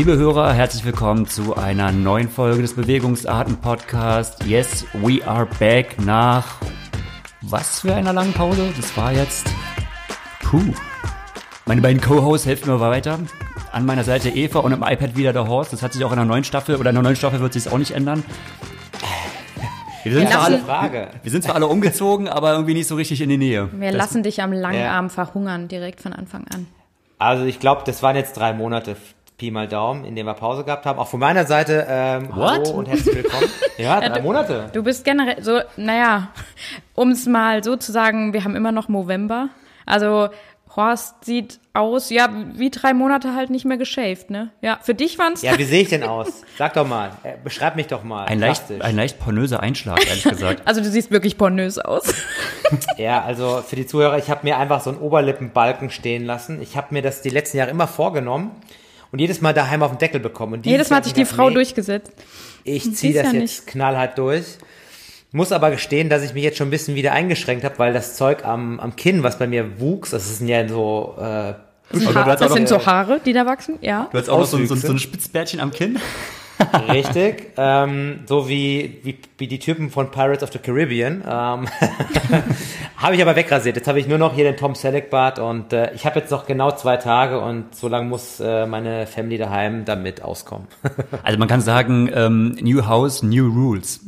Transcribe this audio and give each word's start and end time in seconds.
Liebe 0.00 0.16
Hörer, 0.16 0.54
herzlich 0.54 0.82
willkommen 0.86 1.26
zu 1.26 1.58
einer 1.58 1.92
neuen 1.92 2.30
Folge 2.30 2.62
des 2.62 2.72
Bewegungsarten-Podcasts. 2.72 4.46
Yes, 4.46 4.86
we 4.94 5.20
are 5.28 5.46
back 5.58 6.02
nach 6.02 6.56
was 7.42 7.80
für 7.80 7.94
einer 7.94 8.14
langen 8.14 8.32
Pause? 8.32 8.72
Das 8.74 8.96
war 8.96 9.12
jetzt. 9.12 9.46
Puh. 10.42 10.72
Meine 11.66 11.82
beiden 11.82 12.00
Co-Hosts 12.00 12.46
helfen 12.46 12.70
mir 12.72 12.80
weiter. 12.80 13.18
An 13.72 13.84
meiner 13.84 14.02
Seite 14.02 14.30
Eva 14.30 14.60
und 14.60 14.72
im 14.72 14.82
iPad 14.82 15.18
wieder 15.18 15.34
der 15.34 15.46
Horst. 15.46 15.74
Das 15.74 15.82
hat 15.82 15.92
sich 15.92 16.02
auch 16.02 16.12
in 16.12 16.16
der 16.16 16.24
neuen 16.24 16.44
Staffel 16.44 16.76
oder 16.76 16.88
in 16.88 16.96
der 16.96 17.02
neuen 17.02 17.16
Staffel 17.16 17.40
wird 17.40 17.52
sich 17.52 17.70
auch 17.70 17.76
nicht 17.76 17.90
ändern. 17.90 18.24
Wir 20.02 20.12
sind, 20.14 20.22
Ja, 20.22 20.30
zwar 20.30 20.44
alle, 20.44 20.58
Frage. 20.60 21.08
wir 21.22 21.30
sind 21.30 21.44
zwar 21.44 21.56
alle 21.56 21.66
umgezogen, 21.66 22.26
aber 22.26 22.52
irgendwie 22.52 22.72
nicht 22.72 22.88
so 22.88 22.94
richtig 22.94 23.20
in 23.20 23.28
die 23.28 23.36
Nähe. 23.36 23.68
Wir 23.78 23.92
lassen 23.92 24.22
dich 24.22 24.42
am 24.42 24.50
Langarm 24.50 25.10
verhungern, 25.10 25.68
direkt 25.68 26.00
von 26.00 26.14
Anfang 26.14 26.46
an. 26.54 26.68
Also 27.20 27.44
ich 27.44 27.60
glaube, 27.60 27.82
das 27.84 28.02
waren 28.02 28.16
jetzt 28.16 28.38
drei 28.38 28.54
Monate, 28.54 28.96
Pi 29.40 29.50
mal 29.50 29.66
Daumen, 29.66 30.04
in 30.04 30.14
denen 30.14 30.26
wir 30.28 30.34
Pause 30.34 30.64
gehabt 30.64 30.84
haben. 30.84 30.98
Auch 30.98 31.08
von 31.08 31.18
meiner 31.18 31.46
Seite, 31.46 31.86
ähm, 31.88 32.28
What? 32.28 32.50
hallo 32.50 32.70
und 32.72 32.88
herzlich 32.88 33.16
willkommen. 33.16 33.48
Ja, 33.78 33.98
drei 33.98 34.20
Monate. 34.20 34.68
Du 34.74 34.82
bist 34.82 35.06
generell 35.06 35.42
so, 35.42 35.60
naja, 35.78 36.28
um 36.94 37.12
es 37.12 37.24
mal 37.24 37.64
so 37.64 37.76
zu 37.76 37.90
sagen, 37.92 38.34
wir 38.34 38.44
haben 38.44 38.54
immer 38.54 38.72
noch 38.72 38.90
November. 38.90 39.48
Also 39.86 40.28
Horst 40.76 41.24
sieht 41.24 41.58
aus, 41.72 42.10
ja, 42.10 42.28
wie 42.56 42.68
drei 42.68 42.92
Monate 42.92 43.34
halt 43.34 43.48
nicht 43.48 43.64
mehr 43.64 43.78
geshaved, 43.78 44.28
ne? 44.28 44.50
Ja, 44.60 44.78
für 44.82 44.92
dich 44.92 45.18
waren's. 45.18 45.40
Ja, 45.40 45.56
wie 45.56 45.64
sehe 45.64 45.80
ich 45.80 45.88
denn 45.88 46.02
aus? 46.16 46.42
Sag 46.58 46.74
doch 46.74 46.86
mal, 46.86 47.12
äh, 47.22 47.36
beschreib 47.42 47.76
mich 47.76 47.86
doch 47.86 48.04
mal. 48.04 48.26
Ein 48.26 48.40
leicht, 48.40 48.64
ein 48.80 48.94
leicht 48.94 49.18
pornöser 49.18 49.60
Einschlag, 49.60 50.06
ehrlich 50.06 50.24
gesagt. 50.24 50.60
Also 50.66 50.82
du 50.82 50.90
siehst 50.90 51.10
wirklich 51.10 51.38
pornös 51.38 51.78
aus. 51.78 52.12
Ja, 52.98 53.24
also 53.24 53.62
für 53.66 53.76
die 53.76 53.86
Zuhörer, 53.86 54.18
ich 54.18 54.28
habe 54.28 54.40
mir 54.42 54.58
einfach 54.58 54.82
so 54.82 54.90
einen 54.90 54.98
Oberlippenbalken 54.98 55.88
stehen 55.88 56.26
lassen. 56.26 56.60
Ich 56.60 56.76
habe 56.76 56.88
mir 56.90 57.00
das 57.00 57.22
die 57.22 57.30
letzten 57.30 57.56
Jahre 57.56 57.70
immer 57.70 57.86
vorgenommen 57.86 58.50
und 59.12 59.18
jedes 59.18 59.40
Mal 59.40 59.52
daheim 59.54 59.82
auf 59.82 59.90
den 59.92 59.98
Deckel 59.98 60.20
bekommen. 60.20 60.54
Und 60.54 60.66
Jedes 60.66 60.90
Mal 60.90 60.96
hat 60.96 61.04
sich 61.04 61.12
die 61.14 61.20
gedacht, 61.22 61.36
Frau 61.36 61.48
nee, 61.48 61.54
durchgesetzt. 61.54 62.12
Ich 62.64 62.94
ziehe 62.94 63.14
das 63.14 63.32
ja 63.32 63.38
jetzt 63.40 63.66
knallhart 63.66 64.18
durch. 64.18 64.44
Muss 65.32 65.52
aber 65.52 65.70
gestehen, 65.70 66.08
dass 66.08 66.22
ich 66.24 66.34
mich 66.34 66.42
jetzt 66.42 66.58
schon 66.58 66.68
ein 66.68 66.72
bisschen 66.72 66.94
wieder 66.96 67.12
eingeschränkt 67.12 67.64
habe, 67.64 67.78
weil 67.78 67.92
das 67.92 68.16
Zeug 68.16 68.44
am, 68.44 68.80
am 68.80 68.96
Kinn, 68.96 69.22
was 69.22 69.38
bei 69.38 69.46
mir 69.46 69.80
wuchs, 69.80 70.10
das 70.10 70.38
sind 70.38 70.48
ja 70.48 70.66
so 70.66 71.14
äh, 71.18 71.54
Das, 71.92 72.40
das 72.40 72.52
sind 72.52 72.68
so 72.68 72.84
Haare, 72.84 73.20
die 73.24 73.32
da 73.32 73.46
wachsen, 73.46 73.78
ja. 73.80 74.08
Du 74.10 74.18
hast 74.18 74.28
auch 74.28 74.40
noch 74.40 74.46
so, 74.46 74.56
ein- 74.56 74.66
so, 74.66 74.74
ein- 74.74 74.78
Auswüchse. 74.78 74.86
so 74.88 74.92
ein 74.92 74.98
Spitzbärtchen 74.98 75.60
am 75.60 75.70
Kinn. 75.70 75.98
Richtig, 76.88 77.52
ähm, 77.56 78.20
so 78.26 78.48
wie, 78.48 79.00
wie, 79.02 79.18
wie 79.38 79.46
die 79.46 79.58
Typen 79.58 79.90
von 79.90 80.10
Pirates 80.10 80.42
of 80.42 80.52
the 80.52 80.58
Caribbean. 80.58 81.22
Ähm, 81.26 81.68
habe 82.96 83.14
ich 83.14 83.22
aber 83.22 83.36
wegrasiert. 83.36 83.76
Jetzt 83.76 83.88
habe 83.88 83.98
ich 83.98 84.06
nur 84.06 84.18
noch 84.18 84.34
hier 84.34 84.44
den 84.44 84.56
Tom 84.56 84.74
Selleck 84.74 85.10
Bart 85.10 85.38
und 85.38 85.72
äh, 85.72 85.92
ich 85.94 86.06
habe 86.06 86.20
jetzt 86.20 86.30
noch 86.30 86.46
genau 86.46 86.70
zwei 86.72 86.96
Tage 86.96 87.40
und 87.40 87.74
so 87.74 87.88
lange 87.88 88.08
muss 88.08 88.40
äh, 88.40 88.66
meine 88.66 89.06
Family 89.06 89.38
daheim 89.38 89.84
damit 89.84 90.22
auskommen. 90.22 90.66
Also 91.22 91.38
man 91.38 91.48
kann 91.48 91.60
sagen, 91.60 92.10
ähm, 92.14 92.56
New 92.60 92.86
House, 92.86 93.22
New 93.22 93.48
Rules. 93.48 94.00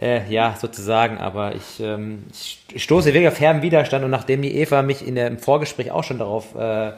äh, 0.00 0.28
ja, 0.30 0.56
sozusagen, 0.58 1.18
aber 1.18 1.54
ich, 1.54 1.80
ähm, 1.80 2.24
ich 2.30 2.82
stoße 2.82 3.08
wirklich 3.08 3.28
auf 3.28 3.40
herben 3.40 3.62
Widerstand 3.62 4.04
und 4.04 4.10
nachdem 4.10 4.42
die 4.42 4.54
Eva 4.56 4.82
mich 4.82 5.06
in 5.06 5.14
der, 5.14 5.26
im 5.26 5.38
Vorgespräch 5.38 5.90
auch 5.90 6.04
schon 6.04 6.18
darauf 6.18 6.54
äh, 6.54 6.92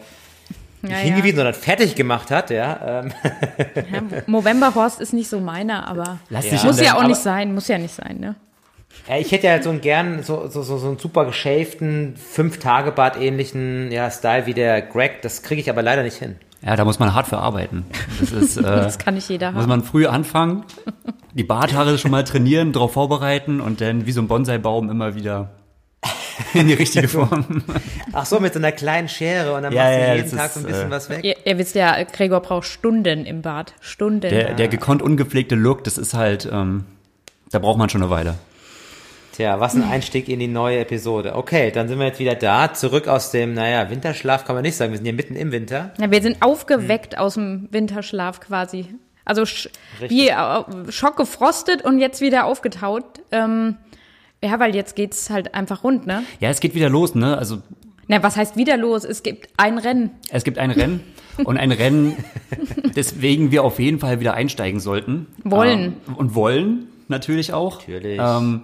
nicht 0.82 0.92
Ja, 0.92 0.98
hingewiesen, 0.98 1.36
sondern 1.36 1.54
fertig 1.54 1.94
gemacht 1.94 2.30
hat, 2.30 2.50
ja, 2.50 3.02
ähm, 3.04 3.12
ja. 3.76 4.02
November 4.26 4.74
Horst 4.74 5.00
ist 5.00 5.12
nicht 5.12 5.28
so 5.28 5.40
meiner, 5.40 5.86
aber 5.88 6.18
Lass 6.30 6.50
Ja. 6.50 6.62
muss 6.64 6.80
ja 6.80 6.92
auch 6.94 6.98
aber- 6.98 7.08
nicht 7.08 7.20
sein, 7.20 7.54
muss 7.54 7.68
ja 7.68 7.78
nicht 7.78 7.94
sein, 7.94 8.18
ne? 8.20 8.34
Ja, 9.08 9.16
ich 9.18 9.30
hätte 9.30 9.46
ja 9.46 9.62
so 9.62 9.70
einen 9.70 9.80
gern 9.82 10.22
so, 10.22 10.48
so, 10.48 10.62
so, 10.62 10.78
so 10.78 10.88
einen 10.88 10.98
super 10.98 11.26
geschäften, 11.26 12.14
fünf 12.16 12.58
Tage 12.58 12.92
Bart 12.92 13.20
ähnlichen 13.20 13.92
ja, 13.92 14.10
Style 14.10 14.46
wie 14.46 14.54
der 14.54 14.80
Greg. 14.82 15.20
Das 15.22 15.42
kriege 15.42 15.60
ich 15.60 15.68
aber 15.68 15.82
leider 15.82 16.02
nicht 16.02 16.16
hin. 16.16 16.36
Ja, 16.64 16.74
da 16.76 16.84
muss 16.86 16.98
man 16.98 17.12
hart 17.14 17.26
für 17.28 17.36
arbeiten. 17.36 17.84
Das 18.18 18.32
ist, 18.32 18.56
äh, 18.56 18.62
Das 18.62 18.98
kann 18.98 19.14
nicht 19.14 19.28
jeder 19.28 19.52
muss 19.52 19.62
haben. 19.62 19.68
man 19.68 19.82
früh 19.84 20.06
anfangen, 20.06 20.64
die 21.34 21.44
Barthaare 21.44 21.98
schon 21.98 22.10
mal 22.10 22.24
trainieren, 22.24 22.72
darauf 22.72 22.94
vorbereiten 22.94 23.60
und 23.60 23.80
dann 23.82 24.06
wie 24.06 24.12
so 24.12 24.22
ein 24.22 24.28
Bonsai-Baum 24.28 24.88
immer 24.90 25.14
wieder 25.14 25.50
in 26.54 26.68
die 26.68 26.74
richtige 26.74 27.08
Form. 27.08 27.62
Ach 28.12 28.26
so, 28.26 28.40
mit 28.40 28.52
so 28.52 28.58
einer 28.58 28.72
kleinen 28.72 29.08
Schere 29.08 29.54
und 29.54 29.62
dann 29.62 29.72
Ja, 29.72 29.82
machst 29.84 29.94
du 29.96 30.00
ja, 30.00 30.14
jeden 30.14 30.36
Tag 30.36 30.46
ist, 30.46 30.54
so 30.54 30.60
ein 30.60 30.66
bisschen 30.66 30.88
äh, 30.88 30.90
was 30.90 31.10
weg. 31.10 31.24
Ihr, 31.24 31.36
ihr 31.44 31.58
wisst 31.58 31.74
ja, 31.74 32.02
Gregor 32.04 32.40
braucht 32.40 32.66
Stunden 32.66 33.24
im 33.24 33.42
Bad. 33.42 33.74
Stunden. 33.80 34.20
Der, 34.20 34.54
der 34.54 34.68
gekonnt 34.68 35.02
ungepflegte 35.02 35.54
Look, 35.54 35.84
das 35.84 35.98
ist 35.98 36.14
halt, 36.14 36.48
ähm, 36.52 36.84
da 37.50 37.58
braucht 37.58 37.78
man 37.78 37.88
schon 37.88 38.02
eine 38.02 38.10
Weile. 38.10 38.34
Tja, 39.32 39.60
was 39.60 39.74
ein 39.74 39.82
Einstieg 39.82 40.30
in 40.30 40.40
die 40.40 40.48
neue 40.48 40.78
Episode. 40.78 41.34
Okay, 41.36 41.70
dann 41.70 41.88
sind 41.88 41.98
wir 41.98 42.06
jetzt 42.06 42.18
wieder 42.18 42.34
da, 42.34 42.72
zurück 42.72 43.06
aus 43.06 43.30
dem, 43.32 43.52
naja, 43.52 43.90
Winterschlaf 43.90 44.46
kann 44.46 44.54
man 44.54 44.62
nicht 44.62 44.76
sagen, 44.76 44.92
wir 44.92 44.96
sind 44.96 45.04
hier 45.04 45.12
mitten 45.12 45.36
im 45.36 45.52
Winter. 45.52 45.92
ja, 45.98 46.10
wir 46.10 46.22
sind 46.22 46.40
aufgeweckt 46.40 47.18
aus 47.18 47.34
dem 47.34 47.68
Winterschlaf 47.70 48.40
quasi. 48.40 48.86
Also 49.26 49.44
sch 49.44 49.68
wie 50.08 50.28
äh, 50.28 50.36
schockgefrostet 50.90 51.82
und 51.84 51.98
jetzt 51.98 52.20
wieder 52.22 52.46
aufgetaut. 52.46 53.04
Ähm, 53.30 53.76
ja, 54.42 54.58
weil 54.60 54.74
jetzt 54.74 54.96
geht's 54.96 55.30
halt 55.30 55.54
einfach 55.54 55.84
rund, 55.84 56.06
ne? 56.06 56.22
Ja, 56.40 56.50
es 56.50 56.60
geht 56.60 56.74
wieder 56.74 56.88
los, 56.88 57.14
ne? 57.14 57.36
Also 57.38 57.58
Na, 58.08 58.22
was 58.22 58.36
heißt 58.36 58.56
wieder 58.56 58.76
los? 58.76 59.04
Es 59.04 59.22
gibt 59.22 59.48
ein 59.56 59.78
Rennen. 59.78 60.10
es 60.30 60.44
gibt 60.44 60.58
ein 60.58 60.70
Rennen 60.70 61.00
und 61.44 61.56
ein 61.56 61.72
Rennen, 61.72 62.16
deswegen 62.96 63.50
wir 63.50 63.64
auf 63.64 63.78
jeden 63.78 63.98
Fall 63.98 64.20
wieder 64.20 64.34
einsteigen 64.34 64.80
sollten. 64.80 65.26
Wollen. 65.44 65.96
Ähm, 66.08 66.14
und 66.16 66.34
wollen 66.34 66.88
natürlich 67.08 67.52
auch. 67.52 67.80
Natürlich. 67.80 68.20
Ähm, 68.22 68.62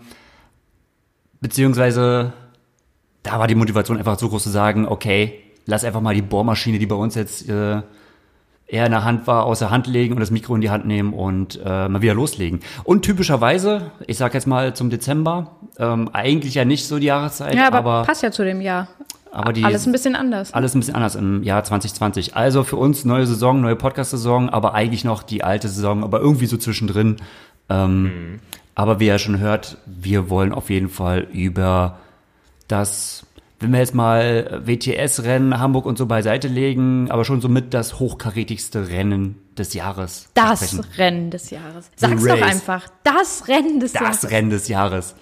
beziehungsweise 1.40 2.32
da 3.22 3.38
war 3.38 3.46
die 3.46 3.54
Motivation 3.54 3.98
einfach 3.98 4.18
so 4.18 4.28
groß 4.28 4.42
zu 4.42 4.50
sagen, 4.50 4.86
okay, 4.86 5.40
lass 5.66 5.84
einfach 5.84 6.00
mal 6.00 6.14
die 6.14 6.22
Bohrmaschine, 6.22 6.78
die 6.78 6.86
bei 6.86 6.96
uns 6.96 7.14
jetzt 7.14 7.48
äh, 7.48 7.82
eher 8.72 8.86
in 8.86 8.92
der 8.92 9.04
Hand 9.04 9.26
war, 9.26 9.44
aus 9.44 9.58
der 9.58 9.70
Hand 9.70 9.86
legen 9.86 10.14
und 10.14 10.20
das 10.20 10.30
Mikro 10.30 10.54
in 10.54 10.60
die 10.62 10.70
Hand 10.70 10.86
nehmen 10.86 11.12
und 11.12 11.60
äh, 11.64 11.88
mal 11.88 12.00
wieder 12.00 12.14
loslegen. 12.14 12.60
Und 12.84 13.02
typischerweise, 13.02 13.92
ich 14.06 14.16
sag 14.16 14.32
jetzt 14.34 14.46
mal 14.46 14.74
zum 14.74 14.88
Dezember, 14.90 15.52
ähm, 15.78 16.08
eigentlich 16.12 16.54
ja 16.54 16.64
nicht 16.64 16.86
so 16.86 16.98
die 16.98 17.06
Jahreszeit, 17.06 17.54
Ja, 17.54 17.66
aber, 17.66 17.78
aber, 17.78 18.02
passt 18.04 18.22
ja 18.22 18.30
zu 18.30 18.44
dem 18.44 18.60
Jahr. 18.62 18.88
aber 19.30 19.52
die 19.52 19.64
Alles 19.64 19.86
ein 19.86 19.92
bisschen 19.92 20.16
anders. 20.16 20.54
alles 20.54 20.74
ein 20.74 20.80
bisschen 20.80 20.94
anders 20.94 21.16
im 21.16 21.42
Jahr 21.42 21.62
2020. 21.62 22.34
Also 22.34 22.64
für 22.64 22.76
uns 22.76 23.04
neue 23.04 23.26
Saison, 23.26 23.60
neue 23.60 23.76
Podcast-Saison, 23.76 24.48
aber 24.48 24.74
eigentlich 24.74 25.04
noch 25.04 25.22
die 25.22 25.44
alte 25.44 25.68
Saison, 25.68 26.02
aber 26.02 26.20
irgendwie 26.20 26.46
so 26.46 26.56
zwischendrin. 26.56 27.16
Ähm, 27.68 28.40
Aber 28.74 29.00
wie 29.00 29.06
ihr 29.06 29.18
schon 29.18 29.38
hört, 29.38 29.76
wir 29.84 30.30
wollen 30.30 30.52
auf 30.52 30.70
jeden 30.70 30.88
Fall 30.88 31.26
über 31.32 31.98
das, 32.68 33.26
wenn 33.62 33.70
wir 33.72 33.78
jetzt 33.78 33.94
mal 33.94 34.62
WTS-Rennen 34.64 35.58
Hamburg 35.58 35.86
und 35.86 35.96
so 35.96 36.06
beiseite 36.06 36.48
legen, 36.48 37.10
aber 37.10 37.24
schon 37.24 37.40
somit 37.40 37.74
das 37.74 37.98
hochkarätigste 37.98 38.88
Rennen 38.88 39.38
des 39.56 39.74
Jahres. 39.74 40.28
Das 40.34 40.70
sprechen. 40.70 40.86
Rennen 40.96 41.30
des 41.30 41.50
Jahres. 41.50 41.90
Sag's 41.96 42.24
doch 42.24 42.42
einfach. 42.42 42.88
Das 43.04 43.48
Rennen 43.48 43.80
des 43.80 43.92
Jahres. 43.92 44.20
Das 44.20 44.30
Rennen 44.30 44.50
des 44.50 44.68
Jahres. 44.68 45.14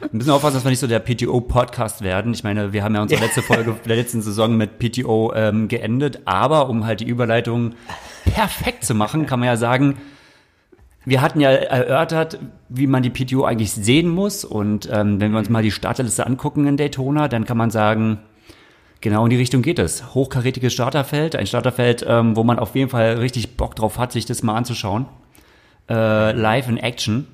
Wir 0.00 0.08
müssen 0.10 0.30
aufpassen, 0.30 0.54
dass 0.54 0.64
wir 0.64 0.70
nicht 0.70 0.80
so 0.80 0.86
der 0.86 1.00
PTO-Podcast 1.00 2.02
werden. 2.02 2.34
Ich 2.34 2.44
meine, 2.44 2.72
wir 2.72 2.82
haben 2.84 2.94
ja 2.94 3.02
unsere 3.02 3.22
letzte 3.22 3.42
Folge 3.42 3.74
der 3.86 3.96
letzten 3.96 4.20
Saison 4.22 4.56
mit 4.56 4.78
PTO 4.78 5.32
ähm, 5.34 5.68
geendet, 5.68 6.20
aber 6.26 6.68
um 6.68 6.84
halt 6.84 7.00
die 7.00 7.06
Überleitung 7.06 7.74
perfekt 8.24 8.84
zu 8.84 8.94
machen, 8.94 9.26
kann 9.26 9.40
man 9.40 9.48
ja 9.48 9.56
sagen, 9.56 9.96
wir 11.04 11.20
hatten 11.20 11.40
ja 11.40 11.50
erörtert, 11.50 12.38
wie 12.68 12.86
man 12.86 13.02
die 13.02 13.10
PTO 13.10 13.44
eigentlich 13.44 13.72
sehen 13.72 14.08
muss. 14.08 14.44
Und 14.44 14.88
ähm, 14.92 15.20
wenn 15.20 15.32
wir 15.32 15.38
uns 15.38 15.48
mal 15.48 15.62
die 15.62 15.70
Starterliste 15.70 16.26
angucken 16.26 16.66
in 16.66 16.76
Daytona, 16.76 17.28
dann 17.28 17.44
kann 17.44 17.56
man 17.56 17.70
sagen, 17.70 18.18
genau 19.00 19.24
in 19.24 19.30
die 19.30 19.36
Richtung 19.36 19.62
geht 19.62 19.78
es. 19.78 20.14
Hochkarätiges 20.14 20.72
Starterfeld, 20.72 21.36
ein 21.36 21.46
Starterfeld, 21.46 22.04
ähm, 22.08 22.36
wo 22.36 22.44
man 22.44 22.58
auf 22.58 22.74
jeden 22.74 22.88
Fall 22.88 23.14
richtig 23.14 23.56
Bock 23.56 23.74
drauf 23.74 23.98
hat, 23.98 24.12
sich 24.12 24.24
das 24.24 24.42
mal 24.42 24.54
anzuschauen. 24.54 25.06
Äh, 25.90 26.32
live 26.32 26.68
in 26.68 26.78
Action. 26.78 27.26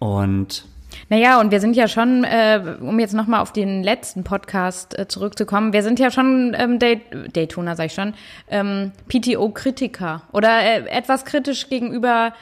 Und 0.00 0.66
Naja, 1.08 1.40
und 1.40 1.52
wir 1.52 1.60
sind 1.60 1.76
ja 1.76 1.86
schon, 1.86 2.24
äh, 2.24 2.76
um 2.80 2.98
jetzt 2.98 3.14
nochmal 3.14 3.40
auf 3.40 3.52
den 3.52 3.82
letzten 3.84 4.24
Podcast 4.24 4.98
äh, 4.98 5.06
zurückzukommen, 5.06 5.72
wir 5.72 5.82
sind 5.82 6.00
ja 6.00 6.10
schon 6.10 6.54
ähm, 6.58 6.78
Day 6.80 7.00
Daytona, 7.32 7.76
sag 7.76 7.86
ich 7.86 7.94
schon, 7.94 8.14
ähm, 8.50 8.90
PTO-Kritiker 9.08 10.22
oder 10.32 10.60
äh, 10.60 10.88
etwas 10.88 11.24
kritisch 11.24 11.68
gegenüber 11.68 12.34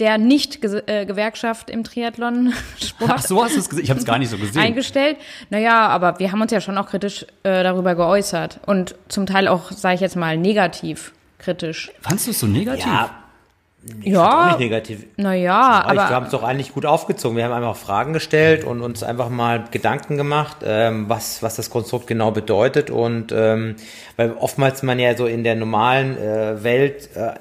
der 0.00 0.18
Nicht-Gewerkschaft 0.18 1.70
im 1.70 1.84
Triathlon-Sport 1.84 3.10
ach 3.14 3.22
so 3.22 3.44
hast 3.44 3.54
du 3.54 3.60
es 3.60 3.68
gesehen. 3.68 3.84
Ich 3.84 3.90
habe 3.90 4.00
es 4.00 4.06
gar 4.06 4.18
nicht 4.18 4.30
so 4.30 4.36
gesehen. 4.38 4.60
eingestellt. 4.60 5.16
Naja, 5.50 5.86
aber 5.88 6.18
wir 6.18 6.32
haben 6.32 6.40
uns 6.42 6.50
ja 6.52 6.60
schon 6.60 6.76
auch 6.78 6.86
kritisch 6.88 7.24
äh, 7.44 7.62
darüber 7.62 7.94
geäußert 7.94 8.60
und 8.66 8.96
zum 9.08 9.26
Teil 9.26 9.46
auch, 9.48 9.70
sage 9.70 9.94
ich 9.96 10.00
jetzt 10.00 10.16
mal, 10.16 10.36
negativ 10.36 11.12
kritisch. 11.38 11.92
Fandst 12.00 12.26
du 12.26 12.30
es 12.32 12.40
so 12.40 12.46
negativ? 12.46 12.86
Ja, 12.86 13.04
auch 13.04 14.04
Ja, 14.04 14.46
nicht 14.48 14.60
negativ. 14.60 15.06
naja, 15.16 15.54
Aber 15.60 15.92
ich, 15.92 15.96
wir 15.98 16.02
aber 16.06 16.14
haben 16.14 16.24
es 16.26 16.30
doch 16.32 16.42
eigentlich 16.42 16.72
gut 16.72 16.86
aufgezogen. 16.86 17.36
Wir 17.36 17.44
haben 17.44 17.52
einfach 17.52 17.76
Fragen 17.76 18.14
gestellt 18.14 18.64
und 18.64 18.80
uns 18.80 19.02
einfach 19.02 19.28
mal 19.28 19.64
Gedanken 19.70 20.16
gemacht, 20.16 20.56
ähm, 20.64 21.08
was, 21.08 21.42
was 21.42 21.56
das 21.56 21.68
Konstrukt 21.70 22.06
genau 22.06 22.30
bedeutet. 22.30 22.90
Und 22.90 23.30
ähm, 23.30 23.76
weil 24.16 24.32
oftmals 24.32 24.82
man 24.82 24.98
ja 24.98 25.14
so 25.16 25.26
in 25.26 25.44
der 25.44 25.54
normalen 25.54 26.16
äh, 26.16 26.64
Welt 26.64 27.10
äh, 27.14 27.34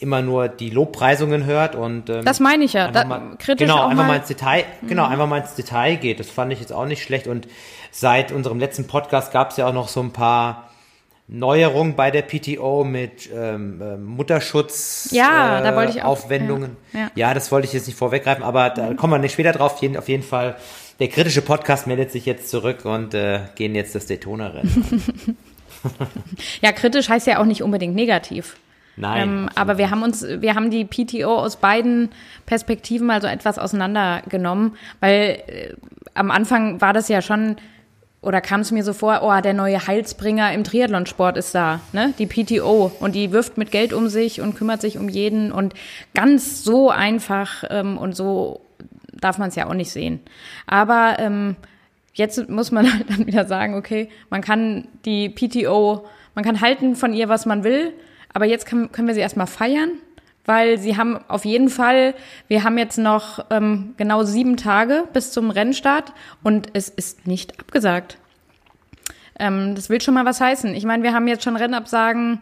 immer 0.00 0.22
nur 0.22 0.48
die 0.48 0.70
Lobpreisungen 0.70 1.44
hört 1.44 1.74
und 1.74 2.08
ähm, 2.10 2.24
das 2.24 2.40
meine 2.40 2.64
ich 2.64 2.72
ja. 2.72 2.90
Da, 2.90 3.04
mal, 3.04 3.36
kritisch 3.38 3.66
genau, 3.66 3.82
auch 3.82 3.88
einfach 3.90 4.04
mal 4.04 4.08
mal. 4.08 4.14
Mhm. 4.14 4.18
ins 4.20 4.28
Detail, 4.28 4.64
genau, 4.86 5.06
einfach 5.06 5.26
mal 5.26 5.38
ins 5.38 5.54
Detail 5.54 5.96
geht. 5.96 6.20
Das 6.20 6.30
fand 6.30 6.52
ich 6.52 6.60
jetzt 6.60 6.72
auch 6.72 6.86
nicht 6.86 7.02
schlecht. 7.02 7.26
Und 7.26 7.48
seit 7.90 8.32
unserem 8.32 8.58
letzten 8.58 8.86
Podcast 8.86 9.32
gab 9.32 9.50
es 9.50 9.56
ja 9.56 9.66
auch 9.68 9.72
noch 9.72 9.88
so 9.88 10.00
ein 10.00 10.12
paar 10.12 10.70
Neuerung 11.30 11.94
bei 11.94 12.10
der 12.10 12.22
PTO 12.22 12.84
mit 12.84 13.28
ähm, 13.34 13.82
äh, 13.82 13.96
Mutterschutz 13.98 15.08
Ja, 15.12 15.58
äh, 15.58 15.62
da 15.62 15.76
wollte 15.76 15.92
ich 15.92 16.02
auch- 16.02 16.06
Aufwendungen. 16.12 16.76
ja, 16.94 17.00
ja. 17.00 17.10
ja, 17.14 17.34
das 17.34 17.52
wollte 17.52 17.66
ich 17.66 17.74
jetzt 17.74 17.86
nicht 17.86 17.98
vorweggreifen, 17.98 18.42
aber 18.42 18.70
da 18.70 18.94
kommen 18.94 19.12
wir 19.12 19.18
nicht 19.18 19.32
später 19.34 19.52
drauf. 19.52 19.80
Jeden, 19.82 19.96
auf 19.98 20.08
jeden 20.08 20.22
Fall, 20.22 20.56
der 21.00 21.08
kritische 21.08 21.42
Podcast 21.42 21.86
meldet 21.86 22.12
sich 22.12 22.24
jetzt 22.24 22.48
zurück 22.48 22.84
und 22.86 23.12
äh, 23.12 23.40
gehen 23.56 23.74
jetzt 23.74 23.94
das 23.94 24.06
Daytona-Rennen. 24.06 25.36
Ja, 26.60 26.72
kritisch 26.72 27.08
heißt 27.08 27.28
ja 27.28 27.40
auch 27.40 27.44
nicht 27.44 27.62
unbedingt 27.62 27.94
negativ. 27.94 28.56
Nein. 28.98 29.22
Ähm, 29.22 29.48
aber 29.54 29.78
wir 29.78 29.90
haben 29.90 30.02
uns, 30.02 30.26
wir 30.26 30.54
haben 30.54 30.70
die 30.70 30.84
PTO 30.84 31.38
aus 31.38 31.56
beiden 31.56 32.10
Perspektiven 32.46 33.06
mal 33.06 33.20
so 33.22 33.28
etwas 33.28 33.58
auseinandergenommen, 33.58 34.76
weil 35.00 35.42
äh, 35.46 35.74
am 36.14 36.30
Anfang 36.30 36.80
war 36.80 36.92
das 36.92 37.08
ja 37.08 37.22
schon, 37.22 37.56
oder 38.20 38.40
kam 38.40 38.60
es 38.60 38.72
mir 38.72 38.82
so 38.82 38.92
vor, 38.92 39.20
oh, 39.22 39.40
der 39.40 39.54
neue 39.54 39.86
Heilsbringer 39.86 40.52
im 40.52 40.64
Triathlonsport 40.64 41.36
ist 41.36 41.54
da, 41.54 41.80
ne? 41.92 42.12
Die 42.18 42.26
PTO. 42.26 42.90
Und 42.98 43.14
die 43.14 43.30
wirft 43.30 43.56
mit 43.56 43.70
Geld 43.70 43.92
um 43.92 44.08
sich 44.08 44.40
und 44.40 44.56
kümmert 44.56 44.80
sich 44.80 44.98
um 44.98 45.08
jeden 45.08 45.52
und 45.52 45.74
ganz 46.14 46.64
so 46.64 46.90
einfach 46.90 47.62
ähm, 47.70 47.96
und 47.96 48.16
so 48.16 48.60
darf 49.12 49.38
man 49.38 49.48
es 49.48 49.54
ja 49.54 49.68
auch 49.68 49.74
nicht 49.74 49.90
sehen. 49.90 50.20
Aber 50.66 51.16
ähm, 51.18 51.56
jetzt 52.14 52.48
muss 52.48 52.72
man 52.72 52.92
halt 52.92 53.08
dann 53.08 53.26
wieder 53.26 53.46
sagen, 53.46 53.74
okay, 53.74 54.08
man 54.30 54.40
kann 54.40 54.88
die 55.04 55.28
PTO, 55.28 56.04
man 56.34 56.44
kann 56.44 56.60
halten 56.60 56.96
von 56.96 57.12
ihr, 57.12 57.28
was 57.28 57.46
man 57.46 57.62
will, 57.62 57.92
aber 58.38 58.46
jetzt 58.46 58.66
kann, 58.66 58.92
können 58.92 59.08
wir 59.08 59.14
sie 59.16 59.20
erstmal 59.20 59.48
feiern, 59.48 59.90
weil 60.44 60.78
sie 60.78 60.96
haben 60.96 61.18
auf 61.26 61.44
jeden 61.44 61.70
Fall, 61.70 62.14
wir 62.46 62.62
haben 62.62 62.78
jetzt 62.78 62.96
noch 62.96 63.44
ähm, 63.50 63.94
genau 63.96 64.22
sieben 64.22 64.56
Tage 64.56 65.08
bis 65.12 65.32
zum 65.32 65.50
Rennstart 65.50 66.12
und 66.44 66.68
es 66.72 66.88
ist 66.88 67.26
nicht 67.26 67.58
abgesagt. 67.58 68.16
Ähm, 69.40 69.74
das 69.74 69.90
will 69.90 70.00
schon 70.00 70.14
mal 70.14 70.24
was 70.24 70.40
heißen. 70.40 70.72
Ich 70.76 70.84
meine, 70.84 71.02
wir 71.02 71.14
haben 71.14 71.26
jetzt 71.26 71.42
schon 71.42 71.56
Rennabsagen 71.56 72.40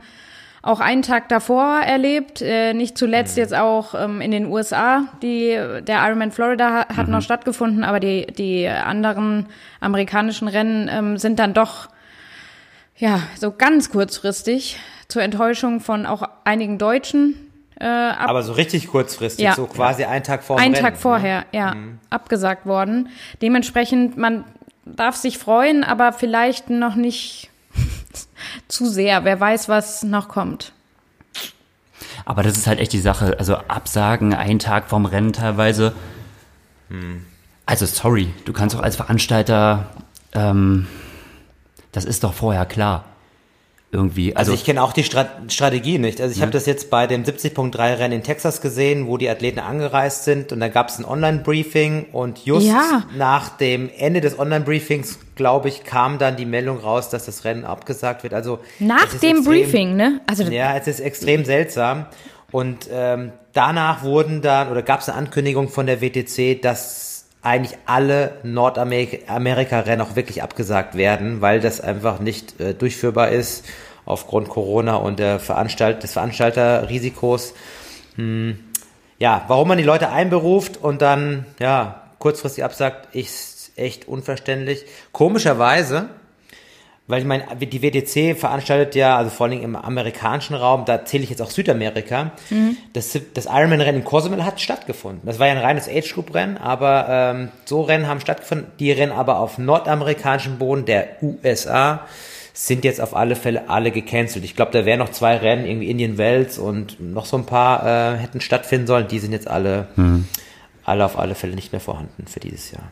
auch 0.60 0.80
einen 0.80 1.00
Tag 1.00 1.30
davor 1.30 1.80
erlebt, 1.80 2.42
äh, 2.42 2.74
nicht 2.74 2.98
zuletzt 2.98 3.38
jetzt 3.38 3.54
auch 3.54 3.94
ähm, 3.94 4.20
in 4.20 4.32
den 4.32 4.44
USA. 4.46 5.04
Die, 5.22 5.58
der 5.80 6.04
Ironman 6.06 6.30
Florida 6.30 6.68
ha- 6.90 6.94
hat 6.94 7.08
noch 7.08 7.22
stattgefunden, 7.22 7.84
aber 7.84 8.00
die, 8.00 8.26
die 8.26 8.68
anderen 8.68 9.46
amerikanischen 9.80 10.48
Rennen 10.48 10.90
ähm, 10.92 11.16
sind 11.16 11.38
dann 11.38 11.54
doch 11.54 11.88
ja 12.98 13.20
so 13.38 13.50
ganz 13.50 13.90
kurzfristig 13.90 14.78
zur 15.08 15.22
Enttäuschung 15.22 15.80
von 15.80 16.06
auch 16.06 16.22
einigen 16.44 16.78
Deutschen 16.78 17.34
äh, 17.78 17.84
ab 17.84 18.30
aber 18.30 18.42
so 18.42 18.54
richtig 18.54 18.88
kurzfristig, 18.88 19.44
Ja. 19.44 19.54
so 19.54 19.66
quasi 19.66 20.04
einen 20.04 20.24
Tag 20.24 20.42
vor 20.42 20.56
dem 20.56 20.64
einen 20.64 20.74
Rennen, 20.74 20.84
Tag 20.84 20.94
ne? 20.94 21.00
vorher, 21.00 21.44
ja, 21.52 21.76
abgesagt 22.08 22.64
worden. 22.64 23.10
Dementsprechend, 23.42 24.16
man 24.16 24.44
darf 24.86 25.14
sich 25.16 25.36
freuen, 25.36 25.84
aber 25.84 26.14
vielleicht 26.14 26.70
noch 26.70 26.94
nicht 26.94 27.50
zu 28.68 28.86
sehr. 28.86 29.24
Wer 29.24 29.38
weiß, 29.38 29.68
was 29.68 30.02
noch 30.04 30.28
kommt. 30.28 30.72
Aber 32.24 32.42
das 32.42 32.56
ist 32.56 32.66
halt 32.66 32.80
echt 32.80 32.94
die 32.94 33.00
Sache. 33.00 33.36
Also 33.38 33.56
Absagen 33.56 34.32
einen 34.32 34.58
Tag 34.58 34.88
vorm 34.88 35.04
Rennen 35.04 35.34
teilweise. 35.34 35.92
Also 37.66 37.84
sorry, 37.84 38.32
du 38.46 38.52
kannst 38.54 38.74
doch 38.74 38.80
als 38.82 38.96
Veranstalter, 38.96 39.90
ähm, 40.32 40.86
das 41.92 42.04
ist 42.04 42.24
doch 42.24 42.32
vorher 42.32 42.64
klar. 42.64 43.04
Irgendwie. 43.92 44.34
Also 44.34 44.50
Also, 44.50 44.54
ich 44.60 44.64
kenne 44.66 44.82
auch 44.82 44.92
die 44.92 45.04
Strat 45.04 45.30
Strategie 45.52 45.98
nicht. 45.98 46.20
Also 46.20 46.34
ich 46.34 46.42
habe 46.42 46.50
das 46.50 46.66
jetzt 46.66 46.90
bei 46.90 47.06
dem 47.06 47.22
70.3 47.24 47.98
Rennen 47.98 48.14
in 48.14 48.22
Texas 48.22 48.60
gesehen, 48.60 49.06
wo 49.06 49.16
die 49.16 49.28
Athleten 49.30 49.60
angereist 49.60 50.24
sind 50.24 50.52
und 50.52 50.58
da 50.60 50.68
gab 50.68 50.88
es 50.88 50.98
ein 50.98 51.04
Online-Briefing 51.04 52.06
und 52.12 52.44
just 52.44 52.66
Ja. 52.66 53.04
nach 53.16 53.48
dem 53.50 53.88
Ende 53.96 54.20
des 54.20 54.38
Online-Briefings, 54.38 55.18
glaube 55.36 55.68
ich, 55.68 55.84
kam 55.84 56.18
dann 56.18 56.36
die 56.36 56.46
Meldung 56.46 56.78
raus, 56.78 57.10
dass 57.10 57.26
das 57.26 57.44
Rennen 57.44 57.64
abgesagt 57.64 58.22
wird. 58.24 58.34
Also 58.34 58.58
Nach 58.80 59.06
dem 59.14 59.36
extrem- 59.38 59.44
Briefing, 59.44 59.96
ne? 59.96 60.20
Also 60.26 60.42
Ja, 60.44 60.76
es 60.76 60.88
ist 60.88 61.00
extrem 61.00 61.44
seltsam. 61.44 62.06
Und 62.52 62.88
ähm, 62.92 63.32
danach 63.52 64.02
wurden 64.02 64.42
dann, 64.42 64.68
oder 64.70 64.82
gab 64.82 65.00
es 65.00 65.08
eine 65.08 65.18
Ankündigung 65.18 65.68
von 65.68 65.86
der 65.86 66.00
WTC, 66.00 66.60
dass 66.60 67.15
eigentlich 67.46 67.78
alle 67.86 68.32
Nordamerika-Rennen 68.42 70.00
auch 70.00 70.16
wirklich 70.16 70.42
abgesagt 70.42 70.96
werden, 70.96 71.40
weil 71.40 71.60
das 71.60 71.80
einfach 71.80 72.18
nicht 72.18 72.60
äh, 72.60 72.74
durchführbar 72.74 73.28
ist 73.30 73.64
aufgrund 74.04 74.48
Corona 74.48 74.96
und 74.96 75.18
der 75.18 75.38
Veranstalt 75.38 76.02
des 76.02 76.12
Veranstalterrisikos. 76.12 77.54
Hm, 78.16 78.58
ja, 79.18 79.44
warum 79.46 79.68
man 79.68 79.78
die 79.78 79.84
Leute 79.84 80.10
einberuft 80.10 80.76
und 80.76 81.02
dann 81.02 81.46
ja 81.60 82.02
kurzfristig 82.18 82.64
absagt, 82.64 83.14
ist 83.14 83.72
echt 83.76 84.08
unverständlich. 84.08 84.84
Komischerweise, 85.12 86.08
weil 87.08 87.20
ich 87.20 87.26
meine, 87.26 87.44
die 87.60 87.82
WTC 87.82 88.36
veranstaltet 88.36 88.96
ja, 88.96 89.16
also 89.16 89.30
vor 89.30 89.46
allem 89.46 89.62
im 89.62 89.76
amerikanischen 89.76 90.54
Raum, 90.54 90.84
da 90.84 91.04
zähle 91.04 91.22
ich 91.22 91.30
jetzt 91.30 91.40
auch 91.40 91.50
Südamerika, 91.50 92.32
das, 92.92 93.18
das 93.34 93.46
Ironman-Rennen 93.46 93.98
in 93.98 94.04
Cozumel 94.04 94.44
hat 94.44 94.60
stattgefunden. 94.60 95.22
Das 95.24 95.38
war 95.38 95.46
ja 95.46 95.52
ein 95.52 95.58
reines 95.58 95.88
Age-Group-Rennen, 95.88 96.58
aber 96.58 97.06
ähm, 97.08 97.48
so 97.64 97.82
Rennen 97.82 98.08
haben 98.08 98.20
stattgefunden. 98.20 98.66
Die 98.80 98.90
Rennen 98.90 99.12
aber 99.12 99.38
auf 99.38 99.56
nordamerikanischem 99.58 100.58
Boden 100.58 100.84
der 100.84 101.16
USA 101.22 102.06
sind 102.52 102.84
jetzt 102.84 103.00
auf 103.00 103.14
alle 103.14 103.36
Fälle 103.36 103.68
alle 103.68 103.90
gecancelt. 103.90 104.44
Ich 104.44 104.56
glaube, 104.56 104.72
da 104.72 104.84
wären 104.86 104.98
noch 104.98 105.10
zwei 105.10 105.36
Rennen, 105.36 105.66
irgendwie 105.66 105.90
Indian 105.90 106.18
Wells 106.18 106.58
und 106.58 106.98
noch 106.98 107.26
so 107.26 107.36
ein 107.36 107.44
paar 107.44 108.14
äh, 108.14 108.16
hätten 108.16 108.40
stattfinden 108.40 108.86
sollen. 108.86 109.06
Die 109.08 109.18
sind 109.18 109.32
jetzt 109.32 109.46
alle, 109.46 109.88
alle 110.84 111.04
auf 111.04 111.18
alle 111.18 111.34
Fälle 111.34 111.54
nicht 111.54 111.72
mehr 111.72 111.80
vorhanden 111.80 112.26
für 112.26 112.40
dieses 112.40 112.72
Jahr. 112.72 112.90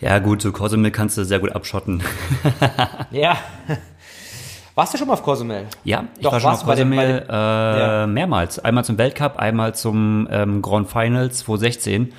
Ja 0.00 0.18
gut, 0.18 0.42
so 0.42 0.52
Cozumel 0.52 0.90
kannst 0.90 1.16
du 1.18 1.24
sehr 1.24 1.38
gut 1.38 1.52
abschotten. 1.52 2.02
Ja. 3.10 3.36
Warst 4.74 4.92
du 4.92 4.98
schon 4.98 5.06
mal 5.06 5.14
auf 5.14 5.22
Cozumel? 5.22 5.66
Ja, 5.84 6.04
ich 6.18 6.22
Doch, 6.24 6.32
war 6.32 6.40
schon 6.40 6.50
auf 6.50 6.60
du 6.60 6.66
bei 6.66 6.74
dem- 6.74 6.90
Cozumel 6.90 7.20
bei 7.20 7.26
dem- 7.26 7.30
äh, 7.30 8.00
Ja. 8.00 8.06
mehrmals. 8.06 8.58
Einmal 8.58 8.84
zum 8.84 8.98
Weltcup, 8.98 9.36
einmal 9.38 9.74
zum 9.74 10.28
ähm, 10.30 10.60
Grand 10.60 10.90
Finals 10.90 11.38
2016. 11.38 12.12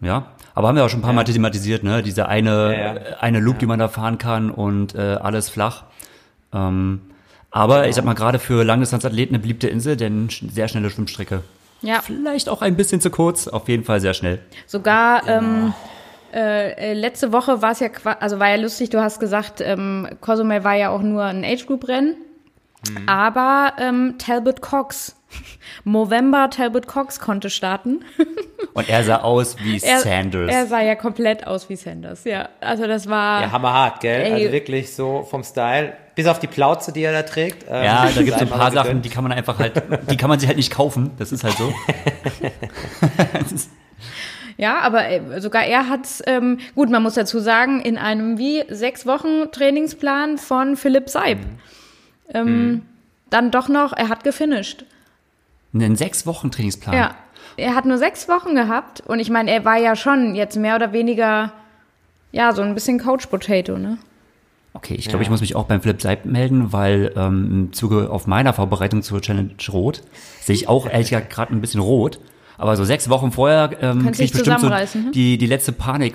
Ja, 0.00 0.26
aber 0.54 0.68
haben 0.68 0.76
wir 0.76 0.84
auch 0.84 0.88
schon 0.88 0.98
ein 1.00 1.04
paar 1.04 1.12
Mal 1.12 1.22
thematisiert, 1.24 1.84
ne? 1.84 2.02
Diese 2.02 2.26
eine, 2.28 2.50
Ja, 2.50 2.72
ja. 2.72 2.94
äh, 2.94 3.14
eine 3.20 3.38
Loop, 3.38 3.60
die 3.60 3.66
man 3.66 3.78
da 3.78 3.86
fahren 3.88 4.18
kann 4.18 4.50
und 4.50 4.96
äh, 4.96 5.18
alles 5.22 5.48
flach. 5.50 5.84
Ähm, 6.52 7.02
aber 7.52 7.86
ich 7.86 7.94
sag 7.94 8.04
mal, 8.04 8.14
gerade 8.14 8.40
für 8.40 8.64
Langdistanzathleten 8.64 9.36
eine 9.36 9.42
beliebte 9.42 9.68
Insel, 9.68 9.96
denn 9.96 10.28
sehr 10.30 10.66
schnelle 10.66 10.90
Schwimmstrecke. 10.90 11.42
ja, 11.82 12.00
Vielleicht 12.02 12.48
auch 12.48 12.60
ein 12.62 12.76
bisschen 12.76 13.00
zu 13.00 13.10
kurz, 13.10 13.46
auf 13.46 13.68
jeden 13.68 13.84
Fall 13.84 14.00
sehr 14.00 14.14
schnell. 14.14 14.40
sogar 14.66 15.28
ähm, 15.28 15.74
äh, 16.32 16.72
äh, 16.90 16.92
letzte 16.94 17.32
Woche 17.32 17.62
war 17.62 17.72
es 17.72 17.80
ja, 17.80 17.88
also 18.20 18.38
war 18.38 18.48
ja 18.48 18.56
lustig, 18.56 18.90
du 18.90 19.00
hast 19.02 19.20
gesagt, 19.20 19.60
ähm, 19.60 20.08
Cozumel 20.20 20.64
war 20.64 20.74
ja 20.74 20.90
auch 20.90 21.02
nur 21.02 21.24
ein 21.24 21.44
Age-Group-Rennen, 21.44 22.16
Mhm. 22.90 23.08
aber 23.08 23.74
ähm, 23.78 24.16
Talbot 24.18 24.60
Cox, 24.60 25.14
Movember 25.84 26.50
Talbot 26.50 26.88
Cox 26.88 27.20
konnte 27.20 27.48
starten. 27.48 28.00
Und 28.74 28.88
er 28.88 29.04
sah 29.04 29.18
aus 29.20 29.56
wie 29.62 29.78
Er, 29.82 30.00
Sanders. 30.00 30.50
er 30.52 30.66
sah 30.66 30.80
ja 30.80 30.96
komplett 30.96 31.46
aus 31.46 31.68
wie 31.68 31.76
Sanders, 31.76 32.24
ja. 32.24 32.48
Also 32.60 32.88
das 32.88 33.08
war, 33.08 33.42
Ja, 33.42 33.52
hammerhart, 33.52 34.00
gell? 34.00 34.22
Ey. 34.22 34.32
Also 34.32 34.52
wirklich 34.52 34.92
so 34.92 35.22
vom 35.30 35.44
Style. 35.44 35.92
Bis 36.16 36.26
auf 36.26 36.40
die 36.40 36.46
Plauze, 36.48 36.92
die 36.92 37.02
er 37.04 37.12
da 37.12 37.22
trägt. 37.22 37.64
Ähm, 37.70 37.84
ja, 37.84 38.04
da 38.14 38.22
gibt 38.22 38.34
es 38.36 38.42
ein 38.42 38.48
paar. 38.48 38.70
Sachen, 38.72 39.00
die 39.00 39.08
kann 39.08 39.22
man 39.22 39.32
einfach 39.32 39.58
halt, 39.58 39.80
die 40.10 40.16
kann 40.18 40.28
man 40.28 40.38
sich 40.40 40.46
halt 40.48 40.56
nicht 40.58 40.70
kaufen. 40.74 41.12
Das 41.18 41.30
ist 41.32 41.42
halt 41.44 41.54
so. 41.54 41.72
Ja, 44.56 44.80
aber 44.80 45.08
äh, 45.08 45.40
sogar 45.40 45.64
er 45.64 45.88
hat, 45.88 46.06
ähm, 46.26 46.58
gut, 46.74 46.90
man 46.90 47.02
muss 47.02 47.14
dazu 47.14 47.38
sagen, 47.38 47.80
in 47.80 47.98
einem 47.98 48.38
wie 48.38 48.64
sechs 48.68 49.06
Wochen 49.06 49.50
Trainingsplan 49.50 50.38
von 50.38 50.76
Philipp 50.76 51.08
Seib. 51.08 51.38
Mhm. 51.38 51.44
Ähm, 52.34 52.82
Dann 53.30 53.50
doch 53.50 53.68
noch, 53.68 53.92
er 53.92 54.08
hat 54.08 54.24
gefinisht. 54.24 54.84
Einen 55.74 55.96
sechs 55.96 56.26
Wochen 56.26 56.50
Trainingsplan. 56.50 56.94
Ja, 56.94 57.14
er 57.56 57.74
hat 57.74 57.84
nur 57.84 57.98
sechs 57.98 58.28
Wochen 58.28 58.54
gehabt 58.54 59.02
und 59.06 59.20
ich 59.20 59.30
meine, 59.30 59.50
er 59.50 59.64
war 59.64 59.78
ja 59.78 59.96
schon 59.96 60.34
jetzt 60.34 60.56
mehr 60.56 60.76
oder 60.76 60.92
weniger, 60.92 61.52
ja, 62.30 62.52
so 62.52 62.62
ein 62.62 62.74
bisschen 62.74 62.98
Couch 62.98 63.28
Potato, 63.28 63.78
ne? 63.78 63.98
Okay, 64.74 64.94
ich 64.94 65.08
glaube, 65.08 65.22
ich 65.22 65.28
muss 65.28 65.42
mich 65.42 65.54
auch 65.54 65.64
beim 65.64 65.82
Philipp 65.82 66.00
Seib 66.00 66.24
melden, 66.24 66.72
weil 66.72 67.12
ähm, 67.14 67.48
im 67.50 67.72
Zuge 67.74 68.10
auf 68.10 68.26
meiner 68.26 68.54
Vorbereitung 68.54 69.02
zur 69.02 69.20
Challenge 69.20 69.54
Rot 69.70 70.02
sehe 70.40 70.54
ich 70.54 70.66
auch 70.66 70.86
ehrlich 70.90 71.10
gesagt 71.10 71.30
gerade 71.30 71.54
ein 71.54 71.60
bisschen 71.60 71.80
rot. 71.80 72.20
Aber 72.58 72.76
so 72.76 72.84
sechs 72.84 73.08
Wochen 73.08 73.32
vorher 73.32 73.70
ähm, 73.80 74.04
Kannst 74.04 74.18
kriege 74.18 74.24
ich 74.24 74.30
dich 74.30 74.32
bestimmt 74.32 74.60
so 74.60 74.66
zusammenreißen, 74.66 75.04
hm? 75.06 75.12
die, 75.12 75.38
die 75.38 75.46
letzte 75.46 75.72
Panik. 75.72 76.14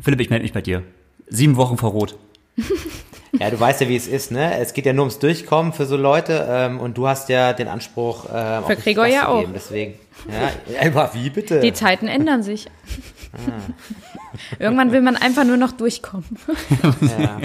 Philipp, 0.00 0.20
ich 0.20 0.30
melde 0.30 0.42
mich 0.42 0.52
bei 0.52 0.62
dir. 0.62 0.82
Sieben 1.28 1.56
Wochen 1.56 1.76
vor 1.76 1.90
Rot. 1.90 2.16
Ja, 3.38 3.48
du 3.50 3.58
weißt 3.58 3.80
ja, 3.80 3.88
wie 3.88 3.96
es 3.96 4.06
ist, 4.06 4.30
ne? 4.30 4.58
Es 4.58 4.74
geht 4.74 4.84
ja 4.84 4.92
nur 4.92 5.04
ums 5.04 5.18
Durchkommen 5.18 5.72
für 5.72 5.86
so 5.86 5.96
Leute 5.96 6.46
ähm, 6.50 6.78
und 6.78 6.98
du 6.98 7.08
hast 7.08 7.30
ja 7.30 7.54
den 7.54 7.66
Anspruch, 7.66 8.26
ähm, 8.32 8.64
Für 8.64 8.76
Gregor 8.76 9.06
ja 9.06 9.28
auch. 9.28 9.40
Geben, 9.40 9.52
deswegen. 9.54 9.94
Ja, 10.30 10.86
aber 10.86 11.14
wie 11.14 11.30
bitte? 11.30 11.60
Die 11.60 11.72
Zeiten 11.72 12.08
ändern 12.08 12.42
sich. 12.42 12.66
Irgendwann 14.58 14.92
will 14.92 15.00
man 15.00 15.16
einfach 15.16 15.44
nur 15.44 15.56
noch 15.56 15.72
durchkommen. 15.72 16.26
ja, 17.18 17.40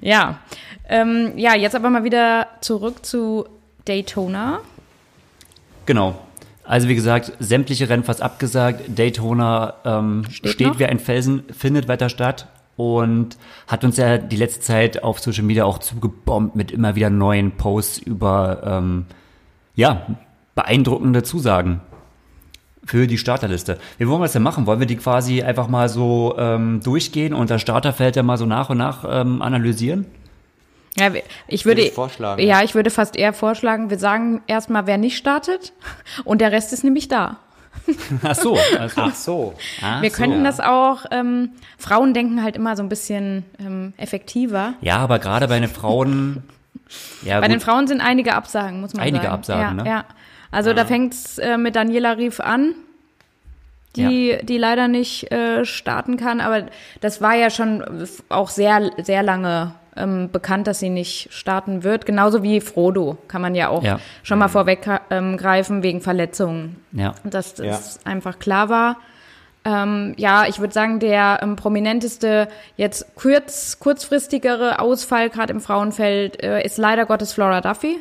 Ja, 0.00 0.38
ähm, 0.88 1.32
ja, 1.36 1.54
jetzt 1.54 1.74
aber 1.74 1.90
mal 1.90 2.04
wieder 2.04 2.48
zurück 2.62 3.04
zu 3.04 3.46
Daytona. 3.84 4.60
Genau. 5.86 6.14
Also 6.64 6.88
wie 6.88 6.94
gesagt, 6.94 7.32
sämtliche 7.40 7.88
Rennen 7.88 8.04
fast 8.04 8.22
abgesagt. 8.22 8.82
Daytona 8.98 9.74
ähm, 9.84 10.24
Steht 10.30 10.52
steht, 10.52 10.78
wie 10.78 10.86
ein 10.86 10.98
Felsen, 10.98 11.42
findet 11.52 11.88
weiter 11.88 12.08
statt. 12.08 12.48
und 12.76 13.36
hat 13.66 13.84
uns 13.84 13.96
ja 13.96 14.18
die 14.18 14.36
letzte 14.36 14.60
Zeit 14.60 15.02
auf 15.02 15.20
Social 15.20 15.44
Media 15.44 15.64
auch 15.64 15.78
zugebombt 15.78 16.56
mit 16.56 16.70
immer 16.70 16.94
wieder 16.96 17.10
neuen 17.10 17.52
Posts 17.52 17.98
über 17.98 18.62
ähm, 18.64 19.06
ja 19.74 20.06
beeindruckende 20.54 21.22
Zusagen 21.22 21.80
für 22.84 23.06
die 23.06 23.18
Starterliste. 23.18 23.78
Wie 23.98 24.08
wollen 24.08 24.20
wir 24.20 24.24
das 24.24 24.32
denn 24.32 24.42
machen? 24.42 24.66
Wollen 24.66 24.80
wir 24.80 24.86
die 24.86 24.96
quasi 24.96 25.42
einfach 25.42 25.68
mal 25.68 25.88
so 25.88 26.34
ähm, 26.38 26.80
durchgehen 26.82 27.32
und 27.32 27.50
das 27.50 27.62
Starterfeld 27.62 28.16
ja 28.16 28.22
mal 28.22 28.36
so 28.36 28.46
nach 28.46 28.70
und 28.70 28.78
nach 28.78 29.04
ähm, 29.08 29.40
analysieren? 29.40 30.06
Ja, 30.96 31.10
ich 31.48 31.64
würde, 31.64 31.78
Würde 31.78 31.88
ich 31.88 31.94
vorschlagen, 31.94 32.42
ja, 32.42 32.62
ich 32.62 32.74
würde 32.74 32.90
fast 32.90 33.16
eher 33.16 33.32
vorschlagen, 33.32 33.90
wir 33.90 33.98
sagen 33.98 34.42
erstmal, 34.46 34.86
wer 34.86 34.96
nicht 34.96 35.16
startet 35.16 35.72
und 36.24 36.40
der 36.40 36.52
Rest 36.52 36.72
ist 36.72 36.84
nämlich 36.84 37.08
da. 37.08 37.38
Ach 38.22 38.34
so. 38.34 38.56
Also, 38.78 39.00
Ach 39.00 39.14
so. 39.14 39.54
ach 39.82 40.00
wir 40.00 40.10
so. 40.10 40.16
könnten 40.16 40.44
das 40.44 40.60
auch, 40.60 41.04
ähm, 41.10 41.50
Frauen 41.76 42.14
denken 42.14 42.42
halt 42.42 42.56
immer 42.56 42.76
so 42.76 42.82
ein 42.82 42.88
bisschen 42.88 43.44
ähm, 43.58 43.92
effektiver. 43.96 44.74
Ja, 44.80 44.98
aber 44.98 45.18
gerade 45.18 45.48
bei 45.48 45.58
den 45.58 45.68
Frauen. 45.68 46.44
Ja, 47.22 47.40
Bei 47.40 47.48
den 47.48 47.56
gut. 47.58 47.64
Frauen 47.64 47.86
sind 47.86 48.00
einige 48.02 48.34
Absagen, 48.34 48.80
muss 48.80 48.92
man 48.92 49.02
Einige 49.02 49.24
sagen. 49.24 49.34
Absagen, 49.34 49.78
ja, 49.78 49.84
ne? 49.84 49.88
Ja. 49.88 50.04
Also 50.50 50.74
da 50.74 50.84
fängt's 50.84 51.38
äh, 51.38 51.56
mit 51.56 51.74
Daniela 51.76 52.12
Rief 52.18 52.40
an, 52.40 52.74
die, 53.96 54.38
die 54.42 54.58
leider 54.58 54.86
nicht 54.86 55.32
äh, 55.32 55.64
starten 55.64 56.16
kann. 56.18 56.40
Aber 56.40 56.66
das 57.00 57.22
war 57.22 57.34
ja 57.34 57.48
schon 57.50 58.06
auch 58.28 58.50
sehr, 58.50 58.90
sehr 59.02 59.22
lange 59.22 59.74
ähm, 59.96 60.30
bekannt, 60.30 60.66
dass 60.66 60.78
sie 60.80 60.90
nicht 60.90 61.32
starten 61.32 61.82
wird. 61.84 62.06
Genauso 62.06 62.42
wie 62.42 62.60
Frodo 62.60 63.16
kann 63.28 63.42
man 63.42 63.54
ja 63.54 63.68
auch 63.68 63.82
Ja. 63.82 63.98
schon 64.22 64.38
mal 64.38 64.48
vorweggreifen 64.48 65.04
ähm, 65.10 65.36
greifen 65.36 65.82
wegen 65.82 66.00
Verletzungen. 66.00 66.76
Ja. 66.92 67.14
Dass 67.24 67.54
das 67.54 68.04
einfach 68.06 68.38
klar 68.38 68.68
war. 68.68 68.96
Ähm, 69.66 70.14
ja, 70.18 70.44
ich 70.46 70.60
würde 70.60 70.74
sagen, 70.74 71.00
der 71.00 71.38
ähm, 71.42 71.56
prominenteste, 71.56 72.48
jetzt 72.76 73.14
kurz, 73.14 73.78
kurzfristigere 73.78 74.78
Ausfall 74.78 75.30
gerade 75.30 75.52
im 75.54 75.60
Frauenfeld 75.60 76.42
äh, 76.42 76.62
ist 76.64 76.76
leider 76.76 77.06
Gottes 77.06 77.32
Flora 77.32 77.62
Duffy. 77.62 77.96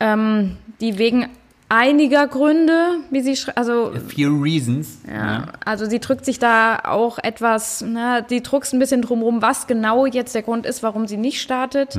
Ähm, 0.00 0.56
die 0.80 0.98
wegen 0.98 1.28
einiger 1.68 2.26
Gründe, 2.26 2.96
wie 3.10 3.20
sie 3.20 3.32
schre- 3.32 3.52
also 3.54 3.92
Few 4.08 4.40
reasons. 4.42 4.98
ja, 5.12 5.46
also 5.64 5.84
sie 5.86 5.98
drückt 6.00 6.24
sich 6.24 6.38
da 6.38 6.78
auch 6.84 7.18
etwas, 7.18 7.84
na, 7.86 8.20
die 8.22 8.42
druckst 8.42 8.72
ein 8.72 8.78
bisschen 8.78 9.02
drumherum, 9.02 9.42
was 9.42 9.66
genau 9.66 10.06
jetzt 10.06 10.34
der 10.34 10.42
Grund 10.42 10.64
ist, 10.66 10.82
warum 10.82 11.06
sie 11.06 11.16
nicht 11.18 11.40
startet. 11.42 11.98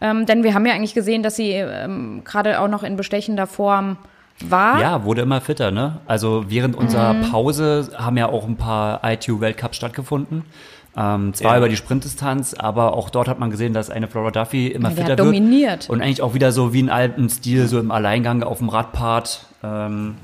Ähm, 0.00 0.26
denn 0.26 0.42
wir 0.42 0.54
haben 0.54 0.66
ja 0.66 0.72
eigentlich 0.74 0.94
gesehen, 0.94 1.22
dass 1.22 1.36
sie 1.36 1.50
ähm, 1.50 2.22
gerade 2.24 2.60
auch 2.60 2.68
noch 2.68 2.82
in 2.82 2.96
bestechender 2.96 3.46
Form 3.46 3.96
war. 4.40 4.80
Ja, 4.80 5.04
wurde 5.04 5.22
immer 5.22 5.40
fitter, 5.40 5.70
ne? 5.70 6.00
Also 6.06 6.46
während 6.48 6.74
unserer 6.74 7.12
Mhm. 7.14 7.30
Pause 7.30 7.90
haben 7.96 8.16
ja 8.16 8.26
auch 8.28 8.44
ein 8.48 8.56
paar 8.56 9.00
ITU-Weltcups 9.04 9.76
stattgefunden. 9.76 10.44
Ähm, 10.96 11.34
zwar 11.34 11.52
Ja. 11.52 11.58
über 11.58 11.68
die 11.68 11.76
Sprintdistanz, 11.76 12.54
aber 12.54 12.94
auch 12.94 13.10
dort 13.10 13.26
hat 13.28 13.38
man 13.40 13.50
gesehen, 13.50 13.72
dass 13.72 13.90
eine 13.90 14.06
Flora 14.06 14.30
Duffy 14.30 14.68
immer 14.68 14.90
Ja, 14.90 14.94
fitter 14.94 15.02
hat 15.12 15.18
wird. 15.18 15.20
dominiert. 15.20 15.90
Und 15.90 16.00
eigentlich 16.00 16.22
auch 16.22 16.34
wieder 16.34 16.52
so 16.52 16.72
wie 16.72 16.80
in 16.80 16.90
alten 16.90 17.28
Stil, 17.28 17.66
so 17.66 17.80
im 17.80 17.90
Alleingang 17.90 18.42
auf 18.44 18.58
dem 18.58 18.68
Radpart, 18.68 19.46
ähm, 19.64 20.14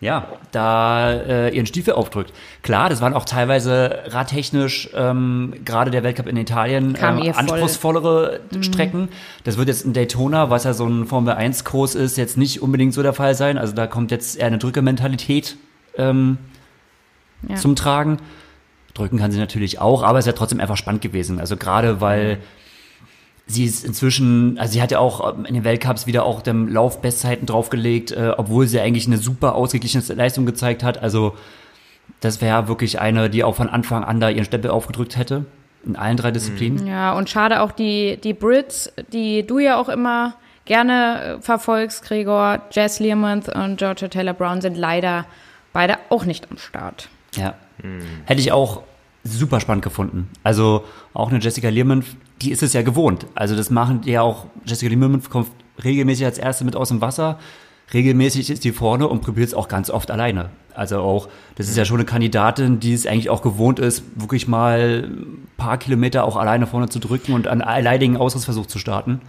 ja, 0.00 0.26
da 0.52 1.10
äh, 1.12 1.54
ihren 1.56 1.66
Stiefel 1.66 1.94
aufdrückt. 1.94 2.32
Klar, 2.62 2.88
das 2.90 3.00
waren 3.00 3.14
auch 3.14 3.24
teilweise 3.26 3.98
radtechnisch, 4.06 4.90
ähm, 4.94 5.54
gerade 5.64 5.90
der 5.90 6.02
Weltcup 6.02 6.26
in 6.26 6.36
Italien, 6.36 6.96
ähm, 7.00 7.18
ihr 7.18 7.32
voll. 7.34 7.42
Mhm. 7.44 7.50
anspruchsvollere 7.50 8.40
Strecken. 8.60 9.08
Das 9.44 9.56
wird 9.58 9.68
jetzt 9.68 9.84
in 9.84 9.92
Daytona, 9.94 10.48
was 10.50 10.64
ja 10.64 10.72
so 10.74 10.86
ein 10.86 11.06
Formel-1-Kurs 11.06 11.94
ist, 11.94 12.16
jetzt 12.16 12.36
nicht 12.38 12.62
unbedingt 12.62 12.92
so 12.94 13.02
der 13.02 13.12
Fall 13.14 13.34
sein. 13.34 13.56
Also 13.58 13.74
da 13.74 13.86
kommt 13.86 14.10
jetzt 14.10 14.38
eher 14.38 14.46
eine 14.46 14.58
Drückementalität 14.58 15.56
ähm, 15.98 16.38
Ja. 17.48 17.56
zum 17.56 17.74
Tragen. 17.76 18.18
Drücken 18.96 19.18
kann 19.18 19.30
sie 19.30 19.38
natürlich 19.38 19.80
auch, 19.80 20.02
aber 20.02 20.18
es 20.18 20.24
ist 20.26 20.32
ja 20.32 20.38
trotzdem 20.38 20.60
einfach 20.60 20.76
spannend 20.76 21.02
gewesen. 21.02 21.40
Also 21.40 21.56
gerade 21.56 22.00
weil 22.00 22.38
sie 23.46 23.64
ist 23.64 23.84
inzwischen, 23.84 24.58
also 24.58 24.72
sie 24.72 24.82
hat 24.82 24.90
ja 24.90 24.98
auch 24.98 25.34
ähm, 25.34 25.44
in 25.44 25.54
den 25.54 25.64
Weltcups 25.64 26.06
wieder 26.06 26.24
auch 26.24 26.42
dem 26.42 26.68
Lauf 26.68 27.00
Bestzeiten 27.00 27.46
draufgelegt, 27.46 28.12
äh, 28.12 28.32
obwohl 28.36 28.66
sie 28.66 28.80
eigentlich 28.80 29.06
eine 29.06 29.18
super 29.18 29.54
ausgeglichene 29.54 30.02
Leistung 30.14 30.46
gezeigt 30.46 30.82
hat. 30.82 30.98
Also 30.98 31.36
das 32.20 32.40
wäre 32.40 32.68
wirklich 32.68 33.00
eine, 33.00 33.30
die 33.30 33.44
auch 33.44 33.54
von 33.54 33.68
Anfang 33.68 34.04
an 34.04 34.20
da 34.20 34.28
ihren 34.28 34.44
Stempel 34.44 34.70
aufgedrückt 34.70 35.16
hätte. 35.16 35.44
In 35.84 35.94
allen 35.94 36.16
drei 36.16 36.32
Disziplinen. 36.32 36.84
Ja, 36.86 37.12
und 37.12 37.30
schade 37.30 37.60
auch 37.60 37.70
die, 37.70 38.18
die 38.22 38.34
Brits, 38.34 38.92
die 39.12 39.46
du 39.46 39.60
ja 39.60 39.76
auch 39.80 39.88
immer 39.88 40.34
gerne 40.64 41.36
äh, 41.38 41.40
verfolgst, 41.40 42.04
Gregor, 42.04 42.62
Jess 42.72 42.98
Learmonth 42.98 43.48
und 43.48 43.76
Georgia 43.76 44.08
Taylor 44.08 44.34
Brown 44.34 44.60
sind 44.60 44.76
leider 44.76 45.26
beide 45.72 45.98
auch 46.08 46.24
nicht 46.24 46.50
am 46.50 46.58
Start. 46.58 47.08
Ja. 47.36 47.54
Hätte 48.24 48.40
ich 48.40 48.52
auch 48.52 48.82
super 49.24 49.60
spannend 49.60 49.84
gefunden. 49.84 50.28
Also 50.42 50.84
auch 51.12 51.30
eine 51.30 51.40
Jessica 51.40 51.68
Learman, 51.68 52.04
die 52.42 52.50
ist 52.50 52.62
es 52.62 52.72
ja 52.72 52.82
gewohnt. 52.82 53.26
Also 53.34 53.56
das 53.56 53.70
machen 53.70 54.00
ja 54.04 54.22
auch, 54.22 54.46
Jessica 54.64 54.88
Learman 54.88 55.22
kommt 55.28 55.48
regelmäßig 55.82 56.24
als 56.24 56.38
Erste 56.38 56.64
mit 56.64 56.76
aus 56.76 56.88
dem 56.88 57.00
Wasser. 57.00 57.38
Regelmäßig 57.92 58.50
ist 58.50 58.64
die 58.64 58.72
vorne 58.72 59.06
und 59.06 59.20
probiert 59.20 59.48
es 59.48 59.54
auch 59.54 59.68
ganz 59.68 59.90
oft 59.90 60.10
alleine. 60.10 60.50
Also 60.74 60.98
auch, 60.98 61.28
das 61.54 61.68
ist 61.68 61.76
ja 61.76 61.84
schon 61.84 61.98
eine 61.98 62.04
Kandidatin, 62.04 62.80
die 62.80 62.92
es 62.92 63.06
eigentlich 63.06 63.30
auch 63.30 63.42
gewohnt 63.42 63.78
ist, 63.78 64.02
wirklich 64.16 64.48
mal 64.48 65.04
ein 65.06 65.48
paar 65.56 65.78
Kilometer 65.78 66.24
auch 66.24 66.36
alleine 66.36 66.66
vorne 66.66 66.88
zu 66.88 66.98
drücken 66.98 67.32
und 67.32 67.46
einen 67.46 67.62
alleinigen 67.62 68.16
Ausrissversuch 68.16 68.66
zu 68.66 68.78
starten. 68.78 69.20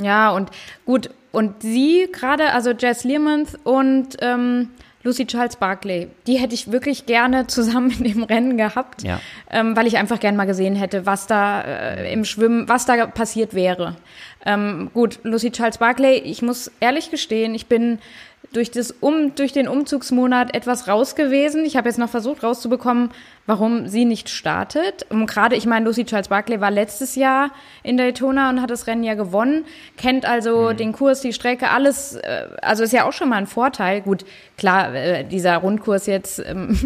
Ja, 0.00 0.30
und 0.30 0.50
gut, 0.86 1.10
und 1.32 1.62
sie 1.62 2.08
gerade, 2.12 2.52
also 2.52 2.70
Jess 2.70 3.04
Learmonth 3.04 3.58
und 3.64 4.16
ähm, 4.20 4.70
Lucy 5.04 5.26
Charles 5.26 5.56
Barclay, 5.56 6.08
die 6.26 6.36
hätte 6.38 6.54
ich 6.54 6.72
wirklich 6.72 7.06
gerne 7.06 7.46
zusammen 7.46 7.90
in 7.90 8.04
dem 8.04 8.22
Rennen 8.24 8.56
gehabt, 8.56 9.02
Ja. 9.02 9.20
ähm, 9.50 9.76
weil 9.76 9.86
ich 9.86 9.96
einfach 9.96 10.20
gern 10.20 10.36
mal 10.36 10.46
gesehen 10.46 10.74
hätte, 10.76 11.06
was 11.06 11.26
da 11.26 11.60
äh, 11.62 12.12
im 12.12 12.24
Schwimmen, 12.24 12.68
was 12.68 12.84
da 12.86 13.06
passiert 13.06 13.54
wäre. 13.54 13.96
Ähm, 14.44 14.90
gut, 14.94 15.20
Lucy 15.22 15.50
Charles 15.50 15.78
Barclay, 15.78 16.18
ich 16.18 16.42
muss 16.42 16.70
ehrlich 16.80 17.10
gestehen, 17.10 17.54
ich 17.54 17.66
bin 17.66 17.98
durch, 18.52 18.70
das 18.70 18.92
um, 19.00 19.34
durch 19.34 19.52
den 19.52 19.68
Umzugsmonat 19.68 20.54
etwas 20.54 20.88
raus 20.88 21.14
gewesen. 21.14 21.64
Ich 21.64 21.76
habe 21.76 21.88
jetzt 21.88 21.98
noch 21.98 22.08
versucht 22.08 22.42
rauszubekommen, 22.42 23.10
warum 23.46 23.88
sie 23.88 24.04
nicht 24.04 24.30
startet. 24.30 25.04
Und 25.10 25.26
gerade, 25.26 25.54
ich 25.54 25.66
meine, 25.66 25.84
Lucy 25.84 26.04
Charles 26.04 26.28
Barclay 26.28 26.60
war 26.60 26.70
letztes 26.70 27.14
Jahr 27.14 27.50
in 27.82 27.96
Daytona 27.98 28.48
und 28.48 28.62
hat 28.62 28.70
das 28.70 28.86
Rennen 28.86 29.04
ja 29.04 29.14
gewonnen, 29.14 29.64
kennt 29.96 30.24
also 30.26 30.72
den 30.72 30.92
Kurs, 30.92 31.20
die 31.20 31.32
Strecke, 31.32 31.68
alles, 31.70 32.14
äh, 32.14 32.44
also 32.62 32.84
ist 32.84 32.92
ja 32.92 33.06
auch 33.06 33.12
schon 33.12 33.28
mal 33.28 33.36
ein 33.36 33.46
Vorteil. 33.46 34.00
Gut, 34.00 34.24
klar, 34.56 34.94
äh, 34.94 35.24
dieser 35.24 35.58
Rundkurs 35.58 36.06
jetzt, 36.06 36.38
ähm, 36.38 36.78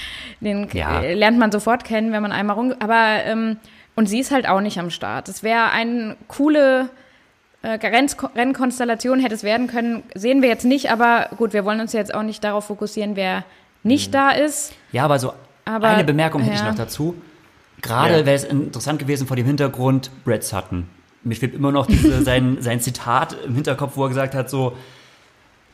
den 0.40 0.68
Ja. 0.72 1.02
äh, 1.02 1.14
lernt 1.14 1.38
man 1.38 1.50
sofort 1.50 1.84
kennen, 1.84 2.12
wenn 2.12 2.22
man 2.22 2.32
einmal 2.32 2.56
rum, 2.56 2.74
aber 2.78 3.24
ähm, 3.24 3.56
und 3.96 4.06
sie 4.08 4.20
ist 4.20 4.30
halt 4.30 4.48
auch 4.48 4.60
nicht 4.60 4.78
am 4.78 4.90
Start. 4.90 5.28
Es 5.28 5.42
wäre 5.42 5.70
eine 5.72 6.16
coole 6.28 6.88
äh, 7.62 7.78
Rennkonstellation 8.36 9.20
hätte 9.20 9.34
es 9.34 9.42
werden 9.42 9.66
können, 9.66 10.02
sehen 10.14 10.42
wir 10.42 10.48
jetzt 10.48 10.64
nicht, 10.64 10.90
aber 10.90 11.28
gut, 11.36 11.52
wir 11.52 11.64
wollen 11.64 11.80
uns 11.80 11.92
jetzt 11.92 12.14
auch 12.14 12.22
nicht 12.22 12.42
darauf 12.42 12.64
fokussieren, 12.66 13.16
wer 13.16 13.44
nicht 13.82 14.14
da 14.14 14.30
ist. 14.30 14.72
Ja, 14.92 15.04
aber 15.04 15.18
so 15.18 15.32
Aber, 15.64 15.88
eine 15.88 16.04
Bemerkung 16.04 16.42
hätte 16.42 16.54
ich 16.54 16.60
ja. 16.60 16.68
noch 16.70 16.76
dazu. 16.76 17.14
Gerade 17.82 18.18
Ja. 18.20 18.26
wäre 18.26 18.36
es 18.36 18.44
interessant 18.44 18.98
gewesen 18.98 19.26
vor 19.26 19.36
dem 19.36 19.46
Hintergrund 19.46 20.10
Brett 20.24 20.44
Sutton. 20.44 20.86
Mir 21.22 21.34
schwebt 21.34 21.54
immer 21.54 21.72
noch 21.72 21.86
diese, 21.86 22.22
sein, 22.24 22.58
sein 22.60 22.80
Zitat 22.80 23.36
im 23.44 23.54
Hinterkopf, 23.54 23.96
wo 23.96 24.04
er 24.04 24.08
gesagt 24.08 24.34
hat 24.34 24.50
so, 24.50 24.76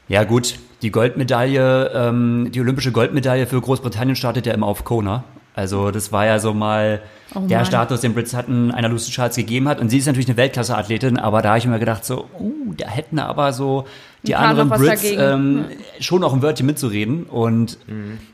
ja 0.09 0.25
gut, 0.25 0.59
die 0.83 0.91
Goldmedaille, 0.91 1.91
ähm, 1.95 2.49
die 2.53 2.61
olympische 2.61 2.93
Goldmedaille 2.93 3.47
für 3.47 3.61
Großbritannien 3.61 4.15
startet 4.15 4.47
ja 4.47 4.55
immer 4.55 4.67
auf 4.67 4.85
Kona. 4.85 5.25
Also 5.57 5.91
das 5.91 6.13
war 6.13 6.27
ja 6.27 6.39
so 6.39 6.55
mal 6.55 7.01
Oh 7.35 7.41
der. 7.41 7.65
Status, 7.65 8.03
den 8.03 8.15
Brett 8.15 8.29
Sutton 8.29 8.71
einer 8.71 8.89
Lucy 8.89 9.11
Charles 9.11 9.35
gegeben 9.37 9.69
hat. 9.69 9.81
Und 9.81 9.89
sie 9.89 9.99
ist 9.99 10.07
natürlich 10.07 10.29
eine 10.29 10.37
Weltklasse-Athletin, 10.37 11.19
aber 11.19 11.43
da 11.43 11.51
habe 11.51 11.59
ich 11.59 11.67
mir 11.67 11.79
gedacht 11.79 12.05
so, 12.05 12.29
uh, 12.39 12.73
da 12.77 12.87
hätten 12.87 13.19
aber 13.19 13.53
so 13.53 13.85
die 14.23 14.37
anderen 14.37 14.69
Brits 14.69 15.05
ähm, 15.05 15.65
schon 15.99 16.23
auch 16.25 16.33
ein 16.33 16.43
Wörtchen 16.43 16.67
mitzureden. 16.67 17.25
Und 17.25 17.79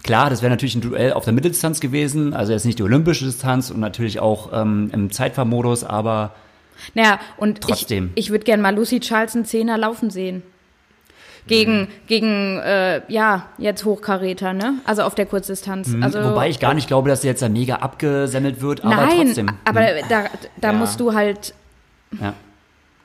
klar, 0.02 0.31
das 0.31 0.43
wäre 0.43 0.50
natürlich 0.50 0.75
ein 0.75 0.81
Duell 0.83 1.12
auf 1.12 1.25
der 1.25 1.33
Mitteldistanz 1.33 1.81
gewesen, 1.81 2.35
also 2.35 2.52
jetzt 2.52 2.64
nicht 2.64 2.79
die 2.79 2.83
olympische 2.83 3.25
Distanz 3.25 3.71
und 3.71 3.81
natürlich 3.81 4.21
auch 4.21 4.50
ähm, 4.52 4.91
im 4.93 5.11
Zeitfahrmodus, 5.11 5.85
aber 5.85 6.35
Naja, 6.95 7.19
und 7.37 7.61
Trotzdem. 7.61 8.11
ich, 8.14 8.26
ich 8.26 8.31
würde 8.31 8.45
gern 8.45 8.61
mal 8.61 8.75
Lucy 8.75 9.00
Charles 9.00 9.35
einen 9.35 9.45
Zehner 9.45 9.79
laufen 9.79 10.11
sehen. 10.11 10.43
Gegen, 11.49 11.88
gegen 12.06 12.58
äh, 12.58 13.02
ja, 13.08 13.49
jetzt 13.58 13.84
Hochkaräter, 13.84 14.52
ne? 14.52 14.75
Also 14.84 15.02
auf 15.02 15.14
der 15.16 15.26
Kurzdistanz. 15.26 15.90
Also, 16.00 16.20
Mhm. 16.20 16.25
wobei 16.30 16.49
ich 16.49 16.61
gar 16.61 16.72
nicht 16.72 16.87
glaube, 16.87 17.08
dass 17.08 17.22
sie 17.22 17.26
jetzt 17.28 17.42
da 17.42 17.49
mega 17.49 17.76
abgesemmelt 17.76 18.61
wird, 18.61 18.84
aber 18.84 18.94
Nein, 18.94 19.26
trotzdem. 19.26 19.49
aber 19.64 19.80
da, 20.08 20.25
da 20.61 20.68
Ja. 20.70 20.72
musst 20.72 21.00
du 21.00 21.14
halt, 21.14 21.52
Ja. 22.20 22.34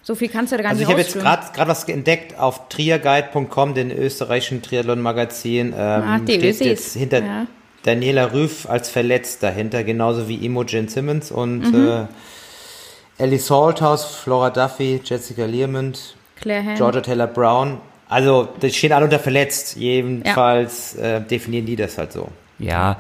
so 0.04 0.14
viel 0.14 0.30
kannst 0.30 0.52
du 0.54 0.58
da 0.58 0.62
gar 0.64 0.70
Also 0.70 0.82
ich 0.84 0.88
nicht 0.88 0.94
habe 0.94 1.02
jetzt 1.02 1.18
gerade 1.20 1.48
gerade 1.52 1.70
was 1.72 1.84
entdeckt 1.86 2.38
auf 2.40 2.70
triaguide.com, 2.70 3.74
den 3.74 3.90
österreichischen 3.92 4.62
Triathlon-Magazin. 4.62 5.74
Ähm, 5.76 6.04
Ach, 6.06 6.20
die 6.20 6.34
steht 6.34 6.44
Ösis. 6.44 6.68
jetzt 6.68 6.94
hinter 6.96 7.20
Ja. 7.24 7.48
Daniela 7.84 8.34
Rüff 8.34 8.70
als 8.70 8.90
verletzt 8.90 9.42
dahinter, 9.42 9.84
genauso 9.84 10.28
wie 10.28 10.46
Imogen 10.46 10.90
Simmons 10.90 11.32
und 11.32 11.72
Mhm. 11.74 11.88
äh, 13.20 13.24
Ellie 13.24 13.40
Salthouse, 13.40 14.06
Flora 14.06 14.52
Duffy, 14.52 15.02
Jessica 15.04 15.46
Learmond, 15.46 16.16
Claire 16.40 16.64
Hand. 16.66 16.78
Georgia 16.78 17.02
Taylor 17.02 17.26
Brown. 17.28 17.80
Also, 18.10 18.48
die 18.62 18.72
stehen 18.72 18.94
alle 18.94 19.06
unter 19.06 19.20
verletzt. 19.20 19.76
Jedenfalls 19.76 20.96
äh, 20.96 21.22
definieren 21.22 21.66
die 21.66 21.76
das 21.76 21.98
halt 21.98 22.14
so. 22.14 22.30
Ja. 22.60 22.98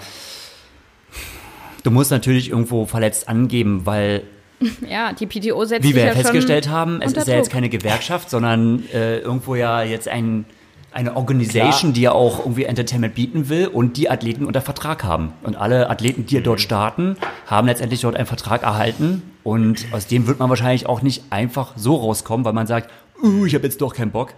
du 1.83 1.91
musst 1.91 2.11
natürlich 2.11 2.49
irgendwo 2.49 2.85
verletzt 2.85 3.27
angeben, 3.27 3.85
weil, 3.85 4.23
Ja, 4.89 5.13
die 5.13 5.25
PTO 5.25 5.65
setzt 5.65 5.83
wie 5.83 5.95
wir 5.95 6.01
ja 6.01 6.07
ja 6.07 6.13
festgestellt 6.13 6.65
schon 6.65 6.73
haben, 6.73 7.01
es 7.01 7.13
ist 7.13 7.27
ja 7.27 7.35
jetzt 7.35 7.51
keine 7.51 7.69
Gewerkschaft, 7.69 8.29
sondern 8.29 8.83
äh, 8.93 9.19
irgendwo 9.19 9.55
ja 9.55 9.83
jetzt 9.83 10.07
ein, 10.07 10.45
eine 10.91 11.15
Organisation, 11.15 11.91
Klar. 11.91 11.93
die 11.93 12.01
ja 12.01 12.11
auch 12.11 12.39
irgendwie 12.39 12.63
Entertainment 12.63 13.13
bieten 13.13 13.49
will 13.49 13.67
und 13.67 13.97
die 13.97 14.09
Athleten 14.09 14.45
unter 14.45 14.61
Vertrag 14.61 15.03
haben. 15.03 15.33
Und 15.43 15.55
alle 15.55 15.89
Athleten, 15.89 16.25
die 16.25 16.41
dort 16.41 16.59
starten, 16.59 17.17
haben 17.45 17.67
letztendlich 17.67 18.01
dort 18.01 18.15
einen 18.15 18.25
Vertrag 18.25 18.63
erhalten 18.63 19.21
und 19.43 19.85
aus 19.91 20.07
dem 20.07 20.27
wird 20.27 20.39
man 20.39 20.49
wahrscheinlich 20.49 20.87
auch 20.87 21.01
nicht 21.01 21.25
einfach 21.29 21.73
so 21.75 21.95
rauskommen, 21.95 22.45
weil 22.45 22.53
man 22.53 22.67
sagt, 22.67 22.89
uh, 23.21 23.45
ich 23.45 23.53
habe 23.53 23.65
jetzt 23.65 23.81
doch 23.81 23.93
keinen 23.93 24.11
Bock. 24.11 24.33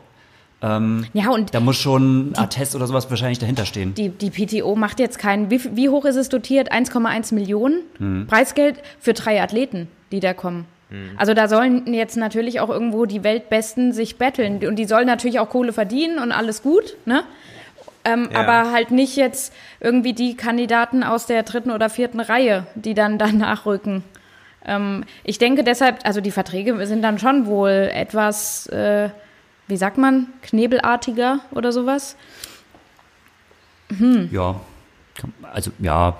Ja, 0.62 1.30
und 1.32 1.54
Da 1.56 1.60
muss 1.62 1.78
schon 1.78 2.32
ein 2.32 2.38
Attest 2.38 2.76
oder 2.76 2.86
sowas 2.86 3.10
wahrscheinlich 3.10 3.40
dahinter 3.40 3.66
stehen. 3.66 3.94
die, 3.94 4.10
die 4.10 4.30
PTO 4.30 4.76
macht 4.76 5.00
jetzt 5.00 5.18
keinen. 5.18 5.50
Wie, 5.50 5.62
wie 5.76 5.88
hoch 5.90 6.04
ist 6.06 6.18
es 6.18 6.28
dotiert? 6.28 6.72
1,1 6.74 7.34
Millionen 7.34 7.82
Hm. 7.98 8.28
Preisgeld 8.28 8.76
für 9.00 9.14
drei 9.14 9.42
Athleten, 9.42 9.88
die 10.12 10.20
da 10.20 10.34
kommen. 10.34 10.66
Also 11.18 11.36
da 11.36 11.48
sollen 11.48 11.94
jetzt 11.94 12.18
natürlich 12.18 12.60
auch 12.62 12.70
irgendwo 12.70 13.06
die 13.06 13.24
Weltbesten 13.24 13.94
sich 13.94 14.18
betteln. 14.18 14.66
Und 14.68 14.76
die 14.78 14.86
sollen 14.86 15.06
natürlich 15.06 15.40
auch 15.40 15.48
Kohle 15.48 15.72
verdienen 15.72 16.18
und 16.18 16.32
alles 16.32 16.64
gut, 16.64 16.98
ne? 17.06 17.24
Ähm, 18.04 18.28
Ja. 18.34 18.40
Aber 18.40 18.72
halt 18.72 18.90
nicht 18.90 19.16
jetzt 19.16 19.54
irgendwie 19.80 20.14
die 20.14 20.36
Kandidaten 20.36 21.04
aus 21.04 21.28
der 21.28 21.44
dritten 21.44 21.70
oder 21.70 21.90
vierten 21.92 22.20
Reihe, 22.20 22.66
die 22.74 22.96
dann 22.96 23.18
danach 23.20 23.68
rücken. 23.68 24.04
Ähm, 24.66 25.04
ich 25.24 25.38
denke 25.38 25.64
deshalb, 25.64 26.00
also 26.06 26.22
die 26.22 26.32
Verträge 26.32 26.86
sind 26.88 27.04
dann 27.04 27.20
schon 27.20 27.46
wohl 27.46 27.90
etwas, 27.94 28.66
äh, 28.68 29.10
wie 29.70 29.78
sagt 29.78 29.98
man, 29.98 30.28
knebelartiger 30.42 31.40
oder 31.52 31.72
sowas. 31.72 32.16
Ja, 34.32 34.60
also 35.54 35.72
ja, 35.80 36.18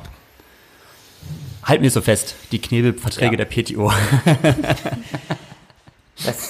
halten 1.64 1.84
wir 1.84 1.92
so 1.92 2.02
fest, 2.02 2.36
die 2.52 2.60
Knebelverträge 2.62 3.38
Ja. 3.38 3.44
der 3.44 3.46
PTO. 3.46 3.92
Das 6.26 6.50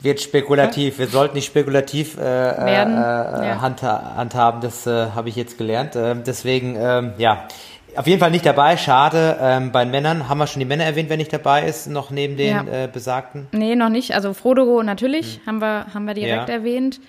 wird 0.00 0.20
spekulativ. 0.20 0.98
Wir 0.98 1.06
sollten 1.08 1.36
nicht 1.36 1.46
spekulativ 1.46 2.18
äh, 2.18 2.20
Werden, 2.20 2.94
äh, 2.96 3.00
äh, 3.00 3.48
ja. 3.48 3.60
handha 3.62 4.14
handhaben. 4.14 4.60
Das 4.60 4.86
äh, 4.86 5.10
habe 5.14 5.30
ich 5.30 5.36
jetzt 5.36 5.56
gelernt. 5.56 5.96
Ähm, 5.96 6.22
deswegen, 6.22 6.76
ähm, 6.78 7.14
ja, 7.16 7.48
auf 7.96 8.06
jeden 8.06 8.20
Fall 8.20 8.30
nicht 8.30 8.44
dabei. 8.46 8.76
Schade. 8.76 9.36
Ähm, 9.40 9.72
bei 9.72 9.84
den 9.84 9.90
Männern 9.90 10.28
haben 10.28 10.38
wir 10.38 10.46
schon 10.46 10.60
die 10.60 10.66
Männer 10.66 10.84
erwähnt, 10.84 11.08
wer 11.10 11.16
nicht 11.16 11.32
dabei 11.32 11.64
ist, 11.66 11.86
noch 11.88 12.10
neben 12.10 12.36
den 12.36 12.50
Ja. 12.66 12.84
äh, 12.84 12.88
besagten. 12.92 13.46
Nee, 13.52 13.74
noch 13.76 13.88
nicht. 13.88 14.14
Also 14.14 14.34
Frodo 14.34 14.82
natürlich, 14.82 15.40
haben, 15.46 15.58
wir, 15.60 15.86
haben 15.94 16.04
wir 16.06 16.14
direkt 16.14 16.42
Hm. 16.42 16.48
Ja. 16.48 16.54
erwähnt. 16.54 17.00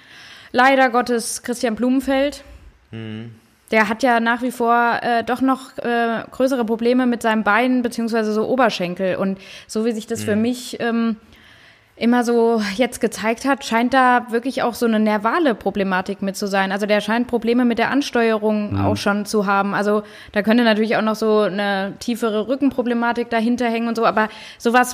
Leider 0.52 0.90
Gottes 0.90 1.44
Christian 1.44 1.76
Blumenfeld. 1.76 2.44
Hm. 2.92 3.34
Der 3.72 3.90
hat 3.90 4.04
ja 4.04 4.20
nach 4.20 4.42
wie 4.44 4.52
vor 4.52 5.00
äh, 5.02 5.24
doch 5.24 5.42
noch 5.42 5.76
äh, 5.80 6.24
größere 6.32 6.64
Probleme 6.66 7.06
mit 7.08 7.22
seinem 7.24 7.44
Bein 7.44 7.82
beziehungsweise 7.82 8.32
so 8.32 8.48
Oberschenkel. 8.48 9.16
Und 9.16 9.40
so 9.68 9.86
wie 9.86 9.92
sich 9.92 10.06
das 10.08 10.20
Hm. 10.20 10.26
für 10.26 10.36
mich 10.36 10.80
ähm, 10.80 11.16
immer 11.98 12.26
so 12.26 12.62
jetzt 12.76 13.00
gezeigt 13.00 13.46
hat, 13.46 13.64
scheint 13.64 13.94
da 13.94 14.28
wirklich 14.30 14.64
auch 14.64 14.74
so 14.74 14.86
eine 14.86 15.00
nervale 15.00 15.56
Problematik 15.56 16.22
mit 16.22 16.36
zu 16.36 16.46
sein. 16.46 16.74
Also 16.74 16.86
der 16.86 17.00
scheint 17.00 17.28
Probleme 17.28 17.64
mit 17.64 17.80
der 17.80 17.90
Ansteuerung 17.90 18.78
auch 18.78 18.98
schon 18.98 19.26
zu 19.26 19.46
haben. 19.46 19.74
Also 19.74 20.04
da 20.34 20.42
könnte 20.42 20.66
natürlich 20.66 20.98
auch 20.98 21.02
noch 21.02 21.16
so 21.16 21.40
eine 21.42 21.94
tiefere 22.00 22.50
Rückenproblematik 22.50 23.30
dahinter 23.30 23.68
hängen 23.70 23.88
und 23.88 23.96
so. 23.96 24.06
Aber 24.06 24.28
sowas 24.58 24.94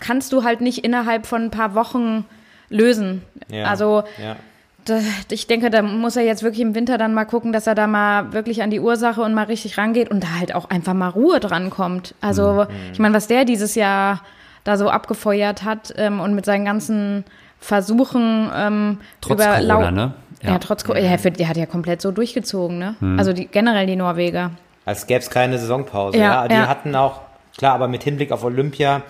kannst 0.00 0.32
du 0.34 0.44
halt 0.44 0.60
nicht 0.60 0.84
innerhalb 0.84 1.24
von 1.26 1.44
ein 1.44 1.50
paar 1.50 1.74
Wochen 1.74 2.26
lösen. 2.68 3.22
Ja. 3.50 3.64
Also 3.64 4.02
ja. 4.22 4.36
da, 4.84 4.98
ich 5.30 5.46
denke, 5.46 5.70
da 5.70 5.80
muss 5.80 6.16
er 6.16 6.24
jetzt 6.24 6.42
wirklich 6.42 6.60
im 6.60 6.74
Winter 6.74 6.98
dann 6.98 7.14
mal 7.14 7.24
gucken, 7.24 7.54
dass 7.54 7.66
er 7.66 7.74
da 7.74 7.86
mal 7.86 8.34
wirklich 8.34 8.62
an 8.62 8.68
die 8.68 8.80
Ursache 8.80 9.22
und 9.22 9.32
mal 9.32 9.44
richtig 9.46 9.78
rangeht 9.78 10.10
und 10.10 10.22
da 10.22 10.28
halt 10.38 10.54
auch 10.54 10.68
einfach 10.68 10.92
mal 10.92 11.08
Ruhe 11.08 11.40
dran 11.40 11.70
kommt. 11.70 12.14
Also, 12.20 12.66
Mhm. 12.68 12.92
ich 12.92 12.98
meine, 12.98 13.14
was 13.14 13.28
der 13.28 13.46
dieses 13.46 13.74
Jahr 13.76 14.20
da 14.64 14.76
so 14.76 14.88
abgefeuert 14.88 15.62
hat 15.62 15.94
ähm, 15.96 16.20
und 16.20 16.34
mit 16.34 16.44
seinen 16.44 16.64
ganzen 16.64 17.24
Versuchen 17.60 18.50
ähm, 18.54 18.98
Trotz 19.20 19.34
über 19.40 19.58
Corona, 19.58 19.90
ne? 19.90 20.14
Ja, 20.42 20.58
trotz 20.58 20.84
Corona. 20.84 21.00
Ja, 21.04 21.16
der 21.16 21.48
hat 21.48 21.56
ja 21.56 21.66
komplett 21.66 22.02
so 22.02 22.10
durchgezogen, 22.10 22.78
ne? 22.78 22.96
Mhm. 23.00 23.18
Also 23.18 23.32
die, 23.32 23.46
generell 23.46 23.86
die 23.86 23.96
Norweger. 23.96 24.50
Als 24.84 25.06
gäbe 25.06 25.20
es 25.20 25.30
keine 25.30 25.58
Saisonpause. 25.58 26.18
Ja, 26.18 26.42
Ja, 26.42 26.48
die 26.48 26.54
ja. 26.54 26.68
hatten 26.68 26.94
auch, 26.94 27.20
klar, 27.56 27.74
aber 27.74 27.88
mit 27.88 28.02
Hinblick 28.02 28.32
auf 28.32 28.44
Olympia 28.44 29.02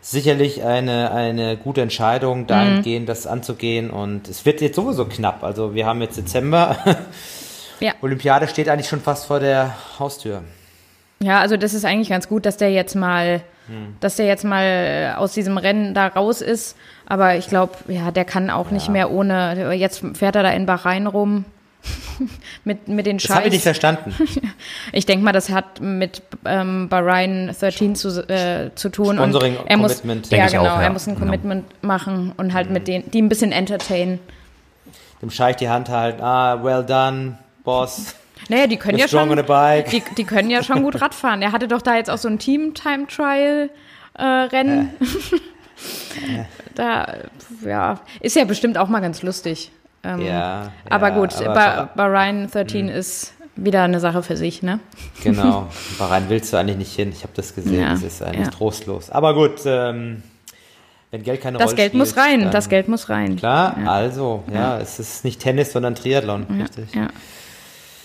sicherlich 0.00 0.62
eine, 0.62 1.10
eine 1.10 1.56
gute 1.56 1.82
Entscheidung, 1.82 2.46
dahingehend 2.46 3.08
das 3.08 3.26
anzugehen. 3.26 3.90
Und 3.90 4.28
es 4.28 4.46
wird 4.46 4.60
jetzt 4.60 4.76
sowieso 4.76 5.04
knapp. 5.06 5.42
Also 5.42 5.74
wir 5.74 5.84
haben 5.86 6.00
jetzt 6.00 6.16
Dezember. 6.16 6.76
Ja. 7.78 7.92
Olympiade 8.00 8.48
steht 8.48 8.70
eigentlich 8.70 8.88
schon 8.88 9.02
fast 9.02 9.26
vor 9.26 9.38
der 9.38 9.74
Haustür. 9.98 10.42
Ja, 11.20 11.40
also 11.40 11.58
das 11.58 11.74
ist 11.74 11.84
eigentlich 11.84 12.08
ganz 12.08 12.26
gut, 12.26 12.46
dass 12.46 12.56
der 12.56 12.72
jetzt 12.72 12.94
mal, 12.94 13.42
Hm. 13.68 13.96
dass 14.00 14.16
der 14.16 14.26
jetzt 14.26 14.44
mal 14.44 14.62
äh, 14.64 15.12
aus 15.16 15.32
diesem 15.32 15.58
Rennen 15.58 15.92
da 15.94 16.06
raus 16.06 16.40
ist. 16.40 16.76
Aber 17.06 17.36
ich 17.36 17.48
glaube, 17.48 17.74
ja, 17.88 18.10
der 18.10 18.24
kann 18.24 18.50
auch 18.50 18.70
nicht 18.70 18.88
mehr 18.88 19.10
ohne. 19.10 19.74
Jetzt 19.74 20.02
fährt 20.14 20.36
er 20.36 20.42
da 20.42 20.50
in 20.50 20.66
Bahrain 20.66 21.06
rum 21.06 21.44
mit 22.64 22.88
mit 22.88 23.06
den 23.06 23.18
Das 23.18 23.28
habe 23.30 23.46
ich 23.46 23.52
nicht 23.52 23.62
Scheiß. 23.64 23.78
verstanden. 23.78 24.14
Ich 24.92 25.04
denke 25.06 25.24
mal, 25.24 25.32
das 25.32 25.50
hat 25.50 25.80
mit 25.80 26.22
ähm, 26.44 26.88
Bahrain 26.88 27.52
13 27.58 27.94
zu, 27.96 28.08
äh, 28.28 28.70
zu 28.74 28.88
tun. 28.88 29.16
Sponsoring, 29.16 29.56
und 29.56 29.66
er 29.68 29.76
muss, 29.76 30.00
Commitment. 30.00 30.30
ja 30.30 30.46
genau, 30.46 30.62
auch, 30.62 30.64
ja. 30.78 30.82
er 30.82 30.90
muss 30.90 31.06
ein 31.06 31.14
Genau. 31.14 31.26
Commitment 31.26 31.64
machen 31.82 32.32
und 32.36 32.54
halt 32.54 32.70
mit 32.70 32.86
denen, 32.88 33.10
die 33.10 33.20
ein 33.20 33.28
bisschen 33.28 33.52
entertainen. 33.52 34.20
Dem 35.22 35.30
Scheich 35.30 35.56
die 35.56 35.68
Hand 35.68 35.88
halten. 35.88 36.22
Ah, 36.22 36.62
well 36.62 36.84
done, 36.84 37.38
Boss. 37.64 38.14
Naja, 38.48 38.66
die 38.66 38.76
können 38.76 38.98
You're 38.98 39.02
ja 39.02 39.08
schon, 39.08 39.28
die, 39.90 40.02
die 40.16 40.24
können 40.24 40.50
ja 40.50 40.62
schon 40.62 40.82
gut 40.82 41.00
Radfahren. 41.00 41.42
Er 41.42 41.52
hatte 41.52 41.68
doch 41.68 41.82
da 41.82 41.96
jetzt 41.96 42.10
auch 42.10 42.18
so 42.18 42.28
ein 42.28 42.38
Team-Time-Trial-Rennen. 42.38 44.90
da, 46.74 47.14
ja, 47.64 48.00
ist 48.20 48.36
ja 48.36 48.44
bestimmt 48.44 48.78
auch 48.78 48.88
mal 48.88 49.00
ganz 49.00 49.22
lustig. 49.22 49.70
Ähm, 50.04 50.20
Ja. 50.22 50.72
aber 50.88 51.08
ja, 51.08 51.14
gut, 51.18 51.34
aber 51.42 51.54
Ba- 51.54 51.88
Bahrain 51.96 52.48
13 52.50 52.88
ist 52.88 53.32
wieder 53.56 53.82
eine 53.82 54.00
Sache 54.00 54.22
für 54.22 54.36
sich, 54.36 54.62
ne? 54.62 54.78
Genau. 55.24 55.68
Bahrain 55.98 56.24
willst 56.28 56.52
du 56.52 56.56
eigentlich 56.58 56.76
nicht 56.76 56.94
hin. 56.94 57.10
Ich 57.10 57.22
habe 57.22 57.32
das 57.34 57.54
gesehen. 57.54 57.80
Ja, 57.80 57.90
Das 57.90 58.02
ist 58.02 58.22
eigentlich 58.22 58.46
ja. 58.46 58.50
trostlos. 58.52 59.10
Aber 59.10 59.34
gut, 59.34 59.60
ähm, 59.64 60.22
wenn 61.10 61.22
Geld 61.22 61.40
keine 61.40 61.58
Das 61.58 61.68
Rolle 61.68 61.76
Geld 61.76 61.90
spielt. 61.92 61.98
muss 61.98 62.16
rein, 62.16 62.50
das 62.50 62.68
Geld 62.68 62.88
muss 62.88 63.08
rein. 63.08 63.36
Klar, 63.36 63.76
also, 63.86 64.44
ja, 64.52 64.78
es 64.78 64.98
ist 64.98 65.24
nicht 65.24 65.40
Tennis, 65.40 65.72
sondern 65.72 65.94
Triathlon. 65.94 66.46
Richtig. 66.60 66.94
Ja. 66.94 67.08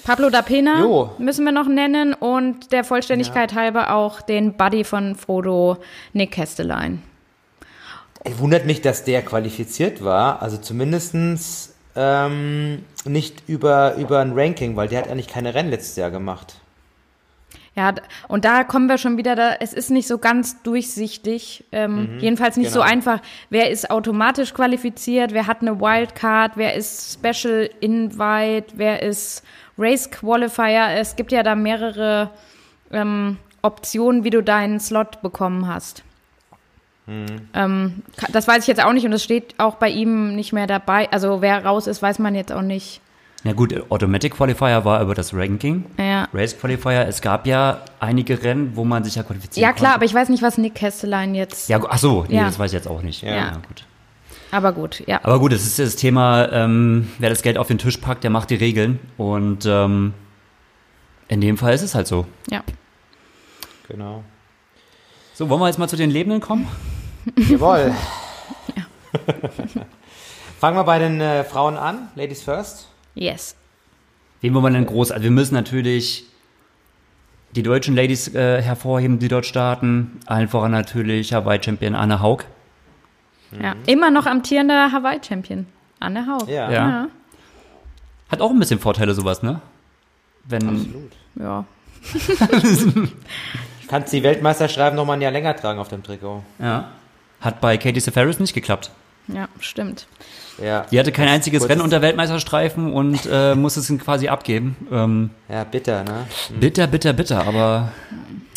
Pablo 0.04 0.30
da 0.30 0.42
Pena 0.42 0.82
Jo. 0.82 1.12
müssen 1.18 1.46
wir 1.46 1.52
noch 1.52 1.68
nennen 1.68 2.14
und 2.14 2.72
der 2.72 2.84
Vollständigkeit 2.84 3.54
halber 3.54 3.94
auch 3.94 4.22
den 4.22 4.54
Buddy 4.54 4.84
von 4.84 5.16
Frodo, 5.16 5.78
Nick 6.14 6.32
Kestelein. 6.32 7.04
Ey, 8.24 8.38
Wundert 8.40 8.66
mich, 8.66 8.82
dass 8.82 9.04
der 9.04 9.22
qualifiziert 9.22 10.04
war. 10.04 10.42
Also 10.42 10.58
zumindestens 10.58 11.74
ähm, 11.96 12.84
nicht 13.06 13.44
über, 13.48 13.96
über 13.96 14.20
ein 14.20 14.34
Ranking, 14.34 14.76
weil 14.76 14.88
der 14.88 15.02
hat 15.02 15.10
eigentlich 15.10 15.28
keine 15.28 15.54
Rennen 15.54 15.70
letztes 15.70 15.96
Jahr 15.96 16.12
gemacht. 16.12 16.56
Ja, 17.74 17.94
und 18.28 18.44
da 18.44 18.66
kommen 18.66 18.88
wir 18.88 18.98
schon 18.98 19.18
wieder 19.18 19.36
da, 19.36 19.54
es 19.62 19.72
ist 19.72 19.92
nicht 19.92 20.06
so 20.06 20.18
ganz 20.18 20.62
durchsichtig, 20.62 21.64
ähm, 21.72 22.18
jedenfalls 22.20 22.58
nicht 22.58 22.70
so 22.70 22.82
genau. 22.82 22.92
einfach, 22.92 23.22
wer 23.50 23.70
ist 23.70 23.90
automatisch 23.90 24.54
qualifiziert, 24.54 25.32
wer 25.32 25.48
hat 25.48 25.62
eine 25.62 25.80
Wildcard, 25.80 26.58
wer 26.58 26.76
ist 26.76 27.14
Special 27.14 27.70
Invite, 27.80 28.74
wer 28.76 29.02
ist 29.02 29.44
Race 29.82 30.10
Qualifier, 30.12 30.90
es 31.00 31.16
gibt 31.16 31.32
ja 31.32 31.42
da 31.44 31.56
mehrere 31.56 32.30
ähm, 32.92 33.38
Optionen, 33.64 34.24
wie 34.24 34.30
du 34.30 34.42
deinen 34.44 34.80
Slot 34.80 35.22
bekommen 35.22 35.68
hast. 35.68 36.04
Ähm, 37.08 38.04
ka- 38.16 38.28
das 38.32 38.48
weiß 38.48 38.60
ich 38.60 38.68
jetzt 38.68 38.84
auch 38.84 38.94
nicht 38.94 39.06
und 39.06 39.12
es 39.12 39.24
steht 39.24 39.56
auch 39.58 39.76
bei 39.76 39.90
ihm 39.90 40.36
nicht 40.36 40.54
mehr 40.54 40.68
dabei, 40.68 41.10
also 41.12 41.42
wer 41.42 41.66
raus 41.66 41.88
ist, 41.88 42.02
weiß 42.02 42.20
man 42.20 42.36
jetzt 42.36 42.52
auch 42.54 42.62
nicht. 42.62 43.02
Ja 43.44 43.54
gut, 43.54 43.74
Automatic 43.90 44.34
Qualifier 44.38 44.86
war 44.86 45.02
über 45.02 45.16
das 45.16 45.34
Ranking. 45.34 45.84
Ja. 45.98 46.28
Race 46.32 46.58
Qualifier, 46.58 47.08
es 47.08 47.22
gab 47.22 47.48
ja 47.48 47.80
einige 48.00 48.42
Rennen, 48.44 48.76
wo 48.76 48.86
man 48.86 49.04
sich 49.04 49.16
ja 49.16 49.24
qualifizieren 49.24 49.68
Ja 49.68 49.74
klar, 49.74 49.94
aber 49.96 50.00
konnte. 50.02 50.06
ich 50.06 50.14
weiß 50.14 50.30
nicht, 50.30 50.44
was 50.44 50.58
Nick 50.60 50.76
Kestelein 50.76 51.34
jetzt, 51.34 51.68
Ja, 51.68 51.80
ach 51.90 51.98
so, 51.98 52.24
nee, 52.30 52.36
Ja. 52.38 52.46
das 52.46 52.60
weiß 52.60 52.72
ich 52.72 52.76
jetzt 52.76 52.88
auch 52.88 53.02
nicht. 53.02 53.24
Ja. 53.24 53.54
gut. 53.68 53.84
Aber 54.52 54.74
gut, 54.74 55.04
ja. 55.08 55.20
Aber 55.24 55.40
gut, 55.40 55.54
es 55.54 55.66
ist 55.66 55.80
das 55.80 55.96
Thema, 55.96 56.52
ähm, 56.52 57.10
wer 57.20 57.30
das 57.30 57.42
Geld 57.42 57.58
auf 57.58 57.68
den 57.68 57.78
Tisch 57.78 57.98
packt, 57.98 58.24
der 58.24 58.30
macht 58.30 58.50
die 58.50 58.56
Regeln. 58.56 59.00
Und 59.18 59.66
ähm, 59.66 60.14
in 61.28 61.42
dem 61.42 61.58
Fall 61.58 61.74
ist 61.74 61.82
es 61.82 61.96
halt 61.96 62.08
so. 62.08 62.26
ja. 62.50 62.64
Genau. 63.88 64.24
So, 65.34 65.50
wollen 65.50 65.60
wir 65.60 65.68
jetzt 65.68 65.80
mal 65.80 65.90
zu 65.90 65.98
den 65.98 66.12
Lebenden 66.12 66.40
kommen? 66.40 66.68
Jawohl. 67.36 67.94
Fangen 70.60 70.78
wir 70.78 70.84
bei 70.84 71.00
den 71.00 71.20
äh, 71.20 71.44
Frauen 71.44 71.78
an. 71.78 72.10
Ladies 72.16 72.44
first. 72.44 72.88
Yes. 73.16 73.56
Wen 74.42 74.54
wollen 74.54 74.64
wir 74.66 74.72
denn 74.72 74.86
groß? 74.86 75.12
Also 75.12 75.24
wir 75.24 75.32
müssen 75.32 75.56
natürlich 75.56 76.26
die 77.56 77.64
deutschen 77.64 77.96
Ladies 77.96 78.34
äh, 78.34 78.62
hervorheben, 78.62 79.20
die 79.20 79.28
dort 79.28 79.46
starten. 79.46 80.20
Allen 80.26 80.48
voran 80.48 80.72
natürlich 80.72 81.34
Hawaii-Champion 81.34 81.96
Anne 81.96 82.22
Haug. 82.22 82.46
Ja. 83.62 83.76
Immer 83.86 84.12
noch 84.12 84.26
amtierender 84.26 84.92
Hawaii-Champion. 84.92 85.66
Anne 86.00 86.26
Haug. 86.28 86.48
Ja. 86.48 86.72
Ja. 86.72 87.08
Hat 88.30 88.42
auch 88.42 88.52
ein 88.52 88.60
bisschen 88.60 88.80
Vorteile 88.80 89.14
sowas, 89.14 89.44
ne? 89.44 89.62
Wenn, 90.46 90.70
Absolut. 90.70 91.12
Ja. 91.36 91.66
Kannst 93.88 94.14
die 94.14 94.24
Weltmeisterstreifen 94.24 94.96
noch 94.96 95.06
mal 95.06 95.14
ein 95.14 95.22
Jahr 95.22 95.32
länger 95.32 95.56
tragen 95.56 95.80
auf 95.80 95.90
dem 95.90 96.02
Trikot. 96.02 96.44
Ja. 96.60 96.90
Hat 97.42 97.62
bei 97.62 97.78
Katie 97.78 98.00
Seferis 98.00 98.40
nicht 98.40 98.54
geklappt. 98.54 98.92
Ja, 99.28 99.48
stimmt. 99.60 100.08
Ja, 100.58 100.86
Die 100.92 101.00
hatte 101.00 101.12
kein 101.12 101.28
einziges 101.28 101.68
Rennen 101.68 101.82
unter 101.82 102.02
Weltmeisterstreifen 102.02 102.94
und 102.94 103.28
äh, 103.32 103.56
musste 103.56 103.80
es 103.80 103.94
quasi 104.00 104.28
abgeben. 104.28 104.76
Ähm, 104.92 105.30
ja 105.50 105.64
bitter, 105.64 106.04
ne? 106.04 106.28
bitter, 106.60 106.88
bitter, 106.88 107.14
bitter, 107.14 107.46
aber 107.48 107.92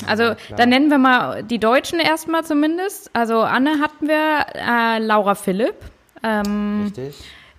Also 0.06 0.34
dann 0.56 0.68
nennen 0.68 0.90
wir 0.90 0.98
mal 0.98 1.42
die 1.42 1.58
Deutschen 1.58 2.00
erstmal 2.00 2.44
zumindest. 2.44 3.10
Also 3.12 3.40
Anne 3.40 3.80
hatten 3.80 4.08
wir, 4.08 4.46
äh, 4.54 4.98
Laura 4.98 5.34
Philipp. 5.34 5.76
Ähm, 6.22 6.84
Richtig? 6.86 7.16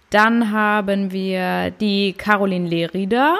dann 0.10 0.52
haben 0.52 1.12
wir 1.12 1.72
die 1.72 2.14
Caroline 2.14 2.68
Lerida. 2.68 3.38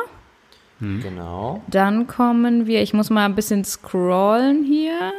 Genau. 0.80 1.64
Dann 1.68 2.06
kommen 2.06 2.68
wir, 2.68 2.82
ich 2.82 2.94
muss 2.94 3.10
mal 3.10 3.26
ein 3.26 3.36
bisschen 3.36 3.64
scrollen 3.64 4.64
hier. 4.64 5.14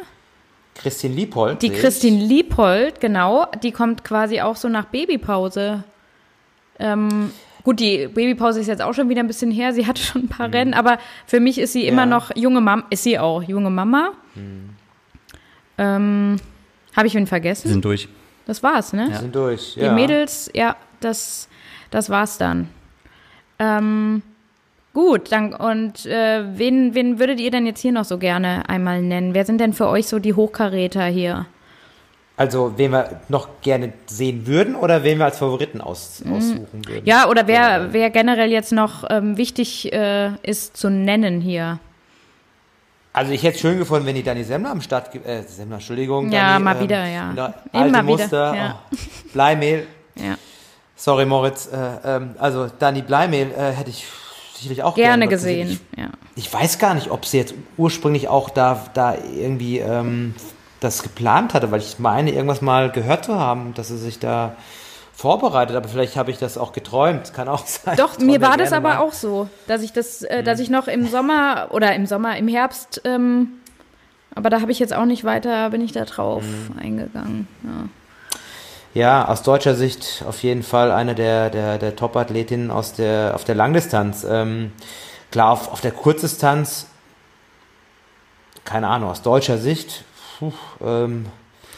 Christine 0.78 1.14
Liebhold. 1.14 1.62
Die. 1.62 1.70
Christine 1.70 2.22
Liebhold, 2.24 3.00
genau, 3.00 3.46
die 3.62 3.72
kommt 3.72 4.04
quasi 4.04 4.40
auch 4.40 4.56
so 4.56 4.68
nach 4.68 4.86
Babypause. 4.86 5.84
Ähm, 6.78 7.30
gut, 7.64 7.80
die 7.80 8.06
Babypause 8.08 8.60
ist 8.60 8.66
jetzt 8.66 8.82
auch 8.82 8.92
schon 8.94 9.08
wieder 9.08 9.20
ein 9.20 9.26
bisschen 9.26 9.50
her. 9.50 9.72
Sie 9.72 9.86
hatte 9.86 10.02
schon 10.02 10.24
ein 10.24 10.28
paar 10.28 10.52
Rennen, 10.52 10.74
aber 10.74 10.98
für 11.26 11.40
mich 11.40 11.58
ist 11.58 11.72
sie 11.72 11.86
immer 11.86 12.02
Ja. 12.02 12.06
noch 12.06 12.34
junge 12.36 12.60
Mama. 12.60 12.84
Ist 12.90 13.02
sie 13.04 13.18
auch 13.18 13.42
junge 13.42 13.70
Mama? 13.70 14.12
Ähm, 15.78 16.36
Habe 16.96 17.06
ich 17.06 17.14
wen 17.14 17.26
sie 17.26 17.28
vergessen? 17.28 17.68
sind 17.68 17.84
durch. 17.84 18.08
Das 18.46 18.62
war's, 18.62 18.92
ne? 18.92 19.08
Wir 19.08 19.16
sind 19.18 19.34
durch. 19.34 19.74
Die 19.74 19.80
Ja. 19.80 19.92
Mädels, 19.92 20.50
ja, 20.54 20.76
das, 21.00 21.48
das 21.90 22.08
war's 22.10 22.38
dann. 22.38 22.68
Ähm, 23.58 24.22
gut, 24.96 25.30
dann 25.30 25.52
und 25.52 26.06
äh, 26.06 26.42
wen, 26.56 26.94
wen 26.94 27.18
würdet 27.18 27.38
ihr 27.38 27.50
denn 27.50 27.66
jetzt 27.66 27.80
hier 27.80 27.92
noch 27.92 28.06
so 28.06 28.16
gerne 28.16 28.66
einmal 28.66 29.02
nennen? 29.02 29.35
Wer 29.35 29.44
sind 29.44 29.61
denn 29.61 29.74
für 29.74 29.88
euch 29.88 30.06
so 30.06 30.18
die 30.18 30.32
Hochkaräter 30.32 31.04
hier? 31.04 31.44
Also, 32.38 32.72
wen 32.78 32.92
wir 32.92 33.20
noch 33.28 33.61
gerne 33.61 33.92
sehen 34.06 34.46
würden 34.46 34.74
oder 34.74 35.04
wen 35.04 35.18
wir 35.18 35.26
als 35.26 35.37
Favoriten 35.37 35.82
aus, 35.82 36.22
aussuchen 36.22 36.87
würden? 36.87 37.02
Mhm. 37.02 37.06
Ja, 37.06 37.28
oder 37.28 37.46
wer, 37.46 37.92
wer 37.92 38.09
generell 38.09 38.50
jetzt 38.50 38.72
noch 38.72 39.04
ähm, 39.11 39.37
wichtig 39.37 39.92
äh, 39.92 40.30
ist 40.42 40.78
zu 40.78 40.88
nennen 40.88 41.42
hier? 41.42 41.78
Also 43.12 43.32
ich 43.32 43.42
hätte 43.42 43.56
es 43.56 43.61
schön 43.61 43.78
gefunden, 43.78 44.06
wenn 44.06 44.14
die 44.14 44.22
Dani 44.22 44.44
Semmler 44.44 44.70
am 44.70 44.80
Start, 44.80 45.14
äh, 45.14 45.42
Semmler, 45.42 45.76
Entschuldigung. 45.76 46.32
Ja, 46.32 46.52
Dani, 46.52 46.64
mal 46.64 46.80
wieder, 46.80 47.04
ja. 47.06 47.32
wieder 47.32 47.54
Immer 47.70 47.82
Alte 47.82 47.92
wieder, 47.92 48.02
Muster, 48.02 48.54
ja. 48.54 48.78
oh, 48.90 48.96
Bleimehl, 49.35 49.87
Ja. 50.16 50.38
sorry 50.94 51.26
Moritz, 51.26 51.68
äh, 51.70 52.16
ähm, 52.16 52.35
also 52.38 52.70
Dani 52.78 53.02
Bleimehl 53.02 53.50
äh, 53.52 53.72
hätte 53.72 53.90
ich 53.90 54.06
sicherlich 54.68 54.83
auch 54.85 54.94
Gerne 54.94 55.24
dort 55.24 55.31
gesehen, 55.31 55.81
ja. 55.96 56.09
Ich, 56.37 56.46
ich 56.46 56.52
weiß 56.52 56.79
gar 56.79 56.94
nicht, 56.94 57.11
ob 57.11 57.24
sie 57.24 57.38
jetzt 57.38 57.55
ursprünglich 57.76 58.29
auch 58.29 58.50
da, 58.50 58.85
da 58.94 59.14
irgendwie 59.37 59.79
ähm, 59.79 60.35
das 60.81 61.02
geplant 61.02 61.55
hatte, 61.55 61.70
weil 61.70 61.81
ich 61.81 61.98
meine, 61.98 62.31
irgendwas 62.33 62.61
mal 62.62 62.90
gehört 62.90 63.24
zu 63.24 63.38
haben, 63.38 63.72
dass 63.74 63.88
sie 63.88 63.98
sich 63.98 64.18
da 64.18 64.55
vorbereitet, 65.14 65.74
aber 65.76 65.88
vielleicht 65.88 66.16
habe 66.16 66.31
ich 66.31 66.37
das 66.38 66.59
auch 66.59 66.72
geträumt, 66.72 67.33
kann 67.35 67.48
auch 67.48 67.64
sein. 67.66 67.96
Doch, 67.96 68.18
mir 68.18 68.40
war 68.42 68.57
das 68.59 68.70
gerne 68.70 68.88
aber 68.88 68.98
mal. 68.98 69.07
auch 69.09 69.12
so, 69.14 69.48
dass 69.66 69.83
ich 69.83 69.92
das, 69.92 70.22
äh, 70.22 70.40
Mhm. 70.40 70.44
dass 70.44 70.61
ich 70.61 70.68
noch 70.68 70.88
im 70.88 71.07
Sommer 71.09 71.68
oder 71.70 71.94
im 71.94 72.05
Sommer, 72.07 72.37
im 72.37 72.48
Herbst, 72.48 73.00
ähm, 73.05 73.48
aber 74.35 74.50
da 74.50 74.61
habe 74.61 74.70
ich 74.72 74.79
jetzt 74.79 74.92
auch 74.94 75.07
nicht 75.07 75.24
weiter, 75.24 75.70
bin 75.70 75.81
ich 75.81 75.92
da 75.92 76.05
drauf 76.05 76.42
Mhm. 76.44 76.79
eingegangen. 76.79 77.48
Ja. 77.64 77.88
Ja, 78.96 79.28
aus 79.28 79.42
deutscher 79.42 79.74
Sicht 79.74 80.24
auf 80.26 80.42
jeden 80.42 80.62
Fall 80.62 80.90
eine 80.90 81.14
der, 81.14 81.50
der, 81.50 81.76
der 81.76 81.96
Top-Athletinnen 81.96 82.70
aus 82.70 82.94
der, 82.94 83.32
auf 83.35 83.44
der 83.44 83.54
Langdistanz. 83.54 84.26
Ähm, 84.28 84.72
klar, 85.30 85.50
auf, 85.52 85.70
auf 85.70 85.82
der 85.82 85.90
Kurzdistanz, 85.90 86.87
keine 88.64 88.88
Ahnung, 88.88 89.11
aus 89.11 89.20
deutscher 89.20 89.59
Sicht, 89.59 90.04
puh, 90.38 90.52
ähm, 90.82 91.26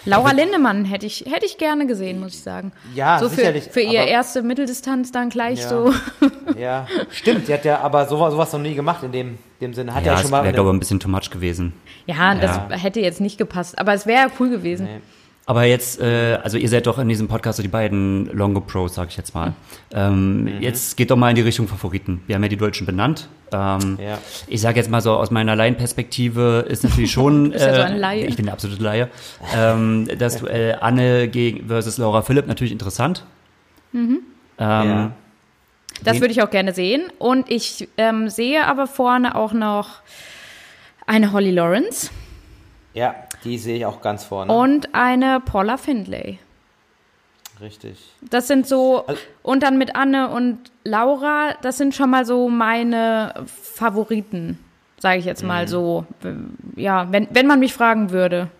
Laura 0.04 0.31
Lindemann 0.31 0.85
hätte 0.85 1.07
ich, 1.07 1.24
hätte 1.28 1.44
ich 1.44 1.59
gerne 1.59 1.87
gesehen, 1.88 2.20
muss 2.20 2.35
ich 2.35 2.40
sagen. 2.42 2.70
ja, 2.94 3.18
so 3.18 3.28
für, 3.28 3.35
sicherlich. 3.35 3.64
für 3.64 3.81
ihr 3.81 4.00
aber, 4.02 4.09
erste 4.11 4.42
Mitteldistanz 4.42 5.11
dann 5.11 5.28
gleich 5.28 5.59
Ja. 5.61 5.68
so. 5.68 5.92
Ja, 6.57 6.87
stimmt, 7.11 7.46
sie 7.46 7.52
hat 7.52 7.64
ja 7.64 7.81
aber 7.81 8.07
sowas, 8.07 8.33
sowas 8.33 8.52
noch 8.52 8.61
nie 8.61 8.74
gemacht 8.74 9.02
in 9.02 9.11
dem, 9.12 9.38
dem 9.61 9.74
Sinne. 9.74 9.92
Hat 9.94 10.07
ja, 10.07 10.12
Ja, 10.12 10.18
schon 10.18 10.31
mal. 10.31 10.44
wäre, 10.44 10.54
glaube 10.54 10.70
ich, 10.70 10.74
ein 10.76 10.78
bisschen 10.78 11.00
too 11.00 11.09
much 11.09 11.31
gewesen. 11.31 11.72
Ja, 12.07 12.35
das 12.37 12.57
Ja. 12.70 12.76
hätte 12.76 13.00
jetzt 13.00 13.20
nicht 13.20 13.38
gepasst, 13.38 13.76
aber 13.78 13.92
es 13.92 14.07
wäre 14.07 14.28
cool 14.38 14.48
gewesen. 14.50 14.87
Nee. 14.87 15.00
Aber 15.48 15.64
jetzt, 15.64 15.98
äh, 15.98 16.38
also 16.42 16.58
ihr 16.58 16.68
seid 16.68 16.87
doch 16.87 16.98
in 16.98 17.08
diesem 17.08 17.26
Podcast 17.26 17.56
so 17.56 17.62
die 17.62 17.70
beiden 17.70 18.26
Longo 18.37 18.61
Pros, 18.61 18.94
sag 18.94 19.08
ich 19.08 19.16
jetzt 19.16 19.34
mal. 19.34 19.54
Ähm, 19.94 20.42
Mhm. 20.44 20.61
Jetzt 20.61 20.94
geht 20.98 21.11
doch 21.11 21.16
mal 21.16 21.30
in 21.30 21.37
die 21.37 21.40
Richtung 21.40 21.66
Favoriten. 21.68 22.20
Wir 22.26 22.34
haben 22.34 22.42
ja 22.42 22.50
die 22.50 22.58
Deutschen 22.58 22.84
benannt. 22.87 23.30
Ähm, 23.50 23.96
Ja. 23.98 24.18
Ich 24.46 24.61
sage 24.61 24.76
jetzt 24.78 24.90
mal 24.90 25.00
so 25.00 25.12
aus 25.14 25.30
meiner 25.30 25.56
Laienperspektive 25.56 26.66
ist 26.68 26.84
natürlich 26.84 27.11
schon. 27.11 27.50
bist 27.52 27.64
ja 27.64 27.74
so 27.76 27.80
ein 27.80 27.96
Laie. 27.96 28.26
Ich 28.26 28.37
bin 28.37 28.44
eine 28.44 28.52
absolute 28.52 28.82
Laie. 28.82 29.08
ähm, 29.56 30.06
das 30.18 30.37
Duell 30.37 30.76
Anne 30.82 31.28
gegen 31.28 31.66
versus 31.66 31.96
Laura 31.96 32.20
Philipp 32.20 32.46
natürlich 32.46 32.72
interessant. 32.72 33.24
Mhm. 33.92 34.18
Ähm, 34.58 34.88
Ja. 34.88 35.12
Das 36.04 36.20
würde 36.20 36.32
ich 36.32 36.42
auch 36.42 36.50
gerne 36.50 36.74
sehen. 36.74 37.04
Und 37.18 37.50
ich 37.50 37.88
ähm, 37.96 38.28
sehe 38.28 38.66
aber 38.66 38.87
vorne 38.87 39.34
auch 39.34 39.54
noch 39.54 40.02
eine 41.06 41.32
Holly 41.32 41.52
Lawrence 41.52 42.11
ja, 42.94 43.14
die 43.44 43.59
sehe 43.59 43.77
ich 43.79 43.87
auch 43.87 44.01
ganz 44.01 44.24
vorne. 44.24 44.53
und 44.53 44.94
eine 44.94 45.40
Paula 45.40 45.77
Findlay. 45.77 46.38
Richtig. 47.61 48.12
Das 48.31 48.46
sind 48.46 48.66
so, 48.68 49.05
Also- 49.07 49.20
und 49.42 49.62
dann 49.64 49.79
mit 49.79 49.96
Anne 49.96 50.29
und 50.31 50.59
Laura, 50.85 51.55
das 51.62 51.77
sind 51.77 51.94
schon 51.94 52.09
mal 52.11 52.24
so 52.24 52.48
meine 52.48 53.35
Favoriten, 53.46 54.59
sage 55.01 55.18
ich 55.18 55.24
jetzt 55.24 55.42
mal 55.42 55.64
Mhm. 55.64 55.68
so. 55.68 56.07
Ja, 56.77 57.11
wenn, 57.11 57.27
wenn 57.33 57.46
man 57.48 57.59
mich 57.61 57.74
fragen 57.74 58.11
würde. 58.11 58.48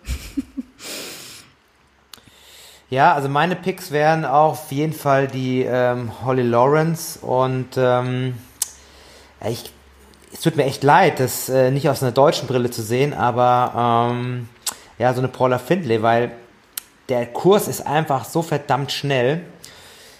Ja, 2.89 3.13
also 3.13 3.29
meine 3.29 3.55
Picks 3.55 3.91
wären 3.91 4.25
auf 4.25 4.71
jeden 4.71 4.93
Fall 4.93 5.27
die 5.27 5.61
ähm, 5.61 6.11
Holly 6.25 6.41
Lawrence 6.41 7.19
und 7.19 7.67
ähm, 7.77 8.33
ich, 9.47 9.71
es 10.33 10.41
tut 10.41 10.55
mir 10.55 10.65
echt 10.65 10.83
leid, 10.83 11.19
das 11.19 11.49
äh, 11.49 11.69
nicht 11.69 11.87
aus 11.87 12.01
einer 12.01 12.11
deutschen 12.11 12.47
Brille 12.47 12.71
zu 12.71 12.81
sehen, 12.81 13.13
aber 13.13 14.09
ähm, 14.11 14.49
ja, 14.99 15.13
so 15.13 15.21
eine 15.21 15.29
Paula 15.29 15.57
Findlay, 15.57 16.01
weil 16.01 16.31
der 17.07 17.25
Kurs 17.25 17.67
ist 17.67 17.87
einfach 17.87 18.25
so 18.25 18.41
verdammt 18.41 18.91
schnell, 18.91 19.41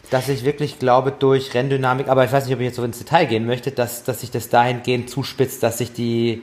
dass 0.09 0.27
ich 0.27 0.43
wirklich 0.43 0.79
glaube, 0.79 1.11
durch 1.11 1.53
Renndynamik, 1.53 2.07
aber 2.07 2.25
ich 2.25 2.31
weiß 2.31 2.45
nicht, 2.45 2.55
ob 2.55 2.61
ich 2.61 2.67
jetzt 2.67 2.77
so 2.77 2.83
ins 2.83 2.97
Detail 2.97 3.25
gehen 3.25 3.45
möchte, 3.45 3.71
dass, 3.71 4.03
dass 4.03 4.21
sich 4.21 4.31
das 4.31 4.49
dahingehend 4.49 5.09
zuspitzt, 5.09 5.61
dass 5.61 5.77
sich 5.77 5.93
die, 5.93 6.41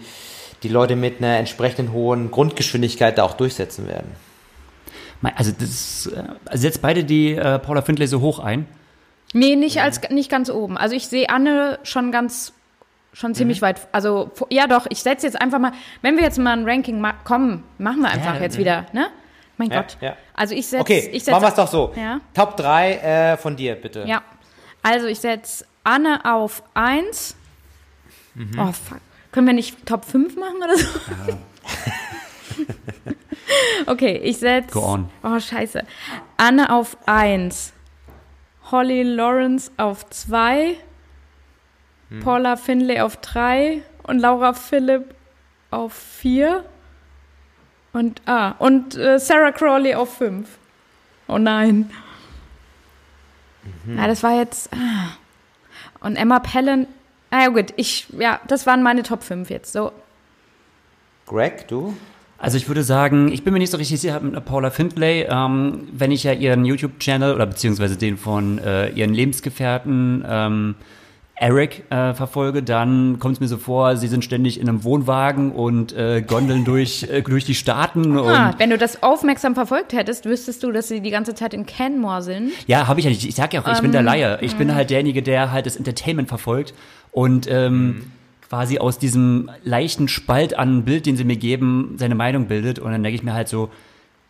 die 0.63 0.69
Leute 0.69 0.95
mit 0.95 1.19
einer 1.19 1.39
entsprechenden 1.39 1.93
hohen 1.93 2.31
Grundgeschwindigkeit 2.31 3.19
da 3.19 3.25
auch 3.25 3.35
durchsetzen 3.35 3.89
werden. 3.89 4.13
Also 5.23 5.51
das, 5.59 6.07
äh, 6.15 6.23
also 6.45 6.67
jetzt 6.67 6.83
beide 6.83 7.03
die 7.03 7.35
äh, 7.35 7.59
Paula 7.59 7.83
Findlay 7.83 8.07
so 8.07 8.21
hoch 8.21 8.39
ein. 8.39 8.67
Nee, 9.33 9.57
nicht 9.57 9.81
als 9.81 10.01
nicht 10.11 10.31
ganz 10.31 10.51
oben. 10.51 10.79
Also 10.79 10.95
ich 10.95 11.09
sehe 11.09 11.29
Anne 11.29 11.81
schon 11.83 12.13
ganz 12.13 12.53
schon 13.17 13.31
Mhm. 13.31 13.35
ziemlich 13.35 13.63
weit. 13.63 13.89
Also 13.93 14.31
ja 14.51 14.67
doch, 14.67 14.87
ich 14.91 15.03
setze 15.03 15.27
jetzt 15.27 15.41
einfach 15.41 15.59
mal, 15.59 15.73
wenn 16.03 16.17
wir 16.17 16.23
jetzt 16.25 16.39
mal 16.39 16.53
ein 16.53 16.69
Ranking 16.69 17.01
ma 17.01 17.13
kommen, 17.25 17.65
machen 17.79 18.03
wir 18.03 18.09
einfach 18.11 18.35
Ja, 18.35 18.41
jetzt 18.43 18.55
ja. 18.57 18.61
wieder, 18.61 18.87
ne? 18.93 19.09
Mein 19.57 19.71
Ja, 19.71 19.81
Gott. 19.81 19.97
ja. 20.03 20.17
Also 20.35 20.55
ich 20.55 20.67
setze 20.67 20.83
Okay, 20.83 21.09
ich 21.13 21.25
setz, 21.25 21.33
machen 21.33 21.45
wir 21.45 21.49
es 21.49 21.55
doch 21.55 21.69
so. 21.69 21.95
Top 22.35 22.57
3 22.59 22.93
äh, 22.93 23.37
von 23.39 23.57
dir, 23.57 23.75
bitte. 23.75 24.05
Ja. 24.07 24.23
Also 24.83 25.07
ich 25.07 25.19
setze 25.19 25.65
Anne 25.83 26.21
auf 26.25 26.63
1. 26.75 27.37
Mhm. 28.35 28.59
Oh 28.59 28.73
fuck. 28.73 28.99
Können 29.33 29.47
wir 29.47 29.55
nicht 29.55 29.87
Top 29.87 30.05
5 30.05 30.37
machen 30.37 30.57
oder 30.63 30.77
so? 30.77 30.87
okay, 33.87 34.17
ich 34.23 34.39
setze. 34.39 34.73
Go 34.73 34.81
on. 34.85 35.09
Oh, 35.23 35.39
scheiße. 35.39 35.83
Anne 36.37 36.71
auf 36.73 36.97
1. 37.07 37.73
Holly 38.71 39.03
Lawrence 39.03 39.71
auf 39.77 40.09
2. 40.11 40.77
Hm. 42.11 42.21
Paula 42.21 42.57
Finlay 42.57 43.01
auf 43.01 43.17
3. 43.19 43.83
Und 44.03 44.21
Laura 44.21 44.53
Philipp 44.53 45.15
auf 45.71 45.93
4. 45.93 46.65
Und, 47.93 48.23
ah, 48.27 48.51
und 48.59 48.97
äh, 48.97 49.19
Sarah 49.19 49.53
Crawley 49.53 49.95
auf 49.95 50.17
5. 50.19 50.47
Oh 51.29 51.39
nein. 51.39 51.91
Mhm. 53.85 53.99
Ja, 53.99 54.07
das 54.07 54.23
war 54.23 54.39
jetzt. 54.39 54.71
Ah. 54.73 55.17
Und 56.01 56.17
Emma 56.17 56.39
Pellen. 56.39 56.87
Ah 57.31 57.43
ja, 57.43 57.49
gut, 57.49 57.73
ich, 57.77 58.07
ja, 58.19 58.41
das 58.47 58.67
waren 58.67 58.83
meine 58.83 59.03
Top 59.03 59.23
5 59.23 59.51
jetzt. 59.51 59.73
So. 59.73 59.93
Greg, 61.27 61.67
du? 61.69 61.97
Also 62.39 62.59
ich 62.59 62.69
würde 62.69 62.83
sagen, 62.83 63.33
ich 63.33 63.43
bin 63.43 63.53
mir 63.53 63.59
nicht 63.59 63.73
so 63.73 63.79
richtig 63.79 64.01
sicher 64.01 64.21
mit 64.21 64.45
Paula 64.45 64.71
Findlay. 64.71 65.27
Ähm, 65.29 65.89
wenn 65.91 66.13
ich 66.13 66.23
ja 66.23 66.33
ihren 66.33 66.65
YouTube-Channel 66.65 67.35
oder 67.35 67.47
beziehungsweise 67.47 67.97
den 67.97 68.19
von 68.19 68.59
äh, 68.59 68.91
ihren 68.91 69.15
Lebensgefährten 69.15 70.25
ähm, 70.29 70.75
Eric 71.39 71.85
äh, 71.91 72.15
verfolge, 72.15 72.63
dann 72.63 73.19
kommt 73.19 73.35
es 73.35 73.41
mir 73.41 73.47
so 73.49 73.59
vor, 73.59 73.97
sie 73.99 74.09
sind 74.09 74.25
ständig 74.25 74.59
in 74.59 74.69
einem 74.69 74.85
Wohnwagen 74.85 75.53
und 75.53 75.93
äh, 75.93 76.23
gondeln 76.27 76.65
durch, 76.65 77.03
äh, 77.11 77.21
durch 77.21 77.45
die 77.45 77.55
Staaten. 77.55 78.17
Und 78.17 78.29
Ah, 78.31 78.55
wenn 78.57 78.71
du 78.71 78.79
das 78.79 79.03
aufmerksam 79.03 79.55
verfolgt 79.55 79.93
hättest, 79.93 80.25
wüsstest 80.25 80.63
du, 80.63 80.73
dass 80.73 80.89
sie 80.89 81.01
die 81.01 81.11
ganze 81.11 81.35
Zeit 81.35 81.53
in 81.53 81.67
Canmore 81.67 82.23
sind. 82.23 82.53
Ja, 82.67 82.87
habe 82.87 83.01
ich 83.01 83.05
ja 83.05 83.11
nicht. 83.11 83.27
Ich 83.29 83.35
sag 83.35 83.53
ja 83.53 83.61
auch, 83.63 83.71
ich 83.71 83.81
bin 83.81 83.93
der 83.93 84.03
Laie. 84.03 84.39
Ich 84.41 84.57
bin 84.57 84.75
halt 84.75 84.89
derjenige, 84.89 85.23
der 85.23 85.53
halt 85.53 85.67
das 85.67 85.77
Entertainment 85.77 86.29
verfolgt 86.29 86.73
und 87.13 87.47
ähm, 87.51 88.11
quasi 88.49 88.79
aus 88.79 88.99
diesem 88.99 89.51
leichten 89.63 90.09
Spalt 90.09 90.59
an 90.59 90.85
Bild, 90.85 91.05
den 91.05 91.19
sie 91.19 91.25
mir 91.25 91.37
geben, 91.37 91.97
seine 91.99 92.15
Meinung 92.15 92.47
bildet. 92.47 92.79
Und 92.79 92.93
dann 92.93 93.03
denke 93.03 93.17
ich 93.17 93.23
mir 93.23 93.35
halt 93.35 93.49
so, 93.49 93.69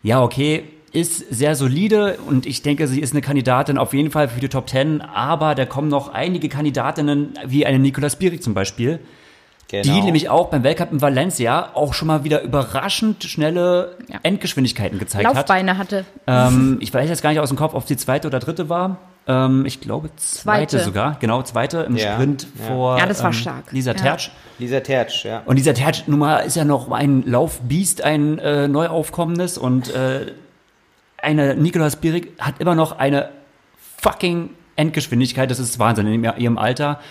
ja, 0.03 0.21
okay, 0.21 0.63
ist 0.97 1.19
sehr 1.29 1.53
solide 1.53 2.17
und 2.27 2.47
ich 2.47 2.63
denke, 2.63 2.87
sie 2.87 3.01
ist 3.01 3.13
eine 3.13 3.21
Kandidatin 3.21 3.77
auf 3.77 3.93
jeden 3.93 4.09
Fall 4.09 4.29
für 4.29 4.39
die 4.39 4.49
Top 4.49 4.65
Ten, 4.65 5.01
aber 5.01 5.53
da 5.53 5.67
kommen 5.67 5.89
noch 5.89 6.11
einige 6.11 6.49
Kandidatinnen, 6.49 7.35
wie 7.45 7.67
eine 7.67 7.77
Nicola 7.77 8.09
Spirik 8.09 8.41
zum 8.41 8.55
Beispiel, 8.55 8.99
genau. 9.67 9.83
die 9.83 10.01
nämlich 10.01 10.29
auch 10.29 10.47
beim 10.49 10.63
Weltcup 10.63 10.91
in 10.91 10.99
Valencia 10.99 11.69
auch 11.75 11.93
schon 11.93 12.07
mal 12.07 12.23
wieder 12.23 12.41
überraschend 12.41 13.23
schnelle 13.25 13.95
ja. 14.07 14.17
Endgeschwindigkeiten 14.23 14.97
gezeigt 14.97 15.23
Laufbeine 15.23 15.77
hat. 15.77 15.91
hatte. 15.91 16.05
Ähm, 16.25 16.77
ich 16.81 16.91
weiß 16.91 17.07
jetzt 17.07 17.21
gar 17.21 17.29
nicht 17.29 17.41
aus 17.41 17.49
dem 17.49 17.59
Kopf, 17.59 17.75
ob 17.75 17.87
sie 17.87 17.95
zweite 17.95 18.27
oder 18.27 18.39
dritte 18.39 18.67
war. 18.67 18.97
Ähm, 19.27 19.67
ich 19.67 19.79
glaube 19.79 20.09
zweite, 20.15 20.77
zweite, 20.77 20.79
sogar, 20.79 21.17
genau, 21.19 21.43
zweite 21.43 21.81
im 21.81 21.95
ja. 21.95 22.13
Sprint 22.13 22.47
ja. 22.57 22.65
vor 22.65 22.97
ja, 22.97 23.05
das 23.05 23.19
war 23.21 23.29
ähm, 23.29 23.33
stark. 23.33 23.71
Lisa 23.71 23.93
Tertsch. 23.93 24.31
Lisa 24.57 24.79
Tertsch, 24.79 25.25
ja. 25.25 25.43
Und 25.45 25.57
Lisa 25.57 25.73
Tertsch 25.73 26.07
nun 26.07 26.17
mal 26.17 26.39
ist 26.39 26.55
ja 26.55 26.65
noch 26.65 26.89
ein 26.89 27.21
Laufbiest, 27.23 28.01
ein 28.03 28.39
äh, 28.39 28.67
neu 28.67 28.87
aufkommendes 28.87 29.59
und 29.59 29.93
äh, 29.93 30.31
eine 31.27 31.55
Nicolas 31.55 31.93
Spirik 31.93 32.31
hat 32.39 32.55
immer 32.59 32.73
noch 32.73 32.97
eine 32.97 33.29
fucking 34.01 34.51
Endgeschwindigkeit. 34.77 35.51
Das 35.51 35.59
ist 35.59 35.77
Wahnsinn 35.77 36.07
in 36.07 36.23
ihrem 36.23 36.57
Alter. 36.57 37.01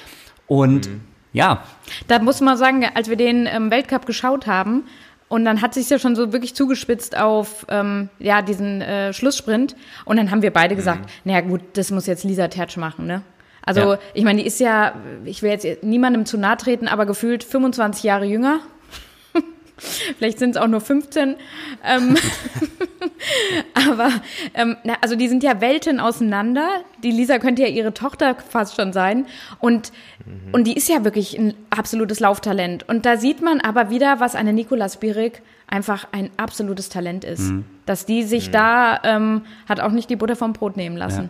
Und 0.47 0.89
mhm. 0.89 1.01
ja. 1.35 1.63
Da 2.09 2.19
muss 2.19 2.41
man 2.41 2.57
sagen, 2.57 2.85
als 2.95 3.11
wir 3.11 3.17
den 3.17 3.47
ähm, 3.47 3.71
Weltcup 3.71 4.07
geschaut 4.07 4.47
haben, 4.47 4.85
und 5.29 5.45
dann 5.45 5.61
hat 5.61 5.75
sich 5.75 5.91
ja 5.91 5.99
schon 5.99 6.15
so 6.15 6.33
wirklich 6.33 6.55
zugespitzt 6.55 7.19
auf 7.19 7.67
ähm, 7.69 8.11
ja 8.21 8.43
diesen 8.43 8.81
äh, 8.81 9.13
Schlusssprint. 9.13 9.75
Und 10.05 10.17
dann 10.17 10.31
haben 10.31 10.41
wir 10.41 10.53
beide 10.53 10.75
mhm. 10.75 10.79
gesagt, 10.79 11.11
naja 11.25 11.41
gut, 11.43 11.61
das 11.75 11.91
muss 11.91 12.07
jetzt 12.07 12.25
Lisa 12.25 12.49
Tertsch 12.49 12.77
machen, 12.77 13.07
ne? 13.07 13.23
Also 13.63 13.95
ja. 13.95 13.99
ich 14.15 14.23
meine, 14.23 14.41
die 14.41 14.47
ist 14.47 14.61
ja, 14.61 14.95
ich 15.25 15.43
will 15.43 15.51
jetzt 15.51 15.83
niemandem 15.83 16.25
zu 16.25 16.39
nahe 16.39 16.57
treten, 16.57 16.87
aber 16.87 17.05
gefühlt 17.05 17.43
25 17.43 18.05
Jahre 18.05 18.25
jünger. 18.25 18.61
Vielleicht 20.17 20.39
sind 20.39 20.51
es 20.51 20.57
auch 20.57 20.67
nur 20.67 20.81
15. 20.81 21.37
Ähm, 21.85 22.17
aber 23.75 24.11
ähm, 24.55 24.77
na, 24.85 24.95
also 25.01 25.17
die 25.17 25.29
sind 25.29 25.43
ja 25.43 25.61
Welten 25.61 26.01
auseinander. 26.01 26.67
Die 27.03 27.11
Lisa 27.11 27.39
könnte 27.39 27.63
ja 27.63 27.69
ihre 27.69 27.93
Tochter 27.93 28.37
fast 28.49 28.77
schon 28.77 28.93
sein. 28.93 29.27
Und, 29.61 29.93
mhm. 30.25 30.53
und 30.53 30.65
die 30.65 30.75
ist 30.75 30.89
ja 30.89 31.05
wirklich 31.05 31.39
ein 31.39 31.55
absolutes 31.71 32.21
Lauftalent. 32.21 32.89
Und 32.89 33.05
da 33.05 33.17
sieht 33.17 33.43
man 33.43 33.61
aber 33.61 33.91
wieder, 33.91 34.21
was 34.21 34.35
eine 34.35 34.53
Nicola 34.53 34.89
Spirik 34.89 35.43
einfach 35.67 36.07
ein 36.13 36.31
absolutes 36.37 36.89
Talent 36.89 37.25
ist. 37.25 37.51
Mhm. 37.51 37.65
Dass 37.85 38.07
die 38.07 38.23
sich 38.23 38.49
mhm. 38.49 38.53
da 38.53 39.01
ähm, 39.05 39.43
hat 39.69 39.81
auch 39.81 39.93
nicht 39.93 40.09
die 40.09 40.17
Butter 40.17 40.37
vom 40.37 40.53
Brot 40.53 40.77
nehmen 40.77 40.97
lassen. 40.97 41.25
Ja. 41.25 41.29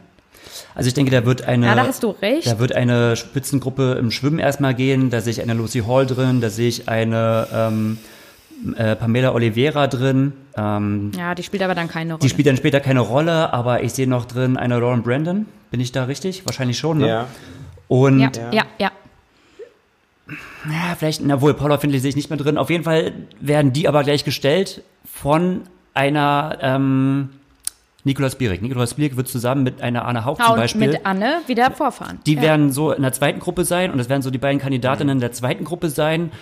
Also 0.75 0.89
ich 0.89 0.95
denke, 0.95 1.11
da 1.11 1.25
wird 1.25 1.43
eine, 1.43 1.67
ja, 1.67 1.75
da 1.75 1.87
hast 1.87 2.03
du 2.03 2.11
recht. 2.11 2.47
Da 2.47 2.59
wird 2.59 2.73
eine 2.75 3.17
Spitzengruppe 3.17 3.97
im 3.99 4.11
Schwimmen 4.11 4.39
erstmal 4.39 4.75
gehen. 4.75 5.11
Da 5.11 5.21
sehe 5.21 5.33
ich 5.33 5.43
eine 5.43 5.55
Lucy 5.55 5.81
Hall 5.81 6.07
drin, 6.07 6.41
da 6.41 6.51
sehe 6.51 6.69
ich 6.69 6.89
eine 6.89 7.49
ähm, 7.53 7.99
äh, 8.77 8.97
Pamela 8.97 9.35
Oliveira 9.35 9.87
drin. 9.87 10.33
Ähm, 10.57 11.13
ja, 11.17 11.35
die 11.35 11.43
spielt 11.43 11.63
aber 11.63 11.75
dann 11.75 11.89
keine 11.89 12.15
Rolle. 12.15 12.23
Die 12.23 12.29
spielt 12.29 12.47
dann 12.47 12.57
später 12.57 12.81
keine 12.81 13.01
Rolle, 13.01 13.53
aber 13.53 13.83
ich 13.83 13.93
sehe 13.93 14.09
noch 14.09 14.25
drin 14.25 14.57
eine 14.57 14.79
Lauren 14.79 15.03
Brandon. 15.03 15.47
Bin 15.71 15.81
ich 15.81 15.93
da 15.93 16.05
richtig? 16.05 16.47
Wahrscheinlich 16.47 16.79
schon, 16.79 16.99
ne? 16.99 17.09
Ja. 17.09 17.27
Und 17.89 18.21
ja, 18.21 18.31
ja, 18.53 18.65
ja. 18.79 18.91
Ja, 20.29 20.97
vielleicht, 20.99 21.23
na 21.23 21.41
wohl, 21.41 21.55
Paula 21.55 21.79
Findlay 21.79 22.01
sehe 22.01 22.09
ich 22.09 22.17
nicht 22.17 22.31
mehr 22.31 22.39
drin. 22.39 22.59
Auf 22.59 22.71
jeden 22.71 22.85
Fall 22.85 23.13
werden 23.41 23.73
die 23.73 23.87
aber 23.87 24.03
gleich 24.03 24.25
gestellt 24.25 24.83
von 25.05 25.63
einer 25.95 26.59
ähm, 26.61 27.31
Nikolaus 28.03 28.35
Bierig. 28.37 28.63
Nikolaus 28.63 28.95
Bierig 28.95 29.17
wird 29.17 29.29
zusammen 29.29 29.63
mit 29.63 29.83
einer 29.83 30.05
Anne 30.05 30.25
Haupt 30.25 30.43
zum 30.43 30.57
Beispiel. 30.57 30.89
mit 30.89 31.07
Anne 31.07 31.43
wieder 31.47 31.71
vorfahren. 31.71 32.19
Die 32.27 32.35
ja. 32.35 32.43
werden 32.43 32.73
so 32.73 32.93
in 32.93 33.03
der 33.03 33.13
zweiten 33.13 33.39
Gruppe 33.39 33.65
sein 33.65 33.91
und 33.91 33.99
das 33.99 34.09
werden 34.09 34.23
so 34.23 34.31
die 34.31 34.39
beiden 34.39 34.61
Kandidatinnen 34.61 35.19
mhm. 35.19 35.21
der 35.21 35.33
zweiten 35.33 35.65
Gruppe 35.65 35.91
sein. 35.91 36.33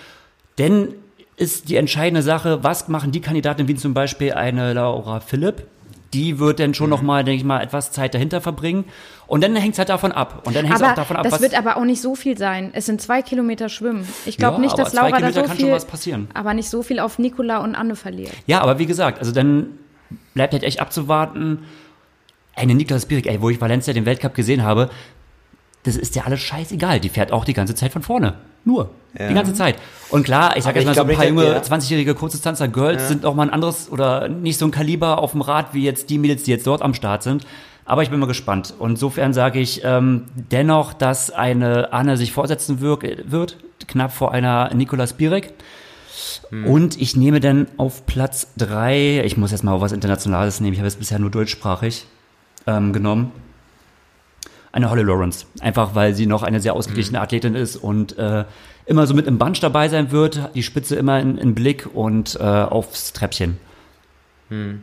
Denn 0.57 0.95
ist 1.37 1.69
die 1.69 1.77
entscheidende 1.77 2.23
Sache, 2.23 2.63
was 2.63 2.89
machen 2.89 3.13
die 3.13 3.21
Kandidaten 3.21 3.67
wie 3.69 3.75
zum 3.75 3.95
Beispiel 3.95 4.33
eine 4.33 4.73
Laura 4.73 5.21
Philipp? 5.21 5.67
Die 6.13 6.39
wird 6.39 6.61
dann 6.61 6.75
schon 6.75 6.87
mhm. 6.87 6.91
noch 6.91 7.03
mal, 7.03 7.25
denke 7.25 7.39
ich 7.39 7.45
mal, 7.45 7.61
etwas 7.61 7.91
Zeit 7.91 8.15
dahinter 8.15 8.41
verbringen. 8.41 8.85
Und 9.27 9.43
dann 9.43 9.57
hängt 9.57 9.73
es 9.73 9.79
halt 9.79 9.89
davon 9.89 10.13
ab. 10.13 10.43
Und 10.47 10.55
dann 10.55 10.65
hängt 10.65 10.77
es 10.77 10.83
auch 10.83 10.95
davon 10.95 11.17
ab, 11.17 11.25
das 11.25 11.41
wird 11.41 11.59
aber 11.59 11.77
auch 11.77 11.85
nicht 11.85 12.01
so 12.01 12.15
viel 12.15 12.39
sein. 12.39 12.71
Es 12.73 12.87
sind 12.87 13.01
zwei 13.01 13.21
Kilometer 13.21 13.69
Schwimmen. 13.69 14.07
Ich 14.25 14.37
glaube 14.37 14.57
ja, 14.57 14.61
nicht, 14.61 14.79
dass 14.79 14.93
Laura 14.93 15.19
da 15.19 15.33
so 15.33 15.45
viel, 15.49 15.77
aber 16.35 16.55
nicht 16.55 16.69
so 16.69 16.83
viel 16.83 17.01
auf 17.01 17.19
Nicola 17.19 17.59
und 17.59 17.75
Anne 17.75 17.97
verliert. 17.97 18.33
Ja, 18.47 18.61
aber 18.61 18.79
wie 18.79 18.87
gesagt, 18.87 19.19
also 19.19 19.33
dann 19.33 19.79
bleibt 20.35 20.53
halt 20.53 20.63
echt 20.63 20.81
abzuwarten. 20.81 21.65
Eine 22.55 22.77
Niklas 22.77 23.07
Bierig, 23.07 23.27
ey, 23.27 23.43
wo 23.43 23.51
ich 23.51 23.61
Valencia 23.61 23.93
den 23.93 24.07
Weltcup 24.07 24.35
gesehen 24.35 24.63
habe, 24.63 24.91
das 25.83 25.97
ist 25.97 26.15
ja 26.15 26.23
alles 26.23 26.41
scheißegal. 26.41 27.01
Die 27.01 27.09
fährt 27.09 27.33
auch 27.33 27.45
die 27.45 27.55
ganze 27.55 27.75
Zeit 27.75 27.93
von 27.93 28.03
vorne. 28.03 28.35
Nur. 28.65 28.91
Ja. 29.19 29.29
Die 29.29 29.35
ganze 29.35 29.55
Zeit. 29.55 29.77
Und 30.11 30.25
klar, 30.25 30.57
ich 30.57 30.65
sage 30.65 30.81
jetzt 30.81 30.87
mal 30.87 30.95
so 30.95 31.03
ein 31.03 31.17
paar 31.17 31.27
junge, 31.27 31.61
20-jährige 31.61 32.15
Kurzdistanzer 32.15 32.69
Girls 32.69 33.03
ja. 33.03 33.09
sind 33.09 33.25
auch 33.25 33.35
mal 33.35 33.45
ein 33.45 33.51
anderes 33.51 33.91
oder 33.91 34.29
nicht 34.29 34.59
so 34.59 34.65
ein 34.65 34.71
Kaliber 34.71 35.19
auf 35.19 35.33
dem 35.33 35.41
Rad 35.41 35.73
wie 35.73 35.85
jetzt 35.85 36.11
die 36.11 36.19
Mädels, 36.19 36.43
die 36.43 36.51
jetzt 36.51 36.67
dort 36.67 36.83
am 36.83 36.95
Start 36.95 37.23
sind. 37.23 37.47
Aber 37.85 38.03
ich 38.03 38.11
bin 38.11 38.19
mal 38.19 38.27
gespannt. 38.27 38.75
Und 38.79 38.93
insofern 38.93 39.33
sage 39.33 39.61
ich 39.61 39.83
ähm, 39.85 40.25
dennoch, 40.35 40.95
dass 40.95 41.31
eine 41.31 41.93
Anne 41.93 42.17
sich 42.17 42.33
vorsetzen 42.33 42.81
wird, 42.81 43.31
wird 43.31 43.59
knapp 43.87 44.13
vor 44.13 44.33
einer 44.33 44.73
Nikolas 44.75 45.13
Birek. 45.13 45.53
Hm. 46.49 46.67
Und 46.67 47.01
ich 47.01 47.15
nehme 47.15 47.41
dann 47.41 47.69
auf 47.77 48.07
Platz 48.07 48.49
drei, 48.57 49.23
ich 49.25 49.37
muss 49.37 49.53
jetzt 49.53 49.65
mal 49.65 49.81
was 49.81 49.93
Internationales 49.93 50.61
nehmen, 50.61 50.73
ich 50.73 50.79
habe 50.79 50.89
jetzt 50.89 50.99
bisher 50.99 51.19
nur 51.19 51.31
deutschsprachig 51.31 52.07
ähm, 52.67 52.93
genommen 52.93 53.33
eine 54.75 54.91
Holly 54.91 55.03
Lawrence. 55.03 55.47
Einfach 55.61 55.95
weil 55.95 56.15
sie 56.15 56.27
noch 56.27 56.43
eine 56.43 56.61
sehr 56.61 56.75
ausgeglichene 56.75 57.19
mhm. 57.19 57.23
Athletin 57.23 57.55
ist 57.55 57.77
und 57.77 58.19
äh, 58.19 58.45
immer 58.87 59.07
so 59.07 59.15
mit 59.15 59.27
im 59.27 59.39
Bunch 59.39 59.61
dabei 59.61 59.89
sein 59.89 60.11
wird, 60.11 60.51
die 60.55 60.63
Spitze 60.63 60.97
immer 60.97 61.21
in, 61.21 61.39
in 61.39 61.55
Blick 61.55 61.89
und 61.95 62.37
äh, 62.39 62.43
aufs 62.43 63.13
Treppchen. 63.13 63.59
Hm. 64.49 64.83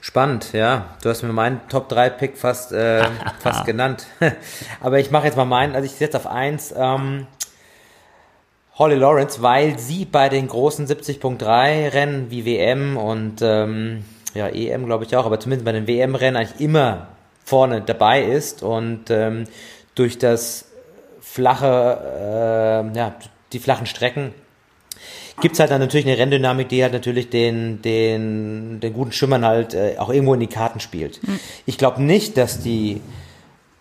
Spannend, 0.00 0.52
ja. 0.52 0.96
Du 1.02 1.08
hast 1.08 1.22
mir 1.22 1.32
meinen 1.32 1.60
Top 1.68 1.88
3 1.88 2.10
Pick 2.10 2.36
fast, 2.36 2.72
äh, 2.72 3.04
fast 3.38 3.64
genannt. 3.64 4.06
Aber 4.80 4.98
ich 4.98 5.10
mache 5.10 5.26
jetzt 5.26 5.36
mal 5.36 5.44
meinen, 5.44 5.74
also 5.74 5.86
ich 5.86 5.92
setze 5.92 6.16
auf 6.16 6.26
1 6.26 6.74
ähm, 6.76 7.26
Holly 8.76 8.96
Lawrence, 8.96 9.40
weil 9.40 9.78
sie 9.78 10.04
bei 10.04 10.28
den 10.28 10.48
großen 10.48 10.86
70.3 10.86 11.92
Rennen 11.92 12.30
wie 12.30 12.44
WM 12.44 12.96
und 12.96 13.40
ähm, 13.40 14.04
ja, 14.34 14.48
EM 14.48 14.86
glaube 14.86 15.04
ich 15.04 15.16
auch, 15.16 15.26
aber 15.26 15.38
zumindest 15.38 15.64
bei 15.64 15.70
den 15.70 15.86
WM-Rennen 15.86 16.36
eigentlich 16.36 16.60
immer 16.60 17.13
vorne 17.44 17.82
dabei 17.82 18.22
ist 18.24 18.62
und 18.62 19.10
ähm, 19.10 19.44
durch 19.94 20.18
das 20.18 20.66
flache, 21.20 22.90
äh, 22.92 22.96
ja, 22.96 23.14
die 23.52 23.58
flachen 23.58 23.86
Strecken 23.86 24.34
gibt 25.40 25.54
es 25.54 25.60
halt 25.60 25.70
dann 25.70 25.80
natürlich 25.80 26.06
eine 26.06 26.16
Renndynamik, 26.16 26.68
die 26.68 26.82
halt 26.82 26.92
natürlich 26.92 27.30
den, 27.30 27.82
den, 27.82 28.80
den 28.80 28.92
guten 28.92 29.12
Schimmern 29.12 29.44
halt 29.44 29.74
äh, 29.74 29.96
auch 29.98 30.10
irgendwo 30.10 30.34
in 30.34 30.40
die 30.40 30.46
Karten 30.46 30.80
spielt. 30.80 31.22
Mhm. 31.26 31.40
Ich 31.66 31.78
glaube 31.78 32.02
nicht, 32.02 32.36
dass 32.36 32.60
die 32.60 33.00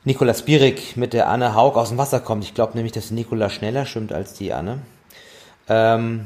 Nikola 0.04 0.34
Spirik 0.34 0.98
mit 0.98 1.14
der 1.14 1.30
Anne 1.30 1.56
Haug 1.56 1.78
aus 1.78 1.90
dem 1.90 1.98
Wasser 1.98 2.20
kommt. 2.20 2.44
Ich 2.44 2.54
glaube 2.54 2.74
nämlich, 2.76 2.92
dass 2.92 3.12
Nikola 3.12 3.50
schneller 3.50 3.86
schwimmt 3.86 4.12
als 4.12 4.34
die 4.34 4.52
Anne. 4.52 4.80
Ähm, 5.70 6.26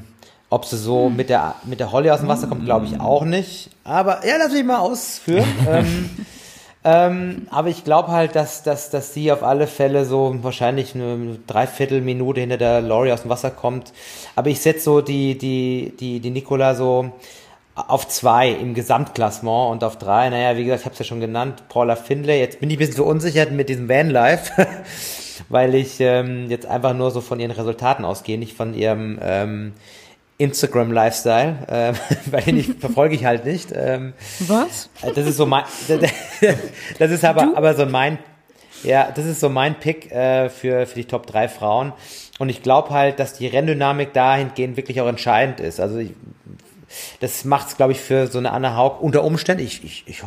ob 0.49 0.65
sie 0.65 0.77
so 0.77 1.09
mit 1.09 1.29
der, 1.29 1.55
mit 1.65 1.79
der 1.79 1.91
Holly 1.91 2.09
aus 2.09 2.21
dem 2.21 2.29
Wasser 2.29 2.47
kommt, 2.47 2.65
glaube 2.65 2.85
ich 2.85 2.99
auch 2.99 3.25
nicht. 3.25 3.69
Aber 3.83 4.25
ja, 4.25 4.37
lass 4.37 4.53
mich 4.53 4.63
mal 4.63 4.79
ausführen. 4.79 5.45
ähm, 5.69 6.09
ähm, 6.89 7.47
aber 7.51 7.67
ich 7.67 7.83
glaube 7.83 8.13
halt, 8.13 8.33
dass, 8.37 8.63
dass, 8.63 8.89
dass 8.89 9.13
sie 9.13 9.29
auf 9.33 9.43
alle 9.43 9.67
Fälle 9.67 10.05
so 10.05 10.33
wahrscheinlich 10.41 10.95
eine 10.95 11.37
Dreiviertelminute 11.45 12.39
hinter 12.39 12.55
der 12.55 12.79
Laurie 12.79 13.11
aus 13.11 13.23
dem 13.23 13.29
Wasser 13.29 13.51
kommt. 13.51 13.91
Aber 14.37 14.49
ich 14.49 14.61
setze 14.61 14.85
so 14.85 15.01
die, 15.01 15.37
die, 15.37 15.91
die, 15.99 16.21
die 16.21 16.29
Nicola 16.29 16.75
so 16.75 17.11
auf 17.75 18.07
zwei 18.07 18.51
im 18.51 18.73
Gesamtklassement 18.73 19.69
und 19.71 19.83
auf 19.83 19.97
drei, 19.97 20.29
naja, 20.29 20.57
wie 20.57 20.63
gesagt, 20.63 20.79
ich 20.79 20.85
habe 20.85 20.93
es 20.93 20.99
ja 20.99 21.05
schon 21.05 21.19
genannt, 21.19 21.63
Paula 21.67 21.97
Findlay. 21.97 22.39
Jetzt 22.39 22.61
bin 22.61 22.69
ich 22.69 22.77
ein 22.77 22.79
bisschen 22.79 22.95
verunsichert 22.95 23.51
mit 23.51 23.67
diesem 23.67 23.89
Vanlife, 23.89 24.65
weil 25.49 25.75
ich 25.75 25.99
ähm, 25.99 26.49
jetzt 26.49 26.67
einfach 26.67 26.93
nur 26.93 27.11
so 27.11 27.19
von 27.19 27.41
ihren 27.41 27.51
Resultaten 27.51 28.05
ausgehe, 28.05 28.37
nicht 28.37 28.55
von 28.55 28.73
ihrem 28.73 29.19
ähm, 29.21 29.73
Instagram-Lifestyle, 30.37 31.55
äh, 31.67 31.93
weil 32.31 32.41
den 32.43 32.77
verfolge 32.79 33.15
ich 33.15 33.25
halt 33.25 33.45
nicht. 33.45 33.69
Ähm, 33.73 34.13
Was? 34.39 34.89
Das 35.15 35.25
ist 35.25 35.37
so 35.37 35.45
mein, 35.45 35.63
das 36.99 37.11
ist 37.11 37.25
aber, 37.25 37.53
aber 37.55 37.73
so 37.73 37.85
mein, 37.85 38.19
ja, 38.83 39.11
das 39.13 39.25
ist 39.25 39.39
so 39.39 39.49
mein 39.49 39.79
Pick 39.79 40.11
äh, 40.11 40.49
für, 40.49 40.85
für 40.85 40.95
die 40.95 41.05
Top 41.05 41.25
3 41.25 41.47
Frauen. 41.47 41.93
Und 42.39 42.49
ich 42.49 42.61
glaube 42.61 42.91
halt, 42.91 43.19
dass 43.19 43.33
die 43.33 43.47
Renndynamik 43.47 44.13
dahingehend 44.13 44.77
wirklich 44.77 45.01
auch 45.01 45.07
entscheidend 45.07 45.59
ist. 45.59 45.79
Also 45.79 45.97
ich, 45.97 46.11
das 47.19 47.43
macht 47.43 47.69
es, 47.69 47.77
glaube 47.77 47.93
ich, 47.93 47.99
für 47.99 48.27
so 48.27 48.37
eine 48.37 48.51
Anna 48.51 48.75
Haug 48.75 49.01
unter 49.01 49.23
Umständen, 49.23 49.63
ich, 49.63 49.83
ich, 49.83 50.03
ich 50.05 50.23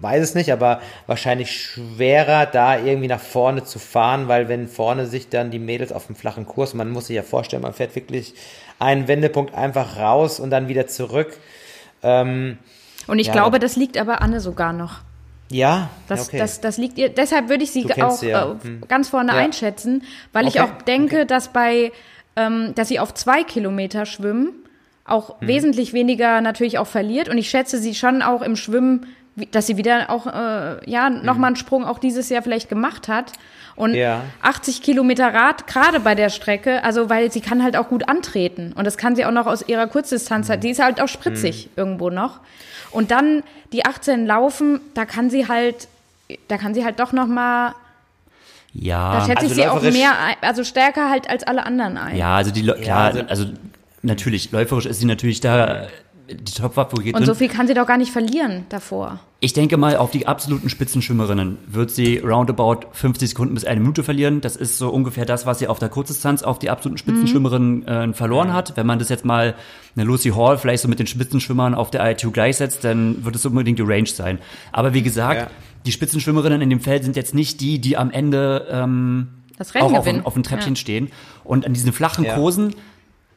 weiß 0.00 0.22
es 0.22 0.34
nicht, 0.34 0.52
aber 0.52 0.80
wahrscheinlich 1.06 1.52
schwerer, 1.52 2.46
da 2.46 2.78
irgendwie 2.78 3.08
nach 3.08 3.20
vorne 3.20 3.64
zu 3.64 3.78
fahren, 3.78 4.28
weil 4.28 4.48
wenn 4.48 4.68
vorne 4.68 5.06
sich 5.06 5.28
dann 5.28 5.50
die 5.50 5.58
Mädels 5.58 5.92
auf 5.92 6.06
dem 6.06 6.16
flachen 6.16 6.46
Kurs, 6.46 6.74
man 6.74 6.90
muss 6.90 7.08
sich 7.08 7.16
ja 7.16 7.22
vorstellen, 7.22 7.62
man 7.62 7.74
fährt 7.74 7.94
wirklich 7.96 8.34
einen 8.78 9.08
Wendepunkt 9.08 9.54
einfach 9.54 9.96
raus 9.98 10.40
und 10.40 10.50
dann 10.50 10.68
wieder 10.68 10.86
zurück. 10.86 11.36
Ähm, 12.02 12.58
und 13.06 13.18
ich 13.18 13.28
ja, 13.28 13.32
glaube, 13.32 13.58
das 13.58 13.76
liegt 13.76 13.96
aber 13.98 14.20
Anne 14.22 14.40
sogar 14.40 14.72
noch. 14.72 15.00
Ja, 15.50 15.88
Das, 16.08 16.28
okay. 16.28 16.38
das, 16.38 16.60
das 16.60 16.76
liegt 16.76 16.98
ihr. 16.98 17.08
Deshalb 17.08 17.48
würde 17.48 17.64
ich 17.64 17.70
sie 17.72 17.86
auch 18.02 18.10
sie 18.10 18.28
ja. 18.28 18.52
äh, 18.52 18.54
Hm. 18.62 18.82
ganz 18.86 19.08
vorne 19.08 19.32
Ja. 19.32 19.38
einschätzen, 19.38 20.02
weil 20.32 20.46
ich 20.46 20.60
Okay, 20.60 20.70
auch 20.70 20.82
denke, 20.82 21.24
dass 21.24 21.48
bei, 21.48 21.90
ähm, 22.36 22.74
dass 22.74 22.88
sie 22.88 23.00
auf 23.00 23.14
zwei 23.14 23.44
Kilometer 23.44 24.04
schwimmen, 24.04 24.50
auch 25.06 25.40
Mhm. 25.40 25.46
wesentlich 25.48 25.92
weniger 25.94 26.42
natürlich 26.42 26.78
auch 26.78 26.86
verliert. 26.86 27.30
Und 27.30 27.38
ich 27.38 27.48
schätze 27.48 27.78
sie 27.78 27.94
schon 27.94 28.20
auch 28.20 28.42
im 28.42 28.56
Schwimmen, 28.56 29.06
dass 29.52 29.66
sie 29.66 29.78
wieder 29.78 30.10
auch, 30.10 30.26
äh, 30.26 30.90
ja, 30.90 31.08
nochmal 31.08 31.48
einen 31.48 31.56
Sprung 31.56 31.84
auch 31.84 31.98
dieses 31.98 32.28
Jahr 32.28 32.42
vielleicht 32.42 32.68
gemacht 32.68 33.08
hat. 33.08 33.32
Und 33.78 33.92
Mhm. 33.92 33.96
Ja. 33.96 34.22
80 34.42 34.82
Kilometer 34.82 35.32
Rad, 35.32 35.66
gerade 35.68 36.00
bei 36.00 36.14
der 36.16 36.30
Strecke, 36.30 36.82
also 36.82 37.08
weil 37.08 37.30
sie 37.30 37.40
kann 37.40 37.62
halt 37.62 37.76
auch 37.76 37.88
gut 37.88 38.08
antreten. 38.08 38.72
Und 38.74 38.84
das 38.84 38.96
kann 38.98 39.14
sie 39.14 39.24
auch 39.24 39.30
noch 39.30 39.46
aus 39.46 39.62
ihrer 39.68 39.86
Kurzdistanz, 39.86 40.48
halt, 40.50 40.64
die 40.64 40.70
ist 40.70 40.82
halt 40.82 41.00
auch 41.00 41.06
spritzig 41.08 41.66
Mhm. 41.66 41.72
irgendwo 41.76 42.10
noch. 42.10 42.40
Und 42.90 43.10
dann 43.12 43.44
die 43.72 43.86
18 43.86 44.26
laufen, 44.26 44.80
da 44.94 45.04
kann 45.04 45.30
sie 45.30 45.46
halt, 45.46 45.86
da 46.48 46.58
kann 46.58 46.74
sie 46.74 46.84
halt 46.84 46.98
doch 46.98 47.12
noch 47.12 47.26
mal, 47.28 47.74
Ja. 48.74 49.12
da 49.12 49.20
schätze 49.26 49.38
also 49.42 49.46
ich 49.46 49.54
sie 49.54 49.66
auch 49.68 49.80
mehr, 49.82 50.12
also 50.42 50.64
stärker 50.64 51.08
halt 51.08 51.30
als 51.30 51.44
alle 51.44 51.64
anderen 51.64 51.96
ein. 51.98 52.16
Ja, 52.16 52.36
also 52.36 52.50
die, 52.50 52.62
Leu- 52.62 52.80
klar, 52.80 53.04
also- 53.14 53.20
also, 53.28 53.44
natürlich, 54.02 54.50
läuferisch 54.52 54.86
ist 54.86 55.00
sie 55.00 55.06
natürlich 55.06 55.40
da 55.40 55.86
die 56.30 56.52
Top-Favorit 56.52 57.14
Und 57.14 57.20
drin. 57.20 57.26
so 57.26 57.34
viel 57.34 57.48
kann 57.48 57.66
sie 57.66 57.74
doch 57.74 57.86
gar 57.86 57.96
nicht 57.96 58.12
verlieren 58.12 58.66
davor. 58.68 59.20
Ich 59.40 59.52
denke 59.52 59.76
mal, 59.76 59.96
auf 59.96 60.10
die 60.10 60.26
absoluten 60.26 60.68
Spitzenschwimmerinnen 60.68 61.58
wird 61.68 61.90
sie 61.90 62.18
roundabout 62.18 62.80
50 62.92 63.30
Sekunden 63.30 63.54
bis 63.54 63.64
eine 63.64 63.80
Minute 63.80 64.02
verlieren. 64.02 64.40
Das 64.40 64.56
ist 64.56 64.78
so 64.78 64.90
ungefähr 64.90 65.24
das, 65.26 65.46
was 65.46 65.60
sie 65.60 65.68
auf 65.68 65.78
der 65.78 65.88
Kurzdistanz 65.88 66.42
auf 66.42 66.58
die 66.58 66.70
absoluten 66.70 66.98
Spitzenschwimmerinnen 66.98 67.86
äh, 67.86 68.12
verloren 68.14 68.52
hat. 68.52 68.76
Wenn 68.76 68.86
man 68.86 68.98
das 68.98 69.08
jetzt 69.08 69.24
mal 69.24 69.54
eine 69.96 70.04
Lucy 70.04 70.30
Hall 70.30 70.58
vielleicht 70.58 70.82
so 70.82 70.88
mit 70.88 70.98
den 70.98 71.06
Spitzenschwimmern 71.06 71.74
auf 71.74 71.90
der 71.90 72.08
ITU 72.10 72.30
gleichsetzt, 72.30 72.84
dann 72.84 73.24
wird 73.24 73.36
es 73.36 73.46
unbedingt 73.46 73.78
die 73.78 73.82
Range 73.84 74.06
sein. 74.08 74.38
Aber 74.72 74.92
wie 74.92 75.02
gesagt, 75.02 75.40
Ja. 75.42 75.46
die 75.86 75.92
Spitzenschwimmerinnen 75.92 76.60
in 76.60 76.70
dem 76.70 76.80
Feld 76.80 77.04
sind 77.04 77.14
jetzt 77.16 77.34
nicht 77.34 77.60
die, 77.60 77.80
die 77.80 77.96
am 77.96 78.10
Ende 78.10 78.66
ähm, 78.70 79.28
Das 79.56 79.74
Rennen 79.74 79.84
auch 79.94 79.98
auf, 80.00 80.06
auf 80.24 80.34
dem 80.34 80.42
Treppchen 80.42 80.74
Ja. 80.74 80.80
stehen. 80.80 81.10
Und 81.44 81.64
an 81.64 81.72
diesen 81.74 81.92
flachen 81.92 82.24
Ja. 82.24 82.34
Kursen, 82.34 82.74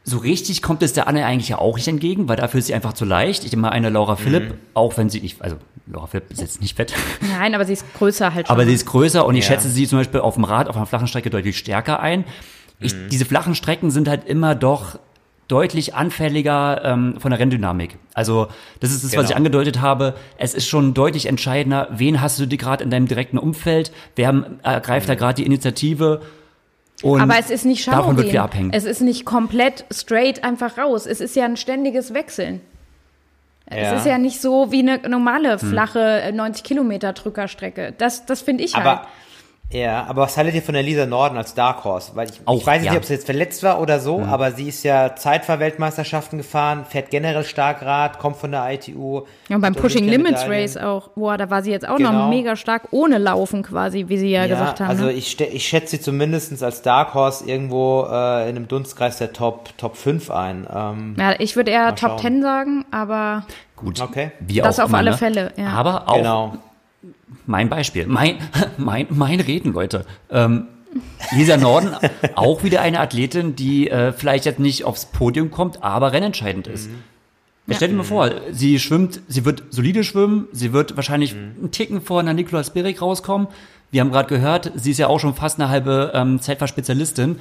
so 0.03 0.17
richtig 0.17 0.61
kommt 0.61 0.81
es 0.83 0.93
der 0.93 1.07
Anne 1.07 1.25
eigentlich 1.25 1.49
ja 1.49 1.59
auch 1.59 1.75
nicht 1.77 1.87
entgegen, 1.87 2.27
weil 2.27 2.35
dafür 2.35 2.59
ist 2.59 2.67
sie 2.67 2.73
einfach 2.73 2.93
zu 2.93 3.05
leicht. 3.05 3.43
Ich 3.43 3.51
denke 3.51 3.61
mal, 3.61 3.69
eine 3.69 3.89
Laura 3.89 4.15
Philipp, 4.15 4.49
Mhm. 4.49 4.57
auch 4.73 4.97
wenn 4.97 5.09
sie 5.09 5.21
nicht, 5.21 5.41
also 5.41 5.57
Laura 5.85 6.07
Philipp 6.07 6.31
ist 6.31 6.41
jetzt 6.41 6.61
nicht 6.61 6.75
fett, 6.75 6.93
Nein, 7.37 7.53
aber 7.53 7.65
sie 7.65 7.73
ist 7.73 7.85
größer 7.93 8.33
halt 8.33 8.47
schon. 8.47 8.53
aber 8.55 8.65
sie 8.65 8.73
ist 8.73 8.85
größer 8.85 9.25
und 9.25 9.35
ich 9.35 9.45
Ja. 9.47 9.51
schätze 9.55 9.69
sie 9.69 9.87
zum 9.87 9.99
Beispiel 9.99 10.19
auf 10.21 10.35
dem 10.35 10.43
Rad, 10.43 10.69
auf 10.69 10.75
einer 10.75 10.85
flachen 10.87 11.07
Strecke 11.07 11.29
deutlich 11.29 11.57
stärker 11.57 11.99
ein. 11.99 12.23
Ich, 12.79 12.95
Diese 13.09 13.25
flachen 13.25 13.53
Strecken 13.53 13.91
sind 13.91 14.07
halt 14.07 14.25
immer 14.25 14.55
doch 14.55 14.97
deutlich 15.47 15.93
anfälliger 15.95 16.81
ähm, 16.85 17.15
von 17.19 17.29
der 17.29 17.39
Renndynamik. 17.39 17.97
Also 18.13 18.47
das 18.79 18.91
ist 18.91 19.03
das, 19.03 19.11
was 19.11 19.17
Genau. 19.17 19.29
ich 19.29 19.35
angedeutet 19.35 19.81
habe. 19.81 20.15
Es 20.37 20.53
ist 20.53 20.67
schon 20.67 20.93
deutlich 20.93 21.25
entscheidender, 21.27 21.89
wen 21.91 22.21
hast 22.21 22.39
du 22.39 22.45
dir 22.47 22.57
gerade 22.57 22.83
in 22.83 22.89
deinem 22.89 23.07
direkten 23.07 23.37
Umfeld, 23.37 23.91
wer 24.15 24.45
ergreift 24.63 25.09
da 25.09 25.15
gerade 25.15 25.35
die 25.35 25.45
Initiative. 25.45 26.21
Und 27.03 27.21
aber 27.21 27.37
es 27.39 27.49
ist 27.49 27.65
nicht 27.65 27.87
davon 27.87 28.15
wird 28.17 28.27
Schaurin. 28.27 28.39
abhängen. 28.41 28.71
Es 28.73 28.83
ist 28.85 29.01
nicht 29.01 29.25
komplett 29.25 29.85
straight 29.91 30.43
einfach 30.43 30.77
raus. 30.77 31.05
Es 31.05 31.19
ist 31.21 31.35
ja 31.35 31.45
ein 31.45 31.57
ständiges 31.57 32.13
Wechseln. 32.13 32.61
Es 33.65 33.77
Ja. 33.77 33.93
ist 33.93 34.05
ja 34.05 34.17
nicht 34.17 34.41
so 34.41 34.71
wie 34.71 34.79
eine 34.79 34.97
normale, 35.07 35.59
Hm. 35.61 35.69
flache 35.69 35.99
äh, 36.21 36.31
90 36.31 36.63
Kilometer 36.63 37.13
Drückerstrecke. 37.13 37.93
Das, 37.97 38.25
das 38.25 38.41
finde 38.41 38.63
ich 38.63 38.75
halt. 38.75 39.01
Ja, 39.71 40.05
aber 40.09 40.23
was 40.23 40.35
haltet 40.35 40.55
ihr 40.55 40.61
von 40.61 40.73
der 40.73 40.83
Lisa 40.83 41.05
Norden 41.05 41.37
als 41.37 41.53
Dark 41.53 41.83
Horse? 41.85 42.11
Weil 42.15 42.29
ich, 42.29 42.41
Auch, 42.45 42.57
ich 42.57 42.67
weiß 42.67 42.83
ja. 42.83 42.91
nicht, 42.91 42.97
ob 42.99 43.05
sie 43.05 43.13
jetzt 43.13 43.25
verletzt 43.25 43.63
war 43.63 43.79
oder 43.79 43.99
so, 44.01 44.19
aber 44.21 44.51
sie 44.51 44.67
ist 44.67 44.83
ja 44.83 45.15
Zeitfahrweltmeisterschaften 45.15 46.37
gefahren, 46.37 46.85
fährt 46.87 47.09
generell 47.09 47.43
stark 47.43 47.81
Rad, 47.81 48.19
kommt 48.19 48.37
von 48.37 48.51
der 48.51 48.69
ITU. 48.71 49.21
Ja, 49.47 49.55
und 49.55 49.61
beim 49.61 49.73
Pushing 49.75 50.07
Limits. 50.07 50.45
Race 50.47 50.75
auch. 50.77 51.09
Boah, 51.09 51.37
da 51.37 51.49
war 51.49 51.61
sie 51.63 51.71
jetzt 51.71 51.87
auch 51.87 51.97
Genau. 51.97 52.11
noch 52.11 52.29
mega 52.29 52.55
stark 52.55 52.89
ohne 52.91 53.17
Laufen 53.17 53.63
quasi, 53.63 54.05
wie 54.09 54.17
sie 54.17 54.29
ja, 54.31 54.47
gesagt 54.47 54.79
haben. 54.79 54.89
Also 54.89 55.05
ne? 55.05 55.13
ich, 55.13 55.39
ich 55.39 55.65
schätze 55.65 55.91
sie 55.97 56.01
zumindest 56.01 56.61
als 56.63 56.81
Dark 56.81 57.13
Horse 57.13 57.45
irgendwo 57.45 58.03
äh, 58.11 58.49
in 58.49 58.55
einem 58.57 58.67
Dunstkreis 58.67 59.17
der 59.19 59.31
Top, 59.33 59.69
Top 59.77 59.95
5 59.95 60.31
ein. 60.31 60.67
Ähm, 60.73 61.15
ja, 61.17 61.35
ich 61.39 61.55
würde 61.55 61.71
eher 61.71 61.95
Top 61.95 62.09
schauen. 62.11 62.19
10 62.19 62.41
sagen, 62.41 62.85
aber 62.91 63.45
Gut, 63.75 64.01
Okay. 64.01 64.31
wie 64.39 64.59
Das 64.61 64.79
auch 64.79 64.83
auf 64.83 64.89
immer, 64.89 64.97
alle 64.99 65.11
ne? 65.11 65.17
Fälle, 65.17 65.51
ja. 65.55 65.67
Aber 65.69 66.07
auch 66.09 66.15
genau. 66.15 66.53
Mein 67.45 67.69
Beispiel, 67.69 68.07
mein, 68.07 68.37
mein, 68.77 69.07
mein 69.09 69.39
Reden, 69.39 69.73
Leute. 69.73 70.05
Ähm, 70.29 70.67
Lisa 71.31 71.55
Norden, 71.55 71.95
auch 72.35 72.63
wieder 72.63 72.81
eine 72.81 72.99
Athletin, 72.99 73.55
die 73.55 73.89
äh, 73.89 74.11
vielleicht 74.11 74.45
jetzt 74.45 74.59
nicht 74.59 74.83
aufs 74.83 75.05
Podium 75.05 75.49
kommt, 75.49 75.83
aber 75.83 76.11
rennentscheidend 76.11 76.67
ist. 76.67 76.89
Ja. 77.67 77.75
Stell 77.75 77.89
dir 77.89 77.95
mal 77.95 78.03
vor, 78.03 78.29
sie 78.51 78.79
schwimmt, 78.79 79.21
sie 79.27 79.45
wird 79.45 79.63
solide 79.69 80.03
schwimmen, 80.03 80.47
sie 80.51 80.73
wird 80.73 80.95
wahrscheinlich 80.97 81.33
einen 81.33 81.69
Ticken 81.71 82.01
vor 82.01 82.19
einer 82.19 82.33
Nicola 82.33 82.63
Spirik 82.63 83.01
rauskommen. 83.01 83.47
Wir 83.91 84.01
haben 84.01 84.11
gerade 84.11 84.27
gehört, 84.27 84.71
sie 84.75 84.91
ist 84.91 84.97
ja 84.97 85.07
auch 85.07 85.19
schon 85.19 85.35
fast 85.35 85.59
eine 85.59 85.69
halbe 85.69 86.11
ähm, 86.13 86.41
Zeitfahrspezialistin. 86.41 87.37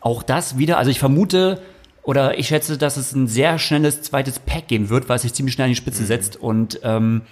Auch 0.00 0.22
das 0.22 0.58
wieder, 0.58 0.78
also 0.78 0.90
ich 0.90 0.98
vermute 0.98 1.60
oder 2.02 2.38
ich 2.38 2.48
schätze, 2.48 2.76
dass 2.76 2.96
es 2.96 3.12
ein 3.12 3.28
sehr 3.28 3.58
schnelles 3.58 4.02
zweites 4.02 4.38
Pack 4.38 4.68
geben 4.68 4.88
wird, 4.88 5.08
weil 5.08 5.16
es 5.16 5.22
sich 5.22 5.34
ziemlich 5.34 5.54
schnell 5.54 5.66
an 5.66 5.70
die 5.70 5.76
Spitze 5.76 6.04
setzt 6.04 6.36
und 6.36 6.80
ähm, 6.82 7.22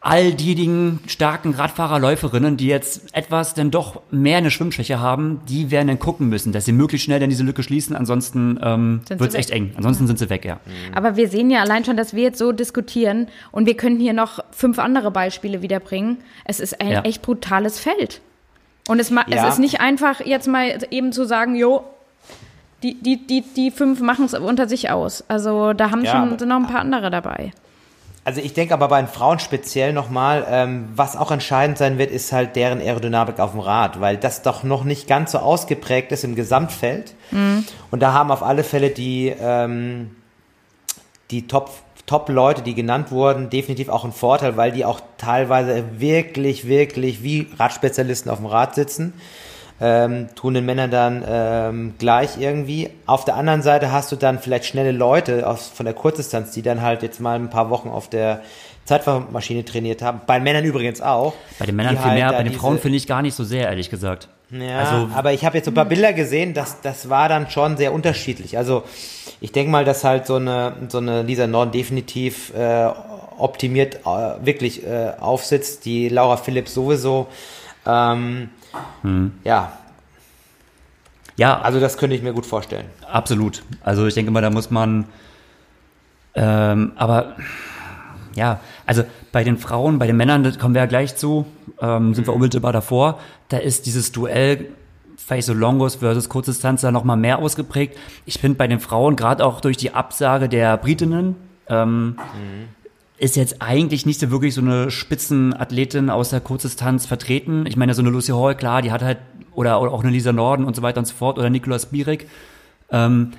all 0.00 0.32
diejenigen 0.32 1.00
starken 1.08 1.54
Radfahrer, 1.54 1.98
Läuferinnen, 1.98 2.56
die 2.56 2.68
jetzt 2.68 3.14
etwas 3.16 3.54
denn 3.54 3.70
doch 3.72 4.00
mehr 4.12 4.38
eine 4.38 4.50
Schwimmschwäche 4.52 5.00
haben, 5.00 5.40
die 5.48 5.72
werden 5.72 5.88
dann 5.88 5.98
gucken 5.98 6.28
müssen, 6.28 6.52
dass 6.52 6.64
sie 6.64 6.72
möglichst 6.72 7.04
schnell 7.04 7.18
dann 7.18 7.30
diese 7.30 7.42
Lücke 7.42 7.64
schließen, 7.64 7.96
ansonsten 7.96 8.60
ähm, 8.62 9.00
wird 9.08 9.20
es 9.30 9.34
echt 9.34 9.50
eng. 9.50 9.72
Ansonsten 9.76 10.06
sind 10.06 10.18
sie 10.20 10.30
weg, 10.30 10.44
ja. 10.44 10.60
Aber 10.94 11.16
wir 11.16 11.28
sehen 11.28 11.50
ja 11.50 11.60
allein 11.62 11.84
schon, 11.84 11.96
dass 11.96 12.14
wir 12.14 12.22
jetzt 12.22 12.38
so 12.38 12.52
diskutieren 12.52 13.26
und 13.50 13.66
wir 13.66 13.76
könnten 13.76 14.00
hier 14.00 14.12
noch 14.12 14.38
fünf 14.52 14.78
andere 14.78 15.10
Beispiele 15.10 15.62
wiederbringen. 15.62 16.18
Es 16.44 16.60
ist 16.60 16.80
ein 16.80 16.90
Ja. 16.90 17.00
echt 17.02 17.22
brutales 17.22 17.80
Feld. 17.80 18.20
Und 18.88 19.00
es, 19.00 19.10
ma- 19.10 19.26
Ja. 19.26 19.46
es 19.48 19.54
ist 19.54 19.58
nicht 19.58 19.80
einfach, 19.80 20.20
jetzt 20.24 20.46
mal 20.46 20.78
eben 20.92 21.12
zu 21.12 21.24
sagen, 21.26 21.56
jo, 21.56 21.82
die, 22.84 22.94
die, 22.94 23.26
die, 23.26 23.42
die 23.56 23.70
fünf 23.72 24.00
machen 24.00 24.26
es 24.26 24.34
unter 24.34 24.68
sich 24.68 24.90
aus. 24.90 25.24
Also 25.26 25.72
da 25.72 25.90
haben 25.90 26.04
Ja, 26.04 26.12
schon 26.12 26.38
sind 26.38 26.48
noch 26.48 26.56
ein 26.56 26.68
paar 26.68 26.80
andere 26.80 27.10
dabei. 27.10 27.50
Also 28.28 28.42
ich 28.42 28.52
denke 28.52 28.74
aber 28.74 28.88
bei 28.88 29.00
den 29.00 29.08
Frauen 29.08 29.38
speziell 29.38 29.94
nochmal, 29.94 30.46
ähm, 30.50 30.90
was 30.94 31.16
auch 31.16 31.30
entscheidend 31.30 31.78
sein 31.78 31.96
wird, 31.96 32.10
ist 32.10 32.30
halt 32.30 32.56
deren 32.56 32.78
Aerodynamik 32.78 33.40
auf 33.40 33.52
dem 33.52 33.60
Rad, 33.60 34.02
weil 34.02 34.18
das 34.18 34.42
doch 34.42 34.62
noch 34.64 34.84
nicht 34.84 35.08
ganz 35.08 35.32
so 35.32 35.38
ausgeprägt 35.38 36.12
ist 36.12 36.24
im 36.24 36.34
Gesamtfeld. 36.34 37.14
Und 37.90 38.02
da 38.02 38.12
haben 38.12 38.30
auf 38.30 38.42
alle 38.42 38.64
Fälle 38.64 38.90
die, 38.90 39.34
ähm, 39.40 40.14
die 41.30 41.46
Top, 41.46 41.70
Top-Leute, 42.04 42.60
die 42.60 42.74
genannt 42.74 43.10
wurden, 43.12 43.48
definitiv 43.48 43.88
auch 43.88 44.04
einen 44.04 44.12
Vorteil, 44.12 44.58
weil 44.58 44.72
die 44.72 44.84
auch 44.84 45.00
teilweise 45.16 45.84
wirklich, 45.96 46.68
wirklich 46.68 47.22
wie 47.22 47.46
Radspezialisten 47.58 48.30
auf 48.30 48.40
dem 48.40 48.46
Rad 48.46 48.74
sitzen. 48.74 49.14
Ähm, 49.80 50.28
tun 50.34 50.54
den 50.54 50.66
Männern 50.66 50.90
dann 50.90 51.24
ähm, 51.28 51.94
gleich 51.98 52.30
irgendwie. 52.40 52.90
Auf 53.06 53.24
der 53.24 53.36
anderen 53.36 53.62
Seite 53.62 53.92
hast 53.92 54.10
du 54.10 54.16
dann 54.16 54.40
vielleicht 54.40 54.64
schnelle 54.64 54.90
Leute 54.90 55.46
aus, 55.48 55.68
von 55.68 55.86
der 55.86 55.94
Kurzdistanz, 55.94 56.50
die 56.50 56.62
dann 56.62 56.82
halt 56.82 57.02
jetzt 57.02 57.20
mal 57.20 57.36
ein 57.38 57.48
paar 57.48 57.70
Wochen 57.70 57.88
auf 57.88 58.08
der 58.10 58.40
Zeitfahrmaschine 58.86 59.64
trainiert 59.64 60.02
haben. 60.02 60.22
Bei 60.26 60.40
Männern 60.40 60.64
übrigens 60.64 61.00
auch. 61.00 61.34
Bei 61.58 61.66
den 61.66 61.76
Männern 61.76 61.96
viel 61.96 62.04
halt 62.06 62.14
mehr, 62.14 62.32
bei 62.32 62.42
den 62.42 62.54
Frauen 62.54 62.78
finde 62.78 62.96
ich 62.96 63.06
gar 63.06 63.22
nicht 63.22 63.34
so 63.34 63.44
sehr, 63.44 63.68
ehrlich 63.68 63.90
gesagt. 63.90 64.28
ja, 64.50 64.78
Also- 64.80 65.10
aber 65.14 65.32
ich 65.32 65.44
habe 65.44 65.58
jetzt 65.58 65.66
so 65.66 65.70
ein 65.70 65.74
paar 65.74 65.84
Bilder 65.84 66.12
gesehen, 66.12 66.54
das, 66.54 66.80
das 66.80 67.08
war 67.10 67.28
dann 67.28 67.48
schon 67.50 67.76
sehr 67.76 67.92
unterschiedlich. 67.92 68.56
Also 68.58 68.82
ich 69.40 69.52
denke 69.52 69.70
mal, 69.70 69.84
dass 69.84 70.02
halt 70.04 70.26
so 70.26 70.36
eine, 70.36 70.72
so 70.88 70.98
eine 70.98 71.22
Lisa 71.22 71.46
Norden 71.46 71.70
definitiv 71.70 72.52
äh, 72.56 72.88
optimiert 73.38 74.00
äh, 74.06 74.44
wirklich 74.44 74.84
äh, 74.84 75.12
aufsitzt. 75.20 75.84
Die 75.84 76.08
Laura 76.08 76.36
Phillips 76.36 76.74
sowieso. 76.74 77.28
Ähm, 77.88 78.50
Ja, 79.44 79.72
Ja, 81.36 81.60
also 81.60 81.80
das 81.80 81.96
könnte 81.96 82.14
ich 82.16 82.22
mir 82.22 82.32
gut 82.32 82.46
vorstellen. 82.46 82.86
Absolut. 83.10 83.62
Also 83.82 84.06
ich 84.06 84.14
denke 84.14 84.30
mal, 84.30 84.42
da 84.42 84.50
muss 84.50 84.70
man, 84.70 85.06
ähm, 86.34 86.92
aber 86.96 87.36
ja, 88.34 88.60
also 88.86 89.04
bei 89.32 89.44
den 89.44 89.56
Frauen, 89.56 89.98
bei 89.98 90.06
den 90.06 90.16
Männern, 90.16 90.42
das 90.42 90.58
kommen 90.58 90.74
wir 90.74 90.82
ja 90.82 90.86
gleich 90.86 91.16
zu, 91.16 91.46
ähm, 91.80 92.14
sind 92.14 92.26
wir 92.26 92.34
unmittelbar 92.34 92.72
davor, 92.72 93.18
da 93.48 93.58
ist 93.58 93.86
dieses 93.86 94.12
Duell 94.12 94.66
vielleicht 95.16 95.46
so 95.46 95.52
Longos 95.54 95.96
versus 95.96 96.28
Kurzdistanz 96.28 96.80
da 96.80 96.90
nochmal 96.90 97.16
mehr 97.16 97.38
ausgeprägt. 97.38 97.96
Ich 98.24 98.38
finde 98.38 98.56
bei 98.56 98.66
den 98.66 98.80
Frauen, 98.80 99.14
gerade 99.16 99.44
auch 99.44 99.60
durch 99.60 99.76
die 99.76 99.92
Absage 99.92 100.48
der 100.48 100.76
Britinnen, 100.76 101.36
ähm, 101.68 102.16
ist 103.18 103.36
jetzt 103.36 103.60
eigentlich 103.60 104.06
nicht 104.06 104.20
so 104.20 104.30
wirklich 104.30 104.54
so 104.54 104.60
eine 104.60 104.90
Spitzenathletin 104.90 106.08
aus 106.08 106.30
der 106.30 106.40
Kurzdistanz 106.40 107.06
vertreten. 107.06 107.66
Ich 107.66 107.76
meine, 107.76 107.94
so 107.94 108.02
eine 108.02 108.10
Lucy 108.10 108.32
Hall, 108.32 108.54
klar, 108.54 108.80
die 108.80 108.92
hat 108.92 109.02
halt, 109.02 109.18
oder, 109.54 109.80
oder 109.80 109.92
auch 109.92 110.02
eine 110.02 110.12
Lisa 110.12 110.32
Norden 110.32 110.64
und 110.64 110.76
so 110.76 110.82
weiter 110.82 111.00
und 111.00 111.06
so 111.06 111.14
fort, 111.14 111.38
oder 111.38 111.50
Nikolaus 111.50 111.86
Bierig. 111.86 112.28
Ähm, 112.90 113.32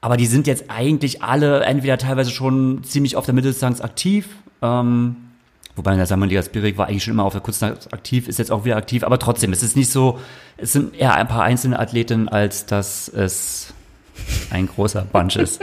aber 0.00 0.16
die 0.16 0.26
sind 0.26 0.46
jetzt 0.46 0.64
eigentlich 0.68 1.22
alle 1.22 1.60
entweder 1.64 1.98
teilweise 1.98 2.30
schon 2.30 2.82
ziemlich 2.84 3.16
auf 3.16 3.24
der 3.24 3.34
Mitteldistanz 3.34 3.80
aktiv, 3.80 4.28
ähm, 4.62 5.16
wobei 5.76 5.94
der 5.94 6.06
Samuel 6.06 6.42
Bierig 6.52 6.76
war 6.76 6.88
eigentlich 6.88 7.04
schon 7.04 7.14
immer 7.14 7.24
auf 7.24 7.32
der 7.32 7.40
Kurzdistanz 7.40 7.88
aktiv, 7.92 8.28
ist 8.28 8.38
jetzt 8.38 8.50
auch 8.50 8.64
wieder 8.64 8.76
aktiv, 8.76 9.04
aber 9.04 9.18
trotzdem, 9.18 9.52
es 9.52 9.62
ist 9.62 9.76
nicht 9.76 9.90
so, 9.90 10.18
es 10.56 10.72
sind 10.72 10.94
eher 10.94 11.14
ein 11.14 11.28
paar 11.28 11.42
einzelne 11.42 11.78
Athletinnen, 11.78 12.28
als 12.28 12.66
dass 12.66 13.08
es 13.08 13.72
ein 14.50 14.66
großer 14.66 15.02
Bunch 15.02 15.36
ist. 15.36 15.60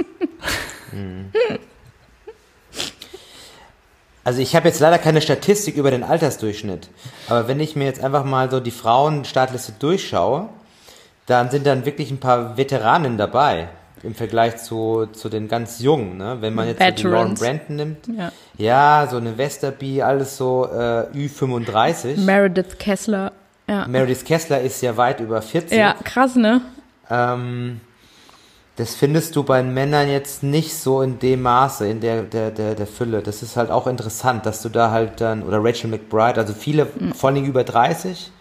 Also 4.26 4.42
ich 4.42 4.56
habe 4.56 4.68
jetzt 4.68 4.80
leider 4.80 4.98
keine 4.98 5.22
Statistik 5.22 5.78
über 5.78 5.92
den 5.92 6.04
Altersdurchschnitt, 6.04 6.90
aber 7.30 7.48
wenn 7.48 7.60
ich 7.60 7.76
mir 7.76 7.86
jetzt 7.86 8.04
einfach 8.04 8.26
mal 8.26 8.50
so 8.50 8.60
die 8.60 8.72
Frauenstartliste 8.72 9.74
durchschaue, 9.78 10.50
dann 11.28 11.52
sind 11.52 11.66
dann 11.68 11.86
wirklich 11.86 12.10
ein 12.10 12.20
paar 12.20 12.58
Veteranen 12.58 13.18
dabei 13.18 13.70
im 14.02 14.16
Vergleich 14.16 14.58
zu, 14.58 15.08
zu 15.14 15.30
den 15.30 15.48
ganz 15.48 15.80
Jungen. 15.80 16.18
Ne? 16.18 16.38
Wenn 16.40 16.56
man 16.56 16.68
jetzt 16.68 16.82
so 16.82 16.92
die 16.92 17.04
Lauren 17.04 17.36
Brandon 17.36 17.76
nimmt, 17.76 18.08
ja. 18.08 18.32
ja, 18.58 19.08
so 19.10 19.18
eine 19.18 19.38
Westerby, 19.38 20.02
alles 20.02 20.38
so 20.38 20.68
äh, 20.72 21.08
Ü35. 21.16 22.20
Meredith 22.20 22.80
Kessler. 22.80 23.32
Ja. 23.68 23.88
Meredith 23.88 24.26
Kessler 24.26 24.60
ist 24.60 24.82
ja 24.82 24.98
weit 24.98 25.20
über 25.20 25.42
40. 25.42 25.78
Ja, 25.78 25.96
krass, 26.04 26.36
ne? 26.36 26.62
Ähm, 27.12 27.80
das 28.78 28.94
findest 28.96 29.36
du 29.36 29.44
bei 29.44 29.64
Männern 29.64 30.10
jetzt 30.10 30.44
nicht 30.44 30.76
so 30.76 31.02
in 31.02 31.20
dem 31.20 31.42
Maße, 31.44 31.88
in 31.88 32.02
der, 32.02 32.24
der, 32.24 32.52
der, 32.52 32.76
der 32.76 32.88
Fülle. 32.88 33.22
Das 33.22 33.42
ist 33.42 33.56
halt 33.56 33.72
auch 33.72 33.88
interessant, 33.88 34.46
dass 34.46 34.62
du 34.62 34.70
da 34.70 34.92
halt 34.92 35.22
dann, 35.22 35.44
oder 35.44 35.64
Rachel 35.64 35.90
McBride, 35.90 36.40
also 36.40 36.54
viele, 36.54 36.88
mhm. 37.00 37.14
vor 37.14 37.30
allem 37.30 37.46
über 37.46 37.64
30, 37.64 38.32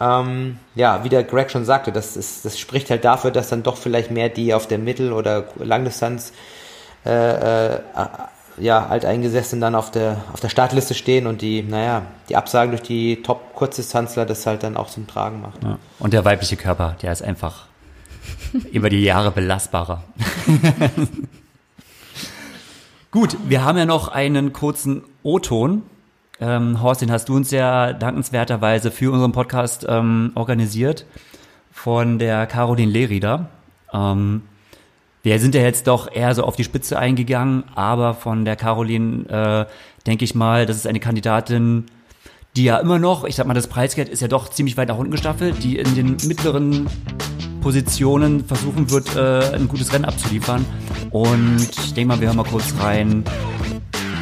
ähm, 0.00 0.58
ja, 0.74 1.04
wie 1.04 1.08
der 1.08 1.22
Greg 1.22 1.50
schon 1.50 1.64
sagte, 1.64 1.92
das, 1.92 2.16
ist, 2.16 2.44
das 2.44 2.58
spricht 2.58 2.90
halt 2.90 3.04
dafür, 3.04 3.30
dass 3.30 3.48
dann 3.48 3.62
doch 3.62 3.76
vielleicht 3.76 4.10
mehr 4.10 4.28
die 4.28 4.54
auf 4.54 4.66
der 4.66 4.78
Mittel- 4.78 5.12
oder 5.12 5.44
Langdistanz 5.56 6.32
äh, 7.06 7.74
äh, 7.74 7.80
ja, 8.58 8.86
alteingesessen 8.86 9.60
dann 9.60 9.74
auf 9.74 9.90
der, 9.90 10.16
auf 10.32 10.40
der 10.40 10.48
Startliste 10.48 10.94
stehen 10.94 11.26
und 11.26 11.42
die, 11.42 11.62
naja, 11.62 12.02
die 12.28 12.36
Absagen 12.36 12.72
durch 12.72 12.82
die 12.82 13.22
Top-Kurzdistanzler 13.22 14.26
das 14.26 14.46
halt 14.46 14.62
dann 14.64 14.76
auch 14.76 14.88
zum 14.88 15.06
Tragen 15.06 15.40
macht. 15.42 15.62
Ja. 15.62 15.78
Und 15.98 16.12
der 16.12 16.24
weibliche 16.24 16.56
Körper, 16.56 16.96
der 17.02 17.12
ist 17.12 17.22
einfach 17.22 17.69
über 18.72 18.90
die 18.90 19.02
Jahre 19.02 19.30
belastbarer. 19.30 20.04
Gut, 23.10 23.36
wir 23.48 23.64
haben 23.64 23.78
ja 23.78 23.86
noch 23.86 24.08
einen 24.08 24.52
kurzen 24.52 25.02
O-Ton 25.22 25.82
ähm, 26.40 26.82
Horst, 26.82 27.02
den 27.02 27.12
hast 27.12 27.28
du 27.28 27.36
uns 27.36 27.50
ja 27.50 27.92
dankenswerterweise 27.92 28.90
für 28.90 29.12
unseren 29.12 29.32
Podcast 29.32 29.84
ähm, 29.88 30.32
organisiert 30.34 31.04
von 31.70 32.18
der 32.18 32.46
Caroline 32.46 32.90
Lehrieder. 32.90 33.50
Ähm, 33.92 34.42
wir 35.22 35.38
sind 35.38 35.54
ja 35.54 35.60
jetzt 35.60 35.86
doch 35.86 36.10
eher 36.10 36.34
so 36.34 36.44
auf 36.44 36.56
die 36.56 36.64
Spitze 36.64 36.98
eingegangen, 36.98 37.64
aber 37.74 38.14
von 38.14 38.46
der 38.46 38.56
Caroline 38.56 39.28
äh, 39.28 39.72
denke 40.06 40.24
ich 40.24 40.34
mal, 40.34 40.64
das 40.64 40.76
ist 40.76 40.86
eine 40.86 40.98
Kandidatin, 40.98 41.84
die 42.56 42.64
ja 42.64 42.78
immer 42.78 42.98
noch, 42.98 43.24
ich 43.24 43.36
sag 43.36 43.46
mal, 43.46 43.52
das 43.52 43.66
Preisgeld 43.66 44.08
ist 44.08 44.22
ja 44.22 44.28
doch 44.28 44.48
ziemlich 44.48 44.78
weit 44.78 44.88
nach 44.88 44.96
unten 44.96 45.12
gestaffelt, 45.12 45.62
die 45.62 45.76
in 45.76 45.94
den 45.94 46.16
mittleren 46.26 46.88
Positionen 47.60 48.44
versuchen 48.44 48.90
wird, 48.90 49.14
äh, 49.16 49.54
ein 49.54 49.68
gutes 49.68 49.92
Rennen 49.92 50.04
abzuliefern. 50.04 50.64
Und 51.10 51.68
ich 51.70 51.94
denke 51.94 52.08
mal, 52.08 52.20
wir 52.20 52.28
hören 52.28 52.36
mal 52.36 52.44
kurz 52.44 52.74
rein, 52.80 53.24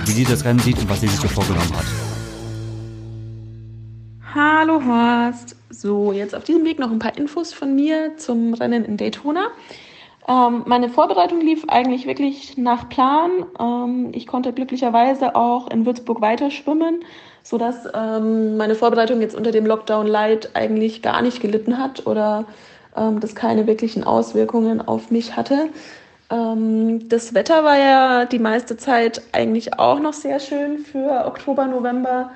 wie 0.04 0.12
sie 0.12 0.24
das 0.24 0.44
Rennen 0.44 0.58
sieht 0.58 0.78
und 0.78 0.90
was 0.90 1.00
sie 1.00 1.08
sich 1.08 1.20
hier 1.20 1.30
vorgenommen 1.30 1.72
hat. 1.76 1.84
Hallo 4.34 4.82
Horst. 4.84 5.56
So, 5.70 6.12
jetzt 6.12 6.34
auf 6.34 6.44
diesem 6.44 6.64
Weg 6.64 6.78
noch 6.78 6.90
ein 6.90 6.98
paar 6.98 7.16
Infos 7.16 7.52
von 7.52 7.74
mir 7.74 8.16
zum 8.16 8.54
Rennen 8.54 8.84
in 8.84 8.96
Daytona. 8.96 9.48
Ähm, 10.28 10.64
meine 10.66 10.90
Vorbereitung 10.90 11.40
lief 11.40 11.64
eigentlich 11.68 12.06
wirklich 12.06 12.58
nach 12.58 12.88
Plan. 12.88 13.30
Ähm, 13.58 14.10
ich 14.12 14.26
konnte 14.26 14.52
glücklicherweise 14.52 15.34
auch 15.34 15.70
in 15.70 15.86
Würzburg 15.86 16.20
weiter 16.20 16.50
schwimmen, 16.50 17.00
sodass 17.42 17.88
ähm, 17.94 18.58
meine 18.58 18.74
Vorbereitung 18.74 19.22
jetzt 19.22 19.34
unter 19.34 19.52
dem 19.52 19.64
Lockdown 19.64 20.06
Light 20.06 20.50
eigentlich 20.54 21.00
gar 21.00 21.22
nicht 21.22 21.40
gelitten 21.40 21.78
hat 21.78 22.06
oder 22.06 22.44
ähm, 22.98 23.20
das 23.20 23.34
keine 23.34 23.66
wirklichen 23.66 24.04
Auswirkungen 24.04 24.80
auf 24.86 25.10
mich 25.10 25.36
hatte. 25.36 25.68
Ähm, 26.30 27.08
das 27.08 27.34
Wetter 27.34 27.64
war 27.64 27.78
ja 27.78 28.24
die 28.24 28.38
meiste 28.38 28.76
Zeit 28.76 29.22
eigentlich 29.32 29.78
auch 29.78 30.00
noch 30.00 30.12
sehr 30.12 30.40
schön 30.40 30.78
für 30.78 31.26
Oktober, 31.26 31.66
November 31.66 32.30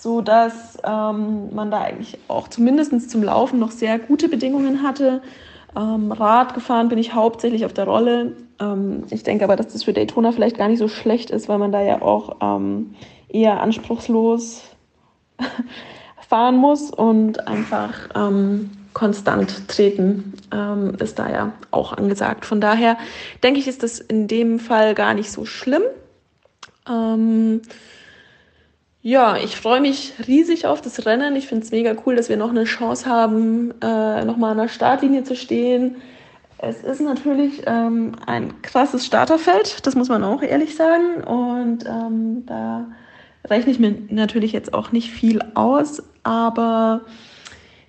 so 0.00 0.20
dass 0.20 0.78
ähm, 0.84 1.52
man 1.54 1.70
da 1.70 1.80
eigentlich 1.80 2.18
auch 2.28 2.48
zumindest 2.48 3.10
zum 3.10 3.22
Laufen 3.22 3.58
noch 3.58 3.72
sehr 3.72 3.98
gute 3.98 4.28
Bedingungen 4.28 4.82
hatte. 4.82 5.22
Ähm, 5.76 6.12
Rad 6.12 6.54
gefahren 6.54 6.88
bin 6.88 6.98
ich 6.98 7.14
hauptsächlich 7.14 7.64
auf 7.64 7.72
der 7.72 7.86
Rolle. 7.86 8.36
Ähm, 8.60 9.04
ich 9.10 9.24
denke 9.24 9.44
aber, 9.44 9.56
dass 9.56 9.72
das 9.72 9.84
für 9.84 9.92
Daytona 9.92 10.30
vielleicht 10.30 10.56
gar 10.56 10.68
nicht 10.68 10.78
so 10.78 10.86
schlecht 10.86 11.30
ist, 11.30 11.48
weil 11.48 11.58
man 11.58 11.72
da 11.72 11.82
ja 11.82 12.00
auch 12.00 12.36
ähm, 12.40 12.94
eher 13.28 13.60
anspruchslos 13.60 14.62
fahren 16.28 16.56
muss 16.56 16.92
und 16.92 17.48
einfach 17.48 18.08
ähm, 18.14 18.70
konstant 18.98 19.68
treten 19.68 20.32
ähm, 20.52 20.96
ist 20.98 21.20
da 21.20 21.30
ja 21.30 21.52
auch 21.70 21.92
angesagt. 21.92 22.44
Von 22.44 22.60
daher 22.60 22.98
denke 23.44 23.60
ich, 23.60 23.68
ist 23.68 23.84
das 23.84 24.00
in 24.00 24.26
dem 24.26 24.58
Fall 24.58 24.96
gar 24.96 25.14
nicht 25.14 25.30
so 25.30 25.44
schlimm. 25.44 25.82
Ähm, 26.88 27.62
ja, 29.00 29.36
ich 29.36 29.56
freue 29.56 29.80
mich 29.80 30.14
riesig 30.26 30.66
auf 30.66 30.82
das 30.82 31.06
Rennen. 31.06 31.36
Ich 31.36 31.46
finde 31.46 31.64
es 31.64 31.70
mega 31.70 31.94
cool, 32.04 32.16
dass 32.16 32.28
wir 32.28 32.36
noch 32.36 32.50
eine 32.50 32.64
Chance 32.64 33.06
haben, 33.06 33.72
äh, 33.80 34.24
nochmal 34.24 34.50
an 34.50 34.58
der 34.58 34.68
Startlinie 34.68 35.22
zu 35.22 35.36
stehen. 35.36 35.96
Es 36.58 36.82
ist 36.82 37.00
natürlich 37.00 37.62
ähm, 37.66 38.16
ein 38.26 38.62
krasses 38.62 39.06
Starterfeld, 39.06 39.86
das 39.86 39.94
muss 39.94 40.08
man 40.08 40.24
auch 40.24 40.42
ehrlich 40.42 40.74
sagen. 40.74 41.22
Und 41.22 41.86
ähm, 41.86 42.46
da 42.46 42.88
rechne 43.48 43.70
ich 43.70 43.78
mir 43.78 43.94
natürlich 44.10 44.50
jetzt 44.50 44.74
auch 44.74 44.90
nicht 44.90 45.12
viel 45.12 45.40
aus, 45.54 46.02
aber 46.24 47.02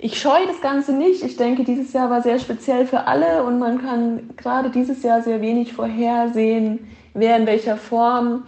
ich 0.01 0.19
scheue 0.19 0.47
das 0.47 0.61
Ganze 0.61 0.93
nicht. 0.93 1.23
Ich 1.23 1.35
denke, 1.35 1.65
dieses 1.65 1.91
Jahr 1.91 2.09
war 2.09 2.21
sehr 2.21 2.39
speziell 2.39 2.87
für 2.87 3.05
alle 3.05 3.43
und 3.43 3.59
man 3.59 3.81
kann 3.81 4.29
gerade 4.37 4.69
dieses 4.69 5.03
Jahr 5.03 5.21
sehr 5.21 5.41
wenig 5.41 5.73
vorhersehen, 5.73 6.87
wer 7.13 7.35
in 7.35 7.45
welcher 7.45 7.75
Form 7.75 8.43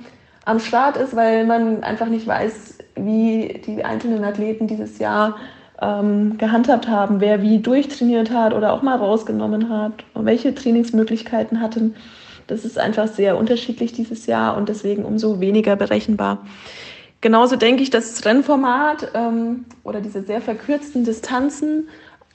am 0.46 0.60
Start 0.60 0.96
ist, 0.96 1.14
weil 1.14 1.46
man 1.46 1.84
einfach 1.84 2.08
nicht 2.08 2.26
weiß, 2.26 2.78
wie 2.96 3.62
die 3.66 3.84
einzelnen 3.84 4.24
Athleten 4.24 4.68
dieses 4.68 4.98
Jahr 5.00 5.36
ähm, 5.82 6.38
gehandhabt 6.38 6.88
haben, 6.88 7.20
wer 7.20 7.42
wie 7.42 7.60
durchtrainiert 7.60 8.32
hat 8.32 8.54
oder 8.54 8.72
auch 8.72 8.82
mal 8.82 8.96
rausgenommen 8.96 9.70
hat 9.70 10.06
und 10.14 10.26
welche 10.26 10.56
Trainingsmöglichkeiten 10.56 11.60
hatten. 11.60 11.96
Das 12.48 12.64
ist 12.64 12.80
einfach 12.80 13.08
sehr 13.08 13.38
unterschiedlich 13.38 13.92
dieses 13.92 14.26
Jahr 14.26 14.56
und 14.56 14.70
deswegen 14.70 15.04
umso 15.04 15.42
weniger 15.42 15.76
berechenbar. 15.76 16.40
Genauso 17.22 17.56
denke 17.56 17.84
ich, 17.84 17.92
dass 17.92 18.14
das 18.14 18.26
Rennformat 18.26 19.12
ähm, 19.14 19.66
oder 19.84 20.02
diese 20.02 20.24
sehr 20.24 20.42
verkürzten 20.42 21.04
Distanzen 21.06 21.88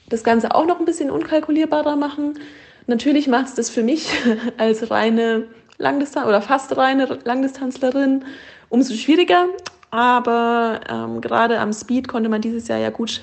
das 0.08 0.22
Ganze 0.22 0.54
auch 0.54 0.66
noch 0.66 0.78
ein 0.78 0.84
bisschen 0.84 1.10
unkalkulierbarer 1.10 1.96
machen. 1.96 2.38
Natürlich 2.86 3.26
macht 3.26 3.46
es 3.46 3.54
das 3.54 3.68
für 3.68 3.82
mich 3.82 4.12
als 4.58 4.90
reine 4.90 5.48
Langdistanz 5.78 6.28
oder 6.28 6.40
fast 6.40 6.76
reine 6.76 7.18
Langdistanzlerin 7.24 8.24
umso 8.68 8.94
schwieriger. 8.94 9.46
Aber 9.90 10.80
ähm, 10.88 11.20
gerade 11.20 11.58
am 11.58 11.72
Speed 11.72 12.06
konnte 12.06 12.28
man 12.28 12.40
dieses 12.40 12.68
Jahr 12.68 12.78
ja 12.78 12.90
gut 12.90 13.22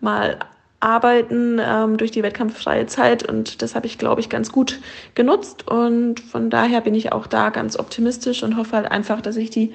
mal 0.00 0.38
arbeiten 0.80 1.60
ähm, 1.64 1.96
durch 1.96 2.10
die 2.10 2.22
wettkampffreie 2.22 2.86
Zeit 2.86 3.28
und 3.28 3.62
das 3.62 3.76
habe 3.76 3.86
ich, 3.86 3.98
glaube 3.98 4.20
ich, 4.20 4.28
ganz 4.28 4.50
gut 4.50 4.80
genutzt 5.14 5.68
und 5.68 6.18
von 6.18 6.50
daher 6.50 6.80
bin 6.80 6.94
ich 6.94 7.12
auch 7.12 7.28
da 7.28 7.50
ganz 7.50 7.78
optimistisch 7.78 8.42
und 8.42 8.56
hoffe 8.56 8.76
halt 8.76 8.90
einfach, 8.90 9.20
dass 9.20 9.36
ich 9.36 9.50
die 9.50 9.72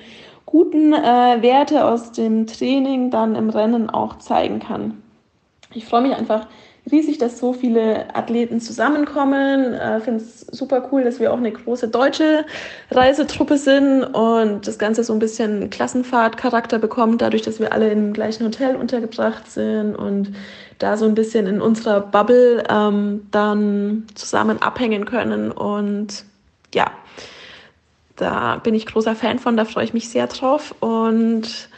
guten 0.48 0.94
äh, 0.94 1.42
Werte 1.42 1.86
aus 1.86 2.14
dem 2.14 2.48
Training 2.48 3.12
dann 3.12 3.36
im 3.36 3.52
Rennen 3.52 3.92
auch 3.92 4.18
zeigen 4.18 4.60
kann. 4.60 5.04
Ich 5.74 5.86
freue 5.86 6.02
mich 6.02 6.16
einfach 6.16 6.48
riesig, 6.90 7.18
dass 7.18 7.38
so 7.38 7.52
viele 7.52 8.16
Athleten 8.16 8.62
zusammenkommen. 8.62 9.74
Ich 9.74 9.80
äh, 9.80 10.00
finde 10.00 10.24
es 10.24 10.42
super 10.42 10.88
cool, 10.92 11.04
dass 11.04 11.20
wir 11.20 11.34
auch 11.34 11.38
eine 11.38 11.52
große 11.52 11.90
deutsche 11.90 12.46
Reisetruppe 12.92 13.58
sind 13.58 14.04
und 14.04 14.66
das 14.66 14.80
Ganze 14.80 15.04
so 15.04 15.12
ein 15.12 15.20
bisschen 15.20 15.70
Klassenfahrtcharakter 15.70 16.80
bekommt, 16.80 17.22
dadurch, 17.22 17.42
dass 17.42 17.60
wir 17.60 17.74
alle 17.74 17.92
im 17.92 18.14
gleichen 18.14 18.46
Hotel 18.46 18.78
untergebracht 18.78 19.52
sind 19.52 19.96
und 19.96 20.32
da 20.80 20.96
so 20.96 21.06
ein 21.06 21.16
bisschen 21.16 21.46
in 21.46 21.60
unserer 21.60 22.00
Bubble 22.00 22.64
ähm, 22.70 23.28
dann 23.32 24.06
zusammen 24.16 24.62
abhängen 24.62 25.06
können. 25.06 25.52
Und 25.52 26.24
ja, 26.74 26.92
da 28.18 28.58
bin 28.58 28.76
ich 28.76 28.86
großer 28.86 29.16
Fan 29.16 29.40
von, 29.40 29.56
da 29.56 29.66
freue 29.66 29.86
ich 29.86 29.94
mich 29.94 30.10
sehr 30.10 30.28
drauf. 30.28 30.76
Und 30.80 31.70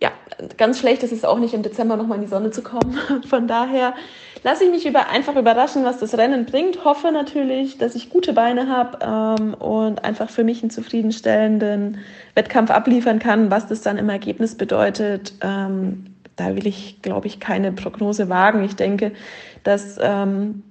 ja, 0.00 0.10
ganz 0.56 0.78
schlecht 0.78 1.02
ist 1.02 1.12
es 1.12 1.24
auch 1.24 1.38
nicht 1.38 1.54
im 1.54 1.62
Dezember 1.62 1.96
nochmal 1.96 2.18
in 2.18 2.22
die 2.22 2.30
Sonne 2.30 2.50
zu 2.50 2.62
kommen. 2.62 2.98
Von 3.28 3.48
daher 3.48 3.94
lasse 4.44 4.64
ich 4.64 4.70
mich 4.70 4.86
über, 4.86 5.08
einfach 5.08 5.34
überraschen, 5.34 5.84
was 5.84 5.98
das 5.98 6.16
Rennen 6.16 6.46
bringt. 6.46 6.84
Hoffe 6.84 7.10
natürlich, 7.10 7.78
dass 7.78 7.94
ich 7.94 8.10
gute 8.10 8.32
Beine 8.32 8.68
habe 8.68 9.36
ähm, 9.40 9.54
und 9.54 10.04
einfach 10.04 10.30
für 10.30 10.44
mich 10.44 10.62
einen 10.62 10.70
zufriedenstellenden 10.70 11.98
Wettkampf 12.34 12.70
abliefern 12.70 13.18
kann. 13.18 13.50
Was 13.50 13.66
das 13.66 13.80
dann 13.80 13.98
im 13.98 14.08
Ergebnis 14.08 14.54
bedeutet, 14.54 15.32
ähm, 15.40 16.14
da 16.36 16.54
will 16.54 16.68
ich, 16.68 17.02
glaube 17.02 17.26
ich, 17.26 17.40
keine 17.40 17.72
Prognose 17.72 18.28
wagen. 18.28 18.62
Ich 18.62 18.76
denke, 18.76 19.12
dass 19.64 19.98
ähm, 20.00 20.62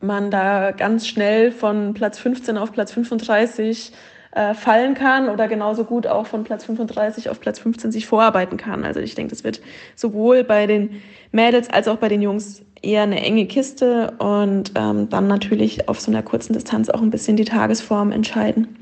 man 0.00 0.30
da 0.30 0.72
ganz 0.72 1.06
schnell 1.06 1.52
von 1.52 1.94
Platz 1.94 2.18
15 2.18 2.58
auf 2.58 2.72
Platz 2.72 2.92
35 2.92 3.92
äh, 4.32 4.54
fallen 4.54 4.94
kann 4.94 5.28
oder 5.28 5.48
genauso 5.48 5.84
gut 5.84 6.06
auch 6.06 6.26
von 6.26 6.44
Platz 6.44 6.66
35 6.66 7.30
auf 7.30 7.40
Platz 7.40 7.58
15 7.58 7.90
sich 7.90 8.06
vorarbeiten 8.06 8.58
kann. 8.58 8.84
Also 8.84 9.00
ich 9.00 9.14
denke, 9.14 9.30
das 9.30 9.44
wird 9.44 9.60
sowohl 9.94 10.44
bei 10.44 10.66
den 10.66 11.02
Mädels 11.32 11.70
als 11.70 11.88
auch 11.88 11.96
bei 11.96 12.08
den 12.08 12.20
Jungs 12.20 12.62
eher 12.82 13.02
eine 13.02 13.22
enge 13.22 13.46
Kiste 13.46 14.12
und 14.18 14.72
ähm, 14.74 15.08
dann 15.08 15.26
natürlich 15.26 15.88
auf 15.88 16.00
so 16.00 16.10
einer 16.10 16.22
kurzen 16.22 16.52
Distanz 16.52 16.90
auch 16.90 17.00
ein 17.00 17.10
bisschen 17.10 17.36
die 17.36 17.46
Tagesform 17.46 18.12
entscheiden. 18.12 18.76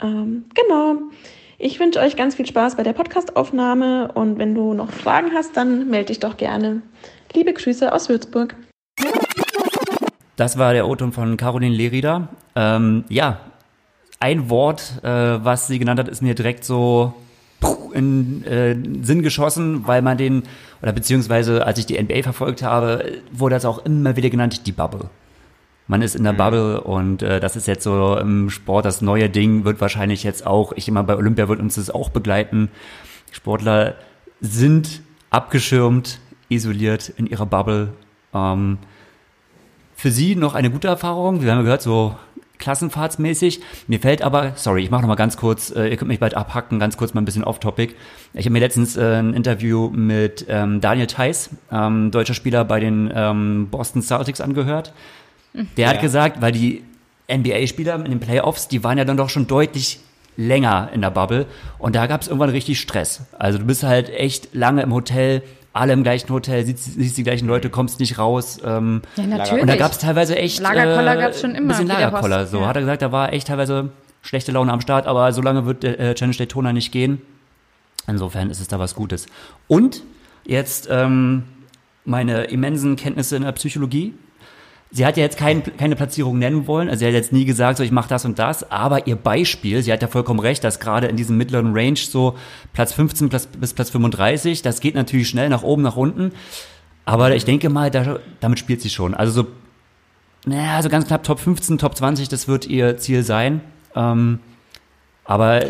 Ähm, 0.00 0.44
genau. 0.54 0.96
Ich 1.58 1.80
wünsche 1.80 2.00
euch 2.00 2.16
ganz 2.16 2.34
viel 2.34 2.46
Spaß 2.46 2.76
bei 2.76 2.82
der 2.82 2.92
Podcastaufnahme 2.92 4.12
und 4.12 4.38
wenn 4.38 4.54
du 4.54 4.74
noch 4.74 4.90
Fragen 4.90 5.32
hast, 5.34 5.56
dann 5.56 5.88
melde 5.88 6.06
dich 6.06 6.20
doch 6.20 6.36
gerne. 6.36 6.82
Liebe 7.32 7.52
Grüße 7.52 7.92
aus 7.92 8.08
Würzburg. 8.08 8.54
Das 10.36 10.58
war 10.58 10.72
der 10.72 10.88
O-Ton 10.88 11.12
von 11.12 11.36
Caroline 11.36 11.74
Lerida. 11.74 12.28
Ähm, 12.56 13.04
ja, 13.08 13.40
ein 14.20 14.48
Wort, 14.50 15.02
äh, 15.02 15.08
was 15.44 15.66
sie 15.66 15.78
genannt 15.78 16.00
hat, 16.00 16.08
ist 16.08 16.22
mir 16.22 16.34
direkt 16.34 16.64
so 16.64 17.14
in 17.92 18.44
äh, 18.44 18.76
Sinn 19.02 19.22
geschossen, 19.22 19.86
weil 19.86 20.02
man 20.02 20.18
den, 20.18 20.42
oder 20.82 20.92
beziehungsweise 20.92 21.64
als 21.64 21.78
ich 21.78 21.86
die 21.86 22.02
NBA 22.02 22.22
verfolgt 22.22 22.62
habe, 22.62 23.12
wurde 23.32 23.54
das 23.54 23.64
auch 23.64 23.84
immer 23.84 24.16
wieder 24.16 24.30
genannt, 24.30 24.66
die 24.66 24.72
Bubble. 24.72 25.08
Man 25.86 26.02
ist 26.02 26.16
in 26.16 26.24
der 26.24 26.32
mhm. 26.32 26.38
Bubble 26.38 26.80
und 26.80 27.22
äh, 27.22 27.40
das 27.40 27.56
ist 27.56 27.66
jetzt 27.66 27.84
so 27.84 28.16
im 28.16 28.50
Sport 28.50 28.86
das 28.86 29.02
neue 29.02 29.30
Ding, 29.30 29.64
wird 29.64 29.80
wahrscheinlich 29.80 30.22
jetzt 30.22 30.46
auch, 30.46 30.72
ich 30.72 30.88
immer 30.88 31.04
bei 31.04 31.16
Olympia 31.16 31.48
wird 31.48 31.60
uns 31.60 31.76
das 31.76 31.90
auch 31.90 32.08
begleiten. 32.08 32.70
Sportler 33.30 33.94
sind 34.40 35.02
abgeschirmt, 35.30 36.18
isoliert 36.48 37.10
in 37.10 37.26
ihrer 37.26 37.46
Bubble. 37.46 37.92
Ähm, 38.32 38.78
für 40.04 40.10
sie 40.10 40.36
noch 40.36 40.54
eine 40.54 40.68
gute 40.68 40.86
Erfahrung. 40.86 41.40
Wir 41.40 41.50
haben 41.50 41.64
gehört, 41.64 41.80
so 41.80 42.14
klassenfahrtsmäßig. 42.58 43.62
Mir 43.86 43.98
fällt 44.00 44.20
aber, 44.20 44.52
sorry, 44.54 44.82
ich 44.82 44.90
mache 44.90 45.00
noch 45.00 45.08
mal 45.08 45.14
ganz 45.14 45.38
kurz, 45.38 45.70
äh, 45.70 45.88
ihr 45.88 45.96
könnt 45.96 46.08
mich 46.08 46.20
bald 46.20 46.34
abhacken, 46.34 46.78
ganz 46.78 46.98
kurz 46.98 47.14
mal 47.14 47.22
ein 47.22 47.24
bisschen 47.24 47.42
off-topic. 47.42 47.94
Ich 48.34 48.44
habe 48.44 48.52
mir 48.52 48.58
letztens 48.58 48.98
äh, 48.98 49.20
ein 49.20 49.32
Interview 49.32 49.88
mit 49.88 50.44
ähm, 50.50 50.82
Daniel 50.82 51.06
Theiss, 51.06 51.48
ähm, 51.72 52.10
deutscher 52.10 52.34
Spieler 52.34 52.66
bei 52.66 52.80
den 52.80 53.10
ähm, 53.14 53.68
Boston 53.70 54.02
Celtics, 54.02 54.42
angehört. 54.42 54.92
Der 55.78 55.88
hat 55.88 56.02
gesagt, 56.02 56.42
weil 56.42 56.52
die 56.52 56.82
NBA-Spieler 57.32 57.94
in 57.94 58.10
den 58.10 58.20
Playoffs, 58.20 58.68
die 58.68 58.84
waren 58.84 58.98
ja 58.98 59.06
dann 59.06 59.16
doch 59.16 59.30
schon 59.30 59.46
deutlich 59.46 60.00
länger 60.36 60.90
in 60.92 61.00
der 61.00 61.12
Bubble 61.12 61.46
und 61.78 61.96
da 61.96 62.06
gab 62.08 62.20
es 62.20 62.28
irgendwann 62.28 62.50
richtig 62.50 62.78
Stress. 62.78 63.22
Also 63.38 63.56
du 63.56 63.64
bist 63.64 63.82
halt 63.84 64.10
echt 64.10 64.52
lange 64.52 64.82
im 64.82 64.92
Hotel, 64.92 65.40
alle 65.74 65.92
im 65.92 66.04
gleichen 66.04 66.30
Hotel, 66.30 66.64
siehst, 66.64 66.94
siehst 66.94 67.18
die 67.18 67.24
gleichen 67.24 67.46
Leute, 67.46 67.68
kommst 67.68 68.00
nicht 68.00 68.16
raus. 68.16 68.60
Ähm, 68.64 69.02
ja, 69.16 69.26
natürlich. 69.26 69.62
Und 69.62 69.68
da 69.68 69.76
gab 69.76 69.92
es 69.92 69.98
teilweise 69.98 70.36
echt 70.36 70.60
Lagerkoller 70.60 71.18
äh, 71.18 71.20
gab's 71.20 71.40
schon 71.40 71.50
immer. 71.50 71.74
Ein 71.74 71.86
bisschen 71.86 71.88
Lagerkoller, 71.88 72.46
so 72.46 72.60
ja. 72.60 72.66
hat 72.68 72.76
er 72.76 72.82
gesagt, 72.82 73.02
da 73.02 73.12
war 73.12 73.32
echt 73.32 73.48
teilweise 73.48 73.90
schlechte 74.22 74.52
Laune 74.52 74.72
am 74.72 74.80
Start, 74.80 75.06
aber 75.06 75.32
so 75.32 75.42
lange 75.42 75.66
wird 75.66 75.82
der 75.82 75.98
äh, 75.98 76.14
Challenge 76.14 76.36
Daytona 76.36 76.72
nicht 76.72 76.92
gehen. 76.92 77.20
Insofern 78.06 78.50
ist 78.50 78.60
es 78.60 78.68
da 78.68 78.78
was 78.78 78.94
Gutes. 78.94 79.26
Und 79.66 80.02
jetzt 80.44 80.88
ähm, 80.90 81.42
meine 82.04 82.44
immensen 82.44 82.96
Kenntnisse 82.96 83.36
in 83.36 83.42
der 83.42 83.52
Psychologie. 83.52 84.14
Sie 84.96 85.04
hat 85.04 85.16
ja 85.16 85.24
jetzt 85.24 85.36
kein, 85.36 85.64
keine 85.76 85.96
Platzierung 85.96 86.38
nennen 86.38 86.68
wollen, 86.68 86.88
also 86.88 87.00
sie 87.00 87.06
hat 87.06 87.14
jetzt 87.14 87.32
nie 87.32 87.44
gesagt, 87.44 87.78
so 87.78 87.82
ich 87.82 87.90
mache 87.90 88.08
das 88.08 88.24
und 88.24 88.38
das, 88.38 88.70
aber 88.70 89.08
ihr 89.08 89.16
Beispiel, 89.16 89.82
sie 89.82 89.92
hat 89.92 90.02
ja 90.02 90.06
vollkommen 90.06 90.38
recht, 90.38 90.62
dass 90.62 90.78
gerade 90.78 91.08
in 91.08 91.16
diesem 91.16 91.36
mittleren 91.36 91.76
Range 91.76 91.96
so 91.96 92.36
Platz 92.72 92.92
15 92.92 93.28
bis 93.28 93.74
Platz 93.74 93.90
35, 93.90 94.62
das 94.62 94.78
geht 94.78 94.94
natürlich 94.94 95.28
schnell 95.28 95.48
nach 95.48 95.64
oben, 95.64 95.82
nach 95.82 95.96
unten, 95.96 96.30
aber 97.06 97.34
ich 97.34 97.44
denke 97.44 97.70
mal, 97.70 97.90
da, 97.90 98.20
damit 98.38 98.60
spielt 98.60 98.82
sie 98.82 98.88
schon. 98.88 99.14
Also 99.14 99.42
so, 99.42 99.48
naja, 100.46 100.80
so 100.80 100.88
ganz 100.88 101.08
knapp 101.08 101.24
Top 101.24 101.40
15, 101.40 101.76
Top 101.76 101.96
20, 101.96 102.28
das 102.28 102.46
wird 102.46 102.68
ihr 102.68 102.96
Ziel 102.96 103.24
sein. 103.24 103.62
Ähm, 103.96 104.38
aber 105.24 105.64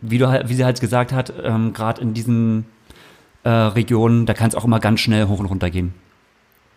wie, 0.00 0.18
du, 0.18 0.28
halt, 0.28 0.48
wie 0.48 0.54
sie 0.54 0.64
halt 0.64 0.80
gesagt 0.80 1.12
hat, 1.12 1.32
ähm, 1.42 1.72
gerade 1.72 2.00
in 2.00 2.14
diesen 2.14 2.66
äh, 3.42 3.48
Regionen, 3.48 4.26
da 4.26 4.34
kann 4.34 4.48
es 4.48 4.54
auch 4.54 4.64
immer 4.64 4.78
ganz 4.78 5.00
schnell 5.00 5.26
hoch 5.26 5.40
und 5.40 5.46
runter 5.46 5.70
gehen. 5.70 5.92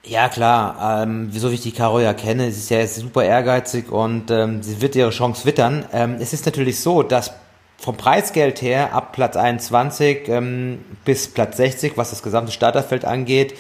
Ja, 0.07 0.29
klar. 0.29 1.03
Ähm, 1.03 1.31
so 1.31 1.51
wie 1.51 1.55
ich 1.55 1.61
die 1.61 1.71
Caro 1.71 1.99
ja 1.99 2.13
kenne, 2.13 2.51
sie 2.51 2.59
ist 2.59 2.69
ja 2.69 2.87
super 2.87 3.23
ehrgeizig 3.23 3.91
und 3.91 4.31
ähm, 4.31 4.63
sie 4.63 4.81
wird 4.81 4.95
ihre 4.95 5.09
Chance 5.09 5.45
wittern. 5.45 5.85
Ähm, 5.91 6.17
es 6.19 6.33
ist 6.33 6.45
natürlich 6.45 6.79
so, 6.79 7.03
dass 7.03 7.33
vom 7.77 7.97
Preisgeld 7.97 8.61
her 8.61 8.93
ab 8.93 9.11
Platz 9.11 9.35
21 9.35 10.29
ähm, 10.29 10.83
bis 11.05 11.27
Platz 11.27 11.57
60, 11.57 11.97
was 11.97 12.09
das 12.09 12.23
gesamte 12.23 12.51
Starterfeld 12.51 13.05
angeht, 13.05 13.55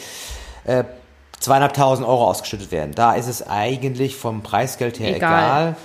äh, 0.65 0.85
zweieinhalbtausend 1.39 2.07
Euro 2.07 2.25
ausgeschüttet 2.25 2.71
werden. 2.71 2.93
Da 2.95 3.13
ist 3.13 3.27
es 3.27 3.47
eigentlich 3.47 4.15
vom 4.15 4.41
Preisgeld 4.41 4.99
her 4.99 5.15
egal. 5.15 5.75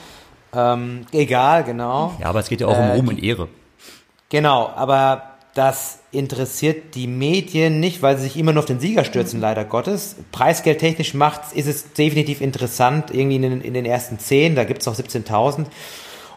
Egal, 0.52 0.74
ähm, 0.74 1.06
egal 1.12 1.64
genau. 1.64 2.14
Ja, 2.20 2.28
aber 2.28 2.40
es 2.40 2.48
geht 2.48 2.60
ja 2.60 2.68
auch 2.68 2.78
äh, 2.78 2.82
um 2.82 2.90
Ruhm 2.90 3.08
und 3.08 3.22
Ehre. 3.22 3.48
Genau, 4.28 4.70
aber 4.74 5.32
das 5.55 5.98
interessiert 6.12 6.94
die 6.94 7.07
Medien 7.07 7.80
nicht, 7.80 8.03
weil 8.03 8.16
sie 8.16 8.24
sich 8.24 8.36
immer 8.36 8.53
nur 8.53 8.61
auf 8.61 8.66
den 8.66 8.80
Sieger 8.80 9.05
stürzen, 9.05 9.38
mhm. 9.38 9.42
leider 9.42 9.64
Gottes. 9.64 10.16
Preisgeldtechnisch 10.32 11.14
macht, 11.14 11.53
ist 11.53 11.66
es 11.66 11.92
definitiv 11.92 12.40
interessant, 12.40 13.11
irgendwie 13.12 13.36
in 13.36 13.42
den, 13.42 13.61
in 13.61 13.74
den 13.74 13.84
ersten 13.84 14.18
zehn, 14.18 14.55
da 14.55 14.64
gibt 14.64 14.80
es 14.80 14.86
noch 14.86 14.94
17.000 14.94 15.66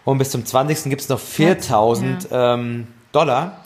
und 0.04 0.18
bis 0.18 0.32
zum 0.32 0.46
20. 0.46 0.90
gibt 0.90 1.02
es 1.02 1.10
noch 1.10 1.20
4.000 1.20 2.32
ja. 2.32 2.54
ähm, 2.54 2.88
Dollar. 3.12 3.62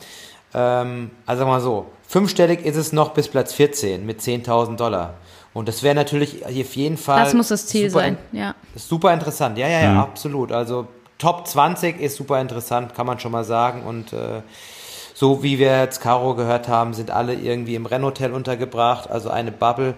Ähm, 0.54 1.10
also 1.26 1.40
sagen 1.40 1.50
wir 1.50 1.54
mal 1.54 1.60
so, 1.60 1.86
fünfstellig 2.06 2.64
ist 2.64 2.76
es 2.76 2.92
noch 2.92 3.10
bis 3.10 3.28
Platz 3.28 3.52
14 3.52 4.04
mit 4.06 4.20
10.000 4.20 4.76
Dollar. 4.76 5.14
Und 5.52 5.68
das 5.68 5.82
wäre 5.82 5.96
natürlich 5.96 6.46
auf 6.46 6.76
jeden 6.76 6.96
Fall. 6.96 7.24
Das 7.24 7.34
muss 7.34 7.48
das 7.48 7.66
Ziel 7.66 7.90
sein, 7.90 8.16
ja. 8.30 8.54
Super 8.76 9.12
interessant, 9.12 9.58
ja, 9.58 9.68
ja, 9.68 9.80
ja, 9.80 9.90
mhm. 9.90 9.98
absolut. 9.98 10.52
Also 10.52 10.86
Top 11.20 11.46
20 11.46 12.00
ist 12.00 12.16
super 12.16 12.40
interessant, 12.40 12.94
kann 12.94 13.06
man 13.06 13.20
schon 13.20 13.32
mal 13.32 13.44
sagen. 13.44 13.82
Und 13.82 14.12
äh, 14.14 14.40
so 15.20 15.42
wie 15.42 15.58
wir 15.58 15.78
jetzt 15.78 16.00
Caro 16.00 16.34
gehört 16.34 16.66
haben, 16.66 16.94
sind 16.94 17.10
alle 17.10 17.34
irgendwie 17.34 17.74
im 17.74 17.84
Rennhotel 17.84 18.32
untergebracht, 18.32 19.10
also 19.10 19.28
eine 19.28 19.52
Bubble. 19.52 19.92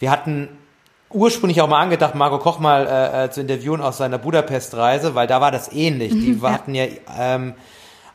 Wir 0.00 0.10
hatten 0.10 0.50
ursprünglich 1.08 1.62
auch 1.62 1.68
mal 1.68 1.80
angedacht, 1.80 2.14
Marco 2.14 2.38
Koch 2.38 2.58
mal 2.58 2.86
äh, 2.86 3.24
äh, 3.24 3.30
zu 3.30 3.40
interviewen 3.40 3.80
aus 3.80 3.96
seiner 3.96 4.18
Budapest-Reise, 4.18 5.14
weil 5.14 5.26
da 5.26 5.40
war 5.40 5.50
das 5.50 5.72
ähnlich. 5.72 6.12
Die 6.12 6.38
ja. 6.42 6.50
hatten 6.50 6.74
ja 6.74 6.84
ähm, 7.18 7.54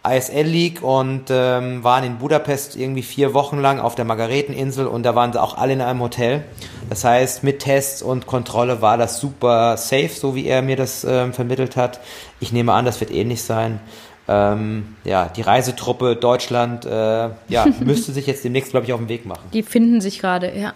ISL 0.07 0.45
League 0.45 0.83
und 0.83 1.31
ähm, 1.31 1.83
waren 1.83 2.03
in 2.03 2.19
Budapest 2.19 2.75
irgendwie 2.75 3.01
vier 3.01 3.33
Wochen 3.33 3.59
lang 3.59 3.79
auf 3.79 3.95
der 3.95 4.05
Margareteninsel 4.05 4.85
und 4.85 5.01
da 5.01 5.15
waren 5.15 5.33
sie 5.33 5.41
auch 5.41 5.57
alle 5.57 5.73
in 5.73 5.81
einem 5.81 6.01
Hotel. 6.01 6.43
Das 6.91 7.03
heißt, 7.03 7.43
mit 7.43 7.57
Tests 7.57 8.03
und 8.03 8.27
Kontrolle 8.27 8.83
war 8.83 8.99
das 8.99 9.19
super 9.19 9.77
safe, 9.77 10.09
so 10.09 10.35
wie 10.35 10.45
er 10.45 10.61
mir 10.61 10.75
das 10.75 11.05
ähm, 11.05 11.33
vermittelt 11.33 11.75
hat. 11.75 12.01
Ich 12.39 12.53
nehme 12.53 12.71
an, 12.73 12.85
das 12.85 12.99
wird 12.99 13.09
ähnlich 13.09 13.41
sein. 13.41 13.79
Ähm, 14.27 14.95
ja, 15.03 15.27
die 15.27 15.41
Reisetruppe 15.41 16.15
Deutschland 16.15 16.85
äh, 16.85 17.29
ja, 17.47 17.65
müsste 17.79 18.11
sich 18.11 18.25
jetzt 18.25 18.43
demnächst, 18.43 18.71
glaube 18.71 18.85
ich, 18.85 18.93
auf 18.93 18.99
den 18.99 19.09
Weg 19.09 19.25
machen. 19.25 19.47
Die 19.53 19.63
finden 19.63 20.01
sich 20.01 20.19
gerade, 20.19 20.47
ja. 20.57 20.73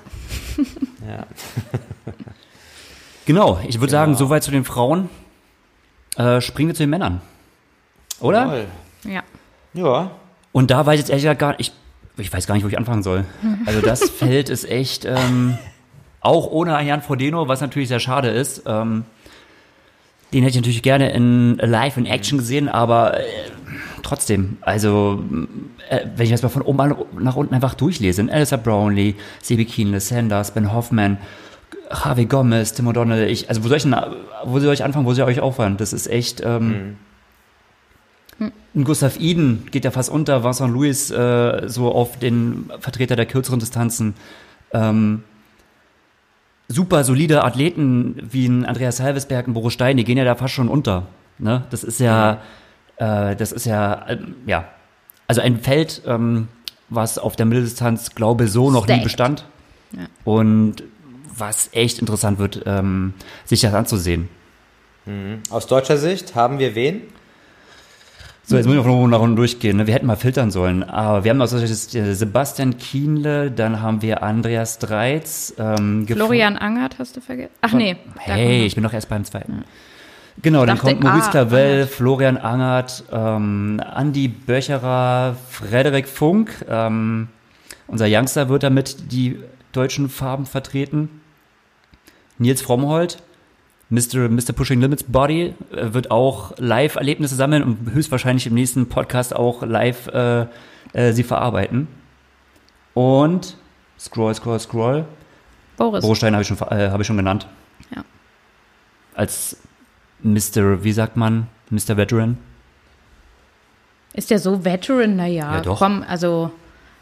ja. 1.07 1.25
genau, 3.25 3.59
ich 3.67 3.79
würde 3.79 3.91
genau. 3.91 4.01
sagen, 4.01 4.15
soweit 4.15 4.43
zu 4.43 4.51
den 4.51 4.63
Frauen. 4.63 5.09
Äh, 6.15 6.41
springen 6.41 6.69
wir 6.69 6.75
zu 6.75 6.83
den 6.83 6.89
Männern. 6.89 7.21
Oder? 8.19 8.45
Jawohl. 8.45 8.65
Ja. 9.05 9.23
Ja. 9.73 10.11
Und 10.51 10.71
da 10.71 10.85
weiß 10.85 10.95
ich 10.95 11.01
jetzt 11.01 11.09
ehrlich 11.09 11.23
gesagt 11.23 11.39
gar 11.39 11.49
nicht, 11.57 11.73
ich, 12.17 12.23
ich 12.25 12.33
weiß 12.33 12.45
gar 12.45 12.55
nicht, 12.55 12.63
wo 12.63 12.67
ich 12.67 12.77
anfangen 12.77 13.03
soll. 13.03 13.25
Also 13.65 13.81
das 13.81 14.09
Feld 14.09 14.49
ist 14.49 14.69
echt, 14.69 15.05
ähm, 15.05 15.57
auch 16.21 16.47
ohne 16.47 16.75
ein 16.75 16.87
Jan 16.87 17.01
Frodeno, 17.01 17.47
was 17.47 17.61
natürlich 17.61 17.87
sehr 17.87 17.99
schade 17.99 18.29
ist. 18.29 18.63
Ähm, 18.65 19.05
den 20.33 20.43
hätte 20.43 20.51
ich 20.51 20.55
natürlich 20.57 20.83
gerne 20.83 21.11
in 21.11 21.57
live 21.57 21.97
in 21.97 22.05
Action 22.05 22.37
gesehen, 22.37 22.69
aber 22.69 23.19
äh, 23.19 23.23
trotzdem, 24.03 24.57
also 24.61 25.23
äh, 25.89 26.01
wenn 26.15 26.25
ich 26.25 26.31
das 26.31 26.43
mal 26.43 26.49
von 26.49 26.61
oben 26.61 26.95
nach 27.19 27.35
unten 27.35 27.53
einfach 27.53 27.73
durchlese, 27.73 28.27
Elsa 28.29 28.57
Brownlee, 28.57 29.15
Sebi 29.41 29.65
Keenle, 29.65 29.99
Sanders, 29.99 30.51
Ben 30.51 30.71
Hoffman, 30.71 31.17
Javi 31.91 32.25
Gomez, 32.25 32.73
Tim 32.73 32.87
O'Donnell, 32.87 33.27
ich, 33.27 33.49
also 33.49 33.63
wo 33.63 33.67
soll 33.67 33.77
ich, 33.77 33.83
denn, 33.83 33.95
wo 34.45 34.59
soll 34.59 34.73
ich 34.73 34.83
anfangen, 34.83 35.05
wo 35.05 35.13
soll 35.13 35.29
ich 35.29 35.37
euch 35.37 35.43
aufhören? 35.43 35.77
Das 35.77 35.93
ist 35.93 36.07
echt, 36.07 36.41
ähm, 36.45 36.97
mhm. 38.37 38.83
Gustav 38.83 39.19
Iden 39.19 39.67
geht 39.71 39.83
ja 39.83 39.91
fast 39.91 40.09
unter, 40.09 40.43
Vincent 40.43 40.71
Louis 40.71 41.09
äh, 41.11 41.63
so 41.67 41.91
auf 41.91 42.19
den 42.19 42.69
Vertreter 42.79 43.15
der 43.15 43.25
kürzeren 43.25 43.59
Distanzen. 43.59 44.13
Ähm, 44.71 45.23
super 46.69 47.03
solide 47.03 47.43
Athleten 47.43 48.15
wie 48.31 48.47
ein 48.47 48.65
Andreas 48.65 49.01
Halvesberg, 49.01 49.47
ein 49.47 49.53
Boris 49.53 49.73
Stein, 49.73 49.97
die 49.97 50.05
gehen 50.05 50.17
ja 50.17 50.23
da 50.23 50.35
fast 50.35 50.53
schon 50.53 50.69
unter. 50.69 51.07
Ne? 51.39 51.65
Das 51.71 51.83
ist 51.83 51.99
ja, 51.99 52.41
äh, 52.97 53.35
das 53.35 53.51
ist 53.51 53.65
ja, 53.65 54.07
äh, 54.07 54.17
ja, 54.45 54.65
also 55.27 55.41
ein 55.41 55.59
Feld, 55.59 56.03
ähm, 56.05 56.47
was 56.89 57.17
auf 57.17 57.35
der 57.35 57.45
Mitteldistanz, 57.45 58.15
glaube 58.15 58.47
so 58.47 58.71
noch 58.71 58.83
Stacked. 58.85 58.99
nie 58.99 59.03
bestand. 59.03 59.45
Ja. 59.91 60.05
Und 60.23 60.83
was 61.35 61.69
echt 61.73 61.99
interessant 61.99 62.37
wird, 62.37 62.63
ähm, 62.65 63.13
sich 63.45 63.61
das 63.61 63.73
anzusehen. 63.73 64.29
Mhm. 65.05 65.39
Aus 65.49 65.67
deutscher 65.67 65.97
Sicht 65.97 66.35
haben 66.35 66.59
wir 66.59 66.75
wen? 66.75 67.01
So, 68.49 68.57
jetzt 68.57 68.65
muss 68.65 68.77
ich 68.77 68.83
noch 68.83 69.07
nach 69.07 69.19
unten 69.19 69.35
durchgehen. 69.35 69.77
Ne? 69.77 69.85
Wir 69.85 69.93
hätten 69.93 70.07
mal 70.07 70.15
filtern 70.15 70.49
sollen. 70.49 70.81
Aber 70.81 71.23
wir 71.23 71.29
haben 71.29 71.39
also 71.39 71.59
Sebastian 71.59 72.79
Kienle, 72.79 73.51
dann 73.51 73.79
haben 73.79 74.01
wir 74.01 74.23
Andreas 74.23 74.79
Dreiz. 74.79 75.53
Ähm, 75.59 76.07
Florian 76.07 76.57
Angert 76.57 76.97
hast 76.97 77.15
du 77.15 77.21
vergessen? 77.21 77.53
Ach 77.61 77.73
nee. 77.73 77.95
Hey, 78.17 78.65
ich 78.65 78.73
bin 78.73 78.83
doch 78.83 78.91
erst 78.91 79.07
beim 79.07 79.23
zweiten. 79.23 79.59
Ja. 79.59 79.63
Genau, 80.41 80.65
dann 80.65 80.79
kommt 80.79 81.03
Maurice 81.03 81.27
ah, 81.27 81.31
Clavel, 81.31 81.85
Florian 81.85 82.37
Angert, 82.37 83.03
ähm, 83.11 83.79
Andi 83.85 84.27
Böcherer, 84.29 85.35
Frederik 85.51 86.07
Funk. 86.07 86.65
Ähm, 86.67 87.27
unser 87.85 88.07
Youngster 88.09 88.49
wird 88.49 88.63
damit 88.63 89.11
die 89.11 89.37
deutschen 89.73 90.09
Farben 90.09 90.47
vertreten. 90.47 91.21
Nils 92.39 92.63
Frommhold, 92.63 93.21
Mr. 93.89 94.29
Mr. 94.29 94.53
Pushing 94.53 94.81
Limits 94.81 95.03
Body 95.03 95.55
äh, 95.71 95.93
wird 95.93 96.11
auch 96.11 96.53
Live-Erlebnisse 96.57 97.35
sammeln 97.35 97.63
und 97.63 97.91
höchstwahrscheinlich 97.91 98.45
im 98.47 98.53
nächsten 98.53 98.87
Podcast 98.87 99.35
auch 99.35 99.63
live 99.63 100.07
äh, 100.07 100.45
äh, 100.93 101.11
sie 101.13 101.23
verarbeiten. 101.23 101.87
Und 102.93 103.55
scroll, 103.99 104.33
scroll, 104.35 104.59
scroll. 104.59 105.05
Boris. 105.77 106.01
Boris 106.01 106.17
Stein 106.17 106.33
habe 106.33 106.41
ich, 106.43 106.47
schon, 106.47 106.57
äh, 106.69 106.89
hab 106.91 106.99
ich 107.01 107.07
schon 107.07 107.17
genannt. 107.17 107.47
Ja. 107.95 108.03
Als 109.15 109.57
Mr., 110.21 110.83
wie 110.83 110.91
sagt 110.91 111.15
man, 111.17 111.47
Mr. 111.69 111.97
Veteran. 111.97 112.37
Ist 114.13 114.29
der 114.29 114.39
so 114.39 114.65
Veteran? 114.65 115.15
Naja, 115.15 115.55
Ja, 115.55 115.61
doch. 115.61 115.79
komm, 115.79 116.03
also 116.07 116.51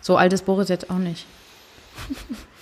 so 0.02 0.18
alt 0.18 0.32
ist 0.34 0.46
Boris 0.46 0.70
jetzt 0.70 0.90
auch 0.90 0.98
nicht. 1.00 1.26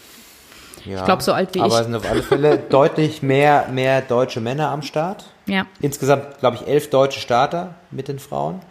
Ja. 0.85 1.03
glaub, 1.05 1.21
so 1.21 1.33
alt 1.33 1.53
wie 1.55 1.59
Aber 1.59 1.73
ich. 1.73 1.79
es 1.79 1.85
sind 1.85 1.95
auf 1.95 2.09
alle 2.09 2.23
Fälle 2.23 2.57
deutlich 2.69 3.21
mehr, 3.21 3.67
mehr 3.71 4.01
deutsche 4.01 4.41
Männer 4.41 4.69
am 4.69 4.81
Start. 4.81 5.25
Ja. 5.47 5.65
Insgesamt, 5.81 6.39
glaube 6.39 6.57
ich, 6.57 6.67
elf 6.67 6.89
deutsche 6.89 7.19
Starter 7.19 7.75
mit 7.91 8.07
den 8.07 8.19
Frauen. 8.19 8.61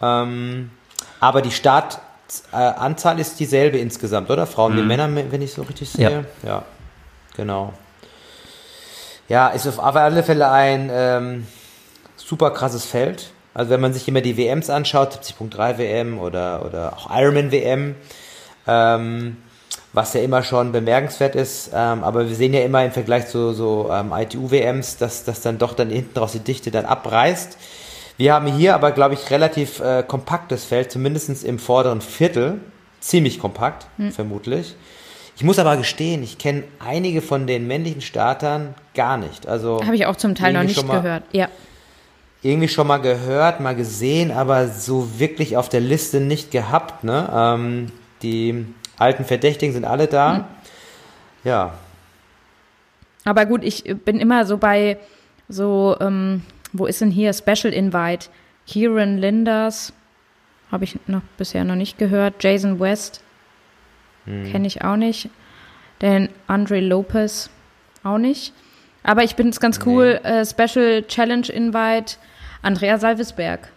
Ähm, 0.00 0.70
aber 1.20 1.42
die 1.42 1.50
Startanzahl 1.50 3.18
ist 3.18 3.40
dieselbe 3.40 3.78
insgesamt, 3.78 4.30
oder? 4.30 4.46
Frauen 4.46 4.76
wie 4.76 4.82
Männer, 4.82 5.08
wenn 5.30 5.42
ich 5.42 5.52
so 5.52 5.62
richtig 5.62 5.90
sehe. 5.90 6.24
Ja, 6.42 6.62
genau. 7.36 7.72
Ja, 9.28 9.48
ist 9.48 9.66
auf 9.66 9.78
alle 9.78 10.22
Fälle 10.22 10.50
ein 10.50 10.90
ähm, 10.92 11.46
super 12.16 12.50
krasses 12.50 12.84
Feld. 12.84 13.30
Also 13.54 13.70
wenn 13.70 13.80
man 13.80 13.92
sich 13.94 14.06
immer 14.08 14.20
die 14.20 14.36
WMs 14.36 14.68
anschaut, 14.68 15.14
70.3 15.14 15.78
WM 15.78 16.18
oder, 16.18 16.64
oder 16.66 16.92
auch 16.94 17.08
Ironman 17.16 17.52
WM, 17.52 17.94
ähm, 18.66 19.36
was 19.92 20.12
ja 20.14 20.20
immer 20.22 20.42
schon 20.42 20.72
bemerkenswert 20.72 21.34
ist, 21.36 21.70
ähm, 21.74 22.02
aber 22.02 22.28
wir 22.28 22.34
sehen 22.34 22.52
ja 22.52 22.60
immer 22.62 22.84
im 22.84 22.90
Vergleich 22.92 23.28
zu 23.28 23.52
so 23.52 23.90
ähm, 23.92 24.12
ITU-WMs, 24.12 24.96
dass, 24.96 25.24
dass 25.24 25.40
dann 25.40 25.58
doch 25.58 25.72
dann 25.74 25.90
hinten 25.90 26.18
raus 26.18 26.32
die 26.32 26.40
Dichte 26.40 26.70
dann 26.70 26.84
abreißt. 26.84 27.56
Wir 28.16 28.34
haben 28.34 28.46
hier 28.46 28.74
aber, 28.74 28.92
glaube 28.92 29.14
ich, 29.14 29.30
relativ 29.30 29.80
äh, 29.80 30.02
kompaktes 30.06 30.64
Feld, 30.64 30.90
zumindest 30.92 31.44
im 31.44 31.58
vorderen 31.58 32.00
Viertel. 32.00 32.60
Ziemlich 33.00 33.38
kompakt, 33.38 33.86
vermutlich. 34.12 34.76
Ich 35.36 35.44
muss 35.44 35.58
aber 35.58 35.76
gestehen, 35.76 36.22
ich 36.22 36.38
kenne 36.38 36.62
einige 36.78 37.20
von 37.20 37.46
den 37.46 37.66
männlichen 37.66 38.00
Startern 38.00 38.74
gar 38.94 39.16
nicht. 39.18 39.46
Also 39.46 39.80
Habe 39.84 39.96
ich 39.96 40.06
auch 40.06 40.16
zum 40.16 40.34
Teil 40.34 40.54
noch 40.54 40.62
nicht 40.62 40.86
mal- 40.86 41.02
gehört. 41.02 41.24
Ja. 41.32 41.48
irgendwie 42.42 42.68
schon 42.68 42.86
mal 42.86 42.98
gehört, 42.98 43.60
mal 43.60 43.74
gesehen, 43.74 44.30
aber 44.30 44.68
so 44.68 45.18
wirklich 45.18 45.56
auf 45.58 45.68
der 45.68 45.80
Liste 45.80 46.20
nicht 46.20 46.50
gehabt. 46.50 47.04
Ne? 47.04 47.28
Ähm, 47.34 47.92
die 48.22 48.64
alten 48.98 49.24
Verdächtigen 49.24 49.72
sind 49.72 49.84
alle 49.84 50.06
da. 50.06 50.36
Hm. 50.36 50.44
Ja, 51.44 51.74
Aber 53.26 53.44
gut, 53.46 53.62
ich 53.64 53.84
bin 54.04 54.18
immer 54.18 54.46
so 54.46 54.56
bei 54.56 54.98
so, 55.48 55.96
ähm, 56.00 56.42
wo 56.72 56.86
ist 56.86 57.00
denn 57.00 57.10
hier 57.10 57.32
Special 57.32 57.72
Invite? 57.72 58.28
Kieran 58.66 59.18
Linders, 59.18 59.92
habe 60.72 60.84
ich 60.84 60.98
noch 61.06 61.20
bisher 61.36 61.64
noch 61.64 61.74
nicht 61.74 61.98
gehört. 61.98 62.42
Jason 62.42 62.80
West, 62.80 63.22
kenne 64.24 64.66
ich 64.66 64.82
auch 64.82 64.96
nicht. 64.96 65.28
Den 66.00 66.30
Andre 66.46 66.80
Lopez 66.80 67.50
auch 68.02 68.18
nicht. 68.18 68.54
Aber 69.02 69.22
ich 69.22 69.36
bin 69.36 69.50
es 69.50 69.60
ganz 69.60 69.80
cool, 69.84 70.18
äh, 70.24 70.46
Special 70.46 71.02
Challenge 71.02 71.46
Invite 71.48 72.16
Andrea 72.62 72.96
Salvesberg. 72.98 73.68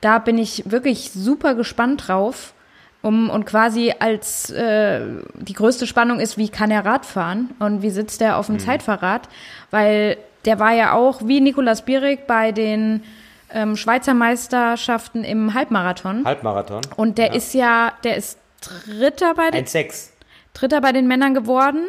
Da 0.00 0.18
bin 0.18 0.38
ich 0.38 0.70
wirklich 0.70 1.10
super 1.12 1.54
gespannt 1.54 2.08
drauf. 2.08 2.54
Um, 3.00 3.30
und 3.30 3.46
quasi 3.46 3.94
als 4.00 4.50
äh, 4.50 5.00
die 5.34 5.52
größte 5.52 5.86
Spannung 5.86 6.18
ist, 6.18 6.36
wie 6.36 6.48
kann 6.48 6.70
er 6.72 6.84
Radfahren 6.84 7.50
und 7.60 7.80
wie 7.80 7.90
sitzt 7.90 8.20
er 8.20 8.36
auf 8.38 8.46
dem 8.46 8.58
Zeitfahrrad? 8.58 9.28
Weil 9.70 10.16
der 10.44 10.58
war 10.58 10.72
ja 10.72 10.94
auch 10.94 11.20
wie 11.24 11.40
Nikolas 11.40 11.84
Bierig 11.84 12.26
bei 12.26 12.50
den 12.50 13.04
ähm, 13.52 13.76
Schweizer 13.76 14.14
Meisterschaften 14.14 15.22
im 15.22 15.54
Halbmarathon. 15.54 16.24
Halbmarathon. 16.24 16.80
Und 16.96 17.18
der 17.18 17.28
ja. 17.28 17.34
ist 17.34 17.54
ja, 17.54 17.92
der 18.02 18.16
ist 18.16 18.38
Dritter 18.60 19.34
bei 19.34 19.52
den 19.52 19.64
1,6. 19.64 20.08
Dritter 20.54 20.80
bei 20.80 20.90
den 20.90 21.06
Männern 21.06 21.34
geworden 21.34 21.86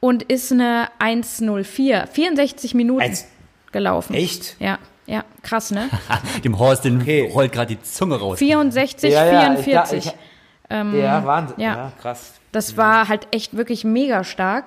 und 0.00 0.22
ist 0.22 0.50
eine 0.52 0.88
1,04, 1.00 2.06
64 2.06 2.74
Minuten 2.74 3.02
Eins- 3.02 3.26
gelaufen. 3.72 4.14
Echt? 4.14 4.56
Ja, 4.58 4.78
ja, 5.06 5.22
krass, 5.42 5.70
ne? 5.70 5.90
Dem 6.44 6.58
Horst, 6.58 6.84
den 6.86 7.02
Okay. 7.02 7.30
rollt 7.32 7.52
gerade 7.52 7.76
die 7.76 7.82
Zunge 7.82 8.16
raus. 8.18 8.38
64, 8.38 9.12
Ja, 9.12 9.26
ja, 9.26 9.54
ich- 9.54 9.60
44. 9.64 10.12
ich- 10.70 10.94
ja, 11.02 11.24
Wahnsinn. 11.24 11.56
ja. 11.58 11.74
Ja. 11.74 11.92
krass. 12.00 12.34
Das 12.52 12.76
war 12.76 13.08
halt 13.08 13.28
echt 13.30 13.56
wirklich 13.56 13.84
mega 13.84 14.24
stark. 14.24 14.64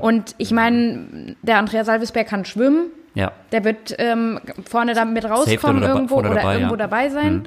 Und 0.00 0.34
ich 0.36 0.50
meine, 0.50 1.34
der 1.40 1.56
Andrea 1.58 1.82
Salvesberg 1.84 2.26
kann 2.28 2.44
schwimmen. 2.44 2.88
Ja. 3.14 3.32
Der 3.52 3.64
wird 3.64 3.94
ähm, 3.98 4.38
vorne 4.68 4.92
damit 4.94 5.24
rauskommen 5.24 5.78
oder 5.82 5.94
irgendwo 5.94 6.16
oder 6.16 6.34
dabei, 6.34 6.54
irgendwo 6.54 6.74
ja. 6.74 6.78
dabei 6.78 7.08
sein. 7.08 7.44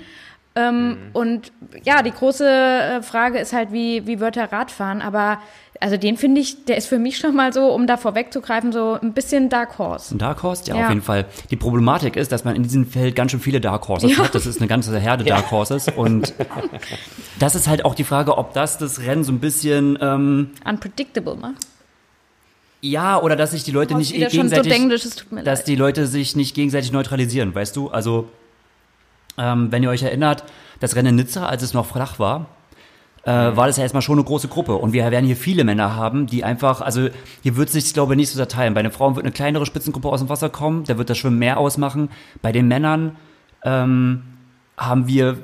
Ähm, 0.57 0.97
Und 1.13 1.51
ja, 1.83 2.01
die 2.01 2.11
große 2.11 2.47
äh, 2.47 3.01
Frage 3.01 3.39
ist 3.39 3.51
halt, 3.51 3.71
wie, 3.73 4.07
wie 4.07 4.19
wird 4.21 4.37
er 4.37 4.51
Radfahren? 4.51 5.01
Aber 5.01 5.39
also 5.81 5.97
den 5.97 6.15
finde 6.15 6.39
ich, 6.39 6.63
der 6.63 6.77
ist 6.77 6.87
für 6.87 6.97
mich 6.99 7.17
schon 7.17 7.35
mal 7.35 7.51
so, 7.51 7.67
um 7.73 7.85
da 7.87 7.97
vorwegzugreifen, 7.97 8.71
so 8.71 8.97
ein 9.01 9.11
bisschen 9.11 9.49
Dark 9.49 9.77
Horse. 9.77 10.15
Ein 10.15 10.19
Dark 10.19 10.41
Horse? 10.43 10.63
Ja, 10.67 10.77
Ja. 10.77 10.83
auf 10.83 10.89
jeden 10.89 11.01
Fall. 11.01 11.25
Die 11.51 11.57
Problematik 11.57 12.15
ist, 12.15 12.31
dass 12.31 12.45
man 12.45 12.55
in 12.55 12.63
diesem 12.63 12.87
Feld 12.87 13.17
ganz 13.17 13.31
schön 13.31 13.41
viele 13.41 13.59
Dark 13.59 13.85
Horses 13.89 14.15
Ja. 14.15 14.23
hat. 14.23 14.33
Das 14.33 14.45
ist 14.45 14.59
eine 14.61 14.67
ganze 14.69 14.97
Herde 14.97 15.25
Dark 15.25 15.51
Horses. 15.51 15.89
Und 15.89 16.33
das 17.39 17.55
ist 17.55 17.67
halt 17.67 17.83
auch 17.83 17.93
die 17.95 18.05
Frage, 18.05 18.37
ob 18.37 18.53
das 18.53 18.77
das 18.77 19.01
Rennen 19.01 19.25
so 19.25 19.33
ein 19.33 19.39
bisschen, 19.39 19.97
ähm, 20.01 20.51
Unpredictable, 20.63 21.35
ne? 21.35 21.55
ja, 22.81 23.19
oder 23.21 23.35
dass 23.35 23.51
sich 23.51 23.63
die 23.63 23.71
Leute 23.71 23.95
nicht 23.95 24.11
schon 24.13 24.21
so 24.21 24.27
gegenseitig, 24.29 24.71
englisch, 24.73 25.05
es 25.05 25.15
tut 25.15 25.31
mir 25.31 25.43
dass 25.43 25.59
leid. 25.59 25.67
die 25.67 25.75
Leute 25.75 26.05
sich 26.07 26.35
nicht 26.35 26.55
gegenseitig 26.55 26.91
neutralisieren, 26.91 27.53
weißt 27.55 27.75
du? 27.75 27.89
Also, 27.89 28.29
ähm, 29.38 29.71
wenn 29.71 29.83
ihr 29.83 29.89
euch 29.89 30.03
erinnert, 30.03 30.43
das 30.79 30.95
Rennen 30.95 31.09
in 31.09 31.15
Nizza, 31.15 31.45
als 31.45 31.63
es 31.63 31.73
noch 31.73 31.86
flach 31.86 32.19
war, 32.19 32.47
äh, 33.23 33.31
war 33.31 33.67
das 33.67 33.77
ja 33.77 33.83
erstmal 33.83 34.01
schon 34.03 34.17
eine 34.19 34.25
große 34.25 34.47
Gruppe. 34.47 34.75
Und 34.75 34.93
wir 34.93 35.09
werden 35.09 35.25
hier 35.25 35.36
viele 35.36 35.63
Männer 35.63 35.95
haben, 35.95 36.27
die 36.27 36.43
einfach, 36.43 36.81
also 36.81 37.07
hier 37.41 37.55
wird 37.55 37.69
sich, 37.69 37.93
glaube 37.93 38.13
ich, 38.13 38.17
nicht 38.17 38.29
so 38.29 38.38
zerteilen. 38.38 38.73
Bei 38.73 38.83
den 38.83 38.91
Frauen 38.91 39.15
wird 39.15 39.25
eine 39.25 39.33
kleinere 39.33 39.65
Spitzengruppe 39.65 40.09
aus 40.09 40.19
dem 40.19 40.29
Wasser 40.29 40.49
kommen, 40.49 40.83
da 40.86 40.97
wird 40.97 41.09
das 41.09 41.17
Schwimmen 41.17 41.39
mehr 41.39 41.57
ausmachen. 41.57 42.09
Bei 42.41 42.51
den 42.51 42.67
Männern 42.67 43.15
ähm, 43.63 44.21
haben 44.77 45.07
wir 45.07 45.38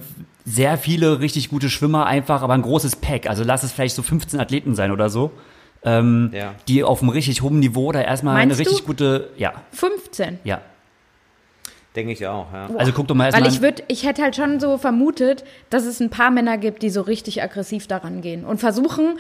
sehr 0.46 0.78
viele 0.78 1.20
richtig 1.20 1.50
gute 1.50 1.70
Schwimmer, 1.70 2.06
einfach, 2.06 2.42
aber 2.44 2.54
ein 2.54 2.62
großes 2.62 2.98
Pack. 2.98 3.28
Also 3.30 3.44
lass 3.44 3.64
es 3.64 3.72
vielleicht 3.72 3.96
so 3.96 4.04
15 4.04 4.40
Athleten 4.40 4.76
sein 4.76 4.92
oder 4.92 5.10
so. 5.10 5.32
Ähm, 5.84 6.30
Ja. 6.34 6.54
die 6.68 6.84
auf 6.84 7.02
einem 7.02 7.10
richtig 7.10 7.42
hohen 7.42 7.60
Niveau 7.60 7.92
da 7.92 8.02
erstmal 8.02 8.36
Meinst 8.36 8.54
eine 8.56 8.60
richtig 8.60 8.82
du? 8.82 8.86
gute, 8.86 9.30
ja, 9.38 9.54
15. 9.72 10.38
ja. 10.44 10.62
Denke 11.96 12.14
ich 12.14 12.26
auch, 12.26 12.48
ja. 12.54 12.70
Also 12.78 12.94
guck 12.94 13.08
doch 13.08 13.16
mal 13.16 13.34
Weil 13.34 13.42
erstmal. 13.44 13.52
ich 13.54 13.62
würde, 13.62 13.84
ich 13.90 14.06
hätte 14.06 14.22
halt 14.22 14.36
schon 14.36 14.60
so 14.62 14.78
vermutet, 14.78 15.44
dass 15.70 15.86
es 15.86 16.00
ein 16.00 16.10
paar 16.10 16.32
Männer 16.32 16.58
gibt, 16.58 16.84
die 16.84 16.90
so 16.90 17.02
richtig 17.02 17.44
aggressiv 17.44 17.88
daran 17.88 18.22
gehen 18.22 18.46
und 18.46 18.60
versuchen 18.60 19.20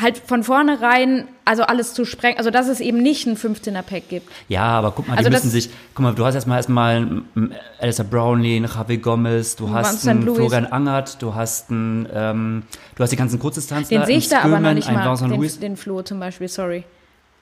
halt 0.00 0.18
von 0.18 0.42
vornherein 0.42 1.26
also 1.46 1.62
alles 1.62 1.94
zu 1.94 2.04
sprengen, 2.04 2.36
also 2.38 2.50
dass 2.50 2.68
es 2.68 2.80
eben 2.80 3.02
nicht 3.02 3.26
ein 3.26 3.34
15er 3.36 3.80
Pack 3.82 4.08
gibt. 4.10 4.30
Ja, 4.48 4.62
aber 4.64 4.92
guck 4.92 5.08
mal, 5.08 5.14
die 5.14 5.18
Also 5.18 5.30
müssen 5.30 5.44
das- 5.44 5.52
sich, 5.52 5.70
guck 5.94 6.02
mal, 6.02 6.14
du 6.14 6.24
hast 6.24 6.34
erstmal 6.34 6.58
erstmal 6.58 6.96
einen 6.96 7.54
Alistair 7.80 8.04
Brownlee, 8.04 8.56
einen 8.56 8.66
Javi 8.66 8.98
Gomez, 8.98 9.56
du 9.56 9.70
hast 9.70 9.92
Vincent 9.92 10.10
einen 10.18 10.26
Louis. 10.26 10.36
Florian 10.38 10.66
Angert, 10.66 11.22
du 11.22 11.34
hast 11.34 11.70
einen, 11.70 12.06
ähm, 12.12 12.62
du 12.94 13.02
hast 13.02 13.10
die 13.10 13.16
ganzen 13.16 13.38
Kurzdistanzler. 13.38 13.98
Den 14.00 14.06
sehe 14.06 14.18
ich 14.18 14.28
da 14.28 14.40
einen 14.40 14.52
aber 14.54 14.60
noch 14.68 14.74
nicht 14.74 14.90
mal, 14.90 15.16
den, 15.16 15.60
den 15.60 15.76
Flo 15.78 16.02
zum 16.02 16.20
Beispiel, 16.20 16.48
sorry. 16.48 16.84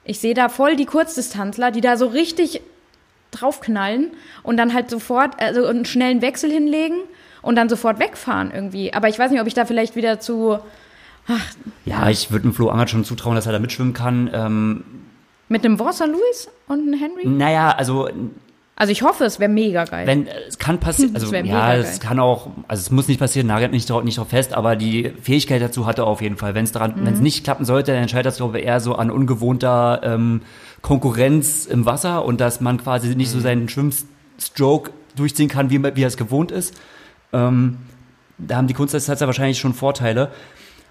Ich 0.05 0.21
sehe 0.21 0.35
da 0.35 0.49
voll 0.49 0.77
die 0.77 0.85
Kurzdistanzler, 0.87 1.71
die 1.73 1.81
da 1.81 1.97
so 1.97 2.07
richtig 2.07 2.61
draufknallen 3.41 4.13
und 4.43 4.57
dann 4.57 4.75
halt 4.75 4.91
sofort 4.91 5.41
also 5.41 5.67
einen 5.67 5.85
schnellen 5.85 6.23
Wechsel 6.23 6.51
hinlegen 6.51 6.97
und 7.43 7.57
dann 7.57 7.69
sofort 7.69 7.99
wegfahren 7.99 8.51
irgendwie. 8.53 8.93
Aber 8.95 9.09
ich 9.09 9.19
weiß 9.19 9.31
nicht, 9.31 9.41
ob 9.41 9.47
ich 9.47 9.55
da 9.55 9.65
vielleicht 9.65 9.97
wieder 9.97 10.21
zu 10.21 10.59
Ja, 11.85 12.09
ich 12.09 12.31
würde 12.31 12.43
dem 12.43 12.55
Flo 12.55 12.69
Angert 12.69 12.91
schon 12.91 13.05
zutrauen, 13.05 13.37
dass 13.37 13.47
er 13.47 13.53
da 13.53 13.59
mitschwimmen 13.59 13.93
kann. 13.93 14.31
Ähm, 14.33 14.85
mit 15.49 15.65
einem 15.65 15.79
Vincent 15.79 16.13
Louis 16.13 16.49
und 16.69 16.81
einem 16.81 16.95
Henry. 16.95 17.27
naja, 17.27 17.71
also 17.71 18.09
Also 18.77 18.91
ich 18.91 19.03
hoffe, 19.03 19.25
es 19.25 19.39
wäre 19.39 19.51
mega 19.51 19.85
geil. 19.85 20.07
wenn 20.07 20.27
es 20.27 20.59
kann 20.59 20.81
passieren, 20.81 21.15
also 21.15 21.33
ja, 21.35 21.75
es 21.77 22.01
geil. 22.01 22.09
kann 22.09 22.19
auch, 22.19 22.49
also 22.67 22.81
es 22.81 22.91
muss 22.91 23.07
nicht 23.07 23.21
passieren, 23.21 23.47
nagelt 23.47 23.71
nicht 23.71 23.89
drauf, 23.89 24.03
nicht 24.03 24.19
drauf 24.19 24.29
fest, 24.31 24.53
aber 24.53 24.75
die 24.75 25.13
Fähigkeit 25.23 25.63
dazu 25.63 25.87
hat 25.87 25.99
er 25.99 26.07
auf 26.09 26.21
jeden 26.21 26.37
Fall. 26.37 26.55
Wenn 26.57 26.65
es 26.65 26.73
daran, 26.73 26.95
Mhm. 26.97 27.07
wenn 27.07 27.15
es 27.15 27.21
nicht 27.21 27.45
klappen 27.45 27.65
sollte, 27.65 27.93
dann 27.93 28.03
entscheidet 28.03 28.27
das 28.27 28.39
glaube 28.39 28.59
ich 28.59 28.67
eher 28.67 28.81
so 28.81 28.97
an 28.97 29.11
ungewohnter 29.13 30.01
ähm, 30.03 30.43
Konkurrenz 30.83 31.67
im 31.67 31.87
Wasser 31.87 32.25
und 32.25 32.41
dass 32.41 32.61
man 32.61 32.79
quasi 32.79 33.09
nicht 33.15 33.29
Mhm. 33.29 33.33
so 33.33 33.41
seinen 33.41 33.69
Schwimmstroke 33.69 34.91
durchziehen 35.17 35.49
kann, 35.49 35.71
wie, 35.71 35.83
wie 35.83 36.03
er 36.03 36.09
es 36.09 36.17
gewohnt 36.17 36.51
ist. 36.51 36.75
Ähm, 37.33 37.79
da 38.39 38.57
haben 38.57 38.67
die 38.67 38.75
Kunstdistanzler 38.75 39.27
wahrscheinlich 39.29 39.59
schon 39.59 39.75
Vorteile. 39.75 40.31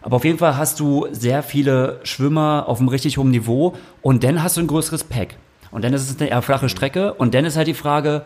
Aber 0.01 0.15
auf 0.17 0.25
jeden 0.25 0.37
Fall 0.39 0.57
hast 0.57 0.79
du 0.79 1.07
sehr 1.11 1.43
viele 1.43 1.99
Schwimmer 2.03 2.65
auf 2.67 2.79
einem 2.79 2.87
richtig 2.89 3.17
hohen 3.17 3.31
Niveau 3.31 3.73
und 4.01 4.23
dann 4.23 4.41
hast 4.43 4.57
du 4.57 4.61
ein 4.61 4.67
größeres 4.67 5.03
Pack. 5.05 5.35
Und 5.73 5.83
dann 5.83 5.93
ist 5.93 6.07
es 6.07 6.19
eine 6.19 6.29
eher 6.29 6.41
flache 6.43 6.69
Strecke 6.69 7.15
und 7.15 7.33
dann 7.33 7.45
ist 7.45 7.57
halt 7.57 7.67
die 7.67 7.73
Frage, 7.73 8.25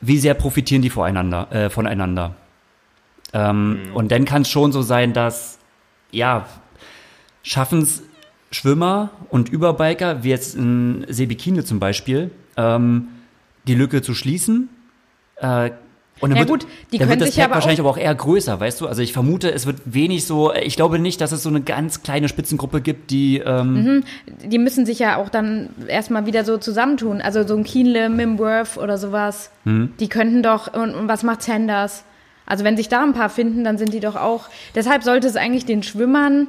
wie 0.00 0.18
sehr 0.18 0.32
profitieren 0.32 0.80
die 0.80 0.88
voreinander, 0.88 1.52
äh, 1.52 1.70
voneinander. 1.70 2.34
Ähm, 3.34 3.90
Und 3.92 4.10
dann 4.10 4.24
kann 4.24 4.42
es 4.42 4.48
schon 4.48 4.72
so 4.72 4.80
sein, 4.80 5.12
dass, 5.12 5.58
ja, 6.12 6.46
schaffen 7.42 7.82
es 7.82 8.02
Schwimmer 8.50 9.10
und 9.28 9.50
Überbiker, 9.50 10.24
wie 10.24 10.30
jetzt 10.30 10.54
in 10.54 11.04
Sebikine 11.08 11.64
zum 11.64 11.78
Beispiel, 11.78 12.30
ähm, 12.56 13.08
die 13.66 13.74
Lücke 13.74 14.00
zu 14.00 14.14
schließen. 14.14 14.70
Äh, 15.36 15.72
und 16.20 16.30
dann 16.30 16.38
Ja 16.38 16.48
wird, 16.48 16.62
gut, 16.62 16.70
die 16.92 16.98
dann 16.98 17.08
können 17.08 17.20
wird 17.20 17.20
das 17.20 17.28
sich 17.28 17.36
ja 17.36 17.44
Pack 17.44 17.50
aber 17.50 17.54
wahrscheinlich 17.56 17.80
aber 17.80 17.90
auch 17.90 17.98
eher 17.98 18.14
größer, 18.14 18.58
weißt 18.58 18.80
du? 18.80 18.86
Also 18.86 19.02
ich 19.02 19.12
vermute, 19.12 19.52
es 19.52 19.66
wird 19.66 19.80
wenig 19.84 20.24
so, 20.24 20.52
ich 20.54 20.76
glaube 20.76 20.98
nicht, 20.98 21.20
dass 21.20 21.32
es 21.32 21.42
so 21.42 21.50
eine 21.50 21.60
ganz 21.60 22.02
kleine 22.02 22.28
Spitzengruppe 22.28 22.80
gibt, 22.80 23.10
die 23.10 23.38
ähm, 23.38 24.02
Die 24.44 24.58
müssen 24.58 24.86
sich 24.86 24.98
ja 24.98 25.16
auch 25.16 25.28
dann 25.28 25.70
erstmal 25.88 26.24
wieder 26.24 26.44
so 26.44 26.56
zusammentun. 26.56 27.20
Also 27.20 27.46
so 27.46 27.54
ein 27.54 27.64
Kienle, 27.64 28.08
Mimworth 28.08 28.78
oder 28.78 28.96
sowas. 28.96 29.50
Mhm. 29.64 29.92
Die 30.00 30.08
könnten 30.08 30.42
doch, 30.42 30.72
und, 30.72 30.94
und 30.94 31.08
was 31.08 31.22
macht 31.22 31.42
Sanders? 31.42 32.04
Also 32.46 32.64
wenn 32.64 32.76
sich 32.76 32.88
da 32.88 33.02
ein 33.02 33.12
paar 33.12 33.28
finden, 33.28 33.64
dann 33.64 33.76
sind 33.76 33.92
die 33.92 34.00
doch 34.00 34.16
auch. 34.16 34.48
Deshalb 34.74 35.02
sollte 35.02 35.26
es 35.26 35.36
eigentlich 35.36 35.66
den 35.66 35.82
Schwimmern, 35.82 36.48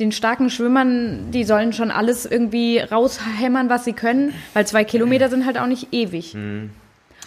den 0.00 0.10
starken 0.10 0.50
Schwimmern, 0.50 1.30
die 1.30 1.44
sollen 1.44 1.72
schon 1.72 1.90
alles 1.90 2.26
irgendwie 2.26 2.78
raushämmern, 2.78 3.68
was 3.68 3.84
sie 3.84 3.92
können, 3.92 4.32
weil 4.52 4.66
zwei 4.66 4.84
Kilometer 4.84 5.28
sind 5.28 5.46
halt 5.46 5.58
auch 5.58 5.66
nicht 5.66 5.92
ewig. 5.92 6.34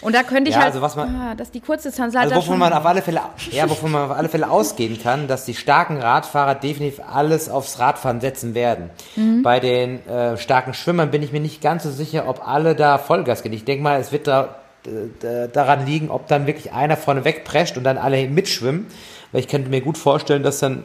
Und 0.02 0.14
da 0.14 0.22
könnte 0.22 0.48
ich 0.48 0.54
Ja, 0.56 0.62
halt, 0.62 0.70
also 0.72 0.80
was 0.82 0.96
man- 0.96 1.14
ah, 1.14 1.34
dass 1.34 1.50
die 1.50 1.60
Kurzdistanzler 1.60 2.20
Also 2.20 2.34
da 2.34 2.40
wovon 2.40 2.58
man 2.58 2.72
auf 2.72 2.86
alle 2.86 3.02
Fälle, 3.02 3.20
ja, 3.50 3.68
wovon 3.68 3.90
man 3.92 4.10
auf 4.10 4.16
alle 4.16 4.28
Fälle 4.28 4.48
ausgehen 4.50 5.00
kann, 5.02 5.28
dass 5.28 5.44
die 5.44 5.54
starken 5.54 5.98
Radfahrer 6.00 6.54
definitiv 6.54 7.00
alles 7.12 7.48
aufs 7.50 7.78
Radfahren 7.78 8.20
setzen 8.20 8.54
werden. 8.54 8.90
Mhm. 9.16 9.42
Bei 9.42 9.60
den 9.60 10.06
äh, 10.06 10.36
starken 10.38 10.72
Schwimmern 10.74 11.10
bin 11.10 11.22
ich 11.22 11.32
mir 11.32 11.40
nicht 11.40 11.60
ganz 11.60 11.82
so 11.82 11.90
sicher, 11.90 12.28
ob 12.28 12.46
alle 12.48 12.74
da 12.74 12.96
Vollgas 12.98 13.42
gehen. 13.42 13.52
Ich 13.52 13.64
denke 13.64 13.82
mal, 13.82 14.00
es 14.00 14.10
wird 14.10 14.26
da, 14.26 14.56
äh, 14.86 15.48
daran 15.52 15.84
liegen, 15.84 16.10
ob 16.10 16.26
dann 16.28 16.46
wirklich 16.46 16.72
einer 16.72 16.96
vorne 16.96 17.24
wegprescht 17.24 17.76
und 17.76 17.84
dann 17.84 17.98
alle 17.98 18.26
mitschwimmen. 18.28 18.86
Weil 19.32 19.40
ich 19.42 19.48
könnte 19.48 19.68
mir 19.68 19.80
gut 19.82 19.98
vorstellen, 19.98 20.42
dass 20.42 20.60
dann 20.60 20.84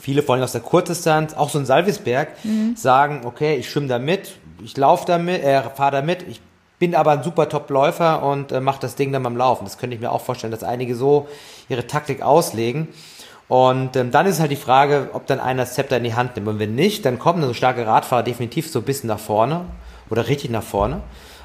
viele, 0.00 0.22
vor 0.22 0.34
allem 0.36 0.44
aus 0.44 0.52
der 0.52 0.60
Kurzdistanz, 0.60 1.34
auch 1.34 1.50
so 1.50 1.58
ein 1.58 1.66
Salvisberg, 1.66 2.28
Mhm. 2.44 2.76
sagen, 2.76 3.22
okay, 3.24 3.56
ich 3.56 3.68
schwimme 3.68 3.88
da 3.88 3.98
mit, 3.98 4.36
ich 4.64 4.76
laufe 4.76 5.04
da 5.04 5.18
mit, 5.18 5.42
äh, 5.42 5.62
fahre 5.74 5.96
da 5.96 6.02
mit, 6.02 6.22
ich 6.28 6.40
bin 6.78 6.94
aber 6.94 7.12
ein 7.12 7.22
super 7.22 7.48
Top-Läufer 7.48 8.22
und 8.22 8.52
äh, 8.52 8.60
mache 8.60 8.80
das 8.80 8.94
Ding 8.96 9.12
dann 9.12 9.22
beim 9.22 9.36
Laufen. 9.36 9.64
Das 9.64 9.78
könnte 9.78 9.94
ich 9.96 10.00
mir 10.02 10.12
auch 10.12 10.20
vorstellen, 10.20 10.50
dass 10.50 10.62
einige 10.64 10.94
so 10.94 11.26
ihre 11.68 11.86
Taktik 11.86 12.22
auslegen. 12.22 12.88
Und 13.48 13.94
ähm, 13.96 14.10
dann 14.10 14.26
ist 14.26 14.40
halt 14.40 14.50
die 14.50 14.56
Frage, 14.56 15.10
ob 15.12 15.26
dann 15.26 15.38
einer 15.40 15.62
das 15.62 15.74
Zepter 15.74 15.96
in 15.98 16.04
die 16.04 16.14
Hand 16.14 16.34
nimmt. 16.36 16.48
Und 16.48 16.58
wenn 16.58 16.74
nicht, 16.74 17.04
dann 17.04 17.18
kommen 17.18 17.42
so 17.42 17.54
starke 17.54 17.86
Radfahrer 17.86 18.22
definitiv 18.24 18.68
so 18.70 18.80
ein 18.80 18.84
bisschen 18.84 19.06
nach 19.08 19.20
vorne 19.20 19.62
oder 20.10 20.26
richtig 20.28 20.50
nach 20.50 20.64
vorne. 20.64 21.00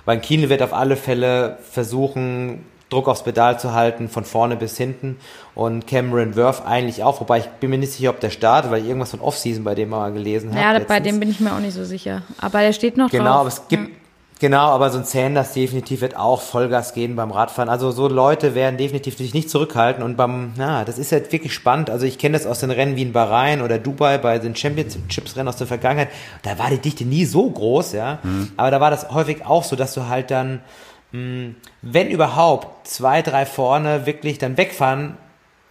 Weil 0.06 0.20
Kienle 0.20 0.50
wird 0.50 0.64
auf 0.64 0.74
alle 0.74 0.96
Fälle 0.98 1.60
versuchen, 1.70 2.66
Druck 2.90 3.08
aufs 3.08 3.24
Pedal 3.24 3.60
zu 3.60 3.74
halten, 3.74 4.10
von 4.10 4.26
vorne 4.26 4.56
bis 4.58 4.76
hinten. 4.78 5.18
Und 5.56 5.86
Cameron 5.88 6.36
Worth 6.36 6.66
eigentlich 6.66 7.04
auch, 7.04 7.22
wobei 7.22 7.38
ich 7.38 7.46
bin 7.46 7.70
mir 7.70 7.78
nicht 7.78 7.94
sicher, 7.94 8.10
ob 8.10 8.20
der 8.20 8.32
startet, 8.32 8.72
weil 8.72 8.82
ich 8.82 8.88
irgendwas 8.88 9.12
von 9.12 9.22
Offseason 9.22 9.64
bei 9.64 9.76
dem 9.76 9.90
mal 9.90 10.12
gelesen 10.12 10.50
habe. 10.52 10.60
ja, 10.60 10.72
bei 10.74 10.80
letztens. 10.80 11.04
dem 11.04 11.20
bin 11.20 11.30
ich 11.30 11.40
mir 11.40 11.54
auch 11.54 11.60
nicht 11.60 11.74
so 11.76 11.86
sicher. 11.86 12.24
Aber 12.40 12.62
der 12.62 12.74
steht 12.74 12.98
noch 12.98 13.12
Genau, 13.12 13.26
drauf. 13.26 13.36
aber 13.42 13.48
es 13.50 13.68
gibt, 13.68 13.92
genau, 14.42 14.68
aber 14.72 14.90
so 14.90 14.98
ein 14.98 15.06
Sanders 15.06 15.54
definitiv 15.54 16.02
wird 16.02 16.18
auch 16.18 16.42
Vollgas 16.42 16.94
geben 16.94 17.16
beim 17.16 17.32
Radfahren. 17.32 17.70
Also 17.70 17.92
so 17.92 18.10
Leute 18.10 18.56
werden 18.56 18.76
definitiv 18.76 19.18
sich 19.18 19.34
nicht 19.34 19.50
zurückhalten 19.50 20.04
und 20.04 20.18
beim, 20.18 20.52
na, 20.58 20.84
das 20.84 20.98
ist 20.98 21.14
halt 21.14 21.32
wirklich 21.32 21.54
spannend. 21.54 21.90
Also 21.90 22.06
ich 22.06 22.18
kenne 22.18 22.38
das 22.38 22.46
aus 22.46 22.60
den 22.60 22.72
Rennen 22.72 22.98
wie 22.98 23.04
in 23.04 23.14
Bahrain 23.14 23.62
oder 23.62 23.78
Dubai 23.78 24.18
bei 24.18 24.40
den 24.40 24.54
Championships-Rennen 24.56 25.48
aus 25.48 25.56
der 25.56 25.68
Vergangenheit. 25.68 26.10
Da 26.42 26.60
war 26.60 26.70
die 26.70 26.80
Dichte 26.80 27.06
nie 27.06 27.24
so 27.24 27.50
groß, 27.50 27.94
ja. 27.94 28.20
Aber 28.58 28.72
da 28.72 28.82
war 28.82 28.92
das 28.92 29.12
häufig 29.12 29.46
auch 29.46 29.64
so, 29.64 29.78
dass 29.78 29.94
du 29.94 30.10
halt 30.10 30.32
dann, 30.32 30.60
mh, 31.12 31.52
wenn 31.82 32.10
überhaupt, 32.10 32.88
zwei, 32.88 33.22
drei 33.22 33.46
vorne 33.46 34.06
wirklich 34.06 34.40
dann 34.40 34.58
wegfahren 34.58 35.16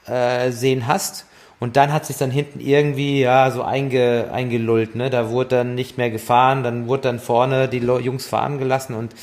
äh, 0.06 0.50
sehen 0.50 0.86
hast. 0.86 1.26
Und 1.60 1.76
dann 1.76 1.92
hat 1.92 2.06
sich 2.06 2.16
dann 2.16 2.30
hinten 2.30 2.58
irgendwie 2.58 3.20
ja 3.20 3.50
so 3.50 3.62
einge, 3.62 4.30
eingelullt, 4.32 4.94
ne? 4.94 5.10
Da 5.10 5.28
wurde 5.28 5.56
dann 5.56 5.74
nicht 5.74 5.98
mehr 5.98 6.10
gefahren, 6.10 6.64
dann 6.64 6.88
wurde 6.88 7.02
dann 7.02 7.20
vorne 7.20 7.68
die 7.68 7.78
Jungs 7.78 8.26
fahren 8.26 8.58
gelassen 8.58 8.94
und 8.94 9.14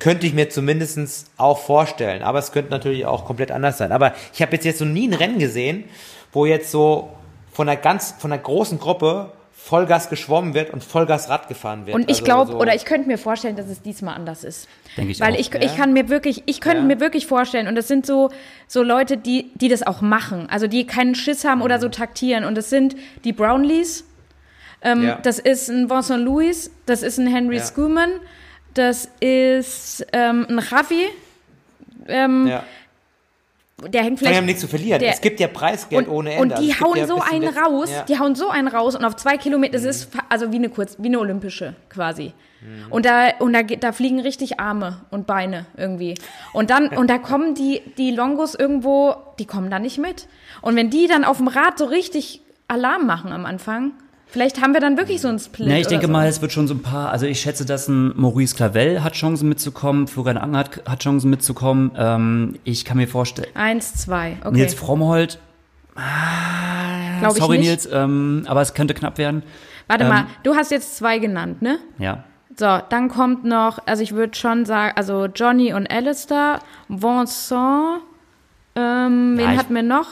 könnte 0.00 0.26
ich 0.26 0.34
mir 0.34 0.50
zumindestens 0.50 1.26
auch 1.36 1.58
vorstellen. 1.58 2.22
Aber 2.22 2.40
es 2.40 2.50
könnte 2.50 2.72
natürlich 2.72 3.06
auch 3.06 3.24
komplett 3.24 3.52
anders 3.52 3.78
sein. 3.78 3.92
Aber 3.92 4.12
ich 4.34 4.42
habe 4.42 4.52
jetzt 4.52 4.64
jetzt 4.64 4.80
so 4.80 4.84
nie 4.84 5.06
ein 5.06 5.14
Rennen 5.14 5.38
gesehen, 5.38 5.84
wo 6.32 6.44
jetzt 6.44 6.72
so 6.72 7.10
von 7.52 7.68
einer 7.68 7.80
ganz, 7.80 8.16
von 8.18 8.32
einer 8.32 8.42
großen 8.42 8.80
Gruppe 8.80 9.30
Vollgas 9.64 10.10
geschwommen 10.10 10.54
wird 10.54 10.70
und 10.72 10.82
Vollgas 10.82 11.28
Rad 11.28 11.46
gefahren 11.48 11.86
wird. 11.86 11.94
Und 11.94 12.02
ich 12.10 12.16
Also 12.16 12.24
glaube, 12.24 12.52
so- 12.52 12.58
oder 12.58 12.74
ich 12.74 12.84
könnte 12.84 13.06
mir 13.06 13.16
vorstellen, 13.16 13.54
dass 13.54 13.68
es 13.68 13.80
diesmal 13.80 14.16
anders 14.16 14.42
ist. 14.42 14.68
Denke 14.96 15.12
ich 15.12 15.20
Weil 15.20 15.34
auch. 15.34 15.38
ich, 15.38 15.54
ich 15.54 15.76
kann 15.76 15.92
mir 15.92 16.08
wirklich, 16.08 16.42
ich 16.46 16.60
könnte 16.60 16.78
Ja. 16.78 16.84
mir 16.84 16.98
wirklich 16.98 17.26
vorstellen, 17.28 17.68
und 17.68 17.76
das 17.76 17.86
sind 17.86 18.04
so, 18.04 18.30
so 18.66 18.82
Leute, 18.82 19.16
die, 19.16 19.52
die 19.54 19.68
das 19.68 19.86
auch 19.86 20.00
machen, 20.00 20.48
also 20.50 20.66
die 20.66 20.84
keinen 20.86 21.14
Schiss 21.14 21.44
haben 21.44 21.62
oder 21.62 21.78
so 21.78 21.88
taktieren. 21.88 22.44
Und 22.44 22.56
das 22.56 22.70
sind 22.70 22.96
die 23.22 23.32
Brownlees, 23.32 24.04
ähm, 24.82 25.04
Ja. 25.04 25.18
das 25.22 25.38
ist 25.38 25.68
ein 25.70 25.88
Vincent 25.88 26.24
Louis, 26.24 26.70
das 26.86 27.02
ist 27.04 27.18
ein 27.18 27.28
Henry 27.28 27.58
Ja. 27.58 27.64
Schumann, 27.64 28.10
das 28.74 29.08
ist 29.20 30.04
ähm, 30.12 30.44
ein 30.50 30.58
Javi, 30.58 31.06
ähm, 32.08 32.48
ja. 32.48 32.64
Der 33.88 34.02
hängt 34.02 34.18
Die 34.20 34.24
vielleicht 34.24 34.38
haben 34.38 34.46
nichts 34.46 34.60
zu 34.60 34.68
verlieren. 34.68 35.00
der- 35.00 35.12
es 35.12 35.20
gibt 35.20 35.40
ja 35.40 35.48
Preisgeld 35.48 36.06
und, 36.08 36.12
ohne 36.14 36.32
Ende. 36.34 36.42
Und 36.54 36.58
die 36.62 36.70
es 36.70 36.80
hauen 36.80 36.96
ja 36.96 37.06
so 37.06 37.20
einen 37.20 37.48
raus, 37.48 37.90
ja. 37.90 38.02
die 38.04 38.18
hauen 38.18 38.34
so 38.34 38.48
einen 38.48 38.68
raus 38.68 38.94
und 38.94 39.04
auf 39.04 39.16
zwei 39.16 39.36
Kilometer, 39.36 39.72
das 39.74 39.84
ist 39.84 40.12
fa- 40.14 40.24
also 40.28 40.52
wie 40.52 40.56
eine 40.56 40.68
kurz, 40.68 40.96
wie 40.98 41.08
eine 41.08 41.18
olympische 41.18 41.74
quasi. 41.88 42.32
Und 42.90 43.06
da 43.06 43.30
und 43.40 43.52
da 43.54 43.62
da 43.64 43.90
fliegen 43.90 44.20
richtig 44.20 44.60
Arme 44.60 45.00
und 45.10 45.26
Beine 45.26 45.66
irgendwie. 45.76 46.14
Und 46.52 46.70
dann 46.70 46.88
und 46.88 47.10
da 47.10 47.18
kommen 47.18 47.54
die 47.56 47.82
die 47.98 48.12
Longos 48.12 48.54
irgendwo, 48.54 49.16
die 49.40 49.46
kommen 49.46 49.68
da 49.68 49.80
nicht 49.80 49.98
mit. 49.98 50.28
Und 50.60 50.76
wenn 50.76 50.88
die 50.88 51.08
dann 51.08 51.24
auf 51.24 51.38
dem 51.38 51.48
Rad 51.48 51.76
so 51.76 51.86
richtig 51.86 52.40
Alarm 52.68 53.04
machen 53.04 53.32
am 53.32 53.46
Anfang, 53.46 53.90
vielleicht 54.32 54.60
haben 54.60 54.72
wir 54.72 54.80
dann 54.80 54.96
wirklich 54.96 55.20
so 55.20 55.28
einen 55.28 55.38
Split. 55.38 55.68
Ja, 55.68 55.76
ich 55.76 55.86
denke 55.86 56.06
so. 56.06 56.12
mal, 56.12 56.26
es 56.26 56.40
wird 56.42 56.50
schon 56.50 56.66
so 56.66 56.74
ein 56.74 56.82
paar, 56.82 57.10
also 57.10 57.26
ich 57.26 57.40
schätze, 57.40 57.64
dass 57.64 57.86
ein 57.86 58.12
Maurice 58.20 58.56
Clavel 58.56 59.04
hat 59.04 59.12
Chancen 59.12 59.48
mitzukommen, 59.48 60.08
Florian 60.08 60.38
Anger 60.38 60.58
hat, 60.58 60.82
hat 60.88 61.00
Chancen 61.00 61.30
mitzukommen. 61.30 61.92
Ähm, 61.96 62.58
ich 62.64 62.84
kann 62.84 62.96
mir 62.96 63.06
vorstellen, 63.06 63.48
eins, 63.54 63.94
zwei, 63.94 64.38
okay. 64.40 64.50
Nils 64.56 64.74
Frommholt, 64.74 65.38
Glaube 65.94 67.34
ich 67.36 67.42
sorry 67.42 67.58
nicht. 67.58 67.68
Nils, 67.68 67.88
ähm, 67.92 68.44
aber 68.46 68.60
es 68.62 68.74
könnte 68.74 68.94
knapp 68.94 69.18
werden. 69.18 69.42
Warte 69.86 70.04
ähm, 70.04 70.10
mal, 70.10 70.26
du 70.42 70.54
hast 70.54 70.70
jetzt 70.70 70.96
zwei 70.96 71.18
genannt, 71.18 71.62
ne? 71.62 71.78
Ja. 71.98 72.24
So, 72.56 72.80
dann 72.88 73.08
kommt 73.08 73.44
noch, 73.44 73.78
also 73.86 74.02
ich 74.02 74.12
würde 74.12 74.36
schon 74.36 74.64
sagen, 74.66 74.92
also 74.96 75.26
Johnny 75.26 75.72
und 75.72 75.90
Alistair, 75.90 76.58
Vincent, 76.88 78.00
ähm, 78.74 79.36
Ja, 79.38 79.44
wen 79.46 79.52
ich- 79.52 79.58
hatten 79.58 79.74
wir 79.74 79.82
noch? 79.82 80.08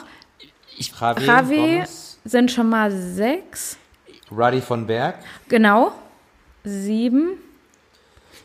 Javi, 0.79 1.25
Javi 1.27 1.57
Gomez, 1.57 2.19
sind 2.25 2.51
schon 2.51 2.69
mal 2.71 2.91
sechs, 2.91 3.77
Ruddy 4.31 4.61
von 4.61 4.87
Berg. 4.87 5.17
genau, 5.49 5.93
sieben. 6.65 7.31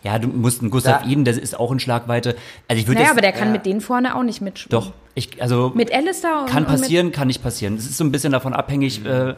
Ja, 0.03 0.19
du 0.19 0.27
musst 0.27 0.61
einen 0.61 0.69
Gustav 0.69 1.01
Da- 1.03 1.09
Iden, 1.09 1.25
der 1.25 1.33
ist 1.35 1.59
auch 1.59 1.71
in 1.71 1.79
Schlagweite. 1.79 2.35
Also 2.67 2.79
ich 2.79 2.87
würde 2.87 2.99
Naja, 3.01 3.11
aber 3.11 3.21
der 3.21 3.31
kann 3.31 3.47
ja. 3.47 3.53
mit 3.53 3.65
denen 3.65 3.81
vorne 3.81 4.15
auch 4.15 4.21
nicht 4.23 4.39
mitschwimmen. 4.41 4.69
doch, 4.71 4.93
ich, 5.15 5.41
also 5.41 5.71
Mit 5.73 5.91
Alistair 5.93 6.41
und 6.41 6.45
kann 6.49 6.65
und 6.65 6.71
mit- 6.71 6.81
passieren, 6.81 7.11
kann 7.11 7.27
nicht 7.27 7.41
passieren. 7.41 7.75
Es 7.75 7.85
ist 7.85 7.97
so 7.97 8.03
ein 8.03 8.11
bisschen 8.11 8.31
davon 8.31 8.53
abhängig, 8.53 9.03
äh, 9.05 9.33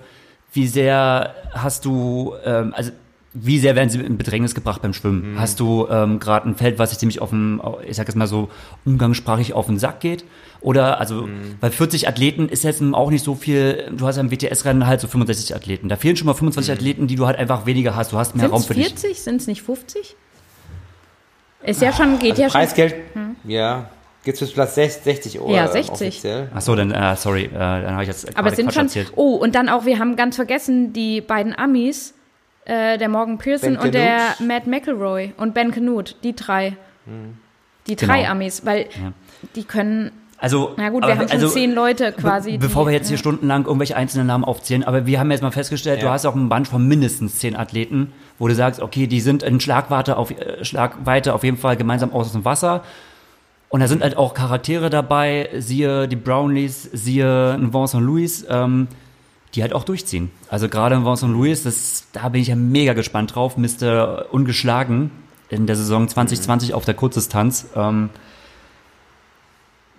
wie 0.54 0.68
sehr 0.68 1.36
hast 1.54 1.86
du, 1.86 2.34
ähm, 2.44 2.74
also 2.76 2.92
wie 3.34 3.60
sehr 3.60 3.76
werden 3.76 3.90
sie 3.90 4.00
in 4.02 4.18
Bedrängnis 4.18 4.56
gebracht 4.56 4.82
beim 4.82 4.94
Schwimmen? 4.94 5.34
Mhm. 5.34 5.40
Hast 5.40 5.60
du 5.60 5.88
ähm, 5.90 6.20
gerade 6.20 6.50
ein 6.50 6.56
Feld, 6.56 6.80
was 6.80 6.90
sich 6.90 7.00
ziemlich 7.00 7.22
auf 7.22 7.30
den, 7.30 7.62
ich 7.88 7.96
sag 7.96 8.08
jetzt 8.08 8.16
mal 8.16 8.28
so 8.28 8.50
umgangssprachig 8.86 9.54
auf 9.54 9.68
den 9.68 9.78
Sack 9.80 10.00
geht? 10.02 10.26
Oder 10.62 11.00
also, 11.00 11.24
Mhm. 11.28 11.56
weil 11.62 11.72
40 11.72 12.08
Athleten 12.08 12.50
ist 12.50 12.64
jetzt 12.64 12.82
auch 12.94 13.10
nicht 13.12 13.24
so 13.24 13.36
viel, 13.36 13.92
du 13.96 14.08
hast 14.08 14.16
ja 14.18 14.22
im 14.22 14.32
WTS-Rennen 14.32 14.88
halt 14.88 15.00
so 15.02 15.08
65 15.08 15.56
Athleten. 15.56 15.88
Da 15.90 15.96
fehlen 15.96 16.16
schon 16.16 16.26
mal 16.26 16.34
25 16.34 16.72
Athleten, 16.74 17.08
die 17.08 17.16
du 17.16 17.28
halt 17.28 17.38
einfach 17.38 17.66
weniger 17.66 17.96
hast. 17.96 18.12
Du 18.12 18.18
hast 18.18 18.36
mehr 18.36 18.46
Sind 18.46 18.52
Raum 18.54 18.64
für 18.64 18.74
dich. 18.74 18.88
40? 18.88 19.22
Sind 19.22 19.42
es 19.42 19.48
nicht 19.48 19.62
50? 19.62 20.16
Ist 21.64 21.82
ja 21.82 21.92
schon, 21.92 22.20
geht 22.20 22.32
Also 22.32 22.42
ja 22.44 22.50
schon. 22.50 22.60
Preisgeld, 22.62 22.96
ja, 23.44 23.90
geht's 24.24 24.40
bis 24.40 24.52
Platz 24.54 24.76
60, 24.76 25.04
60 25.04 25.40
Euro 25.40 25.54
Ja, 25.56 25.68
60. 25.68 25.92
offiziell. 25.92 26.52
Ach 26.54 26.62
so, 26.62 26.76
dann, 26.76 26.92
äh, 26.92 27.16
sorry, 27.16 27.46
äh, 27.46 27.52
dann 27.54 27.92
habe 27.92 28.04
ich 28.04 28.08
jetzt 28.10 28.38
Aber 28.38 28.50
es 28.50 28.56
sind 28.56 28.66
Quatsch 28.68 28.76
schon. 28.76 28.84
erzählt. 28.86 29.12
Oh, 29.16 29.36
und 29.36 29.56
dann 29.56 29.68
auch, 29.70 29.86
wir 29.86 30.00
haben 30.00 30.16
ganz 30.16 30.36
vergessen, 30.36 30.94
die 30.94 31.22
beiden 31.22 31.58
Amis, 31.58 32.14
äh, 32.66 32.98
der 32.98 33.10
Morgan 33.10 33.38
Pearson 33.38 33.74
Ben 33.76 33.82
und 33.86 33.94
der 33.94 34.18
Canute. 34.38 34.44
Matt 34.44 34.68
McElroy 34.68 35.34
und 35.38 35.54
Ben 35.54 35.72
Canute, 35.72 36.16
die 36.24 36.36
drei. 36.36 36.78
Die 37.88 37.96
drei 37.96 38.20
Genau. 38.20 38.32
Amis, 38.32 38.66
weil 38.66 38.88
die 39.56 39.64
können. 39.64 40.12
Also, 40.40 40.74
Na 40.78 40.90
gut, 40.90 41.04
aber- 41.04 41.14
wir 41.14 41.20
haben 41.20 41.28
schon 41.28 41.38
also, 41.38 41.50
zehn 41.50 41.74
Leute 41.74 42.12
quasi. 42.12 42.52
Be 42.54 42.68
bevor 42.68 42.84
die, 42.84 42.90
wir 42.90 42.94
jetzt 42.94 43.08
hier 43.08 43.16
ja. 43.16 43.20
stundenlang 43.20 43.66
irgendwelche 43.66 43.96
einzelnen 43.96 44.28
Namen 44.28 44.44
aufzählen, 44.44 44.84
aber 44.84 45.06
wir 45.08 45.20
haben 45.20 45.32
jetzt 45.32 45.42
mal 45.42 45.52
festgestellt, 45.52 46.02
du 46.02 46.06
Ja. 46.06 46.12
hast 46.12 46.26
auch 46.26 46.36
einen 46.36 46.48
Bunch 46.50 46.68
von 46.70 46.88
mindestens 46.88 47.40
zehn 47.40 47.56
Athleten, 47.56 48.14
wo 48.38 48.48
du 48.48 48.54
sagst, 48.54 48.80
okay, 48.82 49.08
die 49.08 49.20
sind 49.20 49.42
in 49.42 49.60
Schlagweite 49.60 50.16
auf, 50.18 50.30
äh, 50.32 50.64
Schlagweite 50.64 51.34
auf 51.34 51.44
jeden 51.44 51.58
Fall 51.58 51.76
gemeinsam 51.76 52.14
aus 52.14 52.32
dem 52.32 52.46
Wasser. 52.46 52.84
Und 53.70 53.80
da 53.82 53.88
sind 53.88 54.02
halt 54.04 54.16
auch 54.16 54.34
Charaktere 54.34 54.90
dabei, 54.90 55.50
siehe 55.58 56.08
die 56.08 56.16
Brownlees, 56.16 56.84
siehe 56.94 57.54
ein 57.54 57.74
Vincent 57.74 58.04
Louis, 58.04 58.46
ähm, 58.50 58.88
die 59.56 59.62
halt 59.64 59.74
auch 59.74 59.84
durchziehen. 59.84 60.30
Also 60.50 60.70
gerade 60.70 60.96
ein 60.96 61.04
Vincent 61.04 61.34
Louis, 61.34 61.64
das, 61.64 62.06
da 62.14 62.30
bin 62.30 62.42
ich 62.42 62.48
ja 62.50 62.56
mega 62.56 62.94
gespannt 62.94 63.34
drauf, 63.36 63.58
Mr. 63.58 64.26
Ungeschlagen 64.32 65.10
in 65.50 65.66
der 65.66 65.76
Saison 65.76 66.08
2020 66.08 66.74
auf 66.76 66.86
der 66.86 66.94
Kurzdistanz. 66.94 67.68
Ähm, 67.76 68.10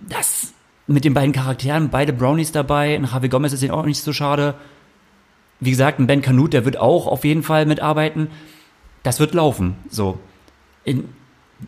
das 0.09 0.53
mit 0.87 1.05
den 1.05 1.15
beiden 1.15 1.33
Charakteren, 1.33 1.91
beide 1.91 2.13
Brownies 2.13 2.53
dabei, 2.53 2.95
ein 2.95 3.05
Javi 3.05 3.29
Gomez 3.29 3.53
ist 3.53 3.63
ihnen 3.63 3.73
auch 3.73 3.85
nicht 3.85 4.03
so 4.03 4.13
schade. 4.13 4.55
Wie 5.61 5.71
gesagt, 5.71 5.99
ein 5.99 6.07
Ben 6.07 6.23
Canute, 6.23 6.51
der 6.59 6.65
wird 6.65 6.79
auch 6.79 7.07
auf 7.07 7.25
jeden 7.25 7.43
Fall 7.43 7.67
mitarbeiten. 7.67 8.29
Das 9.03 9.21
wird 9.21 9.35
laufen. 9.35 9.77
So. 9.91 10.19
In, 10.85 11.09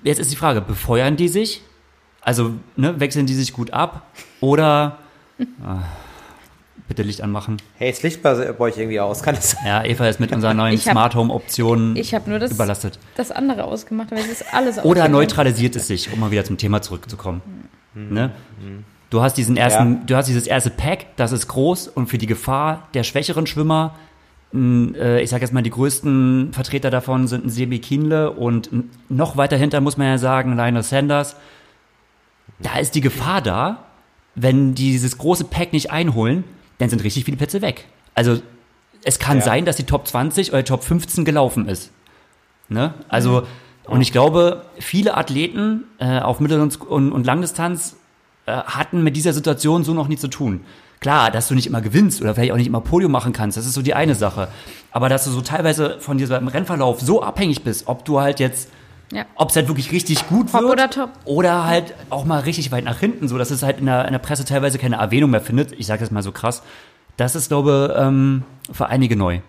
jetzt 0.04 0.20
ist 0.20 0.30
die 0.30 0.36
Frage, 0.36 0.60
befeuern 0.60 1.16
die 1.16 1.28
sich? 1.28 1.62
Also 2.22 2.52
ne, 2.76 2.98
wechseln 3.00 3.26
die 3.26 3.34
sich 3.34 3.52
gut 3.52 3.72
ab? 3.72 4.06
Oder 4.40 4.98
ah, 5.64 5.82
bitte 6.88 7.02
Licht 7.02 7.20
anmachen. 7.20 7.56
Hey, 7.76 7.90
das 7.90 8.02
Licht 8.02 8.22
bei 8.22 8.58
euch 8.58 8.78
irgendwie 8.78 9.00
aus, 9.00 9.22
kann 9.22 9.36
sein? 9.40 9.60
Ja, 9.66 9.84
Eva 9.84 10.06
ist 10.08 10.20
mit 10.20 10.32
unseren 10.32 10.56
neuen 10.56 10.76
hab- 10.76 10.92
Smart 10.92 11.14
Home 11.14 11.32
Optionen 11.32 11.96
Ich 11.96 12.14
habe 12.14 12.30
nur 12.30 12.38
das, 12.38 12.52
überlastet. 12.52 12.98
das 13.16 13.30
andere 13.30 13.64
ausgemacht, 13.64 14.10
weil 14.12 14.18
es 14.20 14.28
ist 14.40 14.54
alles 14.54 14.78
Oder 14.84 15.08
neutralisiert 15.08 15.76
es 15.76 15.88
sich, 15.88 16.12
um 16.12 16.20
mal 16.20 16.30
wieder 16.30 16.44
zum 16.44 16.58
Thema 16.58 16.80
zurückzukommen. 16.80 17.42
Ne? 17.94 18.30
Du 19.10 19.22
hast 19.22 19.34
diesen 19.34 19.56
ersten, 19.56 19.92
Ja. 19.94 20.00
du 20.06 20.16
hast 20.16 20.26
dieses 20.26 20.46
erste 20.46 20.70
Pack, 20.70 21.16
das 21.16 21.32
ist 21.32 21.48
groß 21.48 21.88
und 21.88 22.06
für 22.06 22.18
die 22.18 22.26
Gefahr 22.26 22.88
der 22.94 23.02
schwächeren 23.02 23.46
Schwimmer, 23.46 23.96
äh, 24.54 25.20
ich 25.22 25.30
sage 25.30 25.42
jetzt 25.44 25.52
mal, 25.52 25.62
die 25.62 25.70
größten 25.70 26.52
Vertreter 26.52 26.90
davon 26.90 27.26
sind 27.26 27.46
ein 27.46 27.50
Sebi 27.50 27.80
Kienle 27.80 28.30
und 28.30 28.70
noch 29.08 29.36
weiter 29.36 29.56
hinter 29.56 29.80
muss 29.80 29.96
man 29.96 30.06
ja 30.06 30.18
sagen, 30.18 30.56
Lionel 30.56 30.82
Sanders. 30.82 31.36
Da 32.60 32.78
ist 32.78 32.94
die 32.94 33.00
Gefahr 33.00 33.40
da, 33.42 33.84
wenn 34.34 34.74
die 34.74 34.92
dieses 34.92 35.18
große 35.18 35.44
Pack 35.44 35.72
nicht 35.72 35.90
einholen, 35.90 36.44
dann 36.78 36.88
sind 36.90 37.02
richtig 37.02 37.24
viele 37.24 37.36
Plätze 37.36 37.62
weg. 37.62 37.86
Also 38.14 38.40
es 39.04 39.18
kann 39.18 39.38
Ja. 39.38 39.44
sein, 39.44 39.64
dass 39.64 39.76
die 39.76 39.84
Top 39.84 40.06
20 40.06 40.52
oder 40.52 40.64
Top 40.64 40.84
15 40.84 41.24
gelaufen 41.24 41.68
ist. 41.68 41.90
Ne? 42.68 42.94
Also, 43.08 43.46
und 43.90 44.00
ich 44.00 44.12
glaube, 44.12 44.62
viele 44.78 45.16
Athleten 45.16 45.84
äh, 45.98 46.20
auf 46.20 46.40
Mittel- 46.40 46.60
und, 46.60 47.12
und, 47.12 47.26
Langdistanz 47.26 47.96
äh, 48.46 48.52
hatten 48.52 49.02
mit 49.02 49.16
dieser 49.16 49.32
Situation 49.32 49.84
so 49.84 49.92
noch 49.94 50.08
nie 50.08 50.16
zu 50.16 50.28
tun. 50.28 50.60
Klar, 51.00 51.30
dass 51.30 51.48
du 51.48 51.54
nicht 51.54 51.66
immer 51.66 51.80
gewinnst 51.80 52.20
oder 52.20 52.34
vielleicht 52.34 52.52
auch 52.52 52.56
nicht 52.56 52.66
immer 52.66 52.80
Podium 52.80 53.10
machen 53.10 53.32
kannst, 53.32 53.56
das 53.56 53.66
ist 53.66 53.74
so 53.74 53.82
die 53.82 53.94
eine 53.94 54.14
Sache. 54.14 54.48
Aber 54.92 55.08
dass 55.08 55.24
du 55.24 55.30
so 55.30 55.40
teilweise 55.40 55.96
von 55.98 56.18
diesem 56.18 56.48
Rennverlauf 56.48 57.00
so 57.00 57.22
abhängig 57.22 57.62
bist, 57.64 57.88
ob 57.88 58.04
du 58.04 58.20
halt 58.20 58.38
jetzt, 58.38 58.68
Ja. 59.12 59.24
ob 59.34 59.48
es 59.50 59.56
halt 59.56 59.68
wirklich 59.68 59.92
richtig 59.92 60.28
gut 60.28 60.52
Top 60.52 60.60
wird 60.60 60.72
oder 60.72 60.90
top. 60.90 61.10
oder 61.24 61.64
halt 61.66 61.94
auch 62.10 62.24
mal 62.24 62.40
richtig 62.40 62.70
weit 62.70 62.84
nach 62.84 62.98
hinten, 62.98 63.28
so 63.28 63.38
dass 63.38 63.50
es 63.50 63.62
halt 63.62 63.78
in 63.80 63.86
der, 63.86 64.04
in 64.04 64.12
der 64.12 64.18
Presse 64.18 64.44
teilweise 64.44 64.78
keine 64.78 64.96
Erwähnung 64.96 65.30
mehr 65.30 65.40
findet. 65.40 65.72
Ich 65.72 65.86
sage 65.86 66.00
das 66.00 66.10
mal 66.10 66.22
so 66.22 66.32
krass. 66.32 66.62
Das 67.16 67.34
ist, 67.34 67.48
glaube 67.48 67.94
ich, 67.94 68.02
ähm, 68.02 68.42
für 68.72 68.86
einige 68.88 69.16
neu. 69.16 69.40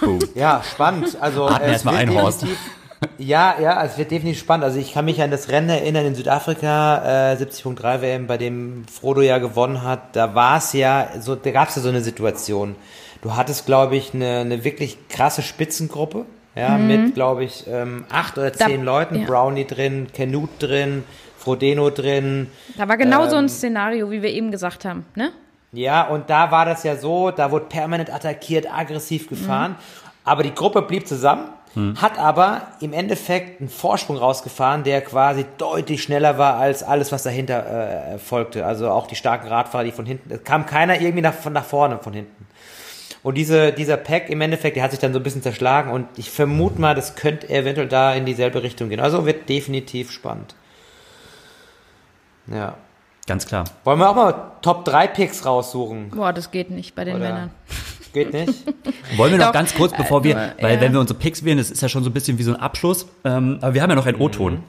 Boom. 0.00 0.18
Ja, 0.34 0.62
spannend. 0.70 1.16
Also 1.20 1.46
Atmen 1.46 1.62
es 1.68 1.72
erst 1.72 1.84
mal 1.84 1.92
wird 1.92 2.00
ein, 2.02 2.14
Horst. 2.14 2.42
definitiv- 2.42 2.58
Ja, 3.18 3.54
ja, 3.60 3.84
es 3.84 3.96
wird 3.98 4.10
definitiv 4.10 4.40
spannend. 4.40 4.64
Also 4.64 4.78
ich 4.78 4.92
kann 4.92 5.04
mich 5.04 5.22
an 5.22 5.30
das 5.30 5.48
Rennen 5.50 5.68
erinnern 5.70 6.06
in 6.06 6.14
Südafrika, 6.14 7.32
äh, 7.32 7.36
70.3 7.36 8.00
WM, 8.02 8.26
bei 8.26 8.36
dem 8.38 8.84
Frodo 8.92 9.20
ja 9.22 9.38
gewonnen 9.38 9.82
hat. 9.82 10.16
Da 10.16 10.34
war 10.34 10.58
es 10.58 10.72
ja, 10.72 11.08
so, 11.20 11.34
da 11.36 11.50
gab 11.50 11.68
es 11.68 11.76
ja 11.76 11.82
so 11.82 11.88
eine 11.88 12.00
Situation. 12.00 12.74
Du 13.22 13.36
hattest, 13.36 13.66
glaube 13.66 13.96
ich, 13.96 14.14
eine, 14.14 14.38
eine 14.40 14.64
wirklich 14.64 14.96
krasse 15.08 15.42
Spitzengruppe, 15.42 16.24
ja, 16.56 16.76
mit, 16.76 17.14
glaube 17.14 17.44
ich, 17.44 17.66
ähm, 17.68 18.04
acht 18.10 18.36
oder 18.38 18.48
Mhm. 18.48 18.52
Da- 18.58 18.66
zehn 18.66 18.84
Leuten. 18.84 19.14
ja. 19.20 19.26
Brownie 19.26 19.64
drin, 19.64 20.08
Canute 20.14 20.66
drin, 20.66 21.04
Frodeno 21.36 21.90
drin. 21.90 22.48
Da 22.76 22.88
war 22.88 22.96
genau 22.96 23.28
so 23.28 23.36
Ähm, 23.36 23.44
ein 23.44 23.48
Szenario, 23.48 24.10
wie 24.10 24.22
wir 24.22 24.30
eben 24.30 24.50
gesagt 24.50 24.84
haben, 24.84 25.04
ne? 25.14 25.30
Ja, 25.72 26.06
und 26.08 26.30
da 26.30 26.50
war 26.50 26.64
das 26.64 26.82
ja 26.82 26.96
so, 26.96 27.30
da 27.30 27.50
wurde 27.50 27.66
permanent 27.66 28.12
attackiert, 28.12 28.72
aggressiv 28.72 29.28
gefahren. 29.28 29.76
Aber 30.24 30.42
die 30.42 30.54
Gruppe 30.54 30.82
blieb 30.82 31.06
zusammen, 31.06 31.50
hat 31.96 32.18
aber 32.18 32.62
im 32.80 32.92
Endeffekt 32.92 33.60
einen 33.60 33.68
Vorsprung 33.68 34.16
rausgefahren, 34.16 34.82
der 34.82 35.00
quasi 35.00 35.44
deutlich 35.58 36.02
schneller 36.02 36.36
war 36.38 36.56
als 36.56 36.82
alles, 36.82 37.12
was 37.12 37.22
dahinter 37.22 38.14
äh, 38.14 38.18
folgte. 38.18 38.66
Also 38.66 38.90
auch 38.90 39.06
die 39.06 39.14
starken 39.14 39.46
Radfahrer, 39.46 39.84
die 39.84 39.92
von 39.92 40.04
hinten, 40.06 40.30
es 40.32 40.42
kam 40.42 40.66
keiner 40.66 41.00
irgendwie 41.00 41.22
nach, 41.22 41.34
von 41.34 41.52
nach 41.52 41.64
vorne 41.64 41.98
von 41.98 42.12
hinten. 42.14 42.46
Und 43.22 43.36
diese, 43.36 43.72
dieser 43.72 43.96
Pack 43.96 44.30
im 44.30 44.40
Endeffekt, 44.40 44.76
der 44.76 44.82
hat 44.82 44.90
sich 44.90 45.00
dann 45.00 45.12
so 45.12 45.20
ein 45.20 45.22
bisschen 45.22 45.42
zerschlagen 45.42 45.90
und 45.92 46.06
ich 46.16 46.30
vermute 46.30 46.80
mal, 46.80 46.94
das 46.94 47.14
könnte 47.14 47.48
eventuell 47.48 47.88
da 47.88 48.14
in 48.14 48.24
dieselbe 48.24 48.62
Richtung 48.62 48.88
gehen. 48.88 49.00
Also 49.00 49.26
wird 49.26 49.48
definitiv 49.48 50.10
spannend. 50.10 50.54
Ja. 52.46 52.74
Ganz 53.28 53.46
klar. 53.46 53.64
Wollen 53.84 54.00
wir 54.00 54.10
auch 54.10 54.16
mal 54.16 54.34
Top 54.62 54.84
3 54.84 55.06
Picks 55.06 55.44
raussuchen? 55.46 56.10
Boah, 56.10 56.32
das 56.32 56.50
geht 56.50 56.70
nicht 56.70 56.96
bei 56.96 57.04
den 57.04 57.16
Oder- 57.16 57.24
Männern. 57.26 57.50
Geht 58.14 58.32
nicht? 58.32 58.64
Wollen 59.18 59.32
wir 59.32 59.38
noch 59.38 59.46
Doch, 59.46 59.52
ganz 59.52 59.74
kurz, 59.74 59.94
bevor 59.96 60.24
wir, 60.24 60.34
nur, 60.34 60.44
weil 60.62 60.76
ja. 60.76 60.80
wenn 60.80 60.92
wir 60.94 60.98
unsere 61.00 61.18
Picks 61.18 61.44
wählen, 61.44 61.58
das 61.58 61.70
ist 61.70 61.82
ja 61.82 61.90
schon 61.90 62.02
so 62.02 62.08
ein 62.10 62.14
bisschen 62.14 62.38
wie 62.38 62.42
so 62.42 62.52
ein 62.54 62.56
Abschluss, 62.60 63.06
ähm, 63.24 63.58
aber 63.60 63.74
wir 63.74 63.82
haben 63.82 63.90
ja 63.90 63.96
noch 63.96 64.06
einen 64.06 64.18
O-Ton. 64.20 64.60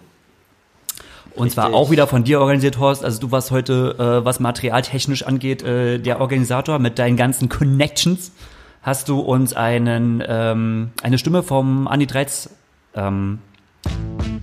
Und 1.36 1.50
zwar 1.52 1.70
Mhm. 1.70 1.76
Auch 1.76 1.90
wieder 1.90 2.06
von 2.06 2.26
dir 2.26 2.42
organisiert, 2.42 2.80
Horst. 2.80 3.06
Also 3.06 3.22
du 3.22 3.32
warst 3.32 3.50
heute, 3.52 3.96
äh, 3.98 4.26
was 4.26 4.42
materialtechnisch 4.42 5.24
angeht, 5.24 5.64
äh, 5.64 6.00
der 6.00 6.20
Organisator 6.20 6.80
mit 6.80 7.00
deinen 7.00 7.16
ganzen 7.16 7.48
Connections. 7.48 8.34
Hast 8.82 9.08
du 9.08 9.20
uns 9.22 9.54
einen, 9.54 10.22
ähm, 10.28 10.92
eine 11.02 11.18
Stimme 11.18 11.42
vom 11.42 11.88
Andi 11.88 12.08
Dreiz 12.08 12.50
ähm, 12.94 13.40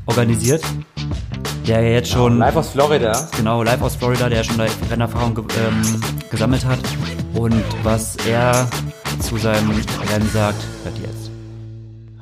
organisiert, 0.07 0.63
der 1.67 1.81
ja 1.81 1.91
jetzt 1.95 2.11
schon 2.11 2.39
Live 2.39 2.57
aus 2.57 2.71
Florida. 2.71 3.29
genau, 3.37 3.63
live 3.63 3.83
aus 3.83 3.97
Florida, 3.97 4.29
der 4.29 4.45
schon 4.45 4.57
da 4.57 4.67
Rennerfahrung 4.89 5.35
ge 5.35 5.45
ähm, 5.45 6.01
gesammelt 6.31 6.65
hat. 6.65 6.79
Und 7.35 7.65
was 7.83 8.17
er 8.29 8.69
zu 9.21 9.37
seinem 9.37 9.71
Rennen 9.71 10.29
sagt, 10.29 10.65
hört 10.85 10.99
ihr 10.99 11.09
jetzt. 11.09 11.31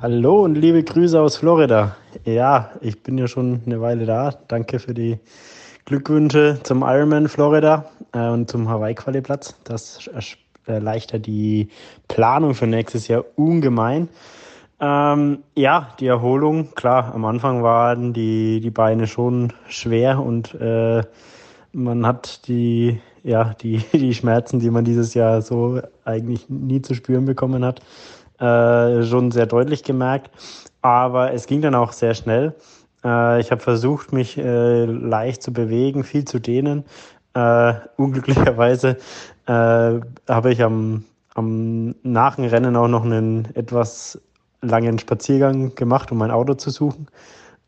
Hallo 0.01 0.45
und 0.45 0.55
liebe 0.55 0.83
Grüße 0.83 1.21
aus 1.21 1.37
Florida. 1.37 1.97
Ja, 2.25 2.71
ich 2.81 3.03
bin 3.03 3.19
ja 3.19 3.29
schon 3.29 3.61
eine 3.67 3.81
Weile 3.81 4.07
da. 4.07 4.35
Danke 4.49 4.79
für 4.79 4.95
die 4.95 5.19
Glückwünsche 5.85 6.59
zum 6.63 6.83
Ironman 6.83 7.29
Florida 7.29 7.91
äh, 8.13 8.29
und 8.29 8.51
zum 8.51 8.69
Hawaii-Quali-Platz. 8.69 9.57
Das 9.65 10.09
erleichtert 10.67 11.27
die 11.27 11.69
Planung 12.09 12.55
für 12.55 12.67
nächstes 12.67 13.09
Jahr 13.09 13.25
ungemein. 13.37 14.09
Ähm, 14.87 15.45
ja, 15.55 15.89
die 15.99 16.09
Erholung, 16.09 16.75
klar, 16.75 17.15
am 17.15 17.25
Anfang 17.25 17.63
waren 17.63 18.13
die, 18.13 18.61
die 18.61 18.71
Beine 18.71 19.07
schon 19.07 19.51
schwer 19.67 20.21
und 20.21 20.53
äh, 20.61 21.03
man 21.73 22.07
hat 22.07 22.47
die, 22.49 23.01
ja, 23.23 23.55
die, 23.55 23.79
die 23.95 24.13
Schmerzen, 24.13 24.61
die 24.61 24.69
man 24.69 24.85
dieses 24.85 25.15
Jahr 25.15 25.41
so 25.41 25.81
eigentlich 26.05 26.51
nie 26.51 26.83
zu 26.83 26.95
spüren 26.95 27.25
bekommen 27.25 27.65
hat, 27.65 27.81
äh, 28.41 29.05
schon 29.05 29.31
sehr 29.31 29.47
deutlich 29.47 29.85
gemerkt. 29.85 30.31
Aber 30.83 31.33
es 31.33 31.47
ging 31.47 31.63
dann 31.63 31.75
auch 31.75 31.93
sehr 31.93 32.13
schnell. 32.13 32.55
Äh, 33.03 33.41
ich 33.41 33.53
habe 33.53 33.63
versucht, 33.63 34.13
mich 34.13 34.37
äh, 34.37 34.85
leicht 34.85 35.43
zu 35.43 35.55
bewegen, 35.55 36.05
viel 36.05 36.27
zu 36.27 36.41
dehnen. 36.41 36.85
Äh, 37.33 37.73
unglücklicherweise 37.97 38.99
äh, 39.47 39.51
habe 40.29 40.53
ich 40.53 40.63
am, 40.63 41.05
am 41.35 41.95
nach 42.03 42.37
dem 42.37 42.45
Rennen 42.45 42.77
auch 42.77 42.89
noch 42.89 43.05
einen 43.05 43.49
etwas 43.55 44.21
langen 44.65 44.99
Spaziergang 44.99 45.75
gemacht, 45.75 46.11
um 46.13 46.19
mein 46.19 46.31
Auto 46.31 46.55
zu 46.55 46.71
suchen. 46.71 47.09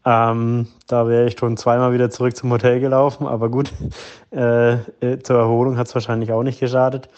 Ähm, 0.05 0.68
da 0.86 1.09
wäre 1.09 1.26
ich 1.26 1.36
schon 1.38 1.57
zweimal 1.57 1.92
wieder 1.92 2.11
zurück 2.11 2.36
zum 2.36 2.53
Hotel 2.53 2.78
gelaufen, 2.78 3.26
aber 3.26 3.49
gut, 3.49 3.72
äh, 4.30 4.74
äh, 4.74 5.18
zur 5.22 5.38
Erholung 5.38 5.76
hat 5.76 5.88
es 5.88 5.94
wahrscheinlich 5.94 6.32
auch 6.32 6.44
nicht 6.44 6.61
geschadet. 6.61 7.09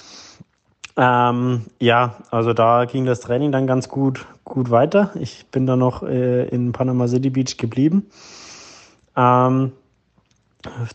Ähm, 0.97 1.67
ja, 1.79 2.17
also 2.31 2.55
da 2.55 2.87
ging 2.87 3.05
das 3.05 3.21
Training 3.21 3.53
dann 3.53 3.67
ganz 3.67 3.89
gut, 3.89 4.27
gut 4.45 4.71
weiter. 4.71 5.13
Ich 5.15 5.47
bin 5.51 5.67
dann 5.67 5.79
noch 5.79 6.03
äh, 6.03 6.49
in 6.49 6.73
Panama 6.73 7.07
City 7.07 7.31
Beach 7.31 7.57
geblieben. 7.57 8.07
Ähm, 9.15 9.73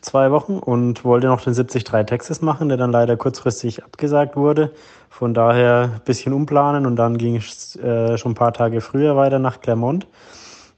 zwei 0.02 0.32
Wochen 0.32 0.58
und 0.58 1.06
wollte 1.06 1.28
noch 1.28 1.42
den 1.42 1.54
73 1.54 1.84
Texas 1.84 2.42
machen, 2.42 2.70
der 2.70 2.78
dann 2.78 2.92
leider 2.92 3.16
kurzfristig 3.16 3.84
abgesagt 3.84 4.36
wurde. 4.36 4.74
Von 5.14 5.36
daher 5.36 5.92
ein 5.94 6.02
bisschen 6.06 6.34
umplanen 6.34 6.88
und 6.88 6.96
dann 6.96 7.20
ging 7.20 7.36
es 7.36 7.76
äh, 7.76 8.18
schon 8.18 8.32
ein 8.32 8.36
paar 8.36 8.52
Tage 8.52 8.82
früher 8.82 9.16
weiter 9.16 9.38
nach 9.38 9.62
Clermont. 9.62 10.08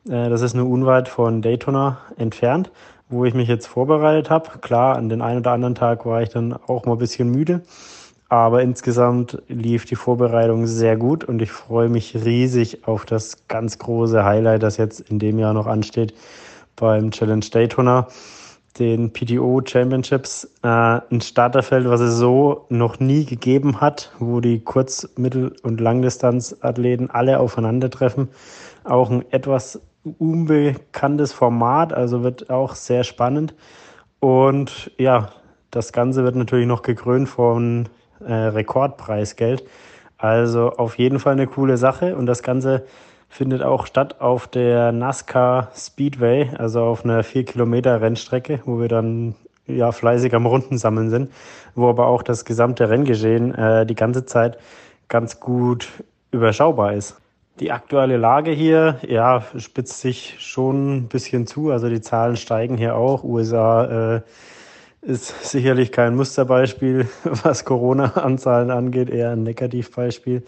Äh, 0.10 0.28
das 0.28 0.42
ist 0.42 0.54
nur 0.54 0.70
unweit 0.70 1.08
von 1.08 1.42
Daytona 1.42 2.00
entfernt, 2.18 2.70
wo 3.08 3.24
ich 3.24 3.34
mich 3.34 3.48
jetzt 3.48 3.66
vorbereitet 3.66 4.30
habe. 4.30 4.60
Klar, 4.60 4.98
an 4.98 5.08
den 5.08 5.22
einen 5.22 5.40
oder 5.40 5.54
anderen 5.54 5.74
Tag 5.74 6.06
war 6.06 6.22
ich 6.22 6.28
dann 6.28 6.52
auch 6.52 6.86
mal 6.86 6.92
ein 6.92 6.98
bisschen 6.98 7.32
müde. 7.32 7.62
Aber 8.28 8.62
insgesamt 8.62 9.42
lief 9.48 9.86
die 9.86 9.96
Vorbereitung 9.96 10.68
sehr 10.68 10.98
gut 10.98 11.24
und 11.24 11.42
ich 11.42 11.54
freue 11.54 11.88
mich 11.88 12.14
riesig 12.14 12.86
auf 12.86 13.06
das 13.06 13.48
ganz 13.48 13.80
große 13.80 14.26
Highlight, 14.26 14.64
das 14.64 14.76
jetzt 14.76 15.00
in 15.00 15.18
dem 15.18 15.40
Jahr 15.40 15.54
noch 15.54 15.66
ansteht 15.66 16.14
beim 16.76 17.12
Challenge 17.12 17.46
Daytona, 17.50 18.10
den 18.80 19.12
PTO 19.14 19.62
Championships. 19.66 20.46
Äh, 20.64 20.68
ein 20.68 21.22
Starterfeld, 21.22 21.90
was 21.90 22.02
es 22.02 22.16
so 22.16 22.66
noch 22.70 23.00
nie 23.00 23.26
gegeben 23.26 23.82
hat, 23.82 24.12
wo 24.20 24.40
die 24.42 24.60
Kurz-, 24.60 25.10
Mittel- 25.16 25.56
und 25.64 25.80
Langdistanzathleten 25.80 27.10
alle 27.10 27.40
aufeinandertreffen. 27.40 28.30
Auch 28.84 29.10
ein 29.10 29.24
etwas 29.32 29.82
unbekanntes 30.20 31.34
Format, 31.34 31.94
also 31.94 32.24
wird 32.24 32.50
auch 32.50 32.76
sehr 32.76 33.04
spannend. 33.04 33.56
Und 34.20 34.92
ja, 34.98 35.30
das 35.72 35.92
Ganze 35.92 36.24
wird 36.24 36.36
natürlich 36.36 36.68
noch 36.68 36.82
gekrönt 36.82 37.30
von 37.30 37.90
äh, 38.26 38.34
Rekordpreisgeld. 38.34 39.64
Also 40.18 40.72
auf 40.72 40.98
jeden 40.98 41.20
Fall 41.20 41.34
eine 41.34 41.48
coole 41.48 41.78
Sache 41.78 42.16
und 42.16 42.26
das 42.26 42.44
Ganze 42.44 42.86
findet 43.36 43.64
auch 43.64 43.86
statt 43.86 44.22
auf 44.22 44.48
der 44.48 44.94
NASCAR 44.94 45.70
Speedway, 45.76 46.52
also 46.58 46.82
auf 46.82 47.04
einer 47.04 47.22
4 47.22 47.44
Kilometer 47.44 48.00
Rennstrecke, 48.00 48.62
wo 48.64 48.80
wir 48.80 48.88
dann 48.88 49.36
ja 49.68 49.92
fleißig 49.92 50.34
am 50.34 50.46
Runden 50.46 50.78
sammeln 50.78 51.10
sind, 51.10 51.34
wo 51.76 51.90
aber 51.90 52.08
auch 52.08 52.24
das 52.24 52.46
gesamte 52.46 52.90
Renngeschehen 52.90 53.54
äh, 53.54 53.86
die 53.86 53.96
ganze 53.96 54.26
Zeit 54.26 54.58
ganz 55.10 55.42
gut 55.42 55.90
überschaubar 56.32 56.94
ist. 56.94 57.18
Die 57.60 57.74
aktuelle 57.74 58.16
Lage 58.16 58.52
hier, 58.52 59.00
ja, 59.06 59.44
spitzt 59.58 60.00
sich 60.00 60.38
schon 60.40 60.96
ein 60.96 61.08
bisschen 61.10 61.46
zu. 61.46 61.72
Also 61.72 61.90
die 61.90 62.02
Zahlen 62.02 62.38
steigen 62.38 62.78
hier 62.78 62.96
auch. 62.96 63.26
USA 63.26 64.16
äh, 64.16 64.22
ist 65.02 65.52
sicherlich 65.52 65.92
kein 65.92 66.16
Musterbeispiel, 66.16 67.10
was 67.26 67.66
Corona-Anzahlen 67.66 68.72
angeht, 68.72 69.10
eher 69.10 69.32
ein 69.32 69.44
Negativbeispiel. 69.44 70.44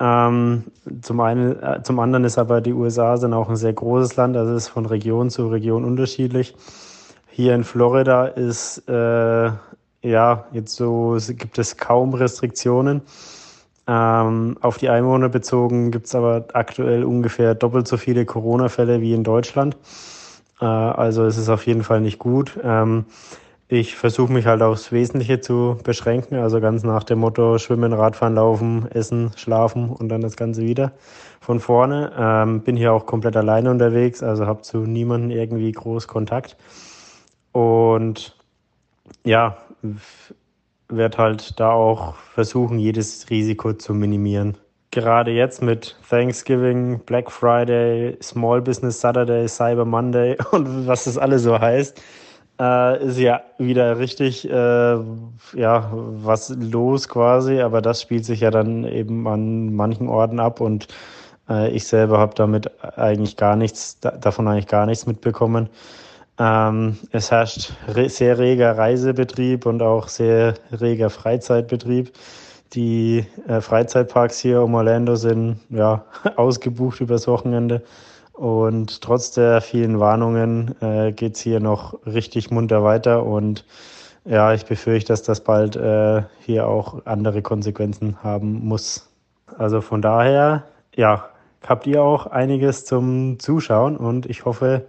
Ähm, 0.00 0.64
zum 1.02 1.20
einen, 1.20 1.62
äh, 1.62 1.82
zum 1.82 1.98
anderen 2.00 2.24
ist 2.24 2.38
aber 2.38 2.62
die 2.62 2.72
USA 2.72 3.18
sind 3.18 3.34
auch 3.34 3.50
ein 3.50 3.56
sehr 3.56 3.74
großes 3.74 4.16
Land, 4.16 4.36
also 4.36 4.54
ist 4.54 4.68
von 4.68 4.86
Region 4.86 5.28
zu 5.28 5.48
Region 5.48 5.84
unterschiedlich. 5.84 6.54
Hier 7.28 7.54
in 7.54 7.64
Florida 7.64 8.26
ist 8.26 8.88
äh, 8.88 9.50
ja 10.02 10.44
jetzt 10.52 10.74
so 10.74 11.18
gibt 11.28 11.58
es 11.58 11.76
kaum 11.76 12.14
Restriktionen. 12.14 13.02
Ähm, 13.86 14.56
auf 14.60 14.78
die 14.78 14.88
Einwohner 14.88 15.28
bezogen 15.28 15.90
gibt 15.90 16.06
es 16.06 16.14
aber 16.14 16.46
aktuell 16.54 17.04
ungefähr 17.04 17.54
doppelt 17.54 17.86
so 17.86 17.96
viele 17.96 18.24
Corona-Fälle 18.24 19.00
wie 19.02 19.12
in 19.12 19.24
Deutschland. 19.24 19.76
Äh, 20.60 20.64
also 20.64 21.26
es 21.26 21.36
auf 21.50 21.66
jeden 21.66 21.82
Fall 21.82 22.00
nicht 22.00 22.18
gut. 22.18 22.58
Ähm, 22.62 23.04
ich 23.70 23.94
versuche 23.94 24.32
mich 24.32 24.46
halt 24.46 24.62
aufs 24.62 24.90
Wesentliche 24.90 25.40
zu 25.40 25.78
beschränken, 25.84 26.34
also 26.34 26.60
ganz 26.60 26.82
nach 26.82 27.04
dem 27.04 27.20
Motto 27.20 27.56
Schwimmen, 27.58 27.92
Radfahren, 27.92 28.34
Laufen, 28.34 28.90
Essen, 28.90 29.30
Schlafen 29.36 29.90
und 29.90 30.08
dann 30.08 30.22
das 30.22 30.36
Ganze 30.36 30.62
wieder 30.62 30.90
von 31.40 31.60
vorne. 31.60 32.12
Ähm, 32.18 32.62
bin 32.62 32.76
hier 32.76 32.92
auch 32.92 33.06
komplett 33.06 33.36
alleine 33.36 33.70
unterwegs, 33.70 34.24
also 34.24 34.44
habe 34.44 34.62
zu 34.62 34.78
niemandem 34.78 35.30
irgendwie 35.30 35.70
groß 35.70 36.08
Kontakt. 36.08 36.56
Und 37.52 38.36
ja, 39.24 39.58
werde 40.88 41.18
halt 41.18 41.60
da 41.60 41.70
auch 41.70 42.14
versuchen, 42.14 42.80
jedes 42.80 43.30
Risiko 43.30 43.72
zu 43.72 43.94
minimieren. 43.94 44.56
Gerade 44.90 45.30
jetzt 45.30 45.62
mit 45.62 45.96
Thanksgiving, 46.08 46.98
Black 47.06 47.30
Friday, 47.30 48.18
Small 48.20 48.60
Business 48.60 49.00
Saturday, 49.00 49.46
Cyber 49.46 49.84
Monday 49.84 50.36
und 50.50 50.88
was 50.88 51.04
das 51.04 51.16
alles 51.16 51.44
so 51.44 51.56
heißt, 51.56 52.02
äh, 52.60 53.04
ist 53.04 53.18
ja 53.18 53.40
wieder 53.58 53.98
richtig 53.98 54.48
äh, 54.48 54.98
ja 55.54 55.90
was 55.92 56.50
los 56.50 57.08
quasi. 57.08 57.60
Aber 57.60 57.80
das 57.80 58.02
spielt 58.02 58.24
sich 58.24 58.40
ja 58.40 58.50
dann 58.50 58.84
eben 58.84 59.26
an 59.26 59.74
manchen 59.74 60.08
Orten 60.08 60.38
ab 60.38 60.60
und 60.60 60.88
äh, 61.48 61.70
ich 61.70 61.86
selber 61.86 62.18
habe 62.18 62.34
damit 62.34 62.70
eigentlich 62.98 63.36
gar 63.36 63.56
nichts 63.56 63.98
davon 64.00 64.46
eigentlich 64.46 64.68
gar 64.68 64.86
nichts 64.86 65.06
mitbekommen. 65.06 65.68
Ähm, 66.38 66.96
es 67.12 67.30
herrscht 67.30 67.72
re 67.88 68.08
sehr 68.08 68.38
reger 68.38 68.76
Reisebetrieb 68.76 69.66
und 69.66 69.82
auch 69.82 70.08
sehr 70.08 70.54
reger 70.72 71.10
Freizeitbetrieb. 71.10 72.12
Die 72.74 73.26
äh, 73.48 73.60
Freizeitparks 73.60 74.38
hier 74.38 74.62
um 74.62 74.74
Orlando 74.74 75.16
sind 75.16 75.58
ja 75.70 76.04
ausgebucht 76.36 77.00
übers 77.00 77.26
Wochenende. 77.26 77.82
Und 78.40 79.02
trotz 79.02 79.32
der 79.32 79.60
vielen 79.60 80.00
Warnungen 80.00 80.74
äh, 80.80 81.12
geht 81.12 81.34
es 81.34 81.42
hier 81.42 81.60
noch 81.60 82.06
richtig 82.06 82.50
munter 82.50 82.82
weiter. 82.82 83.26
Und 83.26 83.66
ja, 84.24 84.54
ich 84.54 84.64
befürchte, 84.64 85.12
dass 85.12 85.22
das 85.22 85.44
bald 85.44 85.76
äh, 85.76 86.22
hier 86.38 86.66
auch 86.66 87.04
andere 87.04 87.42
Konsequenzen 87.42 88.16
haben 88.22 88.66
muss. 88.66 89.10
Also 89.58 89.82
von 89.82 90.00
daher, 90.00 90.64
ja, 90.96 91.28
habt 91.66 91.86
ihr 91.86 92.02
auch 92.02 92.28
einiges 92.28 92.86
zum 92.86 93.38
Zuschauen 93.38 93.98
und 93.98 94.24
ich 94.24 94.46
hoffe, 94.46 94.86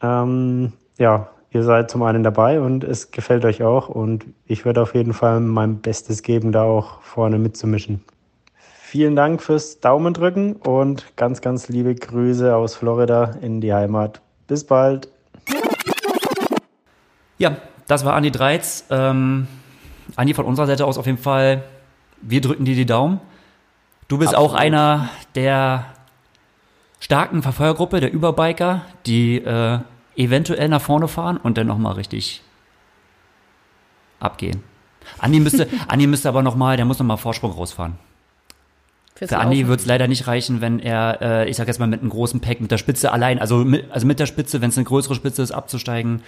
ähm, 0.00 0.72
ja, 0.96 1.26
ihr 1.50 1.64
seid 1.64 1.90
zum 1.90 2.04
einen 2.04 2.22
dabei 2.22 2.60
und 2.60 2.84
es 2.84 3.10
gefällt 3.10 3.44
euch 3.44 3.64
auch 3.64 3.88
und 3.88 4.26
ich 4.46 4.64
werde 4.64 4.82
auf 4.82 4.94
jeden 4.94 5.12
Fall 5.12 5.40
mein 5.40 5.80
Bestes 5.80 6.22
geben, 6.22 6.52
da 6.52 6.62
auch 6.62 7.00
vorne 7.00 7.40
mitzumischen. 7.40 8.04
Vielen 8.88 9.16
Dank 9.16 9.42
fürs 9.42 9.80
Daumen 9.80 10.14
drücken 10.14 10.52
und 10.52 11.16
ganz, 11.16 11.40
ganz 11.40 11.68
liebe 11.68 11.92
Grüße 11.92 12.54
aus 12.54 12.76
Florida 12.76 13.32
in 13.42 13.60
die 13.60 13.74
Heimat. 13.74 14.20
Bis 14.46 14.62
bald. 14.62 15.08
Ja, 17.36 17.56
das 17.88 18.04
war 18.04 18.14
Andi 18.14 18.30
Dreiz. 18.30 18.84
Ähm, 18.90 19.48
Andi, 20.14 20.34
von 20.34 20.44
unserer 20.44 20.68
Seite 20.68 20.86
aus 20.86 20.98
auf 20.98 21.06
jeden 21.06 21.18
Fall, 21.18 21.64
wir 22.22 22.40
drücken 22.40 22.64
dir 22.64 22.76
die 22.76 22.86
Daumen. 22.86 23.20
Du 24.06 24.18
bist 24.18 24.34
Absolut. 24.34 24.52
auch 24.52 24.54
einer 24.54 25.10
der 25.34 25.86
starken 27.00 27.42
Verfeuergruppe, 27.42 27.98
der 27.98 28.12
Überbiker, 28.12 28.82
die 29.04 29.38
äh, 29.38 29.80
eventuell 30.14 30.68
nach 30.68 30.80
vorne 30.80 31.08
fahren 31.08 31.38
und 31.38 31.58
dann 31.58 31.66
nochmal 31.66 31.94
richtig 31.94 32.40
abgehen. 34.20 34.62
Andi 35.18 35.40
müsste, 35.40 35.66
Andi 35.88 36.06
müsste 36.06 36.28
aber 36.28 36.44
nochmal, 36.44 36.76
der 36.76 36.86
muss 36.86 37.00
nochmal 37.00 37.16
Vorsprung 37.16 37.50
rausfahren. 37.50 37.98
Fürs 39.16 39.30
Für 39.30 39.38
Andi 39.38 39.66
wird 39.66 39.80
es 39.80 39.86
leider 39.86 40.08
nicht 40.08 40.26
reichen, 40.26 40.60
wenn 40.60 40.78
er, 40.78 41.18
äh, 41.22 41.48
ich 41.48 41.56
sag 41.56 41.66
jetzt 41.68 41.78
mal, 41.78 41.86
mit 41.86 42.02
einem 42.02 42.10
großen 42.10 42.40
Pack, 42.40 42.60
mit 42.60 42.70
der 42.70 42.76
Spitze 42.76 43.12
allein, 43.12 43.38
also 43.38 43.64
mit, 43.64 43.90
also 43.90 44.06
mit 44.06 44.20
der 44.20 44.26
Spitze, 44.26 44.60
wenn 44.60 44.68
es 44.68 44.76
eine 44.76 44.84
größere 44.84 45.14
Spitze 45.14 45.42
ist, 45.42 45.52
abzusteigen. 45.52 46.22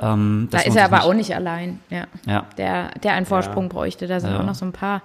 Ähm, 0.00 0.48
da 0.50 0.58
ist 0.58 0.74
er 0.74 0.86
aber 0.86 0.96
nicht. 0.96 1.06
auch 1.06 1.14
nicht 1.14 1.34
allein, 1.36 1.78
ja. 1.90 2.06
ja. 2.26 2.46
Der, 2.56 2.90
der 3.04 3.12
einen 3.12 3.24
Vorsprung 3.24 3.64
ja. 3.66 3.68
bräuchte, 3.68 4.08
da 4.08 4.18
sind 4.18 4.32
ja. 4.32 4.40
auch 4.40 4.44
noch 4.44 4.56
so 4.56 4.64
ein 4.64 4.72
paar. 4.72 5.02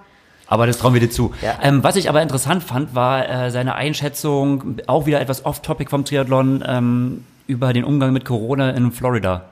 Aber 0.48 0.66
das 0.66 0.76
trauen 0.76 0.92
wir 0.92 1.00
dir 1.00 1.10
zu. 1.10 1.32
Ja. 1.40 1.56
Ähm, 1.62 1.84
was 1.84 1.94
ich 1.94 2.08
aber 2.08 2.20
interessant 2.20 2.64
fand, 2.64 2.96
war 2.96 3.28
äh, 3.28 3.50
seine 3.52 3.76
Einschätzung, 3.76 4.80
auch 4.88 5.06
wieder 5.06 5.20
etwas 5.20 5.44
off-topic 5.44 5.90
vom 5.90 6.04
Triathlon, 6.04 6.64
ähm, 6.66 7.24
über 7.46 7.72
den 7.72 7.84
Umgang 7.84 8.12
mit 8.12 8.24
Corona 8.24 8.70
in 8.70 8.90
Florida. 8.90 9.44